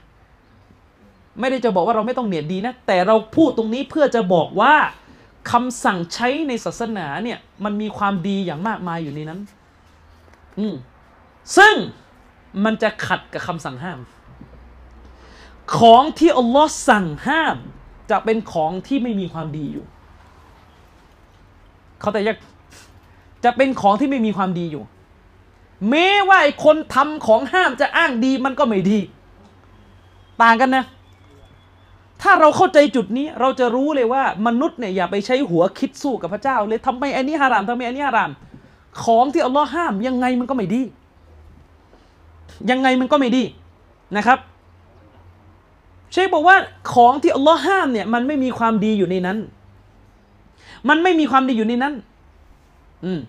[1.41, 4.75] ไม่ได้จะบอกว่าเราไม่ต้องเนียดดีนะ แต่เราพูดตรงนี้เพื่อจะบอกว่า
[5.51, 9.41] คำสั่งใช้ในศาสนาเนี่ย มันมีความดีอย่างมากมายอยู่ในนั้น
[10.59, 10.75] อืม
[11.57, 11.75] ซึ่ง
[12.65, 13.99] มันจะขัดกับคำสั่งห้าม
[15.77, 17.57] ของที่อัลลอฮ์สั่งห้าม
[18.11, 19.87] จะเป็นของที่ไม่มีความดีอยู่
[22.05, 22.37] เขาแต่ยัง
[23.45, 24.83] จะเป็นของที่ไม่มีความดีอยู่
[25.91, 28.99] แม้ว่าไอ้คนทำของห้ามจะอ้างดีมันก็ไม่ดี
[30.43, 30.85] ต่างกันนะ
[32.23, 38.31] ถ้าเราเข้าใจจุดนี้ เราจะรู้เลยว่ามนุษย์เนี่ยอย่าไปใช้หัวคิดสู้กับพระเจ้า เลยทำไมอันนี้ฮารามทำไมอันนี้ฮาราม
[39.05, 40.83] ของที่อัลลอฮ์ห้ามยังไงมันก็ไม่ดี
[42.71, 43.45] ยังไงมันก็ไม่ดี
[44.17, 44.39] นะครับ
[46.13, 46.57] เชคบอกว่า
[46.95, 49.39] ของที่อัลลอฮ์ห้ามเนี่ยมันไม่มีความดีอยู่ในนั้น
[50.89, 51.95] มันไม่มีความดีอยู่ในนั้น
[53.05, 53.21] อืม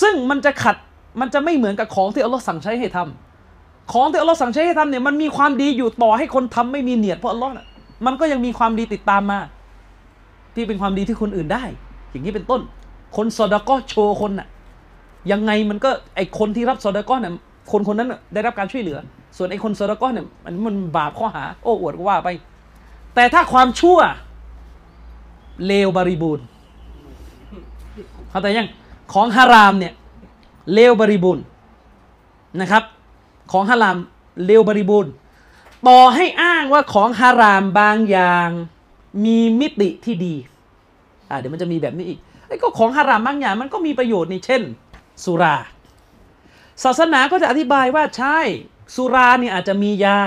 [0.00, 0.76] ซึ่งมันจะขัด
[1.20, 7.66] มันจะไม่เหมือนกับของที่อัลลอฮ์สั่งใช้ให้ทำของที่อัลลอฮ์สั่งใช้ให้ทำเนี่ยมันมีความดีอยู่ต่อให้คนทำไม่มีเนียดเพราะอัลลอฮ์น่ะ
[8.06, 9.40] มันก็ยังมีความดีติดตามมา
[10.54, 11.64] ที่เป็นความดีที่คนอื่นได้
[12.10, 12.60] อย่างนี้เป็นต้น
[13.16, 14.48] คนซอดก็โชว์คนน่ะ
[15.32, 17.32] ยังไงมันก็ไอคนที่รับซอดก็เนี่ย
[17.72, 18.98] คนคนนั้นน่ะได้รับการช่วยเหลือ
[19.36, 22.28] ส่วนไอคนซอดก็เนี่ยมันมันบาปข้อหา โอ้อวดก็ว่าไป
[23.14, 23.98] แต่ถ้าความชั่ว
[25.66, 26.44] เลวบริบูรณ์
[28.30, 28.68] เข้าใจยัง
[29.12, 29.92] ของฮารามเนี่ย
[30.74, 31.44] เลวบริบูรณ์
[32.60, 32.82] นะครับ
[33.52, 33.96] ของฮาราม
[34.44, 35.12] เลวบริบูรณ์
[35.88, 38.48] ต่อให้อ้างว่าของฮารามบางอย่าง
[39.24, 40.34] มีมิติที่ดี
[41.28, 44.62] อ่าเดี๋ยวมันจะมีแบบนี้อีกไอ้ก็ของฮารามบางอย่างมันก็มีประโยชน์นี่เช่น
[45.24, 45.56] สุรา
[46.84, 48.38] ศาสนาก็จะอธิบายว่าใช่
[48.94, 50.18] สุราเนี่ยอาจจะมียา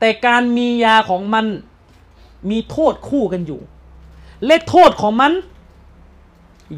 [0.00, 1.46] แต่การมียาของมัน
[2.50, 3.60] มีโทษคู่กันอยู่
[4.46, 5.32] และโทษของมัน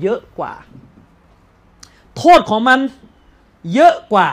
[0.02, 0.52] เยอะกว่า
[2.18, 2.78] โทษของมัน
[3.74, 4.28] เยอะกว่า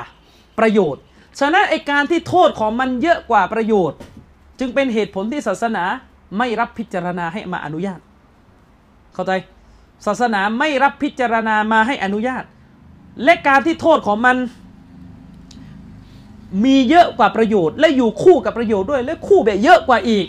[0.59, 1.01] ประโยชน์
[1.39, 3.97] ฉะนั้นไอการที่โทษของมันเยอะกว่าประโยชน์
[4.59, 5.83] จึงเป็นเหตุผลที่ศาสนา
[6.37, 7.99] ไม่รับพิจารณาให้มาอนุญาต
[9.13, 9.31] เข้าใจ
[10.05, 12.43] ศาสนาไม่รับพิจารณามาให้อนุญาต
[13.23, 14.37] และการที่โทษของมัน
[16.65, 20.25] มีเยอะกว่าประโยชน์ และอยู่คู่กับประโยชน์ด้วย และคู่แบบเยอะกว่าอีก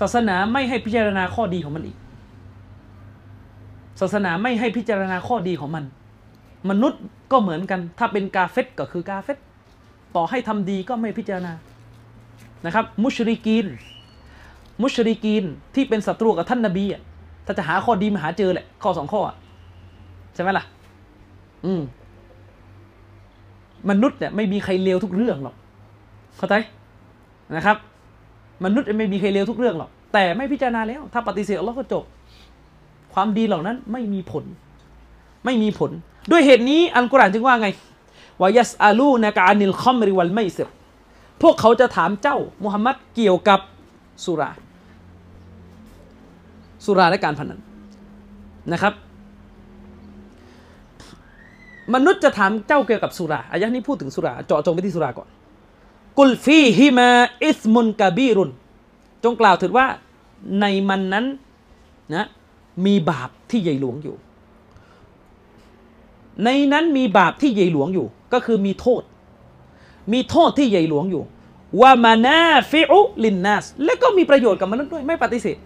[0.00, 1.96] ศาสนาไม่ให้พิจารณาข้อดีของมันอีก
[4.00, 5.84] ศาสนาไม่ให้พิจารณาข้อดีของมัน
[6.70, 7.02] มนุษย์
[7.32, 9.38] ก็เหมือนกัน ถ้าเป็นกาเฟตก็คือกาเฟต
[10.16, 11.52] ต่อให้ทำดีก็ไม่พิจารณา
[12.66, 13.66] นะครับ มุชริกีน
[14.82, 15.44] มุชริกีน
[15.74, 17.02] ที่เป็นศัตรูกับท่านนบีอะ
[17.46, 19.20] ถ้าจะหาข้อดีมาหาเจอแหละข้อสองข้อ
[20.34, 20.64] ใช่ไหมล่ะ
[21.64, 21.82] อืม
[23.90, 25.54] มนุษย์เนี่ยไม่มีใครเลวทุกเรื่องหรอก
[26.36, 26.54] เข้าใจ
[27.56, 27.76] นะครับ
[28.64, 32.04] มนุษย์ไม่มีใครเลวทุกเรื่องหรอก แต่ไม่พิจารณาแล้ว ถ้าปฏิเสธอัลลอฮ์ก็จบ
[33.14, 34.44] ความดีเหล่านั้นไม่มีผล
[35.44, 35.90] ไม่มีผล
[36.30, 37.68] ด้วยเหตุนี้อัลกุรอานจึงว่าไง
[38.42, 40.68] วายัสอาลูนากานิลคอมริวัลไม่เซร
[41.42, 43.60] พวกเขาจะถามเจ้ามุฮัมมัดเกี่ยวกับ
[44.24, 44.50] สุรา
[46.84, 47.60] สุราและการพนัน
[48.72, 48.92] นะครับ
[51.94, 55.28] มนุษย์จะถามเจ้าเกี่ยวกับสุราอายะนี้พูดถึงสุราเจาะจงไปที่สุราก่อน
[56.18, 57.08] กุลฟีฮิมา
[57.44, 58.50] อิสมุนกาบีรุน
[59.24, 59.86] จงกล่าวถึงว่า
[60.60, 61.26] ในมันนั้น
[62.14, 62.26] นะ
[62.86, 64.16] มีบาปที่ใหญ่หลวงอยู่
[66.44, 69.02] ในนั้นมีบาปที่ใหญ่หลวงอยู่ ก็คือมีโทษ
[70.12, 71.22] มีโทษที่ใหญ่หลวงอยู่
[71.80, 72.40] ว่ามานา
[72.70, 75.56] ฟิอุลินนัสและก็มีประโยชน์กับมนุษย์ด้วยไม่ปฏิเสธ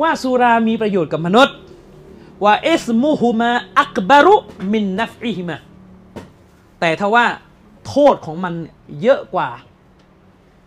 [0.00, 1.56] ว่าสุรามีประโยชน์กับมนุษย์
[2.44, 3.50] ว่าอิสมุฮุมา
[3.80, 4.36] อักบารุ
[4.72, 5.56] มินนัฟอิฮิมา
[6.80, 7.26] แต่ถ้าว่า
[7.88, 8.54] โทษของมัน
[9.02, 9.50] เยอะกว่า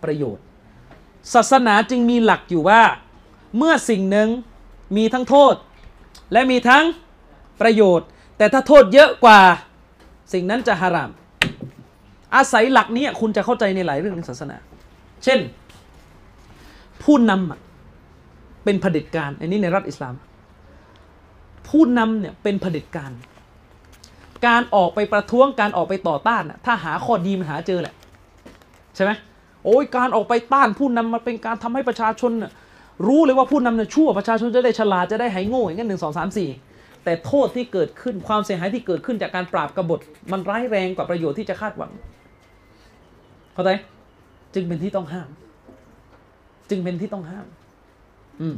[0.03, 0.43] ประโยชน์
[1.33, 2.81] ศาสนาจึงมีหลักอยู่ว่า
[3.57, 4.29] เมื่อสิ่งหนึ่ง
[4.97, 5.55] มีทั้งโทษ
[6.31, 6.83] และมีทั้ง
[7.61, 8.07] ประโยชน์
[8.37, 9.39] แต่ถ้าโทษเยอะกว่า
[10.33, 11.11] สิ่งนั้นจะฮาราม
[12.35, 14.57] อาศัยหลักนี้คุณจะเข้าใจในหลายเรื่องในศาสนา
[15.23, 15.39] เช่น
[17.03, 20.15] ผู้นำเป็นเผด็จการ อันนี้ในรัฐอิสลาม
[21.67, 23.11] ผู้นำเนี่ยเป็นเผด็จการ
[24.47, 27.93] การออกไปประท้วงการออกไปต่อต้านน่ะถ้าหาข้อดีมันหาเจอแหละ
[28.95, 29.11] ใช่ไหม
[29.65, 32.31] โอ้ยการออกไปต้านผู้นำมันเป็นการทำให้ประชาชน
[33.07, 36.49] รู้เลยว่าผู้นำเนี่ยชั่วประชาชนจะได้ฉลาดจะได้หายโง่อย่างนั้นหนึ่งสองสามสี่
[37.03, 39.99] แต่โทษที่เกิดขึ้นความเสียหายที่เกิดขึ้นจากการปราบกบฏ
[40.31, 41.91] มันร้ายแรงกว่าประโยชน์ที่จะคาดหวัง
[43.53, 43.69] เข้าใจ
[44.53, 45.29] จึงเป็นที่ต้องห้าม
[46.69, 47.45] จึงเป็นที่ต้องห้าม
[48.41, 48.55] อืม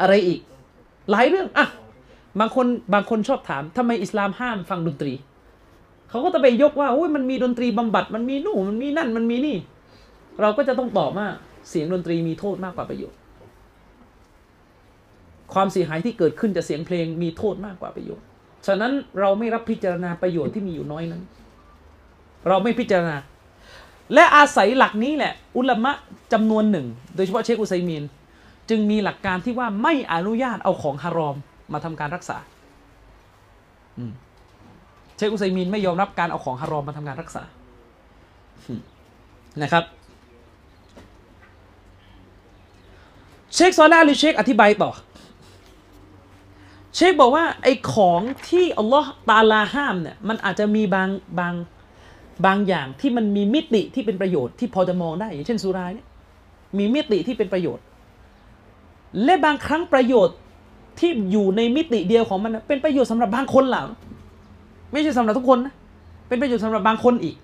[0.00, 0.40] อะไรอีก
[1.10, 1.66] หลายเรื่องอะ
[2.40, 5.12] บางคนบางคนชอบถามทำไมอิสลามห้ามฟังดนตรี
[6.10, 9.56] เขาก็จะไปยกว่าโอ้ยมันมีดนตรีบำบัดมันมีนู่นมันมีนั่นมันมีนี่
[10.40, 11.28] เราก็จะต้องตอบว่า
[11.68, 13.18] เสียงดนตรีมีโทษมากกว่าประโยชน์
[15.54, 18.26] ความเสียหายที่เกิดขึ้นจากเสียงเพลงมีโทษมากกว่าประโยชน์
[18.66, 21.22] ฉะนั้นเราไม่รับพิจารณาประโยชน์ที่มีอยู่น้อยนั้น
[22.48, 23.16] เราไม่พิจารณา
[24.14, 25.92] และอาศัยหลักนี้แหละ อุลามะ
[26.32, 28.04] จำนวนหนึ่ง โดยเฉพาะเชคอุไซมีน
[28.70, 31.36] จึงมีหลักการที่ว่าไม่อนุญาตเอาของฮารอม
[31.72, 32.36] มาทำการรักษา
[35.16, 37.42] เชคอุไซมีนไม่ยอมรับการเอาของฮารอมมาทำการรักษา
[39.62, 39.84] นะครับ
[43.54, 44.90] เชคซอลาหรือเชคอธิบายต่อ
[46.94, 51.54] เชคบอกว่าไอ้ของที่อัลลอฮ์ตาลาห้ามเนี่ยมันอาจจะมีบางบาง
[52.46, 56.06] บางอย่างที่มันมีมิติที่เป็นประโยชน์ที่พอจะมองได้ อย่างเช่นสุราเนี่ย
[56.78, 57.84] มีมิติที่เป็นประโยชน์
[59.24, 60.36] และบางครั้งประโยชน์
[60.98, 63.84] ที่อยู่ในมิติเดียวของมัน เป็นประโยชน์สำหรับบางคนเหล่า
[64.92, 65.74] ไม่ใช่สำหรับทุกคนนะ
[66.28, 67.36] เป็นประโยชน์สำหรับบางคนอีก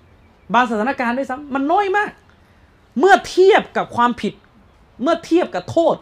[0.53, 2.11] บางสถานการณ์ด้วยซ้ำมันน้อยมาก
[2.99, 4.33] เมื่อเทียบกับความผิด
[5.01, 5.95] เมื่อเทียบกับโทษ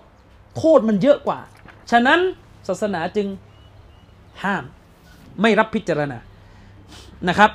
[0.58, 1.40] โทษมันเยอะกว่า
[1.92, 2.20] ฉะนั้น
[2.68, 3.28] ศาสนาจึง
[4.44, 4.64] ห้าม
[5.42, 6.18] ไม่รับพิจารณา
[7.28, 7.52] นะครับ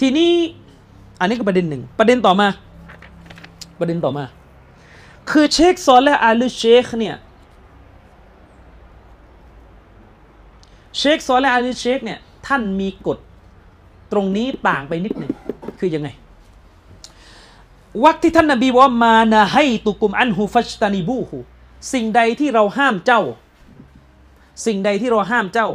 [0.00, 0.32] ทีนี้
[1.20, 2.48] อันนี้ก็ประเด็นหนึ่ง ประเด็นต่อมา
[3.80, 4.24] ประเด็นต่อมา
[5.30, 7.16] คือเชคซอลและอาลูเชคเนี่ย
[10.98, 13.18] เชคซอลและอาลูเชคเนี่ยท่านมีกฎ
[14.12, 15.32] ตรงนี้ต่างไปนิดหนึ่ง
[15.80, 16.08] คือยังไง
[18.04, 21.38] วักที่ท่านนบีว่ามานาให้ตุกุมอันฮูฟัชตานิบูฮู
[21.92, 23.22] สิ่งใดที่เราห้ามเจ้า
[24.66, 25.68] สิ่งใดที่เราห้ามเจ้า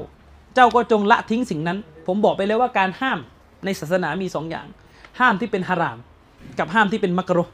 [0.56, 1.78] เจ้าก็จงละทิ้งสิ่งนั้น
[2.08, 3.20] ผมบอกไปแล้วว่าการห้าม
[3.66, 4.68] ในศาสนามีสองอย่าง
[5.20, 5.98] ห้ามที่เป็นฮาราม
[6.60, 7.46] กับห้ามที่เป็นมักรุ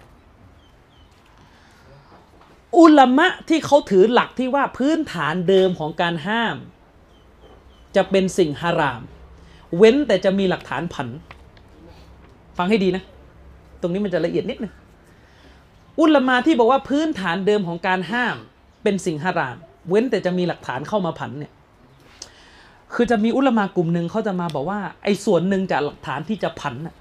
[2.78, 6.56] อุลามะที่เขาถือหลักที่ว่าพื้นฐานเดิมของการห้าม
[7.96, 9.02] จะเป็นสิ่งฮาราม
[9.78, 11.08] เว้นแต่จะมีหลักฐานผัน
[12.58, 13.04] ฟังให้ดีนะ
[13.82, 14.74] ตรงนี้มันจะละเอียดนิดนึง
[16.00, 18.36] อุลมาที่บอกว่าพื้นฐานเดิมของการห้าม
[18.84, 19.58] เป็นสิ่งฮาราม
[19.90, 21.54] เว้นแต่จะมีหลักฐานเข้ามาผันเนี่ย
[22.94, 26.96] คือจะมีอุลมากลุ่มหนึ่งเขาจะมาบอกว่า ไอ้ส่วนหนึ่งจากหลักฐานที่จะผันน่ะ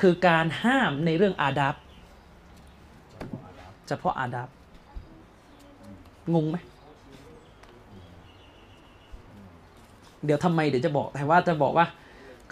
[0.00, 1.74] คือการห้ามในเรื่องอาดับ
[3.88, 4.48] เฉพาะอาดับ
[6.34, 6.56] งงไหม
[10.24, 11.86] เดี๋ยวทำไมเดี๋ยวจะบอกแต่ว่าจะบอกว่า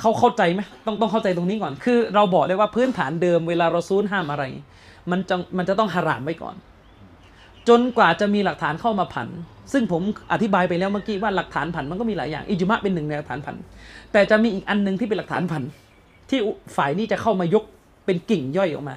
[0.01, 4.45] เขาเข้าใจไหมต้องต้องเข้าใจตรงนี้ก่อน คือ เราบอกเลยว่าพื้นฐานเดิมเวลาเราซูนห้ามอะไร
[5.11, 6.55] มันจะมันจะต้องฮารามไว้ก่อน
[7.69, 9.29] จนกว่าจะมีหลักฐานเข้ามาผัน
[9.73, 13.57] ซึ่งผมอธิบายไปแล้วเมื่อกี้ว่าหลักฐานผันมันก็มีหลายอย่างอิจุมะเป็นหนึ่งในหลักฐานผัน
[14.13, 15.63] แต่จะมีอีกอันหนึ่งที่เป็นหลักฐานผัน
[16.31, 16.39] ที่
[16.77, 17.65] ฝ่ายนี้จะเข้ามายก
[18.07, 18.97] เป็นกิ่งย่อยออกมา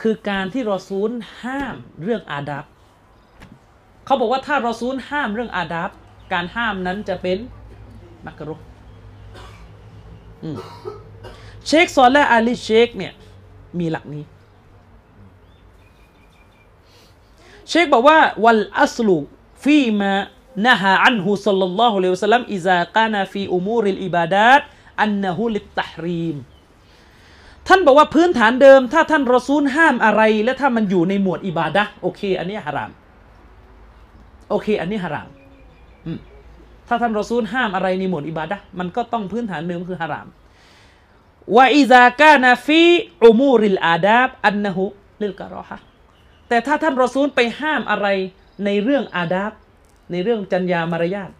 [0.00, 1.10] คือการที่รอซูล
[1.42, 2.64] ห้ามเรื่องอาดับ
[4.06, 5.90] เขาบอกว่าถ้ารอซูลห้ามเรื่องอาดับ
[6.32, 7.38] การห้ามนั้นจะเป็น
[8.26, 8.64] มักรุฮ์
[10.44, 10.56] อืม
[11.66, 13.12] เชคซอลและอาลีเชคเนี่ย
[13.78, 14.24] มีหลักนี้
[17.68, 24.60] เชคบอกว่าوالأصل فيما نهى عنه صلى الله عليه وسلم إذا كان في أمور العبادات
[25.02, 26.36] أنه للتحريم
[27.68, 32.90] ท่านบอกว่าพื้นฐานเดิม ถ้าท่านรอซูลห้ามอะไร และถ้ามันอยู่ในหมวดอิบาดะโอเค อันนี้ฮาราม
[34.50, 35.37] โอเค อันนี้ฮารามอืม
[36.88, 40.28] ถ้าท่านรอซูลห้ามอะไรในหมวดอิบาดะมันก็ต้องพื้นฐานเดิมคือฮาราม
[41.56, 42.82] ว่าอิซากานาฟี
[43.24, 44.84] อุมูริลอาดาบอันนะฮุ
[45.22, 45.78] ลิลกะรอฮะ
[46.48, 48.06] แต่ถ้าท่านรอซูลไปห้ามอะไร
[48.64, 49.52] ในเรื่องอาดาบ
[50.12, 51.30] ในเรื่องจัญญามารยาท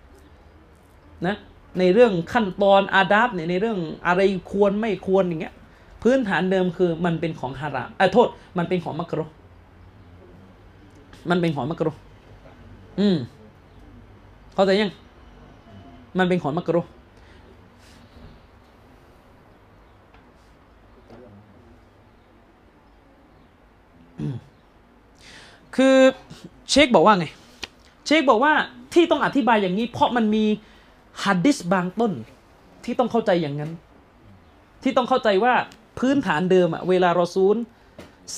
[1.27, 1.37] นะ
[1.79, 4.20] ในเรื่องขั้นตอนอาดับเนี่ยในเรื่องอะไร
[4.51, 5.55] ควรไม่ควรอย่างเงี้ย
[6.03, 9.25] พื้นฐานเดิมคือมันเป็นของฮารามเออโทษ มันเป็นของมักรุ
[11.31, 11.91] มันเป็นของมักรุ
[13.01, 13.16] อืม
[14.55, 14.93] เข้าใจยัง
[16.18, 16.82] มันเป็นของมักรุ
[25.76, 25.97] คือ
[26.70, 27.26] เชคบอกว่าไง
[28.06, 28.52] เชคบอกว่า
[28.94, 30.44] ที่ต้องอธิบายอย่างนี้ เพราะมันมี
[31.24, 32.12] ฮัดดิสบางต้น
[32.85, 33.70] ที่ต้องเข้าใจอย่างนั้น
[34.82, 35.55] ที่ต้องเข้าใจว่า
[35.98, 37.56] พื้นฐานเดิมอะเวลารอซูล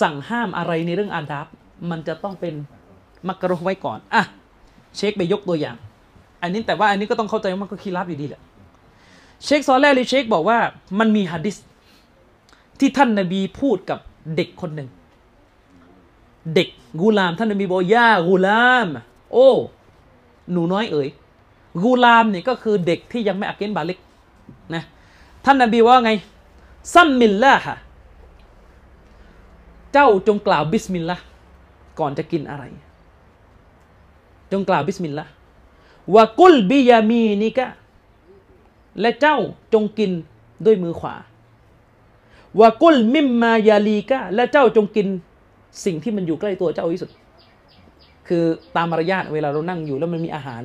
[0.01, 1.47] สั่งห้ามอะไรในเรื่องอาดับ
[1.90, 2.55] มันจะต้องเป็น
[3.28, 4.22] มักรุไว้ก่อน อะ
[4.97, 5.76] เชคไปยกตัวอย่าง
[6.42, 8.42] อันนี้แต่ว่าอันนี้ก็ต้องเข้าใจว่ามันก็คีรับอยู่ดีแหละ
[9.44, 10.58] เชคซอลแลหรือเชคบอกว่า
[10.98, 11.56] มันมีฮัดดิส
[12.78, 13.98] ที่ท่านนบีพูดกับ
[14.36, 14.88] เด็กคนหนึ่ง
[16.54, 16.68] เด็ก
[17.00, 18.88] กูลาม ท่านนบีบอกย่ากูลาม
[19.32, 19.50] โอ้
[20.52, 21.08] หนูน้อยเอ๋ย
[21.84, 23.98] กูลามเนี่ยก็คือเด็กที่ยังไม่อากิลบาลิก
[24.74, 24.82] นะ
[25.44, 26.10] ท่านนบีว่าไง
[26.94, 27.77] سم الله
[29.92, 31.16] เจ้าจงกล่าวบิสมิลละ
[31.98, 32.64] ก่อนจะกินอะไร
[34.52, 35.26] จงกล่าวบิสมิลละ
[36.14, 37.66] وكل بيمينك
[39.01, 39.36] และเจ้า
[39.74, 40.10] จงกิน
[40.66, 41.14] ด้วยมือขวา
[42.60, 45.06] وكل مما يليكและเจ้าจงกิน
[45.85, 47.10] สิ่งที่มันอยู่ใกล้ตัวเจ้าที่สุด
[48.28, 48.44] คือ
[48.77, 50.62] ตามมารยาทเวลาเรานั่งอยู่แล้วมันมีอาหาร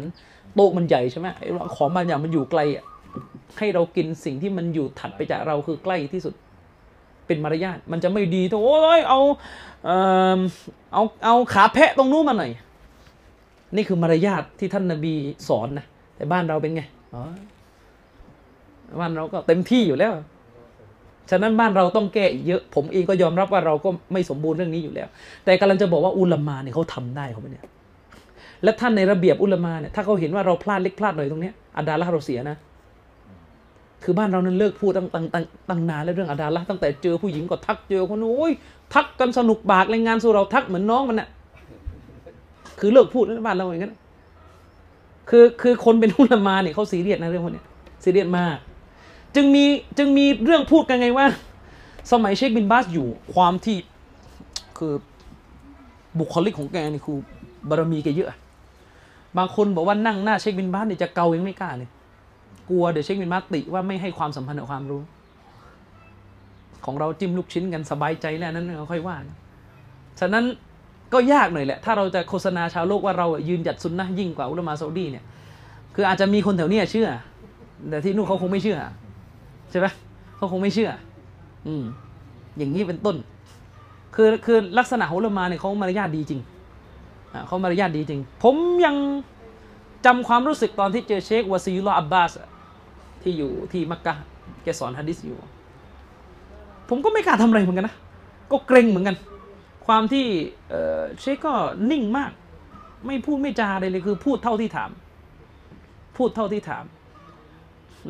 [0.56, 1.28] โต๊ะมันใหญ่ใช่ไหม
[1.76, 2.86] ของบางอย่างมันอยู่ไกลอะ
[3.58, 6.34] ให้เรากินสิ่งที่มันอยู่ถัดไปจากเราคือใกล้ที่สุด
[7.28, 9.22] เป็นมารยาทมันจะไม่ดีถ้าโอ้ยเอา
[9.86, 9.90] เอ
[10.38, 10.40] อ
[10.94, 12.52] เอาเอาขาแพะตรงนู้นมาหน่อย
[13.76, 15.14] นี่คือมารยาทที่ท่านนาบี
[15.48, 15.86] สอนนะ
[16.16, 16.82] แต่บ้านเราเป็นไง
[17.14, 17.24] อ๋อ
[19.02, 20.14] บ้านเราก็เต็มที่อยู่แล้ว
[21.32, 25.08] ฉะนั้นบ้านเราต้องแก้อีกเยอะ ผมเองก็ยอมรับว่าเราก็ไม่สมบูรณ์เรื่องนี้อยู่แล้ว
[25.46, 27.66] แต่กำลังจะบอกว่าอุลามาเนี่ยเขาทำได้เขาเนี่ย
[28.64, 32.58] และท่านในระเบียบอุลามาเนี่ยถ้าเขาเห็นว่าเราพลาดเล็กพลาดหน่อยตรงเนี้ยอาดาละเราเสียนะ
[34.04, 38.54] คือบ้านเรานั้นเลิกพูดตั้งตั้งตั้งตั้งนานแล้วเรื่องอาดาละตั้งแต่เจอผู้หญิงก็ทักเจอคนนู้นโอ้ย
[38.94, 41.30] ทักกันสนุกบากรายงานสู่เราทักเหมือนน้องมันน่ะ
[42.80, 43.96] คือเลิกพูดแล้วบ้านเราอย่างนั้น
[45.30, 47.66] คือคือคนเป็นอุลามาเนี่ยเขาซีเรียสนะเรื่องพวกเนี้ย
[48.04, 48.58] ซีเรียสมาก
[49.36, 49.66] จึงมี
[49.98, 51.26] จึงมีเรื่องพูดกันไงว่า
[52.12, 53.78] สมัยเชคบินบาสอยู่ความที่
[54.78, 54.94] คือ
[56.20, 57.18] บุคลิกของแกนี่คือ
[57.70, 58.40] บารมีแกเยอะ
[59.38, 61.90] บางคนบอกว่านั่งหน้าเชคบินบาสเนี่ยจะเกายังไม่กล้าเลย
[62.70, 65.02] กลัวเดี๋ยวเชคบินบาสติว่าไม่ให้ความสัมพันธ์กับความรู้
[66.86, 69.18] ของเราจิ้มลูกชิ้นกันสบายใจแล้วนั้นเราค่อยว่า
[70.20, 70.44] ฉะนั้น
[71.14, 75.24] ก็ยากหน่อยแหละ ถ้าเราจะโฆษณาชาวโลกว่าเรายืนหยัดซุนนะยิ่งกว่าอุลามาซาอุดีเนี่ย
[75.96, 77.08] คืออาจจะมีคนแถวเนี้ยเชื่อ
[77.90, 78.78] แต่ที่นู่นเขาคงไม่เชื่อ
[79.72, 79.88] ใช่ไหม
[80.38, 80.90] เขาคงไม่เชื่อ
[81.68, 81.84] อืม
[82.58, 83.16] อย่างนี้เป็นต้น
[84.16, 86.42] คือคือลักษณะของอุลามาเนี่ยเขามารยาทดีจริง
[87.34, 88.56] อ่าเขามารยาทดีจริง ผม
[88.86, 88.96] ยัง
[90.06, 92.32] จำความรู้สึกตอนที่เจอเชควาซียุลออับบาส
[93.22, 94.14] ที่อยู่ที่มักกะ
[94.64, 95.38] แกสอนฮะดิษอยู่
[96.90, 97.96] ผมก็ไม่กล้าทำอะไรเหมือนกันนะ
[98.52, 99.16] ก็เกรงเหมือนกัน
[99.88, 100.26] ความที่
[101.20, 101.54] เชคก็
[101.92, 102.32] นิ่งมาก
[103.08, 104.92] ไม่พูดไม่จาอะไรเลยคือ พูดเท่าที่ถาม
[106.18, 106.86] พูดเท่าที่ถาม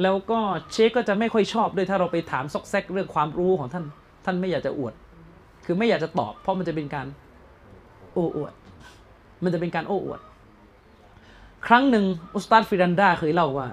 [0.02, 0.40] แล้วก็
[0.72, 3.86] เชคก็จะไม่ค่อยชอบด้วยถ้าเราไปถามซอกแซกเรื่องความรู้ของท่าน
[4.26, 4.94] ท่านไม่อยากจะอวด
[5.66, 7.08] คือไม่อยากจะตอบ เพราะมันจะเป็นการ
[8.14, 8.54] โอ้อวด
[9.44, 10.20] มันจะเป็นการโอ้อวด
[11.68, 13.68] ครั้งหนึ่งอุสตาดฟิรันดาเคยเล่าว่า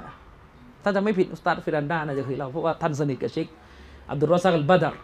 [0.82, 3.46] ถ้าจะไม่ผิดอุสตาดฟิรันดาน่าจะเคยเล่าเพราะว่าท่านสนิทกับเชค
[4.10, 4.94] อับดุลรอซักอัลบาดร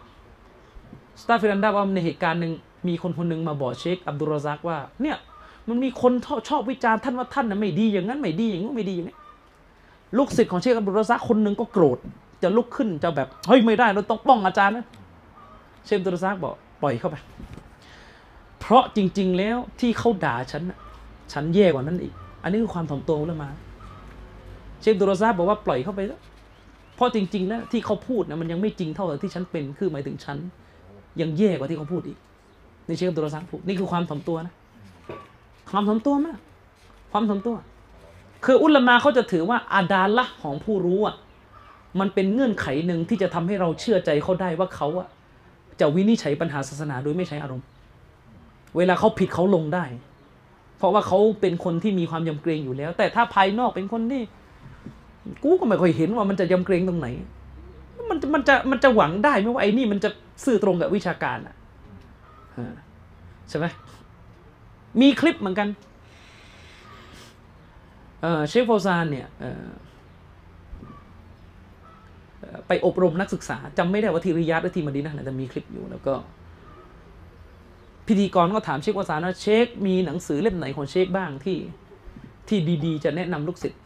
[1.15, 2.51] อุสตาดฟิรันดาว่าในเหตุการณ์หนึ่ง
[2.87, 5.17] มีคนคนหนึ่งมาบอกเชคอับดุลรซักว่าเนี่ย
[5.69, 6.11] มันมีคน
[6.49, 9.17] ชอบวิจารณ์ท่านว่าท่านน่ะไม่ดีอย่างนั้นไม่ดีอย่างนู้นไม่ดีอย่างนี้
[10.17, 11.97] ลูกศิษย์ของเชคอับดุลรซักคนหนึ่งก็โกรธ
[12.43, 14.85] จะลุกขึ้นจะแบบเฮ้ยไม่ได้เราต้องป้องอาจารย์นะ
[15.85, 17.15] เชคอับดุลรซักบอกปล่อยเข้าไป
[18.59, 20.79] เพราะจริง ๆ แล้วที่เขาด่าฉันน่ะ
[21.33, 23.49] ฉันแย่กว่านั้นอีก อันนี้คือความถ่อมตัวแล้วมา
[24.81, 26.19] เชคอับดุลรซักบอกว่าปล่อยเข้าไปแล้ว
[26.95, 30.37] เพราะจริงๆแล้วที่เขาพูดนะมันยังไม่จริงเท่ากับที่ฉันเป็นคือหมายถึงฉัน
[31.21, 32.17] ยังแย่กว่าที่เขาพูดอีก
[32.89, 34.53] นี่เชคอับดุลรอซักพูนี่คือความถ่อมตัวนะ
[35.71, 36.39] ความถ่อมตัวมาก
[37.11, 37.55] ความถ่อมตัว
[38.45, 41.15] คืออุลมาเขาจะถือว่าอาดาละของผู้รู้อะ
[41.99, 45.07] มันเป็นเงื่อนไขหนึ่งที่จะทำให้เราเชื่อใจเขาได้ว่าเขาอะ
[45.79, 47.65] จะวินิจฉัยปัญหาศาสนาโดยไม่ใช้อารมณ์
[48.77, 49.85] เวลาเขาผิดเขาลงได้
[50.77, 54.21] เพราะว่าเขาเป็นคนที่มีความยำเกรงอยู่แล้ว แต่ถ้าภายนอกเป็นคนที่
[55.43, 57.07] กูก็ไม่ค่อยเห็นว่ามันจะยำเกรงตรงไหน
[58.09, 60.09] มันจะมันจะมันจะหวังได้ไหมว่าไอ้นี่มันจะ
[60.45, 61.55] ซื่อตรงกับวิชาการอะ
[63.49, 63.65] ใช่ไหม
[65.01, 65.67] มีคลิปเหมือนกัน
[68.21, 69.27] เอ่อเชฟโฟซานเนี่ย
[72.67, 76.13] ไปอบรมนักศึกษาจำไม่ได้ว่าที่ริยาดหรือที่มดีนะแต่มีคลิปอยู่แล้วก็
[78.07, 81.57] พิธีกรก็ถามเชคโฟซานว่าเชค มีหนังสือเล่มไหนของเชคบ้างที่
[82.47, 83.81] ที่ดีๆ จะแนะนำลูกศิษย์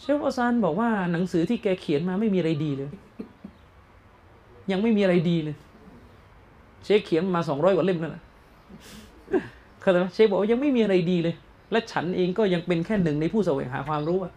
[0.00, 2.90] เชฟอาซานบอกว่าหนังสือที่แกเขียนมาไม่มีอะไรดีเลย
[4.70, 5.56] ยังไม่มีอะไรดีเลย
[6.84, 8.22] เชคเขียนมาสองร้อยกว่าเล่มแล้วนะ
[9.80, 11.34] เข้าใจไหมเชคบอกว่ายังไม่มีอะไรดีเลย
[11.72, 14.32] และฉันเองก็ยังเป็นแค่หนึ่งในผู้แสวงหาความรู้อะ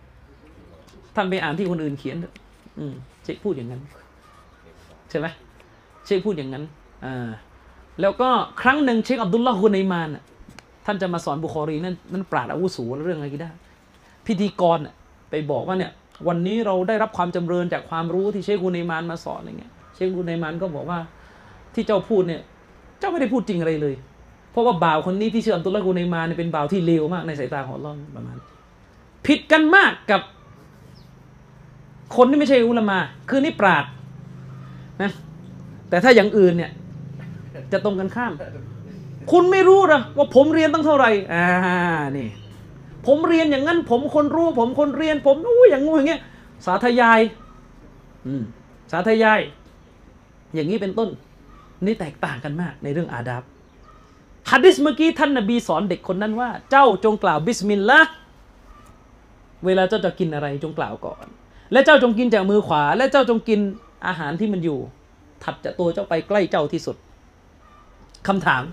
[1.15, 2.33] ท่านไปอ่านที่คนอื่นเขียนเถอะ
[2.79, 2.93] อืม
[3.23, 3.81] เชคพูดอย่างนั้น
[5.09, 5.27] ใช่ไหม
[6.05, 6.63] เชคพูดอย่างนั้น
[7.05, 7.27] อ่า
[8.01, 8.29] แล้วก็
[8.61, 10.23] ครั้งหนึ่งเชคอับดุลลาห์ฮุนัยมานน่ะ
[10.85, 13.51] ท่านจะมาสอนบุคอรีนั่นนั่นปราดอาวุโสเรื่องอะไรกีได้
[14.25, 14.95] พิธีกรน่ะ
[15.29, 15.91] ไปบอกว่าเนี่ย
[16.27, 20.99] วันนี้เราได้รับความจำเริญจากความรู้ที่เชคฮุนัยมานมาสอนอะไรเงี้ย เชคฮุนัยมานก็บอกว่า
[21.75, 22.41] ที่เจ้าพูดเนี่ย
[22.99, 23.95] เจ้าไม่ได้พูดจริงอะไรเลย
[24.51, 28.37] เพราะว่าบ่าวคนนี้ที่ชื่ออับดุลลาห์ฮุนัยมาเนี่ยเป็นบ่าวที่เลวมากในสายตาของอัลลอฮ์ประมาณ
[29.27, 30.21] ผิดกันมากกับ
[32.15, 32.97] คนที่ไม่ใช่อุลามา
[33.29, 33.85] คือนี่ปราด
[35.01, 35.11] นะ
[35.89, 36.71] แต่ถ้าอย่างอื่นเนี่ย
[37.71, 38.33] จะตรงกันข้าม
[39.31, 41.47] คุณไม่รู้หรอว่าผมเรียนตั้งเท่าไหร่อ่า
[42.17, 42.27] นี่
[43.07, 46.21] ผมเรียนอย่างนั้น ผมคนรู้ ผมคนเรียน ผมอู้อย่างงูอย่างเงี้ย
[46.65, 47.19] สาธยาย
[48.27, 48.43] อืม
[48.91, 49.39] สาธยาย
[50.55, 51.09] อย่างนี้เป็นต้น
[51.85, 53.43] นี่แตกต่างกันมากในเรื่องอาดับ
[54.49, 58.13] ฮัดดิสเมื่อกี้ท่านนบีสอนเด็กคนนั้นว่า เจ้าจงกล่าวบิสมิลลาห์
[59.65, 61.25] เวลาเจ้าจะกินอะไรจงกล่าวก่อน
[61.71, 63.59] และเจ้าจงกินจากมือขวา และเจ้าจงกิน
[64.07, 64.77] อาหารที่มันอยู่
[65.43, 66.95] ถัดจากตัวเจ้าไปใกล้เจ้าที่สุด
[68.27, 68.63] คำถาม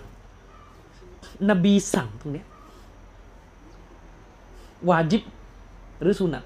[1.51, 2.45] นบีสั่งตรงนี้
[4.89, 5.23] วาจิบ
[6.01, 6.45] หรือสุนัต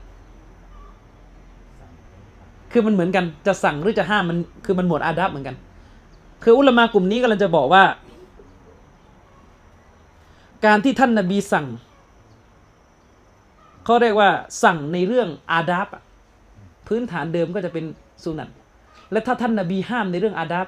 [2.73, 5.57] คือมันเหมือนกันจะสั่งหรือจะห้ามมันคือมันหมวดอาดับเหมือนกัน
[6.43, 7.85] คืออุลามากลุ่มนี้กำลังจะบอกว่า
[10.65, 11.67] การที่ท่านนบีสั่ง
[13.85, 14.31] เขาเรียกว่า
[14.63, 15.89] สั่งในเรื่องอาดับ
[16.89, 17.85] พื้นฐานเดิมก็จะเป็น
[18.25, 18.49] สุนัต
[19.13, 20.67] และถ้าท่านนบีห้ามในเรื่องอาดับ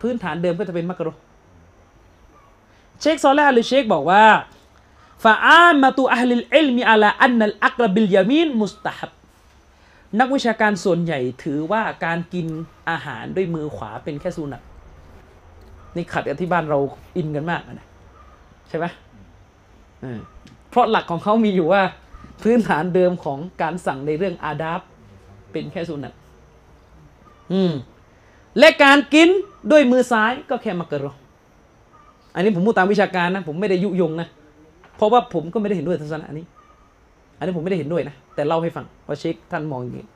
[0.00, 1.12] พื้นฐานเดิมก็จะเป็นมักรุฮ์
[3.00, 4.24] เชคซอลและอาลีเชคบอกว่า
[5.24, 9.10] فعامة أهل العلم على أن الأكل باليمين مستحب
[10.20, 12.46] นักวิชาการส่วนใหญ่ถือว่าการกิน
[12.90, 14.62] อาหารด้วยมือขวาเป็นแค่สุนัต
[15.96, 16.78] นี่ขัดกับที่บ้านเรา
[17.16, 17.86] อินกันมากนะ
[18.68, 18.86] ใช่ไหม
[20.70, 21.82] เพราะหลักของเขามีอยู่ว่า
[22.42, 24.80] พื้นฐานเดิมของการสั่งในเรื่องอาดับ
[25.52, 26.12] เป็นแค่สุนัต
[27.52, 27.72] อืม
[28.58, 29.28] และการกิน
[29.70, 31.12] ด้วยมือซ้ายก็แค่มักกะรอ
[32.34, 34.28] อันนี้ผมพูดตามวิชาการนะ ผมไม่ได้ยุยงนะ
[34.96, 36.46] เพราะว่าผมก็ไม่ได้เห็นด้วยทัศนะนี้
[37.36, 40.06] อันนี้ผมไม่ได้เห็นด้วยนะ แต่เล่าให้ฟังว่าเชคท่านมองอย่างนี้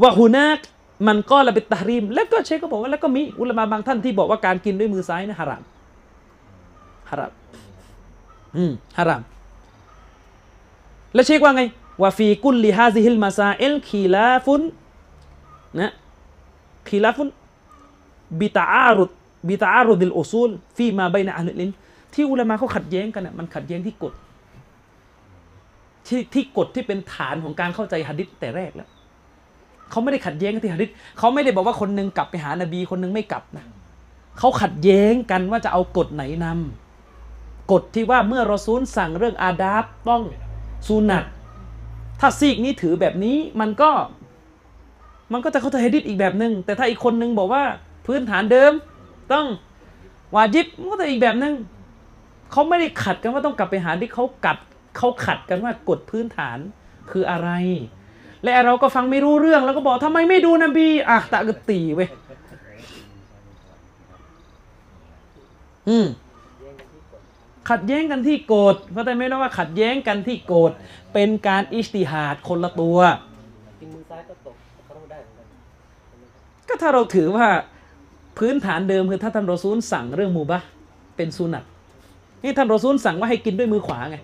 [0.00, 0.58] ว่าหูนัก
[1.06, 5.62] มันก็ละเป็นตาริมแล้วก็เชคก็บอกว่าแล้วก็มีอุลามะบางท่านที่บอกว่าการกินด้วยมือซ้ายนะฮาราม
[7.10, 7.32] ฮาราม
[8.56, 9.22] อืมฮาราม
[11.14, 11.62] แล้วเชคว่าไง
[12.02, 14.62] ว่าفي كل هذه المسائل خلاف
[15.80, 15.92] นะ
[16.88, 19.10] خلاف بتعارض
[19.48, 21.70] بتعارض الأصول فيما بين أهل العلم
[22.14, 24.12] ที่อุลามะเขาขัดแย้งกันน่ะมันขัดแย้งที่กฎ
[26.06, 28.88] ที่ที่กฎที่เป็นฐานของการเข้าใจหะดิษแต่แรกแล้ว
[29.90, 33.64] เขาไม่ได้ขัดแย้งกันที่หะดิษเขาไม่ได้บอกว่าคนหนึงกลับไปหานบีคนหนึงไม่กลับนะ
[34.38, 40.22] เขาขัดแย้งกันว่าจะเอากฎไหนนำกฎที่ว่าเมื่อรอซูลสั่งเรื่องอาดาบต้อง
[40.86, 41.24] ซูนัต
[42.20, 43.90] ถ้าซีกนี้ถือแบบนี้มันก็
[45.32, 47.62] มันก็จะเข้าใจหะดิษอีกแบบหนึ่งแต่ถ้าอีกคนหนึงบอกว่า
[48.06, 48.72] พื้นฐานเดิม
[49.32, 49.46] ต้อง
[50.34, 51.54] วาจิบมันก็จะอีกแบบหนึ่ง
[52.52, 54.58] เขาไม่ได้ขัดกันว่าต้องกลับไปหาที่เขากัด
[54.96, 56.58] เขาขัดกันว่ากฎพื้นฐาน
[57.10, 57.50] คืออะไร
[58.44, 62.08] และเราก็ฟังไม่รู้เรื่องแล้วก็บอกทำไมไม่ดูนบีอะตะกตีเว้ย
[65.88, 66.06] อืม
[67.70, 70.72] ขัดแย้งกันที่โกฎเข้าใจไหมนะว่าขัดแย้งกันที่โกฎ
[71.14, 72.98] เป็นการอิสติฮาดคนละตัว
[76.68, 77.46] ก็ถ้าเราถือว่า
[78.38, 80.62] พื้นฐานเดิมคือถ้าท่านรอซูลสั่งเรื่องมูบะ
[81.16, 81.64] เป็นสุนัต
[82.42, 84.16] นี่ท่านรอซูลสั่งว่าให้กินด้วยมือขวาไง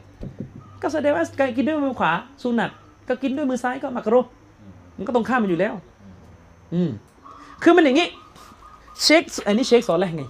[0.83, 2.71] ก็แสดงว่าการกินด้วยมือขวาสุนัต
[3.11, 4.21] ก็กินด้วยมือซ้ายก็มักรุ
[4.97, 5.75] มันก็ตรงข้ามมันอยู่แล้ว
[6.75, 6.91] อืม
[7.63, 8.09] คือมันอย่างนี้
[9.03, 10.25] เชคอันนี้เชคสอนอะไรไง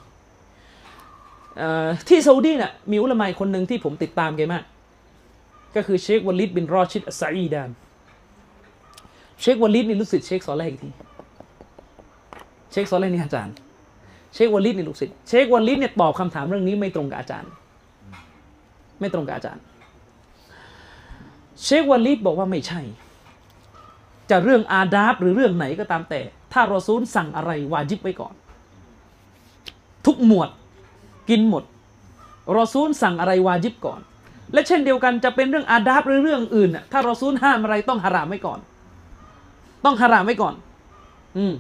[1.59, 4.65] เอ่อที่ซาอุดีน่ะมีอุลามะอีกคนหนึ่งที่ผมติดตามแกมาก
[5.77, 7.71] ก็คือเชควาลิดบินรอชิดอัสซาอีดาน
[9.41, 10.91] เชควาลิดนี่ลูกศิษย์เชคซอลแรอีกที
[12.71, 13.55] เชคซอลแรนี่อาจารย์
[14.35, 17.51] เชควาลิดนี่ลูกศิษย์เชควาลิดเนี่ยตอบคำถามเรื่องนี้ไม่ตรงกับอาจารย์
[19.01, 19.63] ไม่ตรงกับอาจารย์
[21.65, 22.81] เชควาลิดบอกว่าไม่ใช่
[24.31, 26.21] จะเรื่องอาดาบหรือเรื่องไหนก็ตามแต่
[26.53, 28.35] ถ้ารอซูลสั่งอะไรวาจิบไว้ก่อน
[30.07, 30.51] ทุกหมวด
[31.31, 31.65] กินหมด
[32.57, 34.01] รอซูลสั่งอะไรวาจิบก่อน
[34.53, 38.61] และเช่นเดียวกันจะเป็นเรื่องอาดาบหรือเรื่องอื่นน่ะถ้ารอซูลห้ามอะไรต้องฮารามไว้ก่อน
[39.85, 40.55] ต้องฮารามไว้ก่อน
[41.37, 41.55] อืม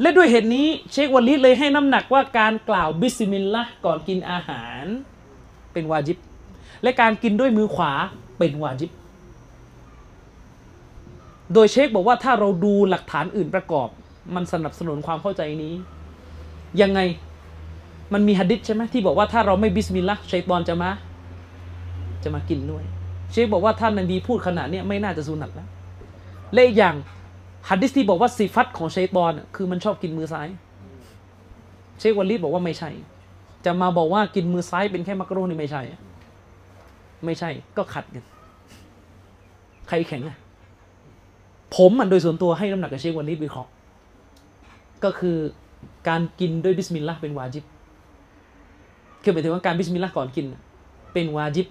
[0.00, 4.84] และด้วยเหตุนี้เชควาลิดเลยให้น้ำหนักว่าการกล่าวบิสมิลลาห์ก่อนกินอาหาร
[5.72, 6.18] เป็นวาจิบ
[6.82, 7.92] และการกินด้วยมือขวา
[8.38, 8.90] เป็นวาจิบ
[11.54, 13.88] โดยเชคบอกว่าถ้าเราดูหลักฐานอื่นประกอบ
[14.34, 15.74] มันสนับสนุนความเข้าใจนี้
[16.82, 17.00] ยังไง
[18.12, 20.90] มันมีหะดิษใช่ไหมที่บอกว่าถ้าเราไม่บิสมิลลาห์ชัยตอนจะมา
[22.22, 22.84] จะมากินด้วย
[23.32, 25.68] เชคบอกว่าท่านนบีพูดขนาดนี้ไม่น่าจะสุนัตแล้ว
[26.52, 26.94] และอีกอย่าง
[27.68, 30.48] หะดิษที่บอกว่าสิฟัตของชัยตอนคือมันชอบกินมือซ้าย
[31.98, 32.90] เชควาลิดบอกว่าไม่ใช่
[33.64, 35.82] จะมาบอกว่ากินมือซ้ายเป็นแค่มักโรนี่ไม่ใช่
[37.24, 38.24] ไม่ใช่ก็ขัดกัน
[39.88, 40.36] ใครแข็งอะ
[41.76, 43.70] ผมมันโดยส่วนตัวให้น้ำหนักกับเชควาลิดวิเคราะห์
[45.04, 45.36] ก็คือ
[46.08, 47.64] การกินด้วยบิสมิลลาห์เป็นวาจิบ
[49.22, 50.46] คือหมายถึงว่าการบิสมิลลาห์ก่อนกิน
[51.12, 51.66] เป็นวาจิบ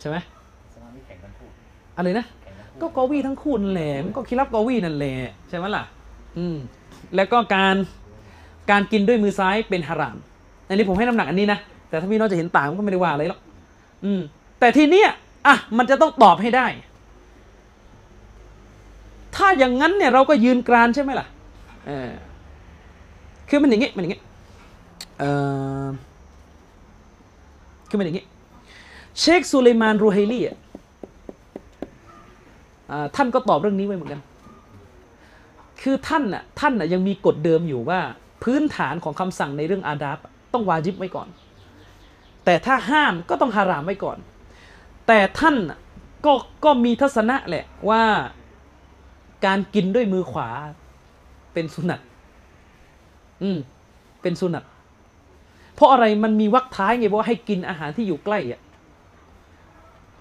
[0.00, 0.16] ใช่ไหม
[1.24, 1.50] อันพูด
[1.96, 2.26] อะไรนะ
[2.80, 5.14] ก็กอวีทั้งคู่นั่นแหละมันก็คิรับกอวีนั่นแหละ
[5.48, 5.82] ใช่ไหมล่ะ
[6.38, 6.56] อืม
[7.16, 7.76] แล้วก็การ
[8.70, 10.16] การกินด้วยมือซ้ายเป็นฮาราม
[10.68, 11.58] อันนี้ผมให้น้ำหนักอันนี้นะ
[11.88, 13.40] แต่ถ้าพี่น้องจะเห็นต่างก็ไม่ได้ว่าอะไรหรอก
[14.04, 14.20] อืม
[14.60, 15.08] แต่ทีเนี้ย
[15.46, 16.66] อะมันจะต้องตอบให้ได้
[19.36, 21.26] ถ้าอย่างนั้นเนี่ยเราก็ยืนกรานใช่ไหมล่ะ
[21.86, 22.10] เออ
[23.48, 24.22] คือมันอย่างงี้มันอย่างงี้
[25.20, 25.24] เอ
[25.84, 25.86] อ
[27.88, 28.26] คือมันอย่างงี้
[29.20, 30.44] เชคสุเลมานรูไฮลี่
[32.90, 34.20] อ่าท่านก็ตอบเรื่องนี้ไว้เหมือนกัน
[35.82, 38.00] คือท่านน่ะท่านน่ะยังมีกฎเดิมอยู่ว่า
[38.42, 40.18] พื้นฐานของคำสั่งในเรื่องอาดับ
[40.52, 41.28] ต้องวาจิบไว้ก่อน
[42.44, 44.18] แต่ถ้าห้ามก็ต้องฮารามไว้ก่อน
[45.06, 45.78] แต่ท่านน่ะ
[46.24, 46.32] ก็
[46.64, 48.02] ก็มีทัศนะแหละว่า
[49.44, 50.48] การกินด้วยมือขวา
[51.52, 52.00] เป็นสุนัต
[53.42, 53.58] อืม
[54.22, 54.64] เป็นสุนัต
[55.74, 58.60] เพราะอะไรมันมีวักท้ายไงบอกว่าให้กินอาหารที่อยู่ใกล้อะ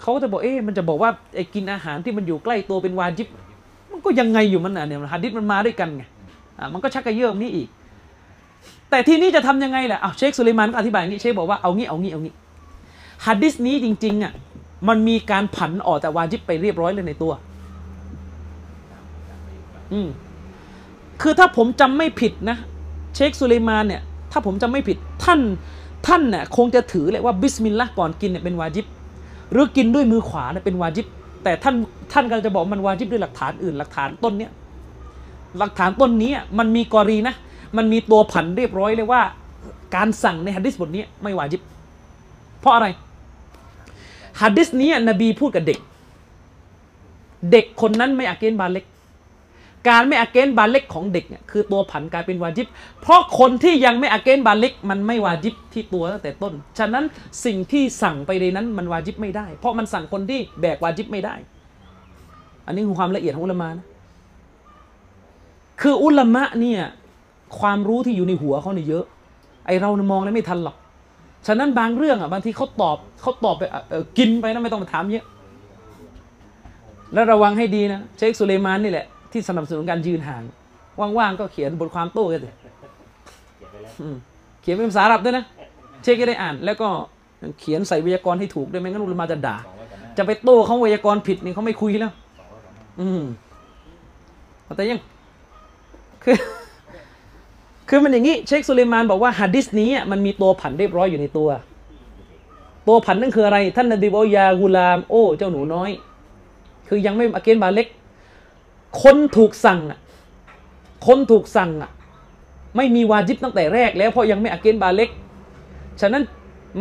[0.01, 3.27] เขาก็จะบอกเอ๊ะมันจะบอกว่าไอ้กินอาหารที่มันอยู่ใกล้ตัวเป็นวาจิบ
[3.91, 6.03] มันก็ยังไงอยู่มันอะเนี่ยฮะดิษมันมาด้วยกันไง
[6.59, 7.67] อ่ามันก็ชักกระเยิมนี่อีก
[8.89, 12.33] แต่ทีนี้จะทำยังไงแหละอ้าวเชคสุเลมานก็อธิบายอย่างนี้เชคบอกว่าเอางี้เอางี้เอางี้
[13.25, 14.33] ฮัดดิษนี้จริง ๆอะ
[14.87, 17.31] มันมีการผันออกจากวาจิบไปเรียบร้อยเลยในตัว
[19.93, 20.09] อืม
[21.21, 22.57] คือถ้าผมจำไม่ผิดนะ
[23.15, 24.01] เชคสุเลมานเนี่ย
[24.31, 25.39] ถ้าผมจำไม่ผิดท่าน
[26.07, 28.85] ท่านเนี่ยคงจะถือเลยว่าบิสมิลลาห์ก่อนกินเนี่ยเป็นวาจิบ
[29.51, 31.07] หรือกินด้วยมือขวาเนี่ยเป็นวาจิบ
[31.43, 31.75] แต่ท่าน
[32.13, 34.51] ท่านกำลังจะบอกมันวาจิบด้วยหลักฐานอื่นหลักฐานต้นเนี้ย
[35.59, 37.35] หลักฐานต้นนี้มันมีกอรีนะ
[37.77, 39.21] มันมีตัวผันเรียบร้อยเลยว่า
[39.95, 41.61] การสั่งในฮะดิษบทนี้ไม่วาจิบ
[42.59, 42.87] เพราะอะไร
[44.41, 45.79] ฮะดิษนี้นบีพูดกับเด็ก
[47.51, 48.85] เด็กคนนั้นไม่อากิลบาเล็ก
[49.87, 52.67] การไม่อากิลบาเล็กของเด็กเนี่ยคือตัวผันกลายเป็นวาจิบ
[53.01, 57.05] เพราะคนที่ยังไม่อาเกนบาเล็กมันไม่วาจิบที่ตัวตั้งแต่ต้น ฉะนั้น
[57.45, 61.35] สิ่งที่สั่งไปในนั้นมันวาจิบไม่ได้ เพราะมันสั่งคนที่แบกวาจิบไม่ได้
[62.65, 63.87] อันนี้คือความละเอียดของอุลามะนะ
[65.81, 66.81] คืออุลามะเนี่ย
[67.59, 69.05] ความรู้ที่อยู่ในหัวเขาเนี่ยเยอะ
[69.65, 70.75] ไอเรามองแล้วไม่ทันหรอก
[71.47, 73.63] ฉะนั้นบางเรื่องอะบางทีเขาตอบเขาตอบไป
[74.17, 75.25] กินไปนะไม่ต้องมาถามเยอะ
[77.13, 80.43] แล้วระวังให้ดีนะเชคสุเลมานนี่แหละ ที่สนับสนุนการยืนห่าง
[81.17, 84.15] ว่างๆก็เขียนบทความโต้กันสิเขียนไปแล้วอืม
[84.61, 85.45] เขียนเป็นภาษาอาหรับด้วยนะ
[86.03, 86.87] เชคก็ได้อ่าน แล้วก็
[87.59, 93.23] เขียนใส่ไวยากรณ์ให้ถูกด้วยไม่งั้นอุลามะจะด่าสองร้อยกว่าหน้าจะไปโต้เขาไวยากรณ์ผิดนี่เขาไม่คุยแล้วสองร้อยกว่าหน้าอืม
[94.65, 95.01] เข้าใจยัง
[96.23, 96.35] คือ
[97.89, 101.49] คือมันอย่างนี้ เชคสุเลมานบอกว่าฮะดิษนี้อะมันมีตัวผันเรียบร้อยอยู่ในตัว
[102.87, 105.89] ตัวผันนั่นคืออะไร ท่านนบีบอกว่ายากุลาม โอ้ เจ้าหนูน้อย
[106.87, 107.87] คือยังไม่อาเกนบาเล็ก
[109.03, 109.99] คนถูกสั่งอะ
[111.07, 111.91] คนถูกสั่งอะ
[112.77, 115.09] ไม่มีวาจิบตั้งแต่แรกแล้วเพราะยังไม่อาเกนบาเล็ก
[116.01, 116.23] ฉะนั้น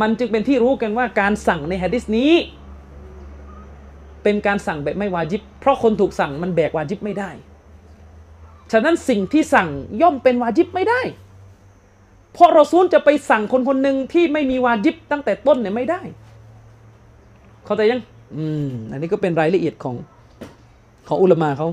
[0.01, 2.33] มันจึงเป็นที่รู้กันว่าการสั่งในฮะดิษนี้
[4.23, 7.31] เป็นการสั่งแบบไม่วาจิบ เพราะคนถูกสั่งมันแบกวาจิบไม่ได้
[8.73, 9.69] ฉะนั้นสิ่งที่สั่ง
[10.03, 11.01] ย่อมเป็นวาจิบไม่ได้
[12.33, 16.01] เพราะเราซูลจะไปสั่งคนคนหนึ่งที่ไม่มีวาจิบตั้งแต่ต้นเนี่ยไม่ได้
[17.65, 18.01] เข้าใจยัง
[18.37, 19.95] อืม อันนี้ก็เป็นรายละเอียดของ
[21.09, 21.69] ของอุลามาเขา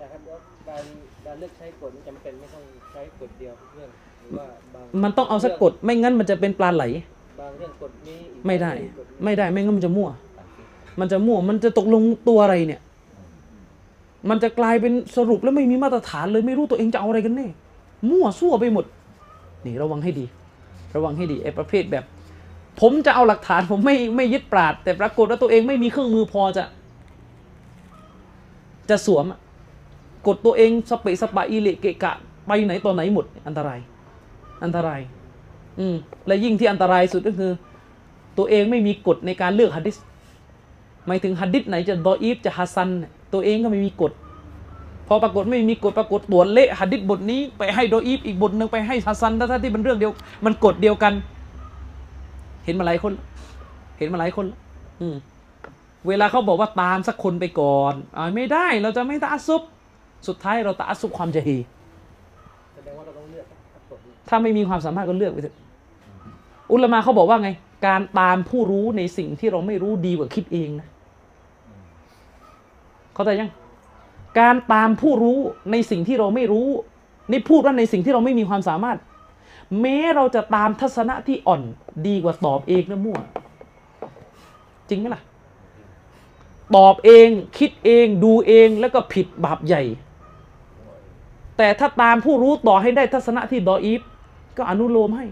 [0.00, 0.38] นะครับว่า
[0.68, 0.84] การ
[1.26, 10.08] การ เลือกใช้กฎมันจำเป็นไม่ต้องใช้กฎเดียวทุกเรื่องหรือว่าบางมันต้องเอาสักกฎไม่งั้นมันจะเป็นปลาไหลอบางเรื่องกฎนี้อีกไม่ได้ กฎนี้ไม่ได้ไม่งั้นมันจะมั่ว
[11.00, 12.80] มันจะมั่วมันจะตกลงตัวอะไรเนี่ย
[14.30, 17.46] มันจะกลายเป็นสรุปแล้วไม่มีมาตรฐานเลยไม่รู้ตัวเองจะเอาอะไรกันแน่
[18.10, 18.84] มั่วซั่วไปหมด
[19.64, 20.24] นี่ระวังให้ดี
[20.96, 22.04] ระวังให้ดีไอ้ประเภทแบบ
[22.80, 26.64] ผมจะเอาหลักฐานผมไม่ไม่ยึดปราชญ์ แต่ปรากฏว่าตัวเองไม่มีเครื่องมือพอจะ
[28.90, 29.38] จะสวมอะ
[30.28, 32.12] กดตัวเองสเปะสปะอีเลเกะกะ
[32.46, 33.78] ไปไหนต่อไหนหมด อันตราย
[34.64, 35.00] อันตราย
[35.78, 35.94] อืม
[36.26, 37.50] และยิ่งที่อันตรายสุดก็คือ
[38.38, 39.96] ตัวเองไม่มีกฎในการเลือกฮัดดิส
[41.06, 42.88] หมายถึงฮัดดิสไหนจะดออีฟจะฮัสซัน
[43.32, 44.12] ตัวเองก็ไม่มีกฎ
[45.08, 50.12] พอปรากฏไม่มีกฎปรากฏตัวเละฮะดิษบทนี้ไปให้ดออีฟอีกบทหนึ่งไปให้ฮะซันทั้งๆที่มันเรื่องเดียว
[50.44, 51.12] มันกฎเดียวกัน
[52.64, 53.12] เห็นมาหลายคน
[53.98, 54.60] เห็นมาหลายคนแล้ว
[55.00, 55.16] อืม
[56.08, 59.62] เวลาเขาบอกว่าตามสักคนไปก่อนอ่าไม่ได้เราจะไม่ตะซุบ
[60.26, 61.56] สุดท้ายเราตะอัสซุบความจะฮี
[62.74, 65.56] แสดงว่าเราต้องเลือกครับกฎนี้ถ้าไม่มีความสามารถก็เลือกไปเถอะ
[66.72, 67.50] อุลามาเขาบอกว่าไง
[67.86, 70.88] การตามผู้รู้ในสิ่งที่เราไม่รู้ดีกว่าคิดเองนะ
[73.14, 73.50] เข้าใจยัง
[74.38, 75.38] การตามผู้รู้
[75.70, 76.68] ในสิ่งที่เราไม่รู้
[77.30, 78.98] นี่พูดว่าในสิ่งที่เราไม่มีความสามารถ
[79.80, 81.62] แม้เราจะตามทัศนะที่อ่อน
[82.06, 83.18] ดีกว่าตอบเองนะมั่ว
[84.88, 85.22] จริงไหมล่ะ
[86.76, 89.82] ตอบเองคิดเองดูเองแล้วก็ผิดบาปใหญ่
[91.58, 94.00] แต่ถ้าตามผู้รู้ต่อให้ได้ทัศนะที่ดออีฟ
[94.56, 95.26] ก็อนุโลมให้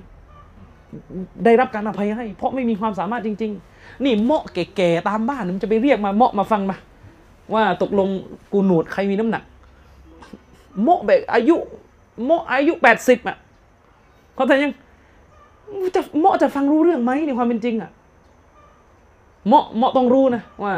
[1.45, 6.77] ได้รับการอภัยให้ เพราะไม่มีความสามารถจริง ๆ นี่เมาะแก่ๆตามบ้านมันจะไปเรียกมาเมาะมาฟังมา
[7.55, 8.09] ว่าตกลง
[8.53, 9.43] กูหนวดใครมีน้ำหนัก
[10.83, 11.57] เมาะแบบอายุ
[12.25, 13.37] เมาะอายุแปดสิบอะ
[14.35, 14.73] เขาแต่ยัง
[15.95, 17.91] จะเมาะจะฟังรู้เรื่องไหมในความเป็นจริงอะ
[19.49, 20.75] เมาะเมาะต้องรู้นะว่า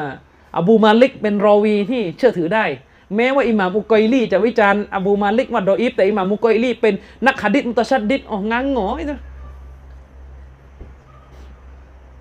[0.56, 2.64] อบูมาลิกเป็นรอวีที่เชื่อถือได้
[3.16, 6.94] แม้ว่าอิหม่ามอุกอยลีจะวิจารณ์อบูมาลิกว่าดออีฟแต่อิหม่ามอุกอยลีเป็น
[7.26, 9.18] นักหะดิษมุตชัดดิษอ๋องังหงอยนะ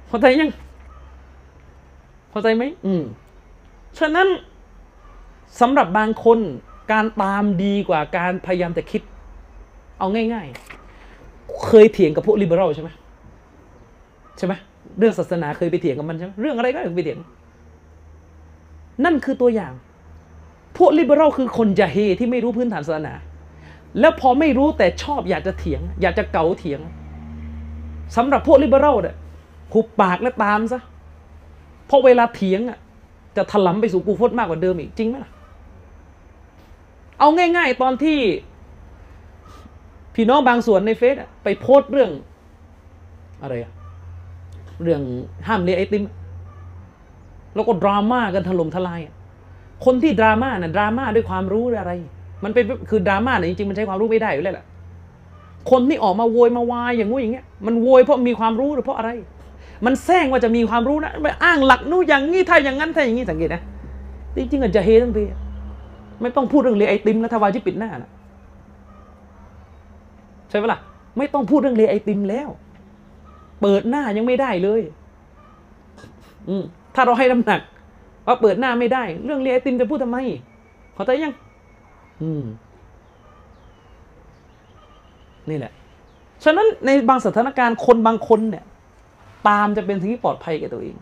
[0.07, 0.51] เข้าใจยัง
[2.29, 3.03] เข้าใจไหมอืม
[3.99, 4.27] ฉะนั้น
[5.59, 6.39] สำหรับบางคน
[6.91, 9.01] การตามดีกว่าการพยายามจะคิด
[9.99, 10.47] เอาง่าย
[11.03, 12.89] ๆ เคยเถียงกับพวกลิเบอรัลใช่ไหม
[14.37, 14.53] ใช่ไหม
[14.97, 17.19] เรื่องศาสนาเคยไปเถียงกับมันใช่ไหมเรื่องอะไรก็เคยไปเถียง
[19.03, 19.73] นั่นคือตัวอย่าง
[20.77, 23.13] พวกลิเบอรัลคือคนจะเฮที่ไม่รู้พื้นฐานศาสนา
[23.99, 26.79] แล้วพอไม่รู้แต่ชอบอยากจะเถียง อยากจะเก่าเถียง
[28.15, 29.15] สำหรับพวกลิเบอรัลเนี่ย
[29.73, 30.81] หุบปากและตามซะ
[31.87, 32.77] เพราะเวลาเถียงอะ
[33.37, 35.31] จะถลำไปสู่กูฟดมากกว่าเดิมอีกจริงไหมล่ะ
[37.19, 38.19] เอาง่าย ๆ ตอนที่
[40.15, 42.11] พี่น้องบางส่วนในเฟซไปโพสต์เรื่อง
[43.41, 43.71] อะไรอะ
[44.83, 45.01] เรื่อง
[45.47, 46.03] ห้ามเลียไอติม
[47.55, 49.15] แล้วก็ดราม่ากันถล่มทลายอะ
[49.85, 51.93] คนที่ดราม่าน่ะดราม่าด้วยความรู้หรืออะไร
[52.43, 54.65] มันเป็นคือดราม่าเนี่ยจริงๆมันใช้ความรู้ไม่ได้อยู่แล้วแหละ
[55.71, 59.11] คนที่ออกมาโวยมาวายอย่างงู้อย่างเงี้ยมันโวยเพราะมีความรู้หรือเพราะอะไร
[59.85, 63.61] มันแซงว่าจะมีความรู้นะไปอ้างหลักนู้อย่างนี้ถ้าอย่างนั้นถ้าอย่างนี้สังเกตนะ
[64.35, 65.23] จริงๆอาจจะเฮทั้งที
[66.21, 68.09] ไม่ต้องพูดเรื่องเลไอติมนะทวายที่ปิดหน้านะ
[70.49, 70.79] ใช่ไหมล่ะ
[71.17, 72.49] ไม่ต้องพูดเรื่องเลไอติมแล้ว
[73.61, 74.81] เปิดหน้ายังไม่ได้เลย
[76.49, 76.55] อื
[76.95, 77.61] ถ้าเราให้น้ำหนัก
[78.27, 80.17] ว่าเปิดหน้าไม่ได้ เรื่องเลไอติมจะพูดทำไม
[80.93, 81.33] เข้าใจยัง
[82.21, 82.45] อืม
[85.49, 85.73] นี่แหละ
[86.43, 88.65] ฉะนั้นในบางสถานการณ์คนบางคนเนี่ย
[89.47, 90.95] ตามจะเป็นสิ่งที่ปลอดภัยแก่ตัวเอง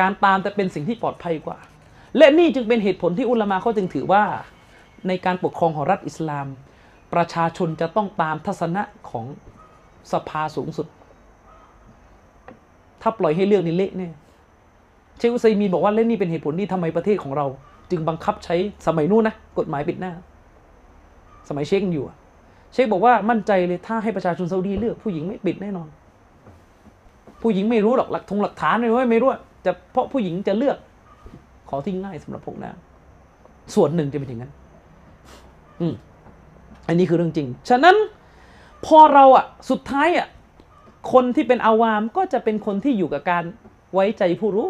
[0.00, 1.58] การตามจะเป็นสิ่งที่ปลอดภัยกว่า
[2.16, 4.24] และนี่จึงเป็นเหตุผลที่อุลามาเขาจึงถือว่า
[5.08, 6.46] ในการปกครองของรัฐอิสลาม
[7.14, 9.26] ประชาชนจะต้องตามทัศนะของ
[10.12, 10.86] สภาสูงสุด
[13.02, 14.12] ถ้าปล่อยให้เรื่องนี้เละเนี่ย
[15.18, 17.46] เชคอุซัยมีนบอกว่าเล่นนี่เป็นเหตุผลที่ทำไมประเทศของเรา
[17.90, 20.12] จึงบังคับใช้สมัยนู้นนะกฎหมายปิดหน้า
[21.48, 22.04] สมัยเชคยังอยู่
[22.72, 25.88] เชคบอกว่ามั่นใจเลยถ้าให้ประชาชนซาอุดีเลือกผู้หญิงไม่ปิดแน่นอน
[27.42, 29.28] ผู้หญิงไม่รู้หรอกหลักทงหลักฐานเลยว่าไม่รู้
[29.64, 30.76] จะเพราะผู้หญิงจะเลือก
[31.68, 32.76] ขอที่ง่ายสำหรับพวกนาง
[33.74, 34.52] ส่วนหนึ่งจะเป็นอย่างนั้น
[35.80, 35.94] อืม
[36.88, 37.96] อันนี้คือเรื่องจริง ฉะนั้น
[38.86, 40.26] พอเราอะสุดท้ายอะ
[41.12, 43.44] คนที่เป็นอาวามก็จะเป็นคนที่อยู่กับการ
[43.94, 44.68] ไว้ใจผู้รู้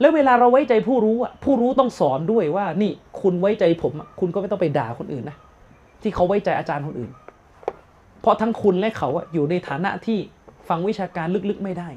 [0.00, 5.36] แล้วเวลาเราไว้ใจผู้รู้อะผู้รู้ต้องสอนด้วยว่า นี่คุณไว้ใจผมคุณก็ไม่ต้องไปด่าคนอื่นนะ
[6.02, 7.10] ที่เขาไว้ใจอาจารย์คนอื่น
[8.20, 10.18] เพราะทั้งคุณและเขาอะอยู่ในฐานะที่
[10.68, 11.88] ฟังวิชาการลึกๆไม่ได้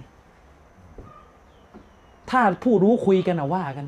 [2.30, 3.86] ถ้าผู้รู้คุยกันอะว่ากัน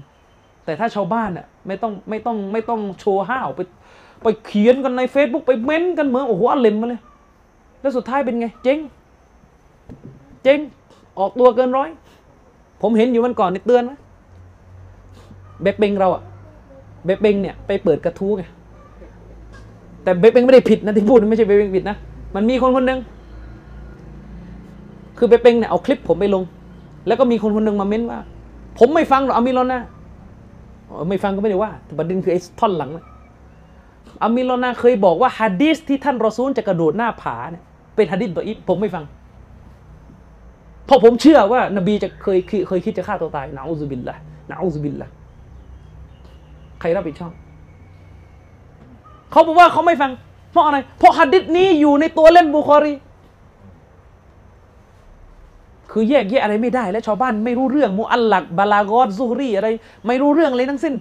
[0.66, 3.62] แต่ถ้าชาวบ้านอะไม่ต้องไม่ต้องไม่ต้องโชว์ห้าวไป
[4.24, 7.02] ไปเขียนกันใน Facebook ไปเม้นกันเหมือนโอ้โหอัลเลมมาเลย
[7.82, 8.80] แล้วสุดท้ายเป็นไง เจ๊ง
[10.44, 10.60] เจ๊ง
[11.20, 11.90] ออกตัวเกินร้อย
[12.82, 14.00] ผมเห็นอยู่วันก่อนนี่เตือนนะ
[15.62, 16.24] เบเบงเราอะ
[17.06, 18.44] เบเบงเนี่ยไปเปิดกระทู้ไง
[20.04, 21.98] แต่เบเบงไม่ได้ผิดนะที่พูดไม่ใช่เบเบงผิดนะ
[22.36, 23.00] มันมีคนคนหนึ่ง
[25.18, 26.44] คือไปเป็งเนี่ยเอาคลิปผมไปลง
[27.08, 28.20] แล้วก็มีคนคนหนึ่งมาเม้นว่า
[28.80, 29.82] ผมไม่ฟังหรอกอามิรอนนะ
[31.10, 33.06] ไม่ฟังก็ไม่ได้ว่าต่ประเด็นคือไอ้ท่อนหลังนะ
[34.24, 37.64] อามิรอนนะเคยบอกว่าฮะดีสที่ท่านรอซูลจะกระโดดหน้าผาเนี่ย
[37.96, 39.04] เป็นฮะดีสตัวอีฟผมไม่ฟัง
[40.86, 44.16] เพราะผมเชื่อว่านบีจะเคยเคยเคยคิดจะฆ่าตัวตายนะอูซุบิลละ
[44.50, 45.10] นะอูซุบิลละ
[46.82, 47.34] ใครรับผิดชอบ
[49.32, 50.12] เขาบอกว่าเขาไม่ฟัง
[50.52, 52.94] เพราะอะไร เพราะฮัดดิษนี้อยู่ในตัวเล่มบุคอรี
[55.92, 59.68] คือแยกแยะอะไรไม่ได้ และชาวบ้านไม่รู้เรื่องมุอัลลักบาลากอดซูรีอะไร
[60.08, 60.94] ไม่รู้เรื่องเลยทั้งสิ้น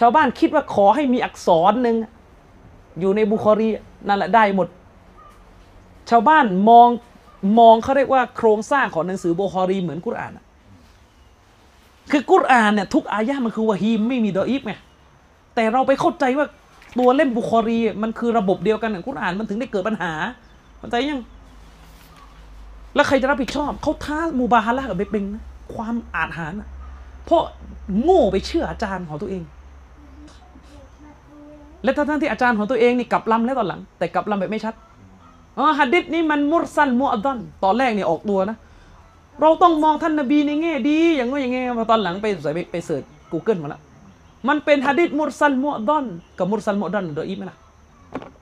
[0.00, 1.96] ชาวบ้านคิดว่าขอให้มีอักษรหนึ่ง
[3.00, 3.68] อยู่ในบุคอรี
[4.08, 4.68] นั่นแหละได้หมด
[6.10, 6.88] ชาวบ้านมอง
[7.58, 10.32] มองเขาเรียกว่าโครงสร้างของหนังสือบุคอรีเหมือนกุรอาน
[12.10, 14.74] คือกุรอานเนี่ยทุกอายะมันคือวะฮีย์ไม่มีดออีฟไง
[15.54, 16.46] แต่เราไปเข้าใจว่า
[16.98, 20.12] ตัวเล่มบุคอรีมันคือระบบเดียวกันกับกุรอานมันถึงได้เกิดปัญหา
[20.78, 21.20] เข้าใจยัง
[22.94, 26.68] แล้วใครจะรับผิดชอบเขาท้ามุบาฮะละห์กับเบเปงนะความอาจหารนะ
[27.24, 27.42] เพราะ
[28.02, 29.42] โง่ไปเชื่ออาจารย์ของตัวเอง
[31.84, 34.74] และทั้งที่อาจารย์ของตัวเองนี่กลับลำแล้วตอนหลัง แต่กลับลำแบบไม่ชัด
[35.58, 38.56] อ๋อฮัดดิษนี้มันมุรซันมุอัดดันตอนแรกเนี่ยออกตัวนะ
[39.40, 43.80] เราต้องมองท่านนบีในแง่ดี อย่างว่าอย่างไงมาตอนหลังไปใส่ไปไป search Google มาแล้ว
[44.48, 46.04] มันเป็นฮะดิษมุรซัลมุอ์ดอล
[46.38, 47.58] กับมุรซัลมุอ์ดอลดออีฟไหมล่ะ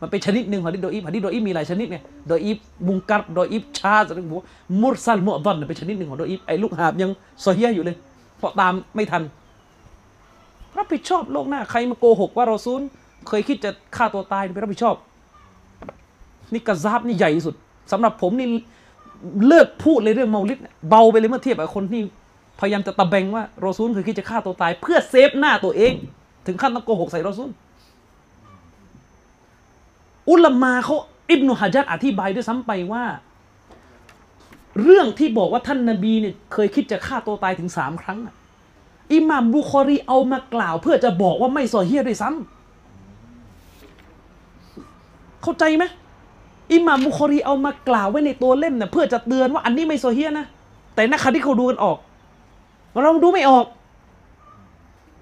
[0.00, 4.42] มันเป็นชนิดหนึ่งของฮะดิษโดยอีฟฮะดิษโดยอีฟมีหลายชนิดไงดออีฟมุงกัรโดยอีฟชาสอะไรพว
[4.82, 7.10] มุรซัลมุอดดันเป็นชนิดหนึ่งของโดยอีฟไอ้ลูกหาบยัง
[7.44, 7.96] ซอฮียอยู่เลย
[8.38, 9.22] เพราะตามไม่ทัน
[10.76, 12.82] รับผิดชอบโลกหน้าใครมาโกหกว่าเราซูล
[13.28, 14.96] เคยคิดจะฆ่าตัวตายไปรับผิดชอบ
[16.52, 17.54] นี่กระซาบนี่ใหญ่สุด
[17.92, 18.48] สำหรับผมนี่
[19.46, 22.02] เลิกพูดเลยเรื่องเมาลิดเบาไปเลยเมื่อเทียบกับคนที่
[22.60, 25.92] พยายามจะตะแบงว่าโรซูลเคยคิดจะฆ่าตัวตาย เพื่อเซฟหน้าตัวเอง
[26.46, 27.50] ถึงขั้นต้องโกหกใส่โรซูล
[30.30, 30.96] อุลามาเขา
[31.30, 33.04] อิบนุฮะจัดอธิบายด้วยซ้ำไปว่า
[34.82, 38.34] เรื่องที่บอกว่าท่านนาบีเนี่ยเคยคิดจะฆ่าตัวตายถึงสามครั้งอะ
[39.12, 45.84] อิหม่ามบุคอรีเอามากล่าว เพื่อจะบอกว่าไม่ซอเฮียด้วยซ้ำเข้าใจไหม
[46.72, 50.46] อิหม่ามบุคอรีเอามากล่าวไว้ในตัวเล่มเนี่ยเพื่อจะเตือนว่าอันนี้ไม่โซเฮียนะ
[50.94, 51.98] แต่นักคดีเขาดูกันออก
[53.02, 53.66] เราดูไม่ออก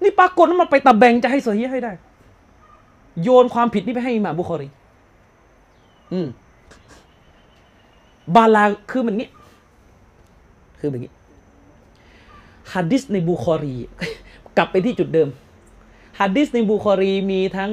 [0.03, 1.91] นี่ปรากฏว่ามันไปตะแบงจะให้โซเฮียให้ได้
[3.23, 4.67] โยนความผิดนี้ไปให้อิหม่ามบุคอรี
[6.13, 6.27] อืม
[8.35, 9.29] บาลาคือมันงี้
[10.79, 11.13] คือแบบนี้
[12.73, 13.75] ฮัดดิสในบุคอรี
[14.57, 15.29] กลับไปที่จุดเดิม
[16.19, 17.71] ฮัดดิสในบุคอรีมีทั้ง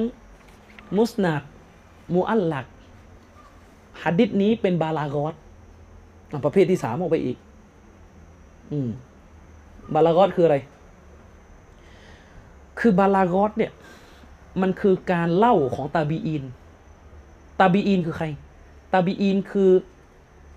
[0.96, 1.42] มุสนัด
[2.14, 2.66] มูอัลลัก
[4.02, 5.34] ฮัดดิษนี้เป็นบาลากอต
[6.32, 7.36] อะประเภทที่สามออกไปอีก
[8.72, 8.88] อืม
[9.94, 10.56] บาลากอตคืออะไร
[12.78, 13.72] คือบาลากอตเนี่ย
[14.62, 16.44] มันคือการเล่าของตาบีอีน
[17.60, 18.26] ตาบีอีนคือใคร
[18.92, 19.70] ตาบีอีนคือ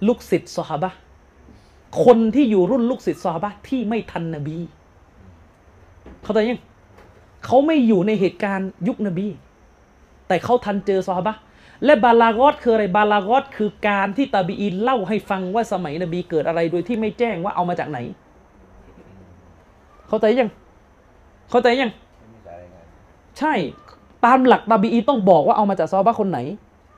[0.07, 0.91] ลูกศิษย์ซอฮาบะ
[2.05, 4.57] คนที่อยู่รุ่นลูกศิษย์ซอฮาบะที่ไม่ทันนบี
[6.23, 6.59] เขาใจยัง
[7.45, 9.27] เขาไม่อยู่ในเหตุการณ์ยุคนบี
[10.27, 11.35] แต่เขาทันเจอซอฮาบะ
[11.85, 17.99] และบาลากอตคืออะไรบาลากอตคือการที่ตาบีอินเล่าให้ฟังว่าสมัยนบีเกิดอะไรโดยที่ไม่แจ้งว่าเอามาจากไหน
[20.07, 20.49] เข้าใจยัง
[21.49, 21.91] เข้าใจยัง
[23.39, 23.53] ใช่
[24.25, 26.39] ตามหลักตาบีอินต้องบอกว่าเอามาจากซอฮาบะคนไหน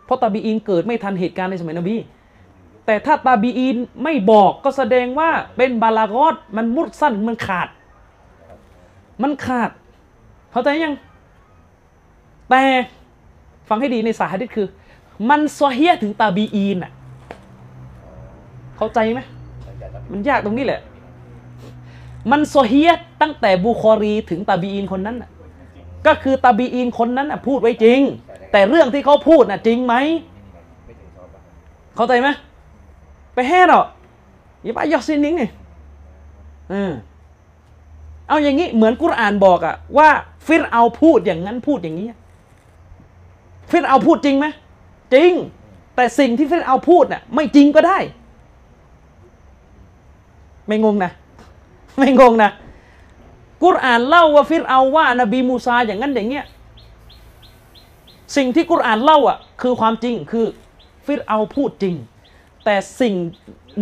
[0.05, 1.95] เพราะตาบีอินเกิดไม่ทันเหตุการณ์ในสมัยนบี
[2.85, 7.67] แต่ถ้าตาบีอินไม่บอกก็แสดงว่าเป็นบาลากอตมันมุดสั้นมันขาด
[9.21, 9.69] มันขาด
[10.51, 10.95] เข้าใจยัง
[12.49, 12.63] แต่
[13.73, 14.67] ฟังให้ดีในสายฮะดิษคือ
[15.29, 16.91] มันซอเฮียถึงตาบีอีนอะ
[18.77, 19.21] เข้าใจไหม
[20.11, 20.81] มันยากตรงนี้แหละ
[22.31, 22.89] มันซเฮีย
[23.21, 25.29] ตั้งแต่บุคอรีถึงตาบีอีนคนนั้นน่ะ
[26.07, 27.99] ก็คือตาบีอีนคนนั้นน่ะพูดไว้จริง
[28.51, 29.95] แต่เรื่องที่เขาพูดน่ะจริงไหม
[31.95, 32.27] เข้าใจไหม
[33.33, 33.81] ไปแห่หรอ
[34.63, 35.43] อย่าไปยอกซินนิ้งไง
[36.69, 36.91] เออ
[38.27, 40.09] เอาอย่างนี้เหมือนกุรอานบอกอะว่า
[40.45, 42.07] ฟิรเอาพูดอย่างนั้นพูดอย่างนี้
[43.71, 44.45] ฟิรเอาพูดจริงไหม
[45.13, 45.31] จริง
[45.95, 47.97] แต่สิ่งที่ฟิรเอาพูดน่ะไม่จริงก็ได้
[50.67, 51.11] ไม่งงนะ
[51.97, 52.51] ไม่งงนะ
[53.63, 56.45] กุรอานเล่าว่าฟิรเอาว่านบีมูซาอย่างนั้นอย่างเงี้ย
[58.35, 60.45] สิ่งที่กุรอานเล่าอะคือความจริงคือ
[61.05, 61.95] ฟิรเอาพูดจริง
[62.65, 63.15] แต่สิ่ง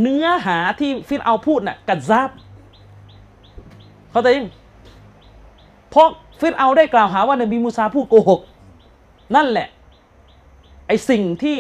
[0.01, 2.29] เนื้อหาที่ฟิรเอาพูดน่ะกัดซาบ
[4.11, 4.47] เข้าใจยัง
[5.89, 6.07] เพราะ
[6.39, 8.41] ฟิรเอาได้กล่าวหาว่านบีมูซาพูดโกหก
[9.35, 9.67] นั่นแหละ
[10.87, 11.57] ไอสิ่งที่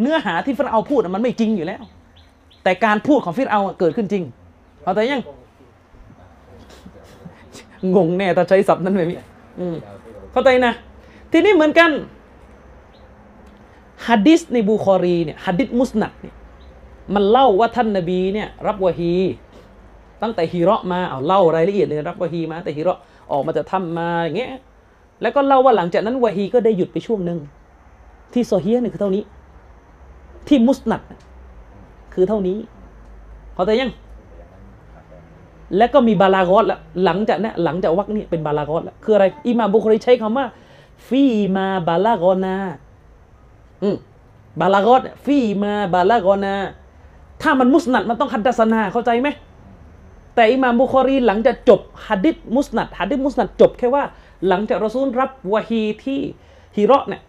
[0.00, 1.82] เนื้อหาที่ฟิรเอาพูดมันไม่จริงอยู่แล้ว
[2.64, 4.24] แต่การพูดของฟิรเอาเกิดขึ้นจริง
[4.82, 5.22] เข้าใจยัง
[7.96, 9.18] งงแน่ถ้าใช้ศัพท์นั้นแบบนี้
[10.32, 10.72] เข้าใจนะ
[11.32, 11.90] ทีนี้เหมือนกัน
[14.06, 16.34] ฮัดดิสในบุคอรีเนี่ยฮัดดิสมุสนัดเนี่ย
[17.14, 19.12] มันเล่าว่าท่านนบีเนี่ยรับวะฮี
[20.22, 22.98] ตั้งแต่ฮิราะมาเอาเล่ารายละเอียดเลยรับวะฮีมาแต่ฮิราะ
[23.32, 24.52] ออกมาจะทำมาอย่างเงี้ย
[25.24, 27.38] แล้วก็เล่าว่าหลังจากนั้นวะฮีก็ได้หยุดไปช่วงหนึ่ง
[28.32, 29.22] ที่โซเฮียเนี่ยคือเท่านี้
[30.48, 31.02] ที่มุสนัด
[32.14, 32.56] คือเท่านี้
[33.54, 33.92] เข้าใจยัง
[35.76, 40.46] แล้วก็มีบาลากอตแล้วหลังจากนี้หลังจากวักนี้เป็นบาลากอตแล้วคืออะไรอิมามบุครีใช้คำว่า
[41.08, 41.22] ฟี
[41.56, 42.56] มาบาลากอนา
[43.82, 43.96] อืม
[44.60, 46.54] บาลากอตเนี่ยฟีมาบาลากอนา
[47.42, 49.28] ถ้ามันมุสนัดมันต้องฮัดดัสนาเข้าใจไหม
[50.34, 54.02] แต่อิมามบุคอรีหลังจากจบฮัดดิษมุสนัดฮัดดิษมุสนัดจบแค่ว่า
[54.48, 56.20] หลังจากรอซูลรับวะฮีที่
[56.76, 57.22] ฮิเราะห์เนี่ย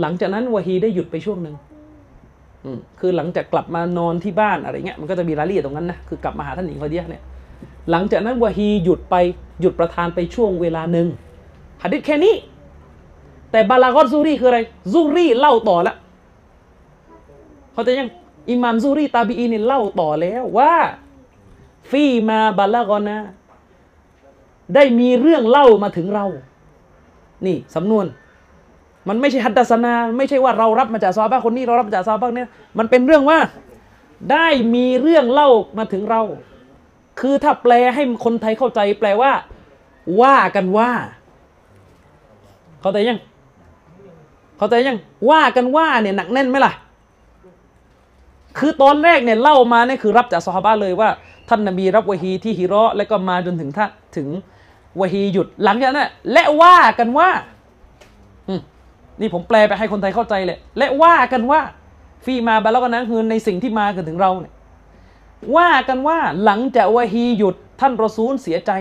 [0.00, 1.54] หลังจากนั้นวะฮีได้หยุดไปช่วงหนึ่ง
[2.64, 7.22] อืมคือหลังจากกลับมานอนที่บ้านอะไรเงี้ยมันก็จะมีรายละเอียดตรงนั้นนะคือกลับมาหาท่านหญิงคอดียะห์เนี่ย
[7.90, 9.14] หลังจากนั้นวะฮีหยุดไป
[9.60, 11.06] หยุดประทานไปช่วงเวลาหนึ่ง
[11.82, 12.34] ฮัดดิษแค่นี้
[13.50, 14.60] แต่บาลากอตซูรีคืออะไร
[14.92, 15.96] ซูรีเล่าต่อแล้ว
[17.72, 18.08] เขาใจะยัง
[18.50, 20.72] อิหม่ามซูรีตาบีอีนี่เล่าต่อแล้วว่า
[21.90, 23.18] ฟีมาบาลากอนา
[24.74, 26.26] ได้มีเรื่องเล่ามาถึงเรา
[27.46, 28.06] นี่สำนวน
[29.08, 33.38] มันไม่ใช่ฮัดดัสนา ไม่ใช่ว่าเรารับมาจากซอฮาบะห์คนนี้เรารับมาจากซอฮาบะห์เนี่ยมันเป็นเรื่องว่า
[34.32, 36.22] ได้มีเรื่องเล่ามาถึงเรา
[37.20, 39.32] คือถ้าแปลให้คนไทยเข้าใจ แปลว่า
[40.22, 40.90] ว่ากันว่า
[42.80, 43.18] เข้าใจยัง
[44.58, 44.98] เข้าใจยัง
[45.30, 46.72] ว่ากันว่าเนี่ยหนักแน่นไหมล่ะ
[48.58, 51.08] คือตอนแรกเนี่ยเล่ามาเนี่ยคือรับจากซอฮาบะห์เลยว่า
[51.48, 53.86] ท่านนบีรับวะฮีที่ฮิราะห์แล้วก็มาจนถึงท่า
[54.16, 54.28] ถึง
[54.98, 57.28] วะฮีหยุดหลังจากนั้นนะและว่ากันว่า
[59.20, 61.60] นี่ผมแปลไปให้คนไทยเข้าใจเลย และว่ากันว่า
[62.24, 64.54] ฟีมาบาแล้วก็นั้นคือในสิ่งที่มาเกันถึงเราเนี่ย
[65.56, 68.72] ว่ากันว่าหลังจากวะฮีหยุดท่านรอซูลเสียใจ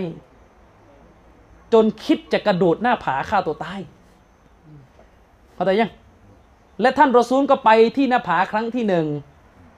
[1.74, 3.80] จนคิดจะกระโดดหน้าผาฆ่าตัวตาย
[5.56, 5.92] เข้าใจยัง
[6.82, 9.06] และท่านรอซูลก็ไปที่หน้าผาครั้งที่หนึ่ง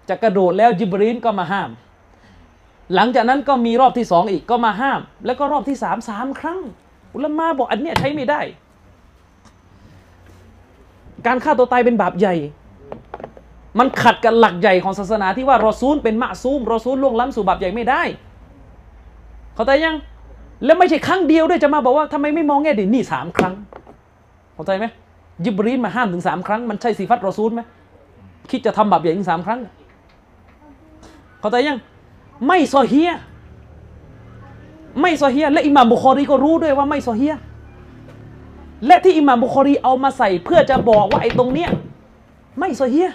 [0.10, 1.70] จะกระโดดแล้วจิบรีนก็มาห้าม
[2.96, 6.62] หลังจากนั้นก็มีรอบที่สองอีกก็มาห้าม แล้วก็รอบที่สามสามครั้ง
[7.14, 8.42] อุลมาบอกอันเนี้ยใช้ไม่ได้
[11.28, 12.36] การฆ่าตัวตายเป็นบาปใหญ่
[13.80, 18.02] มันขัดกับหลักใหญ่ของศาสนาที่ว่ารอซูลเป็นมะซูมรอซูลล่วงล้ำสู่บาปใหญ่ไม่ได้
[19.56, 19.96] เข้าใจยัง
[20.66, 23.54] แล้วไม่ใช่ครั้งเดียวด้วยจะมาบอกว่าทำไมไม่มองแง่ดีนี่สามครั้ง
[24.54, 24.86] เข้าใจไหม
[25.46, 27.62] ยิบรีนมาห้ามถึงสามครั้ง มันใช่สีฟัตรอซูลไหม
[28.52, 29.60] คิดจะทำบาปใหญ่ถึงสามครั้ง
[31.42, 31.78] เข้าใจยัง
[32.48, 33.12] ไม่ซอเฮีย
[35.02, 37.36] ไม่ซอเฮียและอิหม่ามบุคอรีก็รู้ด้วยว่าไม่ซอเฮีย
[38.88, 41.70] และที่อิหม่ามบุคอรีเอามาใส่เพื่อจะบอกว่าไอ้ตรงเนี้ย
[42.60, 43.10] ไม่ซอเฮีย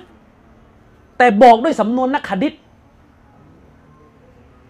[1.19, 2.55] แต่บอกด้วยสำนวนนักขดิษ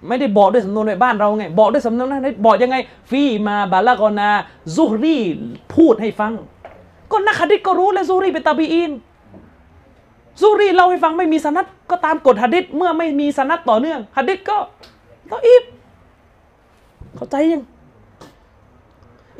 [0.08, 2.76] ไม่ได้บอกด้วยสำนวนในบ้านเราไง บอกด้วยสำนวนนักขดิษบอกยังไง
[3.10, 4.30] ฟีมาบาลากอนา
[4.74, 5.16] ซุฮรี
[5.74, 6.32] พูดให้ฟัง
[7.10, 8.90] ก็นักขดิษก็รู้แล้วซุฮรีเป็นตาบีอิน
[10.40, 14.58] ซูรีเล่าให้ฟังไม่มีสนัดก็ตามกฎหะดิษเมื่อไม่มีสนัดต่อเนื่องหะดิษก็
[15.30, 15.64] ก็อีบ
[17.16, 17.62] เข้าใจยัง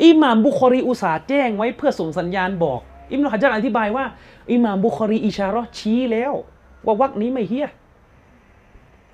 [0.04, 4.04] อิหม่ามบุคอรีอุตส่าห์แจ้งไว้เพื่อส่งสัญญาณบอก อิมนุฮัจญาร์อธิบายว่า
[4.52, 6.32] อิหม่ามบุคอรีอิชาร์ชี้แล้ว
[6.84, 7.68] ว่าวรรคนี้ไม่โซเฮียะห์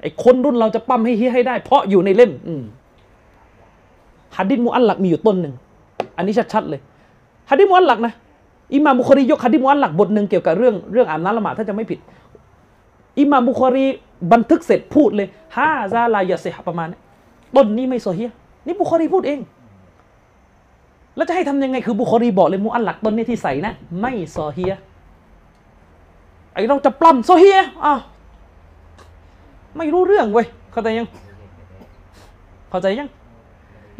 [0.00, 2.62] ไอ้คนรุ่นเราจะปั้มให้โซเฮียะห์ให้ได้ เพราะอยู่ในเล่มอืม
[4.36, 5.54] ฮะดิษมุอัลลักมีอยู่ต้นหนึ่ง
[6.16, 6.80] อันนี้ชัดๆเลย
[7.50, 8.12] ฮะดิษมุอัลลักนะ
[8.74, 11.98] อิหม่ามบุคอรียกฮะดิษมุอัลลักบทหนึ่งเกี่ยวกับเรื่องเรื่องอาบน้ำละหมาดถ้าจะไม่ผิด
[13.18, 13.84] อิหม่ามบุคอรี
[14.32, 16.98] บันทึกเสร็จพูดเลยฮาซาลายะเซฮะประมาณนี้
[17.56, 18.30] ต้นนี้ไม่โซเฮีย
[18.66, 19.40] นี่บุคอรีพูดเอง
[21.16, 24.72] แล้วจะให้ทำยังไงคือบุคอรีบอกเลยมุอัลลักต้นนี้ที่ใส่นะ ไม่โซเฮีย
[26.52, 27.94] ไอเราจะปล้ำโซเฮียอ้า
[29.76, 31.08] ไม่รู้เรื่องเว้ยเข้าใจยัง
[32.70, 33.08] เข้าใจยัง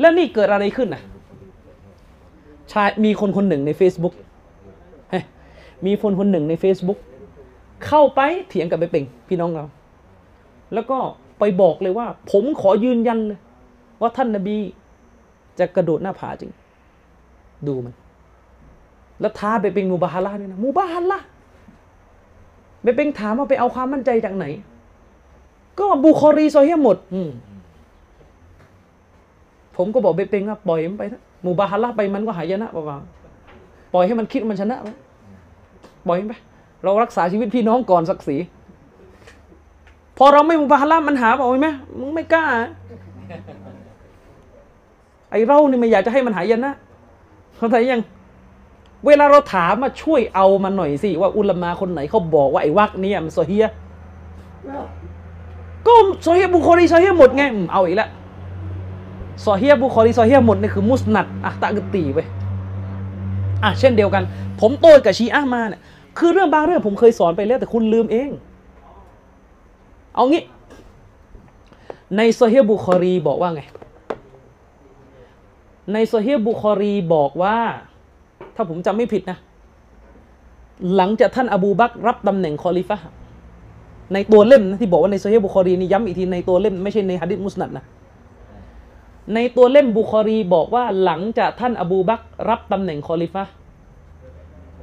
[0.01, 1.03] แล้วนี่เกิดอะไรขึ้นน่ะ
[2.73, 4.15] ชายมีคนคนหนึ่งใน Facebook
[5.87, 6.99] มีคนคนหนึ่งใน Facebook
[7.87, 9.65] เข้าไปเถียงกับไปเป่งพี่น้องเรา
[10.75, 10.99] แล้วก็
[11.39, 13.41] ไปบอกเลยว่า ผมขอยืนยันเลย
[14.01, 14.57] ว่าท่านนบี
[15.59, 16.53] จะกระโดดหน้าผาจริง
[17.67, 17.95] ดูมัน
[19.21, 21.19] แล้วท้าไปเป็นมูบาฮาร่าด้วยนะมูบาฮาร่า
[22.83, 24.47] ไปเป็นถามว่าไปเอาความมั่นใจจากไหน
[25.79, 27.21] ก็บุคอรีซอเฮียหมด อื
[29.77, 34.89] ผมก็บอกไปเป็นว่าปล่อยมันไปนะหมูบาฮาร่าไปมันก็หายนะเปล่าๆปล่อยให้มันคิดมันชนะไป
[36.07, 36.35] ปล่อยมันไป
[36.83, 38.37] เรารักษาชีวิตพี่น้องก่อนศักดิ์ศรี
[40.19, 42.45] พอเราไม่มุบาฮะละห์มันหาบอกไหมมึงไม่กล้า
[45.31, 46.75] ไอเรานี่ไม่อยากจะให้มันหายันนะ
[47.59, 48.03] เข้าใจยัง
[49.07, 53.67] เวลาเราถามมาช่วยเอามาหน่อยสิ ว่าอุลามาคนไหนเขาบอกว่าไอ้วรรคเนี่ยมันโซเฮียะห์
[55.87, 58.11] ก็โซเฮียะห์บุคอรีโซเฮียะห์หมดไงอืมเอาอีกแล้ว
[59.45, 62.19] โซเฮียะห์บุคอรีโซเฮียะห์หมดนี่คือมุสนัดอะตะกตีไป
[63.63, 64.23] อะเช่นเดียวกัน
[64.61, 65.81] ผมโต้กับชีอะมาเนี่ย
[66.19, 68.31] คือเรื่องบางเรื่องผมเคยสอนไปแล้วแต่คุณลืมเอง
[70.15, 70.43] เอางี้
[72.17, 73.63] ในโซเฮียะห์บุคอรีบอกว่าไง
[75.93, 77.57] ในโซเฮียะห์บุคอรีบอกว่า
[78.57, 79.39] ถ้าผมจำไม่ผิดนะ
[80.97, 82.99] หลังจากท่านอบูบักรับตำแหน่งคอลิฟะ
[84.15, 87.85] ในตัวเล่มนะที่บอกว่าในโซเฮียะห์บุคอรีนี่ย้ำอีกทีในตัวเล่มไม่ใช่ในฮะดิษมุสนัดนะ
[89.35, 93.45] ในตัวเล่มบุคอรีบอกว่าหลังจากท่านอบูบักรับตำแหน่งคอลิฟะ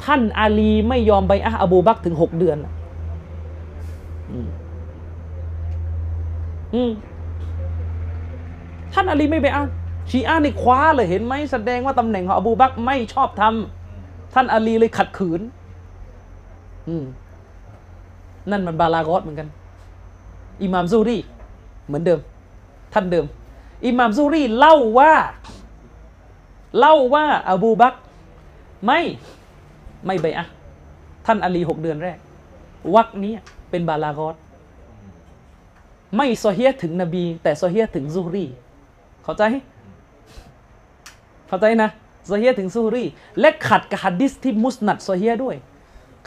[0.06, 2.58] ท่านอาลีไม่ยอมใบอะอบูบักถึงหกเดือน
[4.32, 4.48] อืม
[6.74, 6.92] อืม
[8.94, 9.64] ท่านอาลีไม่ใบอะ
[10.10, 15.42] ชีอะนี่คว้าเลยเห็นไหมแสดงว่าตำแหน่งของอบูบักไม่ชอบทำท่านอาลีเลยขัดขืน
[16.88, 17.04] อืม
[18.52, 19.48] นั่นมันบาลากอตเหมือนกัน
[20.64, 21.18] อิหม่ามซูรี
[21.88, 22.20] เหมือนเดิม
[22.94, 23.26] ท่านเดิม
[23.86, 25.14] อิหม่ามซูรีเล่าว่า
[26.80, 27.94] เล่าว่า อบูบัก
[28.86, 29.00] ไม่
[30.06, 30.46] ไม่ใบอะ
[31.26, 32.18] ท่านอาลีหกเดือนแรก
[32.96, 33.34] วักนี้
[33.70, 34.36] เป็นบาลากอต
[36.18, 38.46] ไม่โซเฮียถึงนบี แต่โซเฮียถึงซูรี
[39.24, 39.44] เข้าใจ
[41.48, 41.90] เข้าใจนะ
[42.28, 43.04] โซเฮียถึงซูรี
[43.40, 45.56] และขัดกับฮัดดิสที่มุสนัดโซเฮียด้วย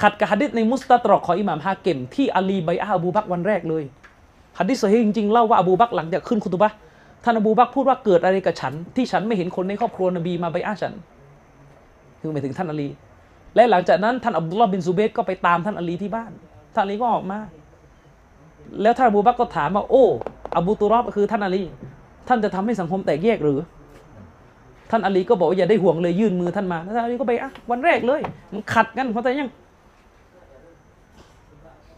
[0.02, 3.84] ขัดกับฮะดิษในมุสตัดรอกของอิหม่ามฮาเก็มที่อาลีไบอะห์อบูบักวันแรกเลย
[4.58, 6.72] ฮะดิษโซเฮียะห์จริงๆเล่าว่าอบูบักหลังจากขึ้นคุตุบะ
[7.24, 10.92] ท่านอบูบักพูดว่าเกิดอะไรกับฉัน ที่ฉันไม่เห็นคนในครอบครัวนบีมาไบอะห์ฉัน
[12.20, 12.88] คือหมายถึงท่านอาลี
[13.56, 16.30] และหลังจากนั้นท่านอับดุลลอฮ์บินซุเบรก็ไปตามท่านอาลีที่บ้าน
[16.74, 17.38] ท่านอาลีก็ออกมา
[18.82, 20.04] แล้วท่านอบูบักก็ถามว่าโอ้
[20.56, 21.62] อบูตุรอบคือท่านอาลี
[22.28, 23.58] ท่านจะทำให้สังคมแตกแยกหรือ
[24.90, 28.20] ท่านอาลีก็บอกว่าอย่าได้ห่วงเลยยื่นมือท่านมาท่านอาลีก็ไบอะห์วันแรกเลย
[28.52, 29.50] มันขัดกันเข้าใจยัง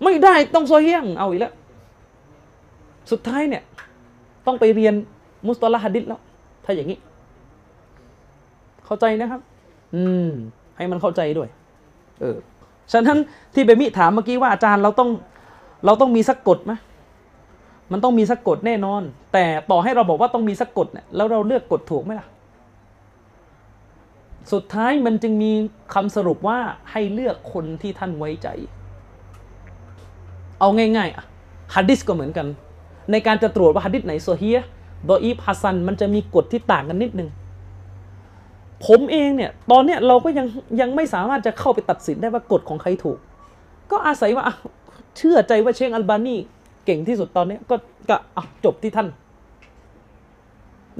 [0.03, 1.53] ไม่ได้ต้องโซเฮียงเอาอีกแล้ว
[3.11, 3.63] สุดท้ายเนี่ย
[4.47, 4.95] ต้องไปเรียน
[5.47, 6.21] มุสตอลาฮ์ฮะดิษแล้ว
[6.65, 6.99] ถ้าอย่างนี้
[8.85, 9.41] เข้าใจนะครับ
[9.95, 10.31] อืม
[10.77, 11.49] ให้มันเข้าใจด้วย
[12.21, 12.37] เออ
[12.93, 13.19] ฉะนั้น
[13.55, 15.11] ที่เบมิถามเมื่อกี้ว่าอาจารย์เราต้อง
[15.87, 16.73] เราต้องมีสักกฎไหม
[17.93, 22.27] มันต้องมีสักกฎแน่นอน แต่ต่อให้เราบอกว่าต้องมีสักกฎเนี่ยแล้วเราเลือกกฎถูกไหมล่ะ
[24.53, 25.53] สุดท้ายมันจึงมี
[25.95, 26.59] คำสรุปว่า
[26.91, 28.49] ให้เลือกคนที่ท่านไว้ใจ
[30.61, 31.25] เอาง่ายๆอะ
[31.75, 32.47] ฮะดิษก็เหมือนกัน
[33.11, 34.61] ในการจะตรวจว่าฮะดิษไหนโซเฮียะห์
[35.09, 37.29] ดออีฟฮะซันมันจะมีกฎที่ต่างกันนิดนึง
[38.87, 40.47] ผมเองเนี่ยตอนเนี้ยเราก็ยัง
[40.81, 43.19] ยังไม่สามารถจะเข้าไปตัดสินได้ว่ากฎของใครถูก
[43.91, 44.45] ก็อาศัยว่า
[45.17, 46.37] เชื่อใจว่าเชคอัลบานี
[46.85, 47.77] เก่งที่สุดตอนเนี้ยก็
[48.11, 48.17] ก็
[48.65, 49.09] จบที่ท่าน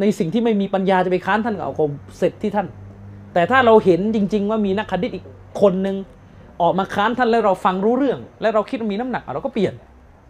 [0.01, 2.67] ในสิ่งที่ไม่มีปัญญาจะไปค้านท่านก็เอาคงเสร็จที่ท่าน
[3.35, 5.25] แต่ถ้าเราเห็นจริง ๆ ว่ามีนักคดิษอีก
[5.61, 5.97] คนหนึ่ง
[6.61, 9.75] ออกมาค้านท่านแล้วเราฟังรู้เรื่อง และเราคิดว่ามีน้ำหนักเราก็เปลี่ยน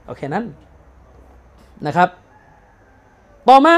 [0.07, 0.44] โอเคนั้น
[1.86, 2.08] นะครับ
[3.49, 3.74] ต่อมา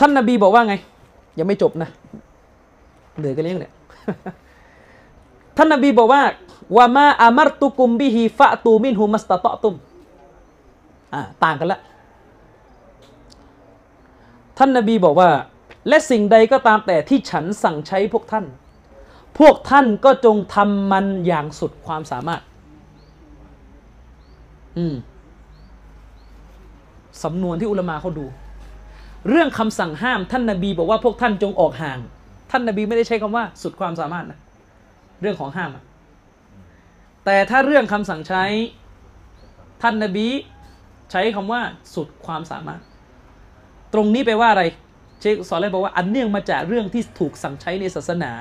[0.00, 0.74] ท่านนบีบอกว่าไง
[1.38, 1.88] ยังไม่จบนะ
[3.18, 3.72] เหนื่อยกันเลี้ยงเนี่ย
[5.56, 6.22] ท่านนบีบอกว่า
[6.76, 9.74] วามาอามารตุกุมบิฮิฟะตูมินฮุมัสตะตอตุม
[11.14, 11.80] อ่าต่างกันละ
[14.58, 15.28] ท่านนบีบอกว่า
[15.88, 18.44] และสิ่งใดก็ตามแต่ที่ฉันสั่งใช้พวกท่าน
[19.38, 22.42] พวกท่านก็จงทำมันอย่างสุดความสามารถ
[24.76, 24.94] อืม
[27.22, 28.26] สำนวนที่อุลามาเขาดู
[29.28, 31.98] เรื่องคำสั่งห้ามท่านนาบีบอกว่าพวกท่านจงออกห่าง
[32.50, 34.38] ท่านนาบีไม่ได้ใช้คำว่าสุดความสามารถนะ
[35.20, 35.70] เรื่องของห้าม
[37.24, 38.44] แต่ถ้าเรื่องคำสั่งใช้
[39.82, 40.26] ท่านนาบี
[41.10, 41.60] ใช้คำว่า
[41.94, 42.80] สุดความสามารถ
[43.92, 44.64] ตรงนี้แปลว่าอะไร
[45.20, 48.32] เชคสอนเลยบอกว่าอันเนื่องมาจากเรื่องที่ถูกสั่งใช้ในศาสนา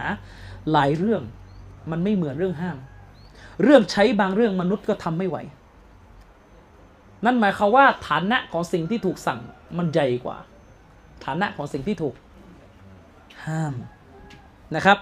[0.72, 1.22] หลายเรื่อง
[1.92, 2.78] มันไม่เหมือนเรื่องห้าม
[3.64, 5.38] เรื่องใช้บางเรื่องมนุษย์ก็ทำไม่ไหว
[7.26, 9.40] นั่นหมายความว่าฐานะของสิ่งที่ถูกสั่ง
[9.78, 10.38] มันใหญ่กว่า
[11.26, 12.14] ฐานะของสิ่งที่ถูก
[13.46, 13.74] ห้าม
[14.76, 14.98] นะครับ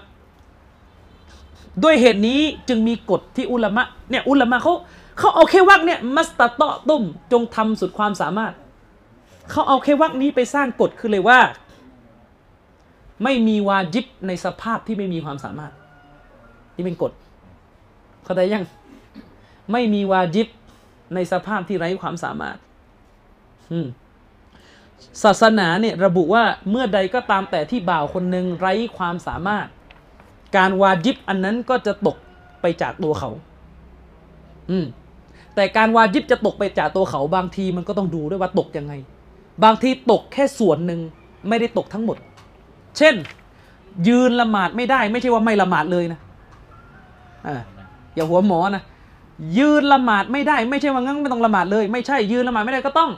[1.83, 4.73] ด้วยเหตุนี้จึงมีกฎที่อุลามะเนี่ยอุลามะเขา
[5.17, 8.53] เขาเอาแค่วักเนี่ยมัสตะตะตุ้มจงทำสุดความสามารถ
[9.51, 11.39] เขาเอาแค่วักนี้ไปสร้างกฎคือเลยว่า
[13.23, 15.73] ไม่มีวาจิบในสภาพที่ไม่มีความสามารถ
[16.75, 17.11] นี่เป็นกฎ
[18.23, 18.65] เข้าใจยัง
[19.71, 20.47] ไม่มีวาจิบ
[21.13, 22.57] ในสภาพที่ไร้ความสามารถ
[23.71, 23.87] อืม
[25.23, 29.67] ศาสนาเนี่ยระบุว่าเมื่อใดก็ตามแต่ที่บ่าวคนหนึ่งไร้ความสามารถ
[30.57, 32.17] การวาจิบอันนั้นก็จะตก
[32.61, 33.29] ไปจากตัวเขา
[34.71, 34.85] อืม
[35.55, 38.93] แต่การวาจิบจะตกไปจากตัวเขาบางทีมันก็ต้องดูด้วยว่าตกยังไง
[39.63, 40.99] บางทีตกแค่ส่วนหนึ่ง
[41.49, 42.17] ไม่ได้ตกทั้งหมด
[42.97, 43.15] เช่น
[44.07, 46.19] ยืนละหมาดไม่ได้ ไม่ใช่ว่าไม่ละหมาดเลยนะ
[47.47, 47.61] อ่า
[48.15, 48.83] อย่าหัวหมอนะ
[49.57, 53.09] ยืนละหมาดไม่ได้ ไม่ใช่ว่างั้นไม่ต้องละหมาดเลย ไม่ใช่ยืนละหมาดไม่ได้ก็ต้อง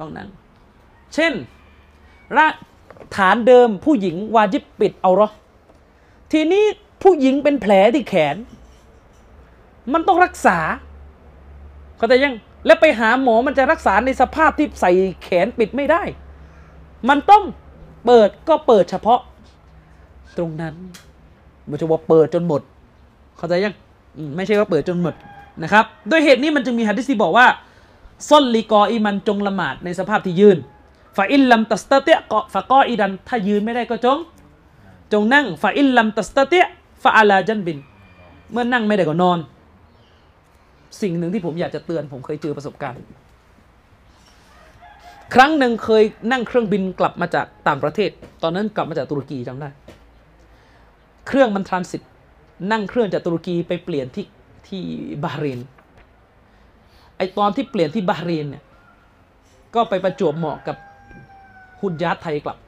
[0.00, 0.28] ต้องนั้น
[1.14, 1.32] เช่น
[2.36, 2.54] ราก
[3.16, 5.30] ฐานเดิมผู้หญิงวาจิบปิดเอาหรอ
[6.32, 6.64] ทีนี้
[7.02, 8.36] ผู้หญิงเป็นแผลที่แขน
[9.92, 10.58] มันต้องรักษา
[11.96, 12.34] เข้าแต่ยัง
[12.66, 14.90] แล้วไปหาหมอมันจะรักษาในสภาพที่ใส่
[15.22, 16.02] แขนปิดไม่ได้
[17.08, 17.42] มันต้อง
[18.06, 19.20] เปิดก็เปิดเฉพาะ
[20.36, 20.74] ตรงนั้น
[21.66, 22.62] ไม่ใช่ว่าเปิดจนหมด
[23.36, 23.74] เข้าใจยัง
[24.36, 25.14] ไม่ใช่ว่าเปิดจนหมด
[25.62, 27.46] นะครับ ด้วยเหตุนี้มันจึงมีหะดิษที่บอกว่า
[28.28, 30.58] ซ่อนลีกออีมันจงละหมาดในสภาพที่ยืน
[31.16, 34.18] ฟาอิลลัมตัสตเตะกะฟะกออีดัน ถ้ายืนไม่ได้ก็จง
[35.12, 36.66] จงนั่งฟาอิลลัมตัสตเตะ
[37.02, 37.78] ฟาอาลาจันบิน
[38.52, 39.38] เมื่อนั่งไม่ได้ก็นอน
[41.00, 42.98] สิ่งหนึ่งที่ผมอยากจะเตือนผมเคยเจอประสบการณ์
[45.34, 48.10] ครั้งหนึ่งเคยนั่งเครื่องบินกลับมาจากต่างประเทศ
[48.42, 49.68] ตอนนั้นกลับมาจากตุรกีจำได้
[51.26, 52.02] เครื่องมันทรานสิต
[52.72, 54.26] นั่งเครื่องจากตุรกีไปเปลี่ยนที่
[54.68, 54.82] ที่
[55.24, 55.60] บาห์เรน
[57.16, 58.62] ไอตอนที่เปลี่ยนที่บาห์เรนเนี่ย
[59.74, 60.76] ก็ไปประจวบเหมาะกับ
[61.82, 62.58] ฮุดยาตไทยกลับ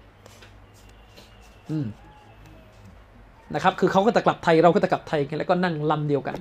[1.70, 1.86] อืม
[3.54, 6.38] นะครับ คือเขาก็จะกลับไทยเราก็จะกลับไทยกันแล้วก็นั่งลำเดียวกัน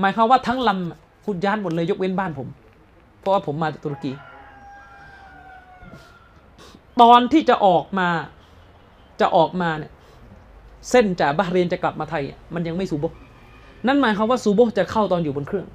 [0.00, 2.48] หมายความว่าทั้งลำฮุดยาตหมดเลยยกเว้นบ้านผม
[3.20, 4.12] เพราะว่าผมมาจากตุรกี
[7.00, 8.08] ตอนที่จะออกมา
[9.20, 9.92] จะออกมาเนี่ย
[10.90, 12.22] เส้นจากบาห์เรนจะกลับมาไทย
[12.54, 13.04] มันยังไม่ซูโบ
[13.86, 15.66] นั่นหมายความว่าซูโบจะเข้าตอนอยู่บนเครื่อง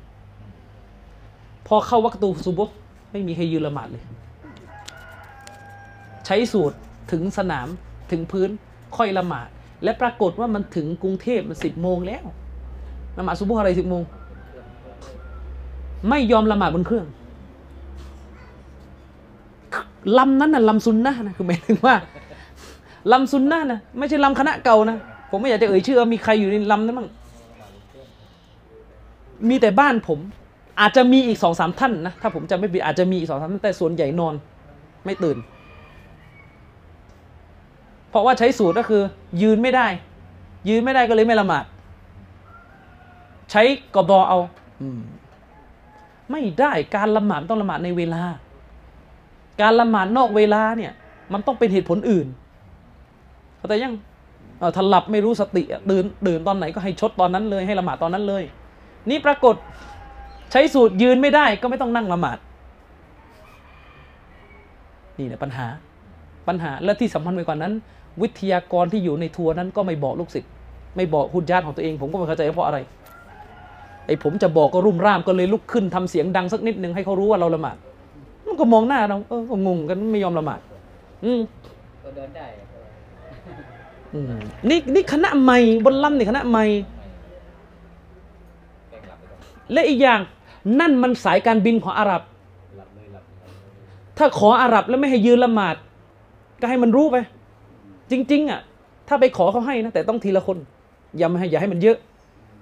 [1.68, 2.60] พอเข้าวัคตูซูโบ
[3.12, 4.04] ไม่มีใครยืนละหมาดเลย
[6.26, 6.78] ใช้สูตร
[7.12, 7.68] ถึงสนาม
[8.12, 8.50] ถึงพื้น
[8.98, 9.48] ค่อยละหมาด
[9.84, 12.26] และปรากฏว่ามันถึงกรุงเทพมันสิบโมงแล้ว
[13.18, 14.04] ละหมาดซูบฮ์อะไรสิบโมง
[16.10, 17.06] ไม่ยอมละหมาดบนเครื่อง
[20.18, 21.96] ลำนั้นน่ะลำซุนนะนะคือหมายถึงว่า
[23.12, 24.98] ลำซุนนะนะไม่ใช่ลำคณะเก่านะ
[25.30, 27.10] ผมไม่อยากจะเอ่ยชื่อมีใครอยู่ในลำนั้นบ้าง
[29.50, 30.20] มีแต่บ้านผม
[30.80, 34.34] อาจจะมีอีกสองสามท่านนะถ้าผมจำไม่ผิดอาจจะมีอีกสองสามท่านแต่ส่วนใหญ่นอน
[35.06, 35.38] ไม่ตื่น
[38.16, 39.02] ราะว่าใช้สูตรก็คือ
[39.42, 39.88] ยืนไม่ได้
[40.70, 41.66] ยืนไม่ได้ก็เลยไม่ละหมาด
[43.52, 43.64] ใช้
[43.96, 44.40] กอบอเอา
[44.82, 45.00] อืม
[46.32, 48.24] ไม่ได้การละหมาดต้องละหมาดในเวลา
[49.62, 50.92] การละหมาดนอกเวลาเนี่ย
[51.34, 52.28] มันต้องเป็นเหตุผลอื่น
[53.58, 53.94] เข้าใจยัง
[54.60, 58.44] เออถ้าหลับไม่รู้สติอะตื่นตื่นตอนไหนก็ให้ชดตอนนั้นเลย ให้ละหมาดตอนนั้นเลย
[59.10, 59.56] นี่ปรากฏ
[60.52, 62.38] ใช้สูตรยืนไม่ได้ก็ไม่ต้องนั่งละหมาด
[65.20, 65.68] นี่แหละปัญหา
[66.48, 67.74] ปัญหาและที่สำคัญไปกว่านั้น
[68.22, 70.52] วิทยากรที่อยู่ในทัวร์นั้นก็ไม่บอกลูกศิษย์
[70.96, 72.80] ไม่บอกคุณญาติของตัวเอง ผมก็ไม่เข้าใจเพราะอะไร
[74.08, 77.78] ไอ้ผมจะบอกก็รุ่มร่ามก็เลยลุกขึ้นทำเสียงดังสักนิดหนึ่งให้เขารู้ว่าเราละหมาด
[78.48, 80.60] มันก็มองหน้าเราเออก็งงกันไม่ยอมละหมาด
[81.26, 81.40] อืม
[82.04, 82.48] ก็เดินได้
[84.14, 84.16] อ
[84.70, 86.66] นี่นี่คณะใหม่บนลำนี่คณะใหม่
[89.74, 90.20] และอีกอย่าง
[90.80, 92.22] นั่นมันสายการบินของอาหรับ
[94.18, 95.76] ถ้าขออาหรับแล้วไม่ให้ยืนละหมาด
[96.62, 97.18] ก็ให้มันรู้ไป
[98.12, 98.62] จริง ๆ อะ
[99.08, 100.58] ถ้าไปขอเขาให้นะแต่ต้องทีละคน
[101.18, 101.98] อย่ามาให้อย่าให้มันเยอะ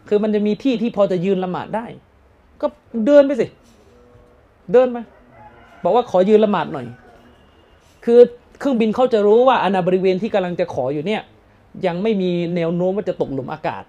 [0.08, 1.86] คือมันจะมีที่ที่พอจะยืนละหมาดได้
[2.62, 2.68] ก็
[3.06, 3.48] เดินไปสิ
[4.74, 4.98] เดินไป
[5.84, 6.86] บอกว่าขอยืนละหมาดหน่อย
[8.06, 8.20] คือ
[8.60, 11.22] เครื่องบินเขาจะรู้ว่าอาณาบริเวณที่กำลังจะขออยู่เนี่ย
[11.86, 13.84] ยังไม่มีแนวโน้มว่าจะตกหลุมอากาศ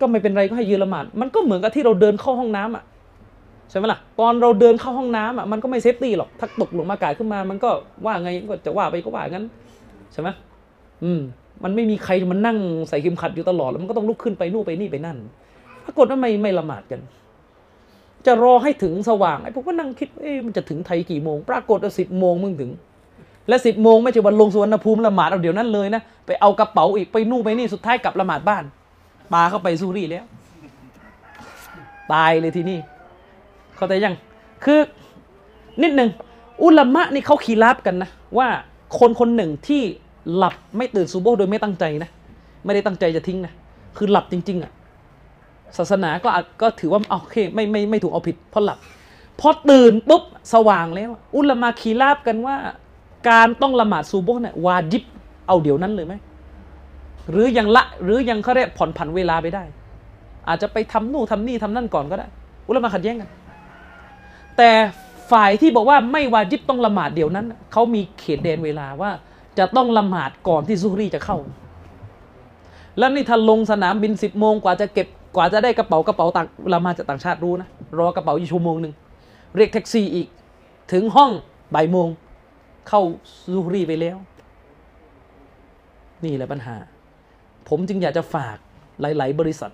[0.00, 2.84] ก็ไม่เป็นไรก็ให้ยืนละหมาด มันก็เหมือนกับที่เราเดินเข้าห้องน้ำอะ
[3.70, 7.70] ใช่ไหมล่ะตอนเราเดินเข้าห้องน้ำอะมันก็ไม่เซฟตี้หรอกถ้าตกหลุมอากาศขึ้นมา มันก็
[8.06, 9.46] ว่าไงก็จะว่าไปก็ว่างั้น
[10.12, 10.28] ใช่ไหม
[11.04, 11.20] อืม
[11.64, 12.58] มันไม่มีใครมันนั่ง
[12.88, 15.16] ใส่เข็มขัดอยู่ตลอดแล้วมันก็ต้องลุกขึ้นไปนู่นไปนี่ไปนั่น
[15.84, 17.00] ปรากฏว่าไม่ไม่ละหมาดกัน
[18.26, 22.70] จะรอให้ถึงสว่างไอ้ผมก็นั่งคิดเอ๊ะมันจะถึงไทยกี่โมง ปรากฏว่าสิบโมงมึงถึง
[23.48, 28.64] และสิบโมงไม่ใช่วันลงสุวรรณภูมิละหมาดเอาเดี๋ยวนั้นเลยนะไปเอากระเป๋าอีกไปนู่นไปนี่สุดท้ายกลับละหมาดบ้าน
[29.32, 30.24] ปาเข้าไปซูรีแล้ว
[32.12, 32.78] ตายเลยทีนี้
[33.76, 34.14] เข้าใจยัง
[34.64, 34.80] คือ
[35.82, 36.10] นิดหนึ่ง
[36.62, 38.48] อุลามะนี่เขาขีรับกันนะว่า
[38.98, 39.82] คนคนหนึ่งที่
[40.36, 42.10] หลับไม่ตื่นซูโบโดยไม่ตั้งใจนะ
[42.64, 43.52] ไม่ได้ตั้งใจจะทิ้งนะ
[43.96, 44.72] คือหลับจริง ๆอะ
[45.78, 46.28] ศาสนาก็
[46.62, 48.78] ก็ถือว่าโอเคไม่ไม่ไม่ถูกเอาผิดเพราะหลับ
[49.40, 50.22] พอตื่นปุ๊บ
[50.54, 52.56] สว่างแล้ว อุลมะขีราบกันว่า
[53.28, 55.02] การต้องละหมาดซูโบเนี่ยวาจิบ
[55.46, 56.14] เอาเดี๋ยวนั้นเลยไหม
[57.30, 59.64] หรือยังละหรือยังเขาเรียกผ่อนผันเวลาไปได้
[60.48, 62.26] อาจจะไปทำนู่นทำนี่ทำนั่นก่อนก็ได้
[62.68, 63.28] อุลมะขัดแย้งกัน
[64.56, 64.70] แต่
[65.30, 69.10] ฝ่ายที่บอกว่าไม่วาจิบต้องละหมาดเดี๋ยวนั้น เขามีเขตแดนเวลาว่า
[69.58, 71.38] จะต้องละหมาดก่อนที่ซุฮรีจะเข้า
[72.98, 77.68] แล้วนี่ถ้าลงสนามบินสิบโมงกว่าจะเก็บกว่าจะได้กระเป๋ากระเป๋าต่างเวลามาจากต่างชาติรู้นะ
[77.98, 78.94] รอกระเป๋าอยู่ชั่วโมงหนึ่ง
[79.56, 80.28] เรียกแท็กซี่อีก
[80.92, 81.30] ถึงห้อง
[81.74, 82.08] บ่ายโมง
[82.88, 83.02] เข้า
[83.42, 84.18] ซูฮรีไปแล้ว
[86.24, 86.76] นี่แหละปัญหา
[87.68, 88.56] ผมจึงอยากจะฝาก
[89.00, 89.72] หลาย ๆ บริษัท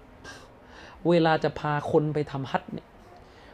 [1.08, 2.86] เวลาจะพาคนไปทำฮัทเนี่ย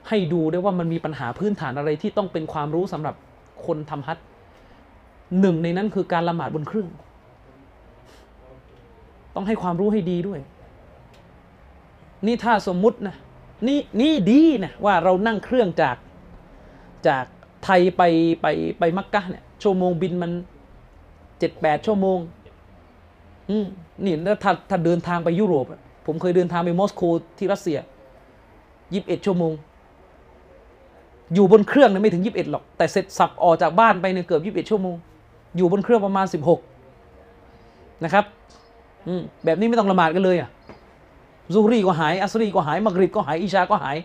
[0.09, 3.15] ให้ดูได้ว่ามันมีปัญหาพื้นฐานอะไรที่ต้องเป็นความรู้สำหรับ
[3.67, 4.19] คนทำฮัท
[5.41, 6.89] หนึ่งในนั้นคือการละหมาดบนเครื่อง
[9.35, 10.41] ต้องให้ความรู้ให้ดีด้วย
[12.27, 13.17] นี่ถ้าสมมุตินะ
[13.69, 15.97] นี่นี่ดีนะว่าเรานั่งเครื่องจาก
[17.09, 17.25] จาก
[17.65, 18.03] ไทยไป
[18.43, 18.47] ไป
[18.79, 20.33] ไปมักกะเนี่ยชั่วโมงบินมัน
[21.39, 22.19] เจ็ดแปดชั่วโมง
[23.51, 23.67] อืม
[24.05, 25.67] นี่แล้วถ้าถ้าเดินทางไปยุโรป
[26.07, 27.03] ผมเคยเดินทางไปมอสโก
[27.39, 27.79] ที่รัสเซีย
[28.95, 29.53] ยี่สิบเอ็ดชั่วโมง
[31.35, 34.97] อยู่บนเครื่องเนี่ยไม่ถึงยี่สิบเอ็ดหรอก แต่เสร็จสับออกจากบ้านไปเนี่ยเกือบยี่สิบเอ็ดชั่วโมง
[35.57, 36.61] อยู่บนเครื่องประมาณสิบหก
[38.05, 38.25] นะครับ
[39.07, 40.49] อืมแบบนี้ไม่ต้องละหมาดกันเลยอะ
[41.55, 43.97] ซูรีก็หาย อัสรีก็หายมักริบก็หายอิชาก็หาย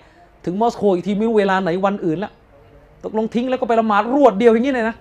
[0.45, 2.31] ถึงมอสโกอีกทีไม่รู้เวลาไหนวันอื่นแล้ว
[3.03, 4.95] ตกลงทิ้งแล้วก็ไปละหมาดรวดเดียวอย่างนี้เลยนะ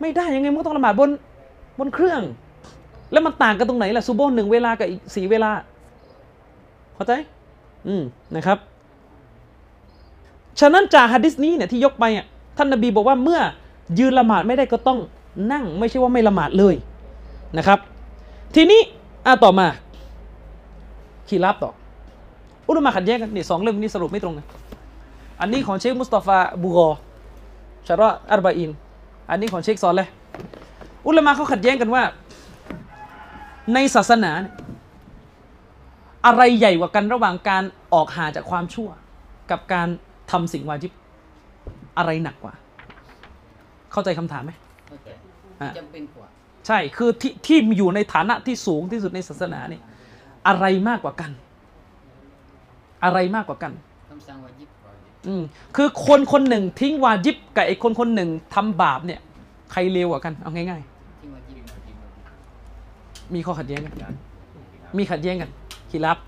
[0.00, 1.10] ไม่ได้ยังไงมันก็ต้องละหมาดบน
[1.78, 2.22] บนเครื่อง
[3.12, 5.50] แล้วมันต่างกันตรงไหนล่ะซูโบหนึ่งเวลากับอีกสี่เวลา
[6.94, 7.12] เข้าใจ
[7.86, 8.02] อืม
[8.36, 8.58] นะครับ
[10.60, 12.26] ฉะนั้นจากฮะดิษนี้เนี่ยที่ยกไปอะ
[12.56, 13.40] ท่านนบีบอกว่าเมื่อ
[13.98, 14.98] ยืนละหมาดไม่ได้ก็ต้อง
[15.52, 16.74] นั่ง ไม่ใช่ว่าไม่ละหมาดเลย
[17.58, 17.78] นะครับ
[18.54, 18.80] ทีนี้
[19.26, 19.66] อะต่อมา
[21.28, 21.72] ขีรับต่อ
[22.68, 24.46] อุลมะขัดแย้งกันนี่สองเรื่องนี้สรุปไม่ตรงกัน
[25.40, 26.88] อันนี้ของเชคมุสตาฟาบูกอ
[27.86, 28.70] ชาระอัรบะอิน
[29.30, 30.08] อันนี้ของเชคซอลเลย
[31.06, 32.02] อุลมะเขาขัดแย้งกันว่า
[33.74, 34.32] ในศาสนา
[36.26, 37.62] อะไรใหญ่กว่ากันระหว่างการ
[37.92, 38.88] ออกห่างจากความชั่ว
[39.50, 39.88] กับการ
[40.30, 40.92] ทำสิ่งวาจิบ
[41.98, 42.54] อะไรหนักกว่า
[43.92, 44.52] เข้าใจคำถามไหม
[44.88, 45.08] เข้าใจ
[45.62, 46.28] อะจำเป็นกว่า
[46.66, 49.82] ใช่คือที่ที่อยู่ในฐานะที่สูงที่สุดในศาสนาเนี่ย
[50.48, 51.30] อะไรมากกว่ากัน
[53.04, 53.72] อะไรมากกว่ากัน
[54.10, 54.68] คำสั่งวาญิบ
[55.28, 55.42] อืม
[55.76, 59.20] คือคนคนหนึ่งทิ้งวาจิบกับไอ้คนคนหนึ่งทำบาปเนี่ย
[59.72, 60.82] ใครเลวกว่ากัน เอาง่าย
[61.20, 63.92] ที่วาญิบๆมีข้อขัดแย้งกัน
[64.98, 65.50] มีขัดแย้งกัน
[65.90, 66.18] คีรับ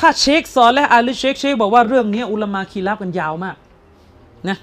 [0.00, 3.56] ถ้าเชคสอนและอาลีเชคเชคบอกว่าเรื่องนี้อุลามาคีรับกันยาวมาก
[4.48, 4.58] นะ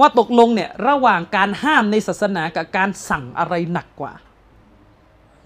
[0.00, 4.12] ว่าตกลงเนี่ยระหว่างการห้ามในศาสนากับการสั่งอะไรหนักกว่า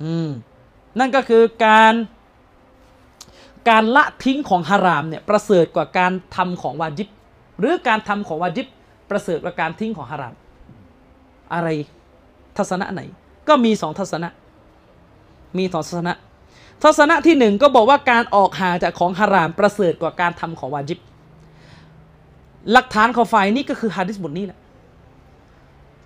[0.03, 0.31] อืม
[0.99, 1.95] นั่นก็คือการ
[3.69, 7.09] การละทิ้งของฮารามเนี่ยประเสริฐกว่าการทำของวาจิบ
[7.59, 8.67] หรือการทำของวาจิบ
[9.11, 10.35] ประเสริฐกว่าการทิ้งของฮาราม
[11.53, 11.69] อะไร
[12.57, 13.01] ทัศนะไหน
[13.49, 14.29] ก็มีสองทัศนะ
[15.59, 16.15] มีสองทัศนะ
[16.83, 20.99] ทัศนะที่หนึ่งก็บอกว่าการออกห่างจากของฮารามประเสริฐกว่าการทำของวาจิบ
[22.73, 24.59] หลักฐานของฝ่ายนี้ก็คือฮะดิษบทนี้แหละ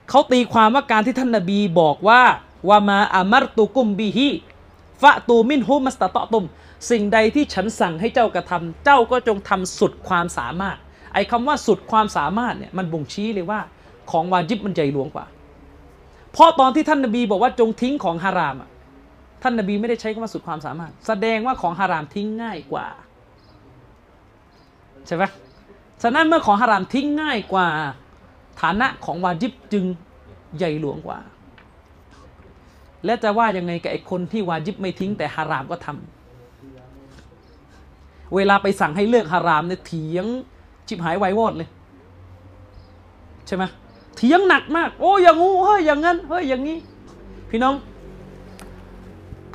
[0.08, 2.20] เขาตีความว่าการที่ท่านนบีบอกว่า
[2.68, 4.28] ว่ามาอามารตุกุมบิฮิ
[5.02, 6.44] ฟะตูมินฮุมัสตะตอตุม
[6.90, 10.76] สิ่งใดที่ฉันสั่งให้เจ้ากระทำเจ้าก็จงทำสุดความสามารถ
[11.14, 13.60] ไอ้คำว่าสุดความสามารถเนี่ยมันบ่งชี้เลยว่า
[14.10, 15.26] ของวาจิบมันใหญ่หลวงกว่า
[16.32, 18.69] เพราะตอนที่ท่านนบีบอกว่าจงทิ้งของฮารามอะ
[19.42, 22.86] ท่านนบีไม่ได้ใช้คำว่าสุดความสามารถ แสดงว่าของฮารามทิ้งง่ายกว่า
[25.06, 25.24] ใช่ไหม
[26.02, 27.68] ฉะนั้นเมื่อของฮารามทิ้งง่ายกว่า
[28.60, 29.84] ฐานะของวาจิบจึง
[30.56, 31.18] ใหญ่หลวงกว่า
[33.04, 40.26] และจะว่ายังไงกับไอ้คนที่วาจิบไม่ทิ้งแต่ฮารามก็ทำเวลาไปสั่งให้เลิกฮารามเนี่ยเถียง
[40.88, 41.68] จิบหายไวายวอดเลย
[43.46, 43.64] ใช่ไหม
[44.16, 46.78] เถียงหนักมาก โอ้อย่างงูเฮ้ยอย่างงั้นเฮ้ยอย่างนี้
[47.50, 47.74] พี่น้อง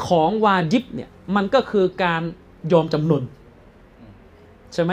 [0.06, 2.22] ของวาจิบเนี่ยมันก็คือการ
[2.72, 3.24] ยอมจำนน
[4.74, 4.92] ใช่ไหม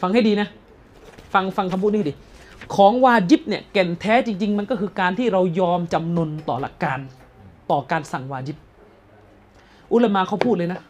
[0.00, 0.48] ฟังให้ดีนะ
[1.32, 2.14] ฟังฟังคำพูดนี้ดิ
[2.74, 6.98] ของวาจิบเนี่ยแก่นแท้จริง ๆ มันก็คือการที่เรายอมจำนนต่อหลักการ
[7.70, 8.56] ต่อการสั่งวาจิบ
[9.92, 10.80] อุลมาเขาพูดเลยนะ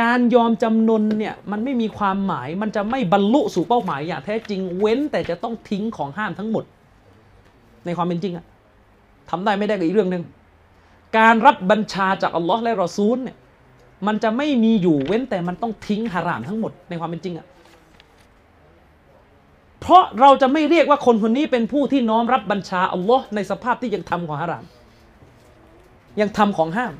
[0.00, 6.64] การยอมจำนนเนี่ยมันไม่มีความหมายมันจะไม่บรรลุสู่เป้าหมายอย่างแท้จริง เว้นแต่จะต้องทิ้งของห้ามทั้งหมด
[7.84, 8.44] ในความเป็นจริงอะ
[9.30, 10.22] ทำได้ไม่ได้ก็อีกเรื่องหนึ่ง
[11.18, 13.36] การรับบัญชาจากอัลลอฮ์และรอซูลเนี่ย
[14.06, 17.46] มันจะไม่มีอยู่เว้นแต่มันต้องทิ้งฮารามทั้งหมดในความเป็นจริงอะ
[19.80, 24.64] เพราะเราจะไม่เรียกว่าคนคนนี้เป็นผู้ที่น้อมรับบัญชาอัลลอฮ์ในสภาพที่ยังทำของฮาราม
[26.20, 26.94] ยังทำของห้าม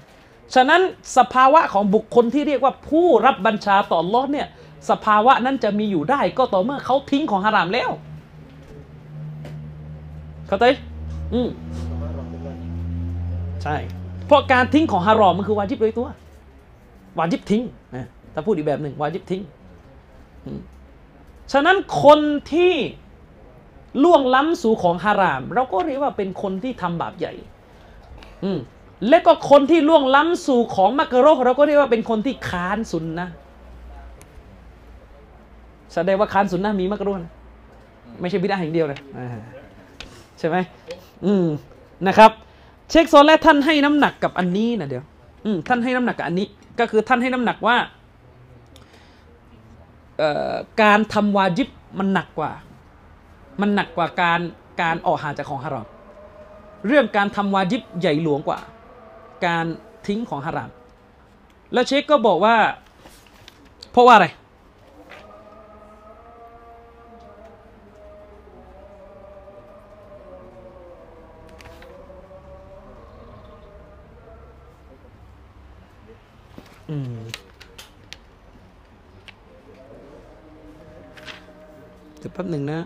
[0.55, 0.81] ฉะนั้น
[1.17, 4.47] สภาวะของบุคคลที่เรียกว่าผู้รับบัญชาต่ออัลลอฮ์เนี่ย
[4.91, 7.91] สภาวะนั้นจะมีอยู่ได้ก็ต่อเมื่อเขาทิ้งของฮารามแล้ว
[10.47, 10.65] เข้าใจ
[11.35, 11.49] อืม
[13.63, 13.77] ใช่
[14.31, 16.09] เพราะการทิ้งของฮารอมมันคือวาจิบโดยตัว
[17.19, 17.63] วาจิบทิ้ง
[17.97, 19.43] นะถ้าพูดอีกแบบหนึ่งวาจิบทิ้ง
[21.53, 22.21] ฉะนั้นคน
[22.53, 22.73] ที่
[24.03, 27.33] ล่วงล้ำสู่ของฮาราม เราก็เรียกว่าเป็นคนที่ทำบาปใหญ่
[28.45, 28.51] อื
[29.09, 33.29] และก็คนที่ล่วงล้ำสู่ของมักกะโรเราก็เรียกว่าเป็นคนที่ค้านสุนนะ
[35.95, 37.33] แสดงว่าค้านสุนนะมีมักกะโรนะ
[38.21, 39.01] ไม่ใช่บิดาอย่งเดียวเลย
[40.39, 40.57] ใช่ไหม
[41.25, 41.47] อืม
[42.09, 42.33] นะครับ
[42.91, 45.05] เชคโซนและท่านให้น้ำหนักกับอันนี้นะเดี๋ยว
[45.45, 46.47] อืมท่านให้น้ำหนักกับอันนี้
[46.79, 47.77] ก็คือท่านให้น้ำหนักว่า
[50.83, 52.53] การทำวาจิบมันหนักกว่า
[53.61, 54.41] มันหนักกว่าการ
[54.83, 55.87] การออกห่างจากของฮารอม
[56.87, 58.59] เรื่องการทำวาจิบใหญ่หลวงกว่า
[59.47, 59.67] การ
[60.07, 60.71] ทิ้งของฮาราม
[61.73, 62.57] แล้วเชคก็บอกว่า
[63.93, 64.27] เพราะว่าอะไร
[76.91, 77.21] อืม
[82.19, 82.81] เดี๋ยวแป๊บหนึ่งนะ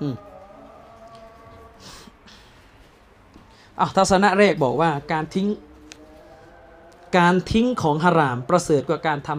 [0.00, 0.14] อืม
[3.80, 5.48] อะทัศนะเรกบอกว่าการทิ้ง
[7.18, 9.30] การทิ้งของฮารามประเสริฐกว่าการท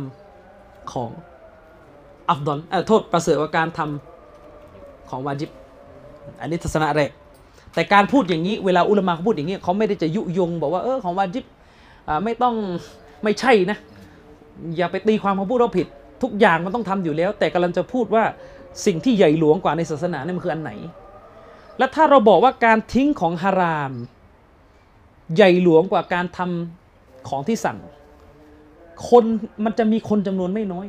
[0.41, 1.09] ำของ
[2.29, 5.49] อับดอนเออโทษประเสริฐกว่าการทำของวาจิบ
[6.39, 7.11] อันนี้ทัศนะแรก
[7.75, 11.45] แต่การพูดอย่างนี้เวลาอุลามะเขาพูดอย่างนี้เขาไม่ได้จะยุยง บอกว่าเออของวาจิบ
[12.23, 12.55] ไม่ต้อง
[13.23, 13.77] ไม่ใช่นะ
[14.77, 15.87] อย่าไปตีความเขาพูดเราผิด
[16.23, 18.23] ทุกอย่างมันต้องทำอยู่แล้ว แต่กำลังจะพูดว่า
[18.85, 20.71] สิ่งที่ใหญ่หลวงกว่าในศาสนาเนี่ยมันคืออันไหน
[21.77, 23.91] และถ้าเราบอกว่าการทิ้งของฮาราม
[25.35, 27.77] ใหญ่หลวงกว่าการทำของที่สั่ง
[29.09, 29.23] คน
[29.65, 30.85] มันจะมีคนจำนวนไม่น้อย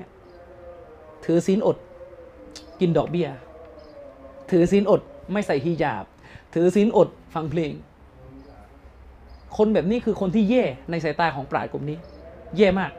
[1.24, 1.76] ถือศีลอด
[2.80, 3.28] กินดอกเบี้ย
[4.50, 5.00] ถือศีลอด
[5.32, 6.04] ไม่ใส่ฮิญาบ
[6.54, 7.72] ถือศีลอดฟังเพลง
[9.56, 11.98] คนแบบนี้คือคนที่แย่ในสายตาของปราชญ์กลุ่มนี้
[12.56, 12.92] แย่มาก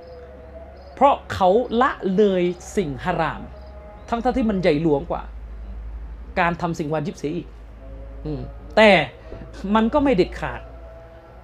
[0.93, 1.49] เพราะเขา
[1.81, 2.43] ละเลย
[2.75, 3.41] สิ่งฮาราม
[4.09, 5.23] ทั้งท่าที่มันใหญ่หลวงกว่า
[6.39, 7.47] การทำสิ่งวาจิบเสียอีก
[8.75, 8.89] แต่
[9.75, 10.61] มันก็ไม่เด็ดขาด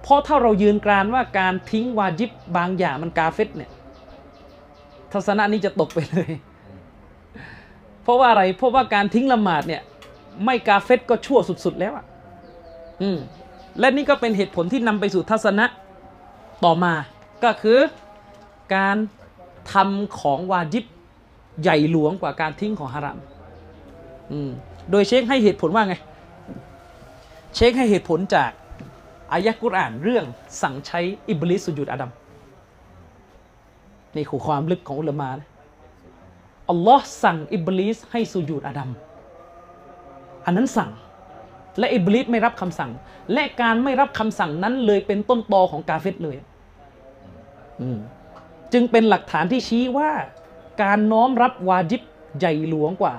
[0.02, 3.70] เพราะถ้าเรายืนกรานว่าการทิ้งวาจิบบางอย่างมันกาเฟตเนี่ย
[5.12, 6.30] ทัศนะนี้จะตกไปเลย
[8.02, 9.82] เพราะว่าอะไร เพราะว่าการทิ้งละหมาดเนี่ย
[10.44, 12.04] ไม่กาเฟตก็ชั่วสุด ๆ แล้วอะ
[13.02, 13.18] อืม
[13.78, 15.66] และนี่ก็เป็นเหตุผลที่นำไปสู่ทัศนะ
[16.64, 16.92] ต่อมา
[17.44, 17.78] ก็คือ
[18.74, 18.96] การ
[19.72, 20.84] ทำของวาจิบ
[21.62, 23.18] ใหญ่หลวงกว่าการทิ้งของฮาราม
[24.32, 24.50] อืม
[24.90, 25.94] โดยเชคให้เหตุผลว่าไง
[27.54, 28.50] เชคให้เหตุผลจาก
[29.32, 30.24] อายะกุรอานเรื่อง
[30.62, 32.10] สั่งใช้อิบลิสสุญูดอาดัม
[34.16, 35.48] นี่คือความลึกของอุลามานะ
[36.70, 38.90] อัลลอฮ์สั่งอิบลิสให้สุญูดอาดัม
[40.44, 40.90] อันนั้นสั่ง
[41.78, 42.90] และอิบลิสไม่รับคำสั่ง
[43.32, 46.36] และการไม่รับคำสั่งนั้นเลยเป็นต้นตอของกาเฟตเลย
[48.72, 50.10] จึงเป็นหลักฐานที่ชี้ว่า
[50.82, 52.02] การน้อมรับวาจิบ
[52.38, 53.14] ใหญ่หลวงกว่า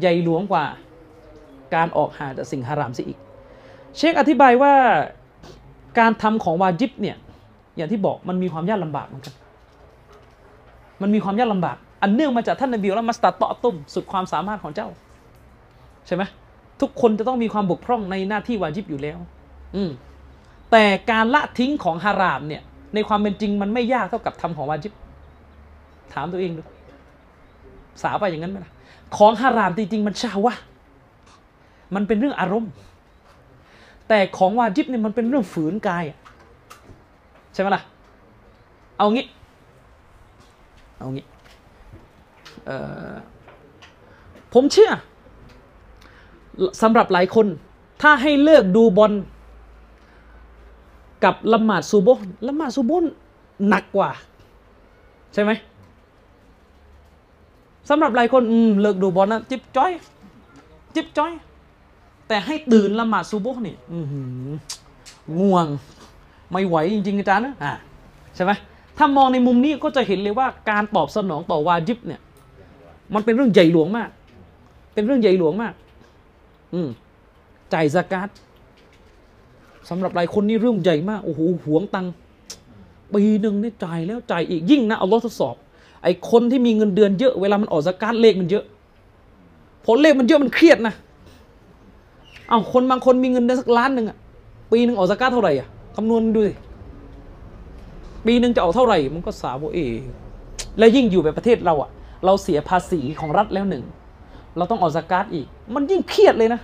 [0.00, 0.64] ใหญ่หลวงกว่า
[1.74, 3.18] การออกห่างจากสิ่งฮารามเสียอีก
[3.96, 4.74] เชคอธิบายว่า
[5.98, 7.16] การทำของวาจิบเนี่ย
[7.76, 9.34] อย่างที่บอกมันมีความยากลำบากเหมือนกัน
[11.02, 14.88] มันมีความยากลำบาก อันเนื่องมาจากท่านนบีและมัสตัดตอตุ้มสุดความสามารถของเจ้า
[16.06, 16.22] ใช่ไหม
[16.80, 19.18] ทุกคนจะต้องมีความบกพร่องในหน้าที่วาจิบอยู่แล้ว
[19.76, 19.90] อืม
[20.70, 22.62] แต่การละทิ้งของฮารามเนี่ย
[22.94, 24.92] ในความเป็นจริงมันไม่ยากเท่ากับทำของวาจิบ
[26.12, 26.62] ถามตัวเองดู
[28.02, 28.72] สาวไปอย่างนั้นไหมล่ะ
[29.16, 30.54] ของฮารามจริงๆมันชาวะ
[31.94, 32.72] มันเป็นเรื่องอารมณ์
[34.08, 36.04] แต่ของวาจิบเนี่ยมันเป็นเรื่องฝืนกาย
[37.54, 37.82] ใช่ไหมล่ะ
[38.98, 39.26] เอางี้
[40.98, 41.24] เอางี้
[42.66, 42.70] เอ
[43.12, 43.14] อ
[44.52, 44.90] ผมเชื่อ
[46.82, 47.46] สำหรับหลายคน
[48.02, 49.12] ถ้าให้เลือกดูบอล
[51.24, 52.08] กับละหมาดซูโบ
[52.48, 53.12] ละหมาดซูโบห์
[53.68, 54.10] หนักกว่า
[55.34, 55.50] ใช่ไหม
[57.88, 58.42] สำหรับหลายคน
[58.80, 59.92] เลิกดูบอลนะจิบจ้อย
[60.94, 61.32] จิบจ้อย
[62.28, 63.76] แต่ให้ตื่นละหมาดซูโบนี่
[65.40, 65.66] ง่วง
[66.52, 67.72] ไม่ไหวจริงๆอาจารย์นะอ่า
[68.34, 68.52] ใช่ไหม
[68.98, 72.20] ถ้ามองในมุมนี้ก็จะเห็นเลยว่าการตอบสนองต่อวาจิบเนี่ย
[73.14, 74.10] มันเป็นเรื่องใหญ่หลวงมาก
[74.94, 75.74] เป็นเรื่องใหญ่หลวงมาก
[76.74, 76.88] อืม
[77.72, 78.28] จ่ายสกาด
[79.88, 82.06] สำหรับหลายคนนี่เรื่องใหญ่มาก โอ้โหหวงตัง
[83.14, 85.56] ปีหนึ่งนี่จ่ายแล้วจ่ายอีกยิ่งนะเอาลอทดสอบ
[86.02, 88.64] ไอ้คนที่มีเงินเดือนเยอะ เวลามันออกสกาดเลขมันเยอะ
[89.86, 90.94] ผลเลขมันเยอะมันเครียดนะ
[92.48, 94.16] เอาคนบางคนมีเงินเดือนสักล้านหนึ่งอะ
[94.72, 96.52] ปีหนึ่งออกสกาดเท่าไหร่อะคำนวณดูสิ
[98.26, 99.78] ปีหนึ่งจะออกเท่าไหร่มันก็สาวเอ
[100.78, 101.90] แล้วยิ่งอยู่แบบประเทศเราอะ
[102.24, 103.84] เราเสียภาษีของรัฐแล้วหนึ่ง
[104.56, 106.60] เราต้องออกสกาดอีก มันยิ่งเครียดเลยนะ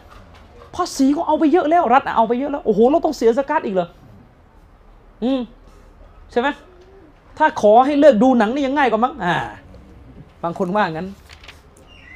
[0.75, 3.89] ภาษีก็เอาไปเยอะแล้วรัฐเอาไปเยอะแล้วโอ้โหเราต้องเสียสกาดอีกเหรอ
[5.25, 5.41] อืม
[6.33, 6.49] ใช่ไหม
[7.39, 9.35] ถ้าขอให้เลิกดูหนังนี่ยังง่ายกว่ามั้งอ่า
[10.44, 11.07] บางคนว่างั้น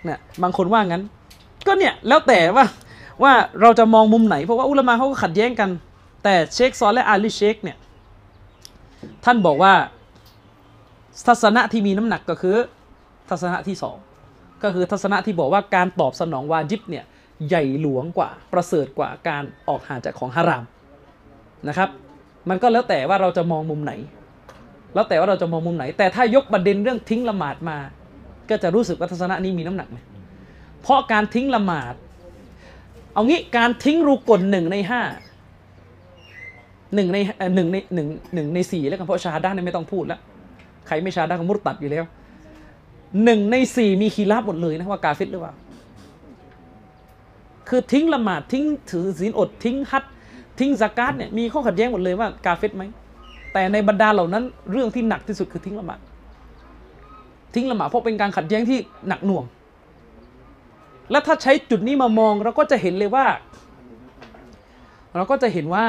[0.05, 1.03] เนี่ยบางคนว่างั้น
[1.67, 2.65] ก็เนี่ยแล้วแต่ว่า
[3.23, 5.71] ว่าเราจะมองมุมไหนเพราะว่าอุลามะเขาก็ขัดแย้งกัน
[6.25, 7.77] แต่เชคซอลและอาลีเชคเนี่ย
[9.25, 9.73] ท่านบอกว่า
[11.27, 12.57] ทัศนะที่มีน้ำหนักก็คือ
[13.29, 13.97] ทัศนะที่สอง
[14.65, 17.05] ก็คือทัศนะที่บอกว่าการตอบสนองวาจิบเนี่ย
[17.49, 20.65] ใหญ่หลวงกว่าประเสริฐกว่าการออกห่างจากของฮาราม
[21.69, 21.89] นะครับ
[22.49, 23.93] มันก็แล้วแต่ว่าเราจะมองมุมไหน
[24.95, 27.79] แล้วแต่ว่าเราจะมองมุมไหน แต่ถ้ายกประเด็นเรื่องทิ้งละหมาดมา
[28.51, 29.99] ก็จะรู้สึกว่าทัศนะนี้มีน้ำหนักไหม
[30.83, 31.95] เพราะการทิ้งละหมาด
[33.15, 35.03] เอางี้การทิ้งรูกลหนึ่งในห้า
[36.95, 37.19] หนึ่งใน
[37.55, 40.21] หนึ่งในหนึ่งหนึ่งในสี่แล้วกันเพราะชาด้าเนี่ไม่ต้องพูดแล้ว
[40.87, 42.05] ใครไม่ชาด้านก็มุดตัดอยู่แล้ว
[43.23, 45.55] หนึ่งในสี่มีคีราบหมดเลยนะว่ากาเฟตหรือเปล่า
[47.69, 50.05] คือทิ้งละหมาดทิ้งถือศีลอดทิ้งฮัด
[50.61, 52.83] ทิ้งสกาดเนี่ยมีข้อขัดแย้งหมดเลยว่ากาเฟตไหม
[53.53, 56.01] แต่ในบรรดาเหล่านั้นเรื่องที่หนักที่สุดคือทิ้งละหมาด
[57.55, 58.79] ทิ้งละหมาดเพราะเป็นการขัดแย้งที่
[59.09, 59.45] หนักหน่วง
[61.11, 63.27] และถ้าใช้จุดนี้มามองเราก็จะเห็นเลยว่า
[65.17, 65.87] เราก็จะเห็นว่า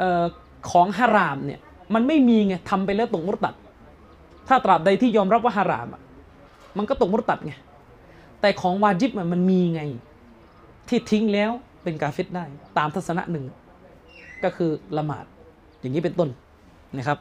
[0.00, 0.24] ออ
[0.70, 1.60] ของฮารามเนี่ย
[1.94, 3.54] มันไม่มีไงทำไปแล้วตกมุตัด
[4.48, 6.02] ถ้าตราบใดที่ยอมรับว่าฮารามอะ
[6.78, 7.52] มันก็ตกมุตัดไง
[8.40, 9.82] แต่ของวาจิบมันมีไง
[10.88, 11.50] ที่ทิ้งแล้ว
[11.82, 12.44] เป็นกาเฟรได้
[12.78, 13.44] ตามทัศนะหนึ่ง
[14.44, 15.24] ก็คือละหมาด
[15.80, 16.28] อย่างนี้เป็นต้น
[16.98, 17.18] นะครับ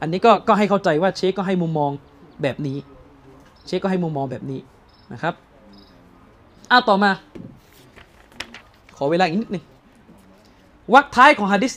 [0.00, 1.90] อันนี้ก็ก็ให้เข้าใจว่าเชคก็ให้มุมมอง
[2.42, 2.76] แบบนี้
[3.66, 4.60] เชคก็ให้มุมมองแบบนี้
[5.12, 5.34] นะครับ
[6.70, 7.10] อ้าต่อมา
[8.96, 9.64] ขอเวลาอีกนิดหนึ่ง
[10.94, 11.72] วรรคท้ายของฮะดิษ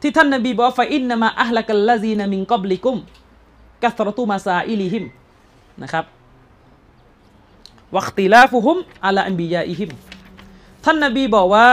[0.00, 2.96] ที่ท่านนบีบอกว่าفإنما أهلك الذين من قبلكم
[3.82, 5.04] كثرة مسائلهم
[5.82, 6.04] นะครับ
[7.96, 9.90] วักติลาฟุฮุมอัลอันบิยาอิฮิม
[10.84, 11.68] ท่านนบีบอกว่า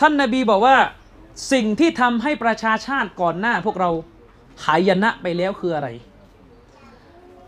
[0.00, 0.76] ท่านนบีบอกว่า
[1.52, 3.90] สิ่งที่ทำให้ประชาชาติก่อนหน้าพวกเรา
[4.64, 5.88] หายนะไปแล้วคืออะไร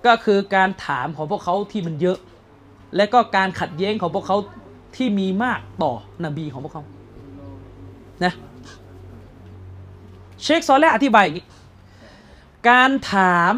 [0.07, 2.19] ก็คือการถามของพวกเขาที่มันเยอะ
[2.97, 4.37] และก็การขัดแย้งของพวกเขา
[4.97, 5.93] ที่มีมากต่อ
[6.25, 6.85] นบีของพวกเขา
[8.25, 8.33] นะ
[10.43, 11.47] เชคซอลและอธิบายอย่างนี้
[12.69, 13.53] การถาม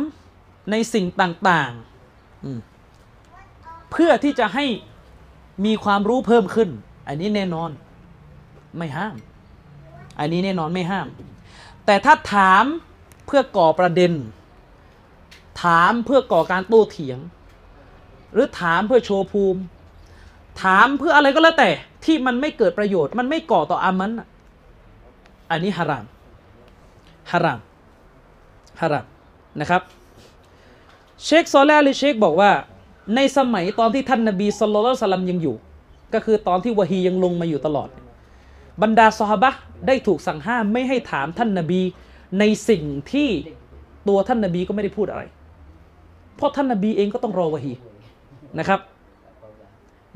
[0.71, 2.59] ในสิ่งต่างๆอืม
[3.93, 4.65] เพื่อที่จะให้
[5.65, 6.69] มีความรู้เพิ่มขึ้น
[7.09, 7.71] อันนี้แน่นอน
[8.79, 9.17] ไม่ห้าม
[10.19, 11.07] อันนี้แน่นอนไม่ห้าม
[11.87, 12.65] แต่ถ้าถาม
[13.27, 14.13] เพื่อก่อประเด็น
[15.63, 17.19] ถามเพื่อก่อการโต้เถียง
[18.33, 19.61] หรือถามเพื่อโชว์ภูมิ
[20.63, 21.71] ถามเพื่ออะไรก็แล้วแต่
[22.05, 24.29] ที่มันไม่เกิดประโยชน์ มันไม่ก่อต่ออามันน่ะ
[25.51, 26.05] อันนี้ฮาราม
[27.33, 27.61] ฮาราม
[28.81, 29.07] ฮาราม
[29.61, 29.83] นะครับ
[31.25, 32.51] เชคซอลแลหรือเชคบอกว่า
[33.17, 35.57] ในสมัยตอนที่ท่านนบีสุลต่านสลัมยังอยู่
[36.15, 37.89] ก็คือตอนที่วะฮียังลงมาอยู่ตลอด
[38.83, 39.51] บรรดาซอฮาบะ
[39.87, 41.81] ได้ถูกสั่งห้ามไม่ให้ถามท่านนบี
[42.39, 42.83] ในสิ่ง
[43.13, 43.29] ที่
[44.09, 45.23] ตัวท่านนบีก็ไม่ได้พูดอะไร
[46.37, 47.73] เพราะท่านนบีเองก็ต้องรอวะฮี
[48.59, 48.81] นะครับ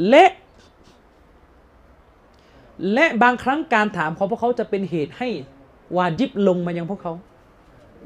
[0.08, 0.24] และ
[2.94, 5.28] และบางครั้งการถามของพวกเขาจะเป็นเหตุให้
[5.96, 7.12] วาจิบลงมายังพวกเขา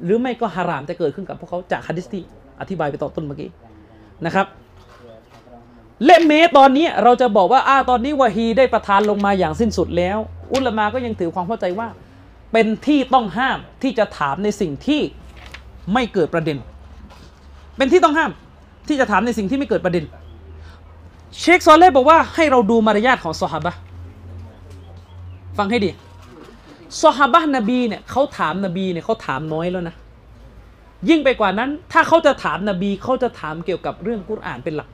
[0.05, 2.23] หรือไม่ก็ฮารามจะเกิดขึ้นกับพวกเขาจากฮะดิษที่
[2.61, 3.49] อธิบายไปตอนต้นเมื่อกี้
[4.27, 4.47] นะครับ
[6.05, 10.19] และเมตอนนี้เราจะบอกว่าอาตอนนี้วะฮีได้ประทานลงมาอย่างสิ้นสุดแล้ว
[10.53, 11.89] อุลมาก็ยังถือความเข้าใจว่า
[12.53, 15.01] เป็นที่ต้องห้ามที่จะถามในสิ่งที่
[15.93, 16.57] ไม่เกิดประเด็น
[17.77, 18.31] เป็นที่ต้องห้าม
[18.89, 20.05] ที่จะถามในสิ่งที่ไม่เกิดประเด็น
[21.39, 23.75] เชคซอลเล่บอกว่าให้เราดูมารยาทของซอฮาบะ
[25.59, 25.91] ฟังให้ดี
[27.03, 29.95] ซอฮาบะห์นบีเนี่ยเขาถามนบีเนี่ยเขาถามน้อยแล้วนะ
[31.09, 34.89] ยิ่งไปกว่านั้น ถ้าเขาจะถามนบีเขาจะถามเกี่ยวกับเรื่องกุรอานเป็นหลัก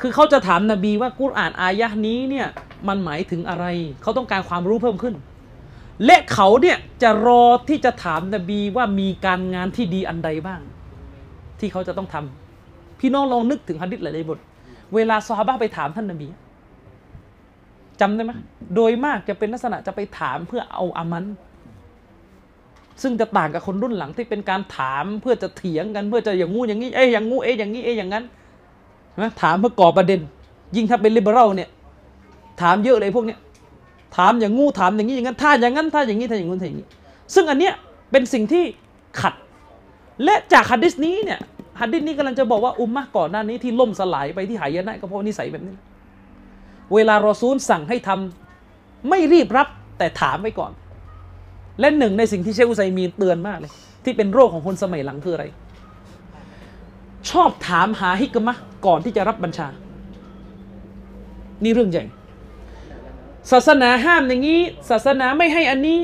[0.00, 2.46] คือเขาจะถามนบีว่ากุรอานอายะนี้เนี่ย
[2.88, 3.66] มันหมายถึงอะไร
[4.02, 5.14] เขาต้องการความรู้เพิ่มขึ้น
[6.06, 10.60] และเขาเนี่ยจะรอที่จะถามนบีว่ามีการงานที่ดีอันใดบ้าง
[11.58, 14.38] ที่เขาจะต้องทำพี่น้องลองนึกถึงฮะดิษหลายๆบท
[14.94, 16.28] เวลาซอฮาบะห์ไปถามท่านนบี
[18.02, 18.32] จำได้ไหม
[18.74, 21.24] โดยมากจะเป็นลักษณะจะไปถามเพื่อเอาอามัน
[23.02, 28.24] ซึ่งจะต่างกับคนรุ่นหลังที่เป็นการถามเพื่อจะเถียงกันเพื่อจะอย่างงูอย่างนี้เอ้ยอย่างงูเอ้ยอย่างนี้เอ้ยอย่างนั้น
[29.20, 30.20] นะถามเพื่อก่อประเด็น
[30.76, 31.68] ยิ่งถ้าเป็นลิเบอรัลเนี่ย
[32.62, 33.38] ถามเยอะเลยพวกเนี้ย
[34.16, 36.86] ถามอย่างงูถามอย่างนี้อย่างนั้นถ้าอย่างนั้นถ้าอย่างนี้ถ้าอย่างนู้นถ้าอย่างนี้
[37.34, 37.72] ซึ่งอันเนี้ย
[38.10, 38.64] เป็นสิ่งที่
[39.20, 39.34] ขัด
[40.24, 41.40] และจากฮัดดิสนี้เนี่ย
[41.80, 45.74] ฮัดดิสนี้กำลังจะบอกว่าอุมมะก่อนหน้านี้ที่ล่มสลายไปที่หายนะก็เพราะนิสัยแบบนี้
[46.94, 50.72] เวลารอซูลสั่งให้ทำไม่รีบรับแต่ถามไว้ก่อน
[51.80, 53.72] และหนึ่งในสิ่งที่เชคอุไซมีนเตือนมากเลย
[54.04, 55.44] ที่เป็นโรคของคนสมัยหลังคืออะไร
[57.30, 58.54] ชอบถามหาฮิกมะ
[58.86, 59.68] ก่อนที่จะรับบัญชา
[61.64, 62.04] นี่เรื่องใหญ่
[63.52, 65.98] ศาสนาห้ามอย่างนี้ ศาสนาไม่ให้อันนี้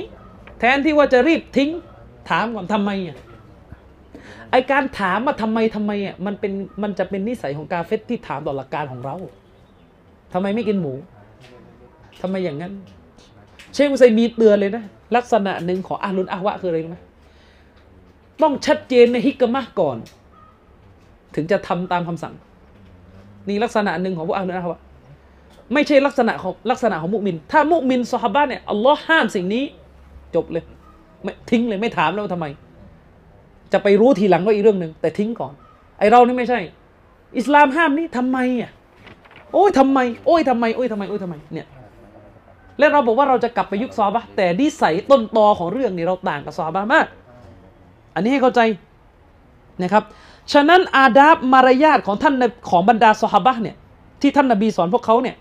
[0.58, 1.70] แทนที่ว่าจะรีบทิ้ง
[2.30, 3.16] ถามก่อนทำไมอะ
[4.50, 6.52] ไอการถามมาทำไมทำไมอะมันเป็น
[6.82, 9.16] มันจะเป็นนิสัยของกาเฟตที่ถามต่อหลักการของเรา
[10.32, 10.92] ทำไมไม่กินหมู
[12.22, 12.72] ทำไมอย่างนั้น
[13.72, 14.84] เชคอุไซมีเตือนเลยนะ
[15.16, 16.98] ลักษณะหนึ่งของอาลุนอาวะคืออะไรรู้ไหม
[18.42, 19.96] ต้องชัดเจนในฮิกมะก่อน
[21.34, 22.34] ถึงจะทำตามคำสั่ง
[23.48, 24.80] นี่ลักษณะหนึ่งของพวกอาลุนอาวะ
[25.74, 29.64] ไม่ใช่ลักษณะของลักษณะของมุมิน ถ้ามุมินซอฮาบะเนี่ยอัลลอฮ์ห้ามสิ่งนี้
[30.34, 30.64] จบเลย
[31.22, 32.46] ไม่ทิ้งเลยไม่ถามแล้วว่าทำไม
[33.72, 35.52] จะไปรู้ทีหลังก็อีกเรื่องหนึ่งแต่ทิ้งก่อน
[35.98, 36.60] ไอเรานี่ไม่ใช่
[37.38, 38.72] อิสลามห้ามนี่ทำไมอะ
[39.52, 41.66] โอ้ยทำไม โอ้ยทำไม โอ้ยทำไม โอ้ยทำไม เนี่ย
[42.78, 47.06] และเราบอกว่าเราจะกลับไปยุคซอบะแต่นิสัยต้นตอของเรื่องนี้เราต่างกับซอบะมาก
[48.14, 48.60] อันนี้ให้เข้าใจ
[49.82, 50.04] นะครับ
[50.52, 52.34] ฉะนั้นอาดาบมารยาทของท่าน
[52.70, 53.76] ของบรรดาซอฮาบะเนี่ย
[54.20, 55.36] ที่ท่านนบีสอนพวกเขาเนี่ย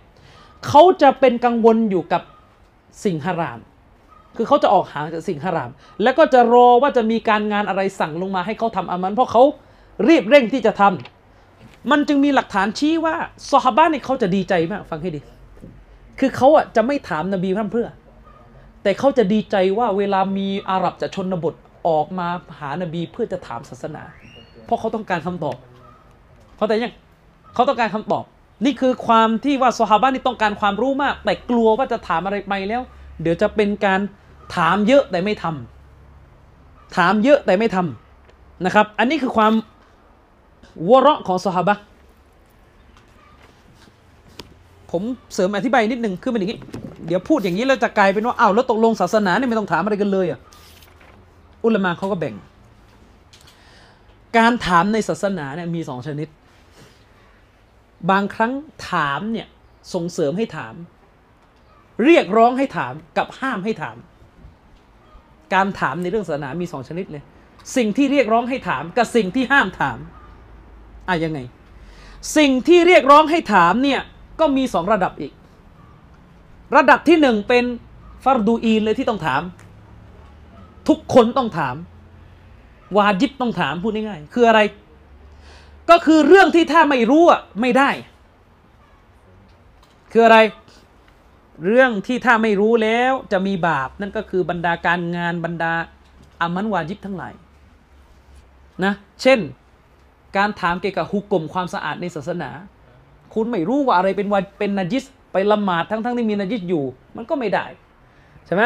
[0.67, 2.21] เขาจะเป็นกังวลอยู่กับ
[3.03, 3.59] สิ่งฮาราม
[4.35, 5.71] คือเขาจะออกห่างจากสิ่งฮาราม
[6.03, 9.43] แล้วก็จะรอว่าจะมีการงานอะไรสั่งลงมาให้เขาทำอามัน เพราะเขา
[10.07, 11.16] รีบเร่งที่จะทำ
[11.91, 13.15] มันจึงมีหลักฐานชี้ว่า
[13.51, 15.21] ซอฮาบะเนี่ยเขาจะดีใจมาก ฟังให้ดี
[16.19, 17.87] คือเขาอะจะไม่ถามนบีพร่ำเพื่อ
[18.83, 21.53] แต่เขาจะดีใจว่าเวลามีอาหรับจากชนบท
[21.87, 22.27] ออกมา
[22.59, 24.03] หานบีเพื่อจะถามศาสนา
[24.65, 25.57] เพราะเขาต้องการคำตอบ
[26.55, 26.93] เขาแต่ยัง
[27.53, 28.23] เขาต้องการคำตอบ
[28.65, 32.81] นี่คือความที่ว่าซอฮาบะนี่ต้องการความรู้มาก แต่กลัวว่าจะถามอะไรไปแล้ว
[33.21, 33.99] เดี๋ยวจะเป็นการ
[34.55, 39.53] ถามเยอะแต่ไม่ทำถามเยอะแต่ไม่ทำนะครับ อันนี้คือความ
[40.89, 41.75] วะเราะของซอฮาบะ
[44.91, 46.59] ผมเสริมอธิบายนิดนึงคือเป็นอย่างนี้
[47.07, 50.39] เดี๋ยวพูดอย่างนี้แล้วจะกลายเป็นว่าอ้าวแล้วตกลงศาสนาเนี่ยไม่ต้องถามอะไรกันเลยอะ
[51.63, 52.35] อุลมะเขาก็แบ่ง
[54.37, 56.27] การถามในศาสนาเนี่ยมีสองชนิด
[58.11, 58.51] บางครั้ง
[58.89, 59.47] ถามเนี่ย
[59.93, 60.73] ส่งเสริมให้ถาม
[62.03, 63.97] เรียกร้องให้ถามกับห้ามให้ถาม
[65.53, 67.23] การถามในเรื่องศาสนามีสองชนิดเลย
[67.75, 69.97] สิ่งที่เรียกร้องให้ถามกับสิ่งที่ห้ามถาม
[71.07, 71.39] อะยังไง
[72.37, 74.01] สิ่งที่เรียกร้องให้ถามเนี่ย
[74.39, 75.33] ก็มีสองระดับอีก
[76.75, 77.65] ระดับที่หนึ่งเป็น
[78.23, 79.41] ฟารดูอีนเลยที่ต้องถาม
[80.87, 81.75] ทุกคนต้องถาม
[82.97, 84.61] วาจิบต้องถามพูดง่ายๆคืออะไร
[85.89, 87.89] ก็คือเรื่องที่ถ้าไม่รู้อะไม่ได้
[90.11, 90.37] คืออะไร
[91.65, 95.73] เรื่องที่ถ้าไม่รู้แล้วจะมีบาป นั่นก็คือบรรดาการงานบรรดา
[96.41, 97.33] อามันวาจิบทั้งหลาย
[98.83, 99.39] นะ เช่น
[100.37, 102.49] การถามเกี่ยวกับฮุกกลมความสะอาดในศาสนา
[103.33, 106.83] คุณไม่รู้ว่าอะไรเป็นวาเป็นนาจิสไปละหมาดทั้งทั้งที่มีนาจิสอยู่
[107.15, 107.65] มันก็ไม่ได้
[108.45, 108.63] ใช่ไหม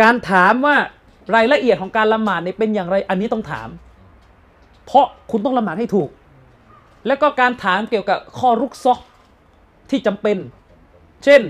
[0.00, 0.76] การถามว่า
[1.34, 3.68] รายละเอียดของการละหมาดเนี่ยเป็นอย่างไรอันนี้ต้องถาม
[4.86, 6.08] เพราะคุณต้องละหมาดให้ถูก
[7.06, 9.00] แล้วก็การถามเกี่ยวกับข้อรุกซอก
[9.90, 10.36] ที่จำเป็น
[11.24, 11.42] เช่น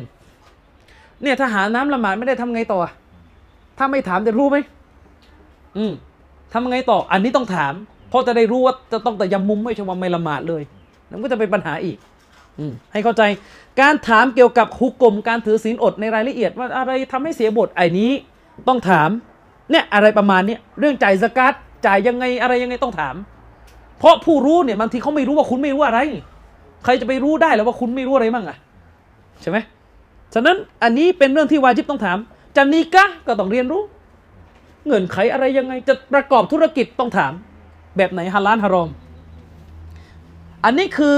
[1.23, 2.81] เนี่ยถ้าหาน้ำละหมาดไม่ได้ทำไงต่อ
[3.79, 4.57] ถ้าไม่ถามจะรู้ไหม
[5.77, 5.93] อืม
[6.53, 7.75] ทำไงต่อ อันนี้ต้องถาม
[8.15, 10.63] ราะจะได้รู้ว่าจะต้องแต่ยำมุมไม่ใช่ว่าไม่ละหมาดเลย
[11.11, 11.97] นั่นก็จะเป็นปัญหาอีก
[12.59, 13.23] อืให้เข้าใจ
[13.81, 18.11] การถามเกี่ยวกับฮุกกลมการถือศีลอดในรายละเอียดว่าอะไรทำให้เสียบทไอ้นี้
[18.69, 19.11] ต้องถาม
[19.71, 21.55] เนี่ยอะไรประมาณเนี้ยเรื่องจ่ายสกัด
[21.87, 23.15] จ่ายยังไงอะไรยังไงต้องถาม
[23.99, 26.01] เพราะผู้รู้เนี่ยบางทีเขาไม่รู้ว่าคุณไม่รู้อะไร
[26.85, 28.57] ใครจะไปรู้ได้แล้วว่าคุณไม่รู้อะไรบ้างอะ
[29.43, 29.59] ใช่ไหม
[30.35, 32.19] ฉะนั้นอันนี้เป็นเรื่องที่วาจิบต้องถาม
[32.57, 33.83] จะนีกะก็ต้องเรียนรู้
[34.85, 37.33] เงื่อนไขอะไรยังไงจะประกอบธุรกิจต้องถาม
[37.97, 38.91] แบบไหนฮาลาลฮารอม
[40.65, 41.17] อันนี้คือ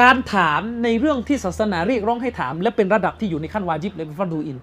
[0.00, 4.56] การถามในเรื่องที่ศาสนาเรียกร้องให้ถาม และเป็นระดับที่อยู่ในขั้นวาจิบเลยเป็นฟัรดูอิน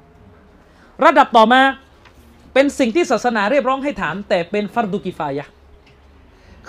[1.05, 1.61] ระดับต่อมา
[2.53, 5.45] เป็นสิ่งที่ศาสนาเรียกร้องให้ถาม แต่เป็นฟัรดูกิฟายะ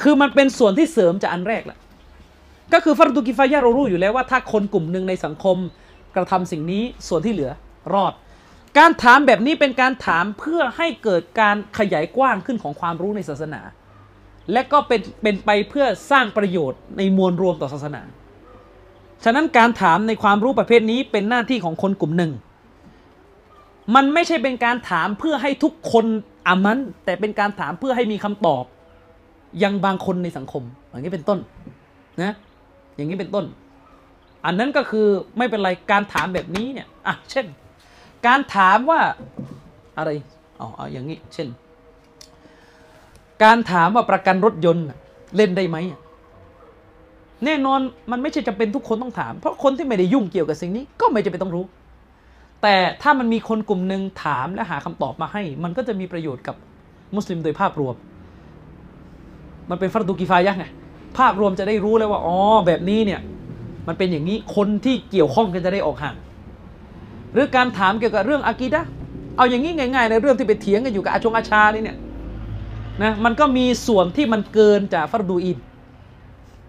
[0.00, 1.78] คือมันเป็นส่วนที่เสริมจากอันแรกแหละ
[2.72, 5.56] ก็คือฟัรดูกิฟายะเรารู้อยู่แล้วว่าถ้าคนกลุ่มหนึ่งในสังคม
[6.14, 7.52] กระทำสิ่งนี้ส่วนที่เหลือ
[7.94, 8.12] รอด
[8.78, 13.60] การถามแบบนี้เป็นการถามเพื่อให้เกิดการขยายกว้างขึ้นของความรู้ในศาสนา
[14.52, 18.02] และก็เป็นเป็นไปเพื่อสร้างประโยชน์ในมวลรวมต่อศาสนา
[19.24, 22.32] ฉะนั้นการถามในความรู้ประเภทนี้เป็นหน้าที่ของคนกลุ่มหนึ่ง
[23.94, 26.06] มันไม่ใช่เป็นการถามเพื่อให้ทุกคน
[26.46, 28.64] อามัน แต่เป็นการถามเพื่อให้มีคำตอบ
[29.62, 31.38] ยังบางคนในสังคม อย่างนี้เป็นต้น
[32.22, 32.34] นะ
[32.96, 33.44] อย่างนี้เป็นต้น
[34.44, 35.06] อันนั้นก็คือ
[35.38, 37.46] ไม่เป็นไรการถามแบบนี้เนี่ยอะเช่น
[38.26, 39.00] การถามว่า
[39.98, 40.10] อะไร
[40.60, 41.48] อ๋ออย่างนี้ เช่น
[43.42, 44.84] การถามว่าประกันรถยนต์
[45.36, 45.76] เล่นได้ไหม
[47.44, 51.64] แน่นอนมันไม่ใช่จำเป็นทุกคนต้องถาม เพราะคนที่ไม่ได้ยุ่งเกี่ยวกับสิ่งนี้ก็ไม่จำเป็นต้องรู้
[52.62, 56.56] แต่ถ้ามันมีคนกลุ่มหนึ่งถามและหาคำตอบมาให้ มันก็จะมีประโยชน์กับ
[57.14, 57.94] มุสลิมโดยภาพรวม
[59.70, 60.66] มันเป็นฟัรดูกิฟายะห์ไง
[61.18, 63.20] ภาพรวมจะได้รู้เลยว่าอ๋อแบบนี้เนี่ย
[63.88, 66.16] มันเป็นอย่างนี้คนที่เกี่ยวข้องกันจะได้ออกห่าง
[67.32, 68.82] หรือการถามเกี่ยวกับเรื่องอากีดะ
[69.36, 71.96] เอาอย่างนี้ง่ายๆในเรื่องที่ไปเถียงกันอยู่กับอาชงอาชานี่เนี่ย
[73.02, 75.58] นะมันก็มีส่วนที่มันเกินจากฟัรดูอิน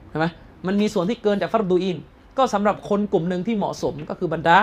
[0.10, 0.26] ใช่ไหม
[0.68, 1.98] มันมีส่วนที่เกินจากฟัรดูอิน
[2.38, 4.58] ก็สำหรับคนกลุ่มหนึ่งที่เหมาะสมก็คือบรรดา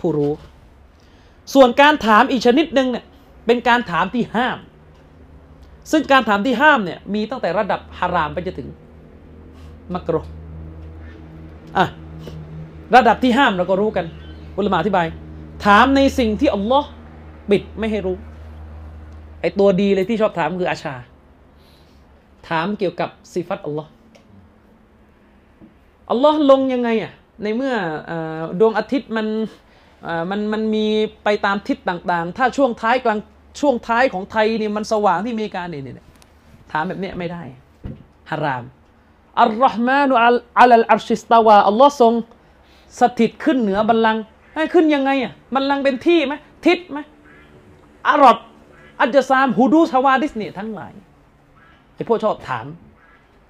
[0.00, 0.32] ผู้รู้
[1.54, 3.04] ส่วนการถามอีกชนิดหนึ่งเนี่ย
[3.46, 4.58] เป็นการถามที่ห้าม
[5.90, 8.68] ซึ่งการถามที่ห้ามเนี่ยมีตั้งแต่ระดับฮารามไปจนถึง
[9.94, 10.20] มักรุ
[11.78, 11.86] อะ
[12.94, 14.06] ระดับที่ห้ามเราก็รู้กัน
[14.56, 15.06] อุลามะอธิบาย
[15.66, 16.88] ถามในสิ่งที่อัลลอฮ์
[17.50, 18.16] ปิดไม่ให้รู้
[19.40, 20.94] ไอตัวดีเลยที่ชอบถามคืออาชา
[22.48, 23.90] ถามเกี่ยวกับสิฟัตอัลลอฮ์
[26.10, 27.12] อัลลอฮ์ลงยังไงอะ
[27.42, 27.74] ในเมื่อ
[28.10, 28.12] อ
[28.60, 29.26] ดวงอาทิตย์มัน
[30.30, 30.86] มันมันมี
[31.24, 33.18] ไปตามทิศต่างๆ ถ้าช่วงท้ายกลาง
[33.60, 36.06] ช่วงท้ายของไทยนี่มันสว่างที่อเมริกาเนี่ยเนี่ย
[36.72, 37.42] ถามแบบเนี้ยไม่ได้
[38.30, 38.64] ฮาราม
[39.40, 42.12] อัลลอฮ์มานุอัลอัลอัลชิสตาวาอัลลอฮ์ทรง
[43.00, 44.22] สถิตขึ้นเหนือบัลลังก์
[44.54, 46.34] ให้ขึ้นยังไงอะบัลลังก์เป็นที่ไหม
[46.66, 46.98] ทิศไหม
[48.08, 48.36] อาหรับ
[49.00, 50.92] อัจซามฮูดูสฮาวาดิสเนี่ยทั้งหลาย
[51.94, 52.66] ไอ้พวกชอบถาม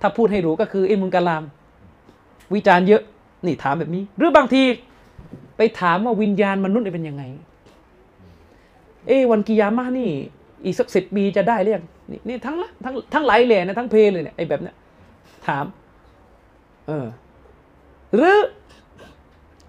[0.00, 1.44] ถ้าพูดให้รู้ก็คืออิมุนกะลาม
[2.54, 3.02] วิจารณ์เยอะ
[3.46, 4.62] นี่ถามแบบนี้ หรือบางที
[5.56, 7.22] ไปถามว่าวิญญาณมนุษย์เป็นยังไง
[9.06, 10.10] เอ้วันกิยามะห์นี่
[10.64, 14.76] อีกสักสิบปีจะได้เรียงนี่นี่ทั้งละทั้งทั้งหลายเลยนะทั้งเพลเลยเนี่ยไอ้แบบเนี้ย
[15.46, 15.64] ถาม
[16.86, 17.06] เออ
[18.16, 18.38] หรือ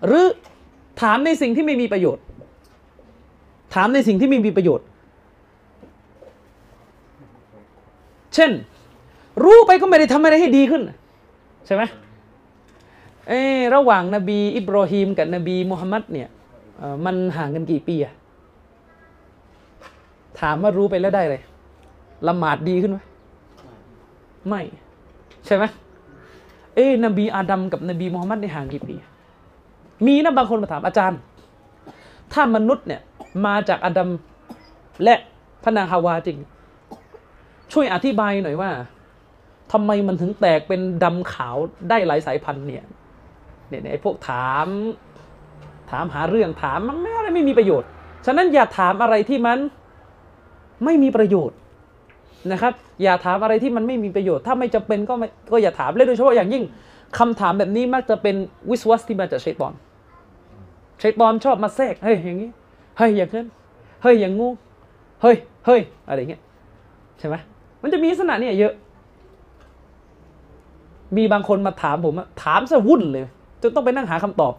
[0.07, 0.25] หรือ
[1.01, 2.23] ถามในสิ่งที่ไม่มีประโยชน์
[3.75, 4.85] ถามในสิ่งที่ไม่มีประโยชน์
[8.35, 8.51] เช่น
[9.43, 10.81] รู้ไปก็ไม่ได้ทำอะไรให้ดีขึ้น
[11.65, 11.83] ใช่ไหม
[13.29, 16.29] เออระหว่างนบีอิบรอฮีมกับนบีมุฮัมมัดเนี่ย
[17.05, 18.13] มันห่างกันกี่ปีอะ
[20.39, 21.41] ถามว่ารู้ไปแล้วได้เลย
[22.27, 22.99] ละหมาดดีขึ้นไหม
[24.47, 24.61] ไม่
[25.45, 25.63] ใช่ไหม
[26.75, 28.95] เอ้นบีอาดัมกับนบีมุฮัมมัดในห่างกี่ปี
[30.05, 31.19] มีนะบางคนมาถามอาจารย์
[32.33, 33.01] ถ้ามนุษย์เนี่ย
[33.45, 34.09] มาจากอาดัม
[35.03, 35.15] และ
[35.63, 36.37] พระนางฮาวาจริง
[37.74, 38.72] ช่วยอธิบายหน่อยว่า
[39.72, 41.56] ทำไมมันถึงแตกเป็นดำขาว
[41.90, 42.83] ได้หลายสายพันธุ์เนี่ย
[43.69, 44.67] เนี่ยไอ้พวกถาม
[45.91, 47.90] ถามหาเรื่องถามมันไม่อะไรไม่มีประโยชน์
[48.25, 49.59] ฉะนั้นอย่าถามอะไรที่มัน
[50.85, 51.58] ไม่มีประโยชน์
[52.51, 56.64] นะครับ อย่าถามอะไรที่มันไม่มีประโยชน์ ถ้าไม่จำเป็นก็ไม่ก็อย่าถามและโดยเฉพาะอย่างยิ่ง
[57.19, 58.35] คำถามแบบนี้มักจะเป็น
[58.69, 59.74] วิสวัสที่มาจากชัยตอน
[61.01, 62.50] ชัยตอนชอบมาแทรกเฮ้ยอย่างนี้
[62.98, 63.48] เฮ้ยอย่างนั้น
[64.03, 64.48] เฮ้ยอย่างงู
[65.22, 66.41] เฮ้ยเฮ้ยอะไรอย่างเงี้ย
[67.19, 67.35] ใช่ไหม
[67.81, 68.73] มันจะมีลักษณะเนี่ยเยอะ
[71.17, 73.25] มีบางคนมาถามผมอะถามซะวุ่นเลย
[73.61, 74.53] จนต้องไปนั่งหาคำตอบ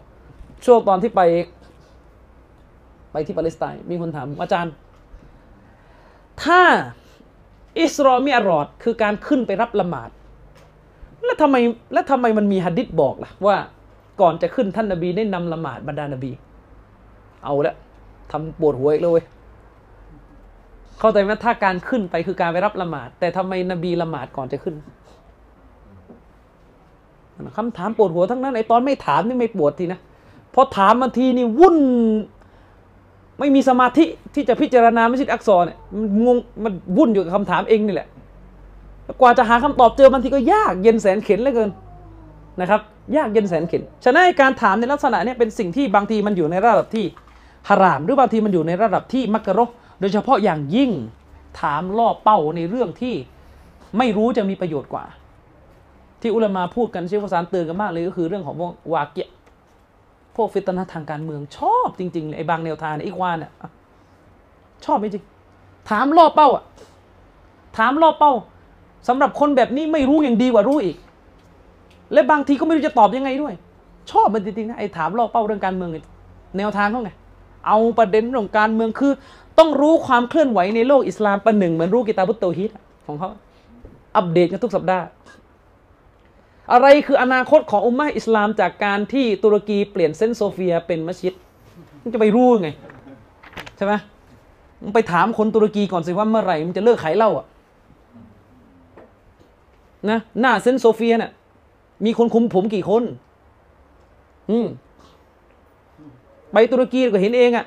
[0.65, 1.21] ช่วงตอนที่ไป
[3.13, 4.73] ไปที่ปาเลสไตน์มีคนถามอาจารย์
[6.43, 6.61] ถ้า
[7.79, 10.11] อิสรอมิอรอดคือการขึ้นไปรับละหมาด
[11.25, 11.57] แล้วทำไม
[11.93, 13.57] แล้วทำไมมันมีหัดดิษบอกล่ะว่า
[14.21, 16.31] ก่อนจะขึ้นท่านนบีได้นำละหมาดบรรดานบี
[17.45, 17.75] เอาละ
[18.33, 19.21] ทำปวดหัวอีกเลย
[21.03, 24.75] เข้าใจไหมถ้าการขึ้นไปคือการไปรับละหมาด แต่ทำไมนบีละหมาดก่อนจะขึ้น
[27.57, 30.01] คำถามปวดหัวทั้งนั้นไอตอนไม่ถามนี่ไม่ปวดทีนะ
[30.55, 31.77] พอถามมาทีนี่วุ่น
[33.39, 38.09] ไม่มีสมาธิที่จะพิจารณาไม่ใช่อักษรเนี่ยมันงงมันวุ่นอยู่กับคำถามเองนี่แหละ
[39.21, 41.71] กว่าจะหาคำตอบเจอบางทีก็ยากเย็นแสนเข็นเหลือเกิน
[42.61, 42.81] นะครับ
[43.17, 47.05] ยากเย็นแสนเข็นฉะนั้นการถามในลักษณะนี้เป็นสิ่งที่บางทีมันอยู่ในระดับที่
[47.69, 49.69] ฮาราม หรือบางทีมันอยู่ในระดับที่มักกะรอ
[50.03, 50.91] โดยเฉพาะอย่างยิ่ง
[51.61, 53.15] ถามล่อเป้าในเรื่องที่
[53.99, 55.05] ไม่รู้จะมีประโยชน์กว่า
[56.21, 58.57] ที่อุลามาพูดกันเชฟภาษาเตือนกันมากเลยก็คือเรื่องของ
[58.93, 59.29] วาเกีย
[60.37, 63.53] พวกฟิตนะทางการเมืองชอบจริงๆเลยไอ้บางแนวทางเนี่ยอีกวานเนี่ย
[64.85, 65.25] ชอบจริง
[65.91, 66.65] ถามล่อเป้าอะ
[67.79, 68.33] ถามล่อเป้า
[69.09, 70.97] สำหรับคนแบบนี้ไม่รู้อย่างดีกว่ารู้อีก
[72.13, 73.55] และบางทีก็ไม่รู้จะตอบยังไงด้วย
[74.11, 75.91] ชอบมันจริงๆนะไอ้ถามล่อเป้าเรื่องการเมือง
[76.59, 77.11] แนวทางเขาไง
[77.67, 79.13] เอาประเด็นเรื่องการเมืองคือ
[79.59, 82.71] ต้องรู้ความเคลื่อนไหวในโลกอิสลามประหนึ่งเหมือนรู้กิตาบุตโตฮิต
[83.07, 83.31] ของเขา
[84.17, 85.07] อัปเดตกันทุกสัปดาห์
[86.73, 91.35] อะไรคืออนาคตของอุมมะอิสลามจากการที่ตุรกีเปลี่ยนเซนต์โซเฟียเป็นมัสยิด
[92.03, 92.69] มันจะไปรู้ไง
[93.77, 93.93] ใช่ไหม
[94.83, 97.47] มึงไปถามคนตุรกีก่อนสิว่าเมื่อไหร่มันจะเลิกขายเหล้าอะ
[100.11, 101.33] นะหน้าเซนต์โซเฟียน่ะ
[102.05, 103.03] มีคนคลุมผมกี่คน
[104.51, 104.67] อืม
[106.53, 107.67] ไปตุรกีก็เห็นเองอะ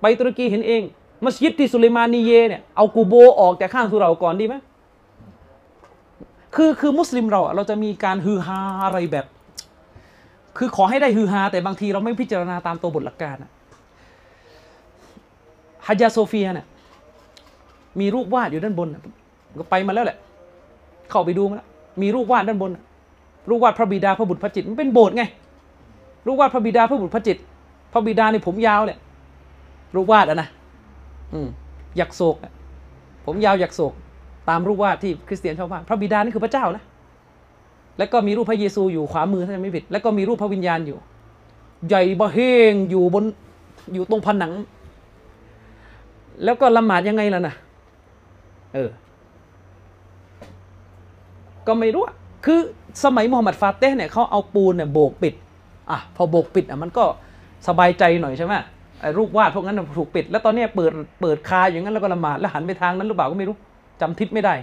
[0.00, 0.82] ไปตุรกีเห็นเอง
[1.24, 4.54] มัสยิดที่สุเลมานีเยเนี่ยเอากูโบออกจากข้างสุเราก่อนดีไหม
[6.54, 9.26] คือคือมุสลิมเราเราจะมีการฮือฮาอะไรแบบ
[10.56, 13.50] คือขอให้ได้ฮือฮาแต่บางทีเราไม่พิจารณาตามตัวบทหลักการอะ
[15.86, 16.66] ฮัจญาโซเฟียเนี่ย
[18.00, 18.88] มีรูปวาดอยู่ด้านบน
[19.58, 20.18] ก็ไปมาแล้วแหละ
[21.10, 21.68] เข้าไปดูมาแล้ว
[22.02, 22.70] มีรูปวาดด้านบน
[23.48, 25.22] รูปวาดพระบิดาพระบุตรพระจิตมันเป็นโบสถ์ไง
[26.26, 27.36] รูปวาดพระบิดาพระบุตรพระจิต
[27.92, 28.98] พระบิดาในผมยาวเนี่ย
[29.94, 30.48] รูปวาดอะนะ
[31.96, 32.36] อยากโศก
[33.26, 33.92] ผมยาวอยากโศก
[34.48, 36.82] ตามรูปวาดที่คริสเตียนชอบวาดพระบิดานี่คือพระเจ้านะ
[37.98, 40.98] แล้วก็มีรูปพระเยซูอยู่ขวามือถ้าจำไม่ผิด แล้วก็มีรูปพระวิญญาณอยู่
[41.88, 42.38] ใหญ่บะเฮ
[42.70, 43.24] งอยู่บน
[43.92, 44.52] อยู่ตรงผนัง
[46.44, 47.54] แล้วก็ละหมาดยังไงล่ะนะ
[48.74, 48.90] เออ
[51.66, 52.02] ก็ไม่รู้
[52.44, 52.60] คือ
[53.04, 55.34] สมัยมูฮัมหมัดฟาเต้เนี่ยเขาเอาปูนเนี่ยโบกปิด
[55.90, 57.04] อะ พอโบกปิดอะมันก็
[57.68, 58.54] สบายใจหน่อยใช่ไหม
[59.16, 63.56] รูปวาดพวกนั้นถูกปิด แล้วตอนนี้เปิดเปิดคาอย่างนั้นแล้วก็ละหมาดแล้วหันไปทางนั้นหรือเปล่าก็ไม่รู้
[64.00, 64.54] จำทิศไม่ได้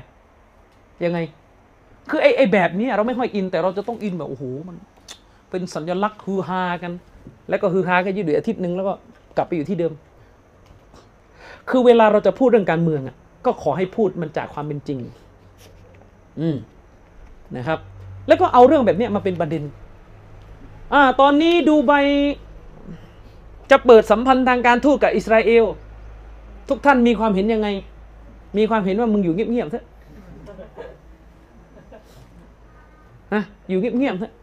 [1.04, 1.20] ยังไง
[2.10, 4.76] คือไอ้ไอ้แบบนี้เราไม่ค่อยอินแต่เราจะต้องอินแบบโอ้โหมัน
[5.50, 6.92] เป็นสัญลักษณ์ฮือฮากัน
[7.50, 8.94] แล้วก็ฮือฮากันยืดเดืออาทิตย์หนึ่งแล้วก็
[9.38, 9.94] กลับไปอยู่ที่เดิม
[11.70, 15.00] คือเวลาเราจะพูดเรื่องการเมืองอะ ก็ขอให้พูดมันจากความเป็นจริง
[16.40, 16.56] อืม
[17.58, 17.80] นะครับ
[18.28, 19.64] แล้วก็เอาเรื่องแบบนี้มาเป็นประเด็น
[20.94, 21.94] อ่า ตอนนี้ดูใบ
[23.72, 25.64] จะเปิดสัมพันธ์ทางการทูตกับอิสราเอล
[26.70, 27.68] ทุกท่านมีความเห็นยังไง
[28.58, 29.84] มีความเห็นว่ามึงอยู่เงียบๆเถอะ
[33.34, 34.34] ฮะอยู่เงียบๆเถอะ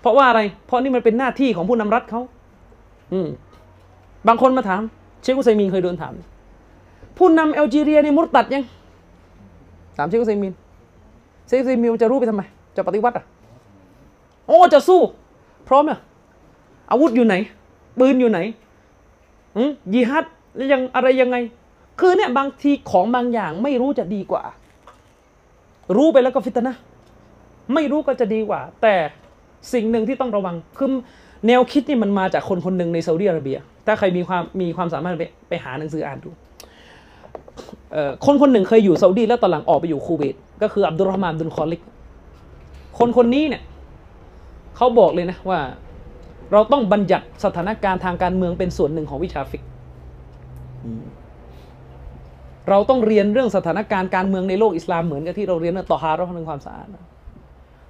[0.00, 2.20] เพราะว่าอะไร เพราะนี่มันเป็นหน้าที่ของผู้นำรัฐเขา
[3.12, 3.28] อืม
[4.28, 4.82] บางคนมาถาม
[5.22, 6.12] เชคอุซัยมีนเคยโดนถาม
[7.18, 8.64] ผู้นำแอลจีเรียในมุตตัดยัง
[9.96, 10.52] ถามเชคอุซัยมีน
[11.46, 12.42] เชคอุซัยมีนจะรู้ไปทำไม
[12.76, 13.24] จะปฏิวัติอะ
[14.48, 15.00] โอ้จะสู้
[15.68, 15.98] พร้อมอะ
[16.90, 17.34] อาวุธอยู่ไหน
[17.98, 18.40] ปืนอยู่ไหน
[19.56, 20.24] อืมยิฮัด
[20.56, 21.36] แล้วยังอะไรยังไง
[22.00, 24.42] คือเนี่ยบางทีของบางอย่างไม่รู้จะดีกว่า
[25.96, 26.74] รู้ไปแล้วก็ฟิตนะ
[27.74, 28.94] ไม่รู้ก็จะดีกว่า แต่
[29.72, 30.88] สิ่งหนึ่งที่ต้องระวังคือ
[31.46, 36.30] แนวคิดนี่มันมาจากคนคนหนึ่งในซาอุดิอาระเบีย ถ้าใครมีความมีความสามารถไปไปหาหนังสืออ่านดู
[38.26, 41.82] คนคนหนึ่งเคยอยู่ซาอุดีแล้วตอนหลังออกไปอยู่คูเวตก็คืออับดุลรอฮ์มานอับดุลคอลิก
[42.98, 43.62] คนคนนี้เนี่ย
[44.76, 45.60] เขาบอกเลยนะว่า
[46.52, 49.62] เราต้องบัญญัติสถานการณ์ทางการเมืองเป็นส่วนหนึ่งของวิชาฟิกฮ์
[52.70, 56.88] เราต้องเรียนเรื่องสถานการณ์การเมืองในโลกอิสลามเหมือนกับที่เราเรียนเรื่องตอฮาเราะห์เรื่องความสะอาด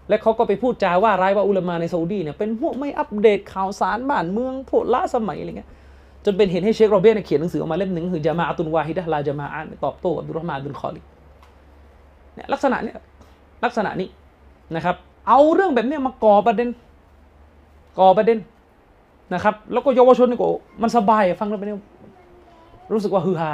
[0.08, 5.70] และเขาก็ไปพูดจาว่าร้ายว่าอุลามาในซาอุดีเนี่ยเป็นพวกไม่อัปเดตข่าวสารบ้านเมืองพวกล้าสมัยอะไรเงี้ย
[6.24, 11.04] จนเป็นเหตุให้เชคโรเบียเนี่ยเขียนหนังสือออกมาเล่มหนึ่งคือจามาอตุนวาฮิดะลาจามาอะห์ตอบโต้อับดุลรอฮ์มานบดุลคอลิก
[12.34, 12.96] เนี่ยลักษณะเนี่ย
[13.64, 14.08] ลักษณะนี้
[14.76, 14.96] นะครับ
[15.28, 16.68] เอาเรื่องแบบนี้มาก่อประเด็น
[17.98, 18.38] ก่อประเด็น
[19.34, 20.48] นะครับ แล้วก็เยาวชนนี่ก็
[20.82, 21.82] มันสบายฟังแล้วไปเนี่ย
[22.92, 23.52] รู้สึกว่าฮือฮา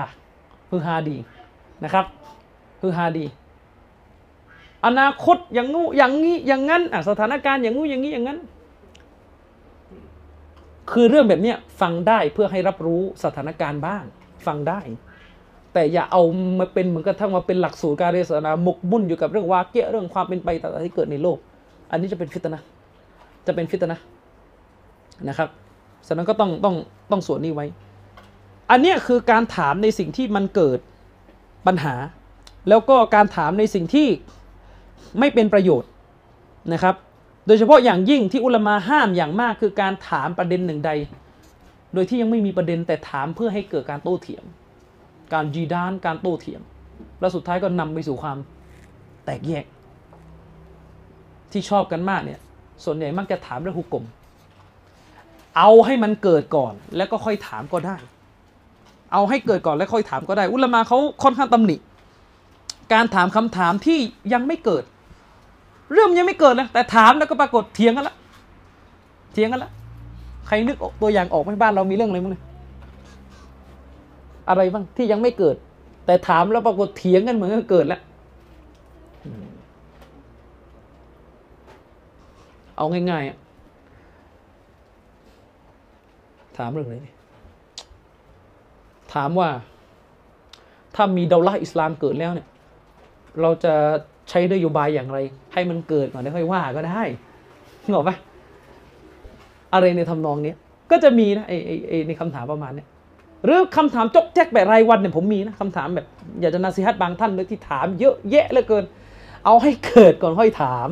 [0.71, 1.17] ฮือฮาดี
[1.85, 2.05] นะครับ
[2.83, 3.27] ฮือฮาดี
[4.87, 8.39] อนาคตอย่างงู้อย่างนี้อย่างนั้นสถานการณ์อย่างงู้อย่างนี้อย่างนั้น
[10.93, 14.05] คือเรื่องแบบเนี้ยฟังได้เพื่อให้รับรู้สถานการณ์บ้าง
[14.47, 14.81] ฟังได้
[15.73, 16.23] แต่อย่าเอา
[16.59, 21.39] มาเป็นเหมือนกับทั้งมาเป็นหลักสูตรการเรียนศาสนาหมกมุ่นอยู่กับเรื่องวาเกะเรื่องความเป็นไปต่างๆที่เกิดในโลก
[21.91, 22.61] อันนี้จะเป็นฟิตนะ
[23.47, 23.99] จะเป็นฟิตนะ
[25.29, 25.49] นะครับ
[26.07, 26.77] ฉะนั้นก็ต้องต้อง
[27.11, 27.67] ต้องสวนนี้ไว้
[28.71, 30.79] อันนี้คือการถามในสิ่งที่มันเกิด
[31.67, 31.95] ปัญหา
[32.69, 34.09] แล้วก็การถามในสิ่งที่
[35.19, 35.91] ไม่เป็นประโยชน์
[36.73, 36.95] นะครับ
[37.47, 40.91] โดยเฉพาะอย่างยิ่งที่อุลมาห้ามอย่างมากคือการถามประเด็นหนึ่งใด
[41.95, 44.45] โดยที่ยังไม่มีประเด็นแต่ถามเพื่อให้เกิดการโต้เถียง
[45.33, 46.61] การจีดานการโต้เถียง
[47.21, 48.39] แล้วสุดท้ายก็นำไปสู่ความ
[49.25, 49.65] แตกแยก
[51.53, 52.41] ที่ชอบกันมากเนี่ย
[52.85, 54.05] ส่วนใหญ่มักจะถามเรื่องฮุกกลม
[55.57, 57.97] เอาให้มันเกิดก่อนแล้วก็ค่อยถามก็ได้
[59.13, 61.77] เอาให้เกิดก่อนแล้วค่อยถามก็ได้ อุลมาเขาค่อนข้างตำหนิ
[62.93, 63.99] การถามคำถามที่
[64.33, 64.85] ยังไม่เกิด
[65.93, 68.17] เรื่องมันยังไม่เกิดเลยแต่ถามแล้วก็ปรากฏเถียงกันละ
[69.33, 69.71] เถียงกันละ
[70.47, 72.35] ใครนึกตัวอย่างออกไหมบ้านเรามีเรื่องอะไรบ้าง
[74.49, 75.57] อะไรบ้างที่ยังไม่เกิด
[76.07, 78.01] แต่ถามแล้วปรากฏเถียงกันเหมือนกับเกิดแล้ว
[82.77, 83.39] เอาง่ายๆอะ
[86.59, 87.11] ถามเรื่องอะไรดี
[89.15, 89.49] ถามว่า
[90.95, 92.49] ถ้ามีดาละห์อิสลามเกิดแล้วเนี่ย
[93.41, 93.75] เราจะ
[94.31, 95.19] ใช้นโยบายอย่างไร
[95.53, 97.03] ให้มันเกิดก่อนแล้วค่อยว่าก็ได้
[97.85, 98.17] นึกอปะ
[99.75, 100.57] อะไรในทำนองเนี้ย
[100.91, 102.89] ก็จะมีนะไอไอไอในคำถามประมาณเนี้ย
[103.45, 106.07] หรือคำถามจกแจ๊กแบบรายวันเนี่ยผมมีนะคำถามแบบ
[106.41, 108.85] อยากจะนาซีฮัตบางท่านเลยที่ถามเยอะแยะเหลือเกิน
[109.45, 110.89] เอาให้เกิดก่อนค่อยถาม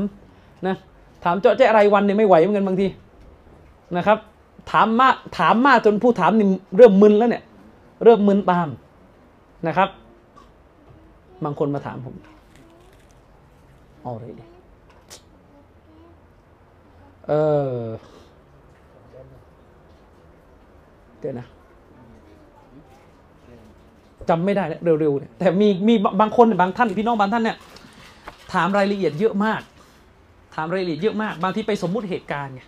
[0.67, 0.77] นะ
[1.25, 2.87] ถามเจาะแจ๊กรายวันเนี่ยไม่ไหวเหมือนกันบางที
[3.97, 4.19] นะครับ
[4.71, 7.45] ถามมากถามมากจนผู้ถามนี่เริ่มมึนแล้วเนี่ย
[8.05, 8.69] เริ่มมึนตาม
[9.67, 9.89] นะครับ
[11.45, 12.15] บางคนมาถามผม
[14.03, 14.45] เอาอะไรดี
[17.29, 17.33] เอ
[17.73, 17.75] อ
[21.19, 21.47] เดี๋ยวนะ
[24.29, 27.57] จำไม่ได้แล้วเร็วๆเนี่ยแต่มีมีบางคนบางท่านพี่น้องบางท่านเนี่ย
[28.53, 29.61] ถามรายละเอียดเยอะมาก
[30.55, 32.63] ถามรายละเอียดเยอะมาก บางทีไปสมมุติเหตุการณ์ไง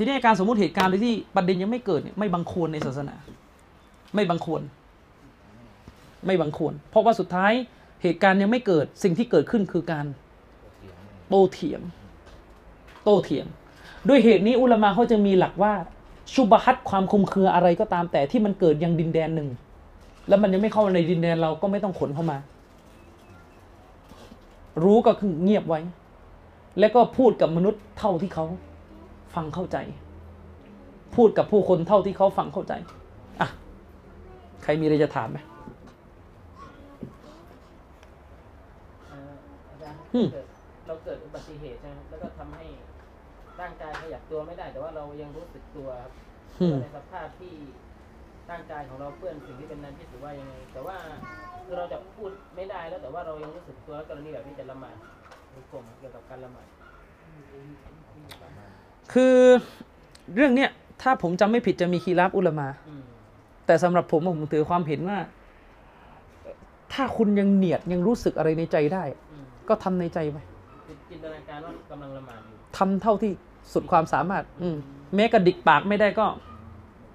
[0.00, 3.14] ทีนี้การสมมุติเหตุการณ์โดยที่ประเด็นยังไม่เกิดเนี่ยไม่บังควรในศาสนา
[4.14, 4.62] ไม่บังควร
[6.26, 7.52] ไม่บังควร เพราะว่าสุดท้าย
[8.02, 10.06] เหตุการณ์ยังไม่เกิดสิ่งที่เกิดขึ้นคือการ
[11.28, 11.80] โตเถียง
[13.04, 13.46] โตเถียง
[14.08, 15.72] ด้วยเหตุนี้อุลามาเขาจะมีหลักว่า
[16.34, 19.48] ชุบฮัตความคุมเครืออะไรก็ตามแต่ที่มันเกิดยังดินแดนหนึ่ง
[20.28, 22.38] แล้วมันยังไม่เข้าในดินแดนเราก็ไม่ต้องขนเข้ามา
[24.84, 25.80] รู้ก็คือเงียบไว้
[26.78, 28.46] แล้วก็พูดกับมนุษย์เท่าที่เขา
[29.34, 29.76] ฟังเข้าใจ
[31.16, 32.72] พูดกับผู้คนเท่าที่เขาฟังเข้าใจ
[33.40, 33.48] อะ
[34.62, 35.38] ใครมีอะไรจะถามไหม
[39.08, 39.32] เอ่อ
[39.70, 40.46] อาจารย์อืมเกิด
[40.86, 42.64] เราเกิดอุบัติเหตุใช่ไหมครับแล้วก็ทำให้
[43.60, 46.12] ร่างกายขยับตัวไม่ได้ แต่ว่าเรายังรู้สึกตัวครับ
[46.60, 47.54] อืมในสภาพที่
[48.50, 50.96] ร่างกายของเราเปื้อนสิ่งที่เป็นนันที่ถือว่ายังไง แต่ว่า
[51.64, 54.96] คือเราจะพูดไม่ได้แล้วแต่ว่าเรายังรู้สึกตัวแล้วกรณีแบบนี้จะละหมาด
[55.54, 56.68] มีกลมเกี่ยวกับการละหมาด
[59.12, 59.34] คือ
[60.34, 60.70] เรื่องเนี้ย
[61.02, 63.02] ถ้าผมจำไม่ผิดจะมีคีราบอุลามาอืม
[63.66, 65.18] แต่สำหรับผมผมถือความเห็นว่า
[66.92, 70.38] ถ้าคุณยังเนียดยังรู้สึกอะไรในใจได้อืมก็ทำในใจไป
[70.86, 73.32] คือจินตนาการว่ากำลังละหมาดอยู่ทำเท่าที่
[73.72, 74.76] สุดความสามารถ อืม
[75.14, 76.26] แม้กระดิกปากไม่ได้ก็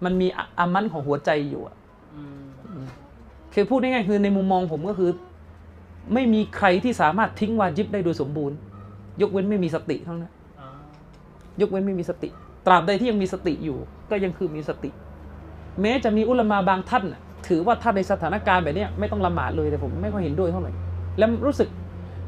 [0.06, 1.76] มันมีอะอามันของหัวใจอยู่อะ
[2.16, 2.22] อื
[2.86, 2.88] ม
[3.54, 5.12] คือพูดง่ายๆคือในมุมมองผมก็คือ
[6.14, 8.58] ไม่มีใครที่สามารถทิ้งวาจิบได้โดยสมบูรณ์
[9.22, 10.43] ยกเว้นไม่มีสติเท่านั้นอ๋อ
[11.62, 12.30] ยกเว้นไม่มีสติ
[12.66, 13.78] ตราบใดที่ยังมีสติอยู่
[14.10, 14.90] ก็ยังคือมีสติ
[15.82, 20.72] แม้จะมีอุลามาบางท่านน่ะถือว่าถ้าในสถานการณ์แบบเนี้ยไม่ต้องละหมาดเลยแต่ผมไม่ค่อยเห็นด้วยเท่าไหร่
[21.18, 21.70] แล้วรู้สึก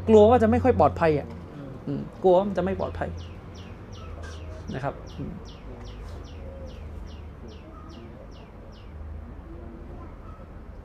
[0.07, 3.09] กลัวว่าจะไม่ค่อยปลอดภัยอะอืมอืมกลัวว่ามันจะไม่ปลอดภัย
[4.73, 5.33] นะครับอืม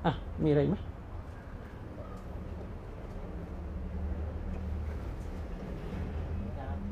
[0.05, 0.13] อะ
[0.45, 0.89] มีอะไรไหมครับ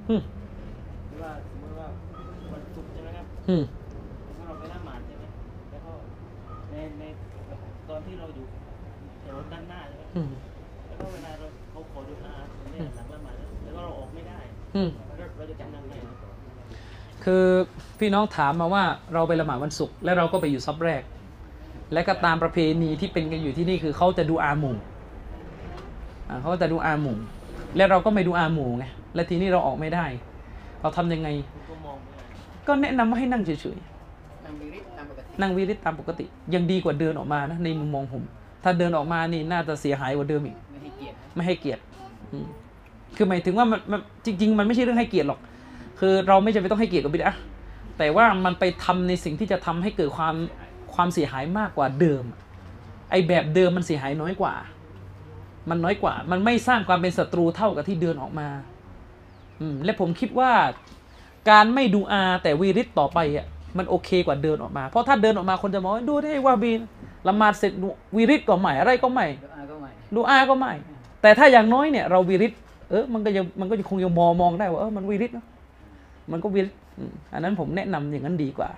[0.09, 0.23] อืม
[1.09, 1.89] หรือว่าสมมติว่า
[2.53, 3.63] วันศุกร์ใช่ไหมครับ อืม
[4.37, 5.25] ถ้าเราไปละหมาดใช่ไหม
[5.71, 5.93] แล้วก็
[6.71, 7.05] ในใน
[7.89, 8.47] ตอนที่เราอยู่
[9.21, 10.31] แถวด้านหน้าใช่ไหมอืม
[10.87, 12.35] แล้วก็เวลาเราเขาขอดูอา
[12.73, 14.39] เนี่ยหลังละหมาดแล้วแล้วก็เราออกไม่ได้
[14.77, 15.95] อืมเราเราจะทำยังไง
[17.25, 17.45] คือ
[17.99, 21.03] พี่น้องถามมาว่าเราไปละหมาดวันศุกร์และเราก็ไปอยู่ซับแรก
[21.93, 24.77] และก็ตามประเพณีที่เป็นกันอยู่ที่นี่คือเขาจะดูอาหมู่
[26.29, 27.17] อ่าเขาจะดูอาหมู่
[27.77, 30.07] และเราก็ไม่ดูอาหมู่ไงและทีนี้เราออกไม่ได้
[30.81, 31.58] เราทำยังไงคุณ
[32.69, 33.79] ก็มองไม่ได้ก็แนะนำว่าให้นั่งเฉย
[34.45, 36.25] นั่งวิริตตามปกติๆนั่งวิริตตามปกติ
[36.55, 38.23] ยังดีกว่าเดินออกมานะในมุมมองผม
[38.65, 41.81] ถ้าเดินออกมานี่น่าจะเสียหายกว่าเดิมอีก ไม่ให้เกียรตินะไม่ให้เกียรติ
[42.33, 42.47] อืม
[43.17, 45.41] คือหมายถึงว่ามันมันจริง ๆ มันไม่ใช่เรื่องให้เกียรติหรอก
[46.01, 47.41] คือเราไม่จำเป็นต้องให้เกียรติกับบิดอะห์
[47.99, 50.35] แต่ว่ามันไปทำในสิ่งที่จะทำให้เกิดความ
[50.95, 52.25] ความเสียหายมากกว่าเดิม
[53.11, 54.55] ไอแบบเดิมมันเสียหายน้อยกว่า
[55.71, 58.49] มันน้อยกว่า มันไม่สร้างความเป็นศัตรูเท่ากับที่เดินออกมา
[59.61, 60.51] อืม และผมคิดว่า
[61.51, 63.47] การไม่ดูอาแต่วีริตต่อไปอะ
[63.79, 66.73] มันโอเคกว่าเดินออกมา เพราะถ้าเดินออกมาคนจะมองว่าดูได้ว่าบี
[67.29, 67.73] ละหมาดเสร็จ
[68.17, 70.73] วีริตก็ใหม่อะไรก็ใหม่เดี๋ยวอาก็ไม่ดูอาก็ไม่
[71.23, 72.53] แต่ถ้าอย่างน้อยเนี่ยเราวิริต
[72.91, 75.47] เออมันก็ยังมันก็คงยังมองมองได้ว่าเออมันวิริตเนอะ
[76.33, 78.71] มันก็วิริตอืมอันนั้นผมแนะนำอย่างนั้นดีกว่า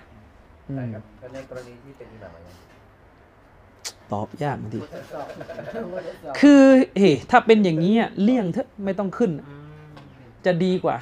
[0.69, 2.47] อืมใช่ครับแล้วในกรณีที่เป็นอิหม่ามอะไร
[4.11, 5.39] ตอบยากบางทีบททดสอบบ
[5.99, 6.63] ททดสอบคือ
[6.97, 9.55] เฮ้ถ้าเป็นอย่างนี้อะเลี่ยงเถอะไม่ต้องขึ้นอื
[9.89, 9.93] ม
[10.45, 10.97] จะดีกว่า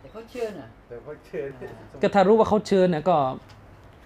[0.00, 1.50] แต่เขาเชื่อน่ะ แต่ก็เชิญ
[2.02, 3.16] ก็ถ้ารู้ว่าเขาเชิญเนี่ยก็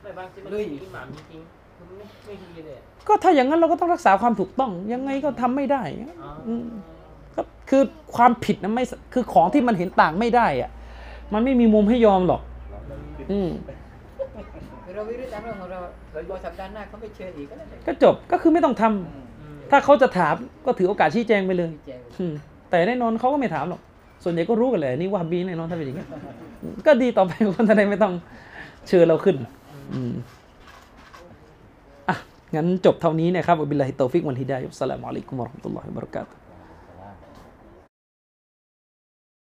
[0.03, 6.67] แต่บางทีมันลุยมีอิหมามจริงๆมันไม่ไม่ดีเลยอะก็ถ้าอย่างนั้นเราก็ต้องรักษาความถูกต้อง ยังไงก็ทำไม่ได้อ๋อออืม
[7.35, 7.83] ก็คือ
[8.17, 10.71] ความผิดนะไม่คือของที่มันเห็นต่างไม่ได้อะ
[11.33, 12.43] มันไม่มีมุมให้ยอมหรอก
[13.33, 13.51] อืม
[14.85, 15.79] คือเราวิริตตามเรื่องของเรา
[16.31, 18.89] พอสัปดาห์หน้าเขาไปเชิญอีกก็ได้แต่ก็จบก็คือไม่ต้องทำ
[19.41, 20.35] อืมถ้าเขาจะถาม
[20.67, 22.35] ก็ถือโอกาสชี้แจงไปเลยแจงอืม
[22.71, 23.81] แต่แน่นอนเขาก็ไม่ถามหรอก
[24.29, 26.07] ส่วนใหญ่ก็รู้กันเลยนี่ว่าบีแน่นอนถ้าเป็นอย่างนี้
[26.87, 28.15] ก็ดีต่อไปคนจะได้ไม่ต้อง
[28.89, 29.37] เชิญเราขึ้น
[29.93, 30.13] อืม
[32.09, 32.17] อะ
[32.55, 36.46] งั้นจบเท่านี้นะครับوبالله التوفيق والهداية والسلام عليكم ورحمة الله وبركاته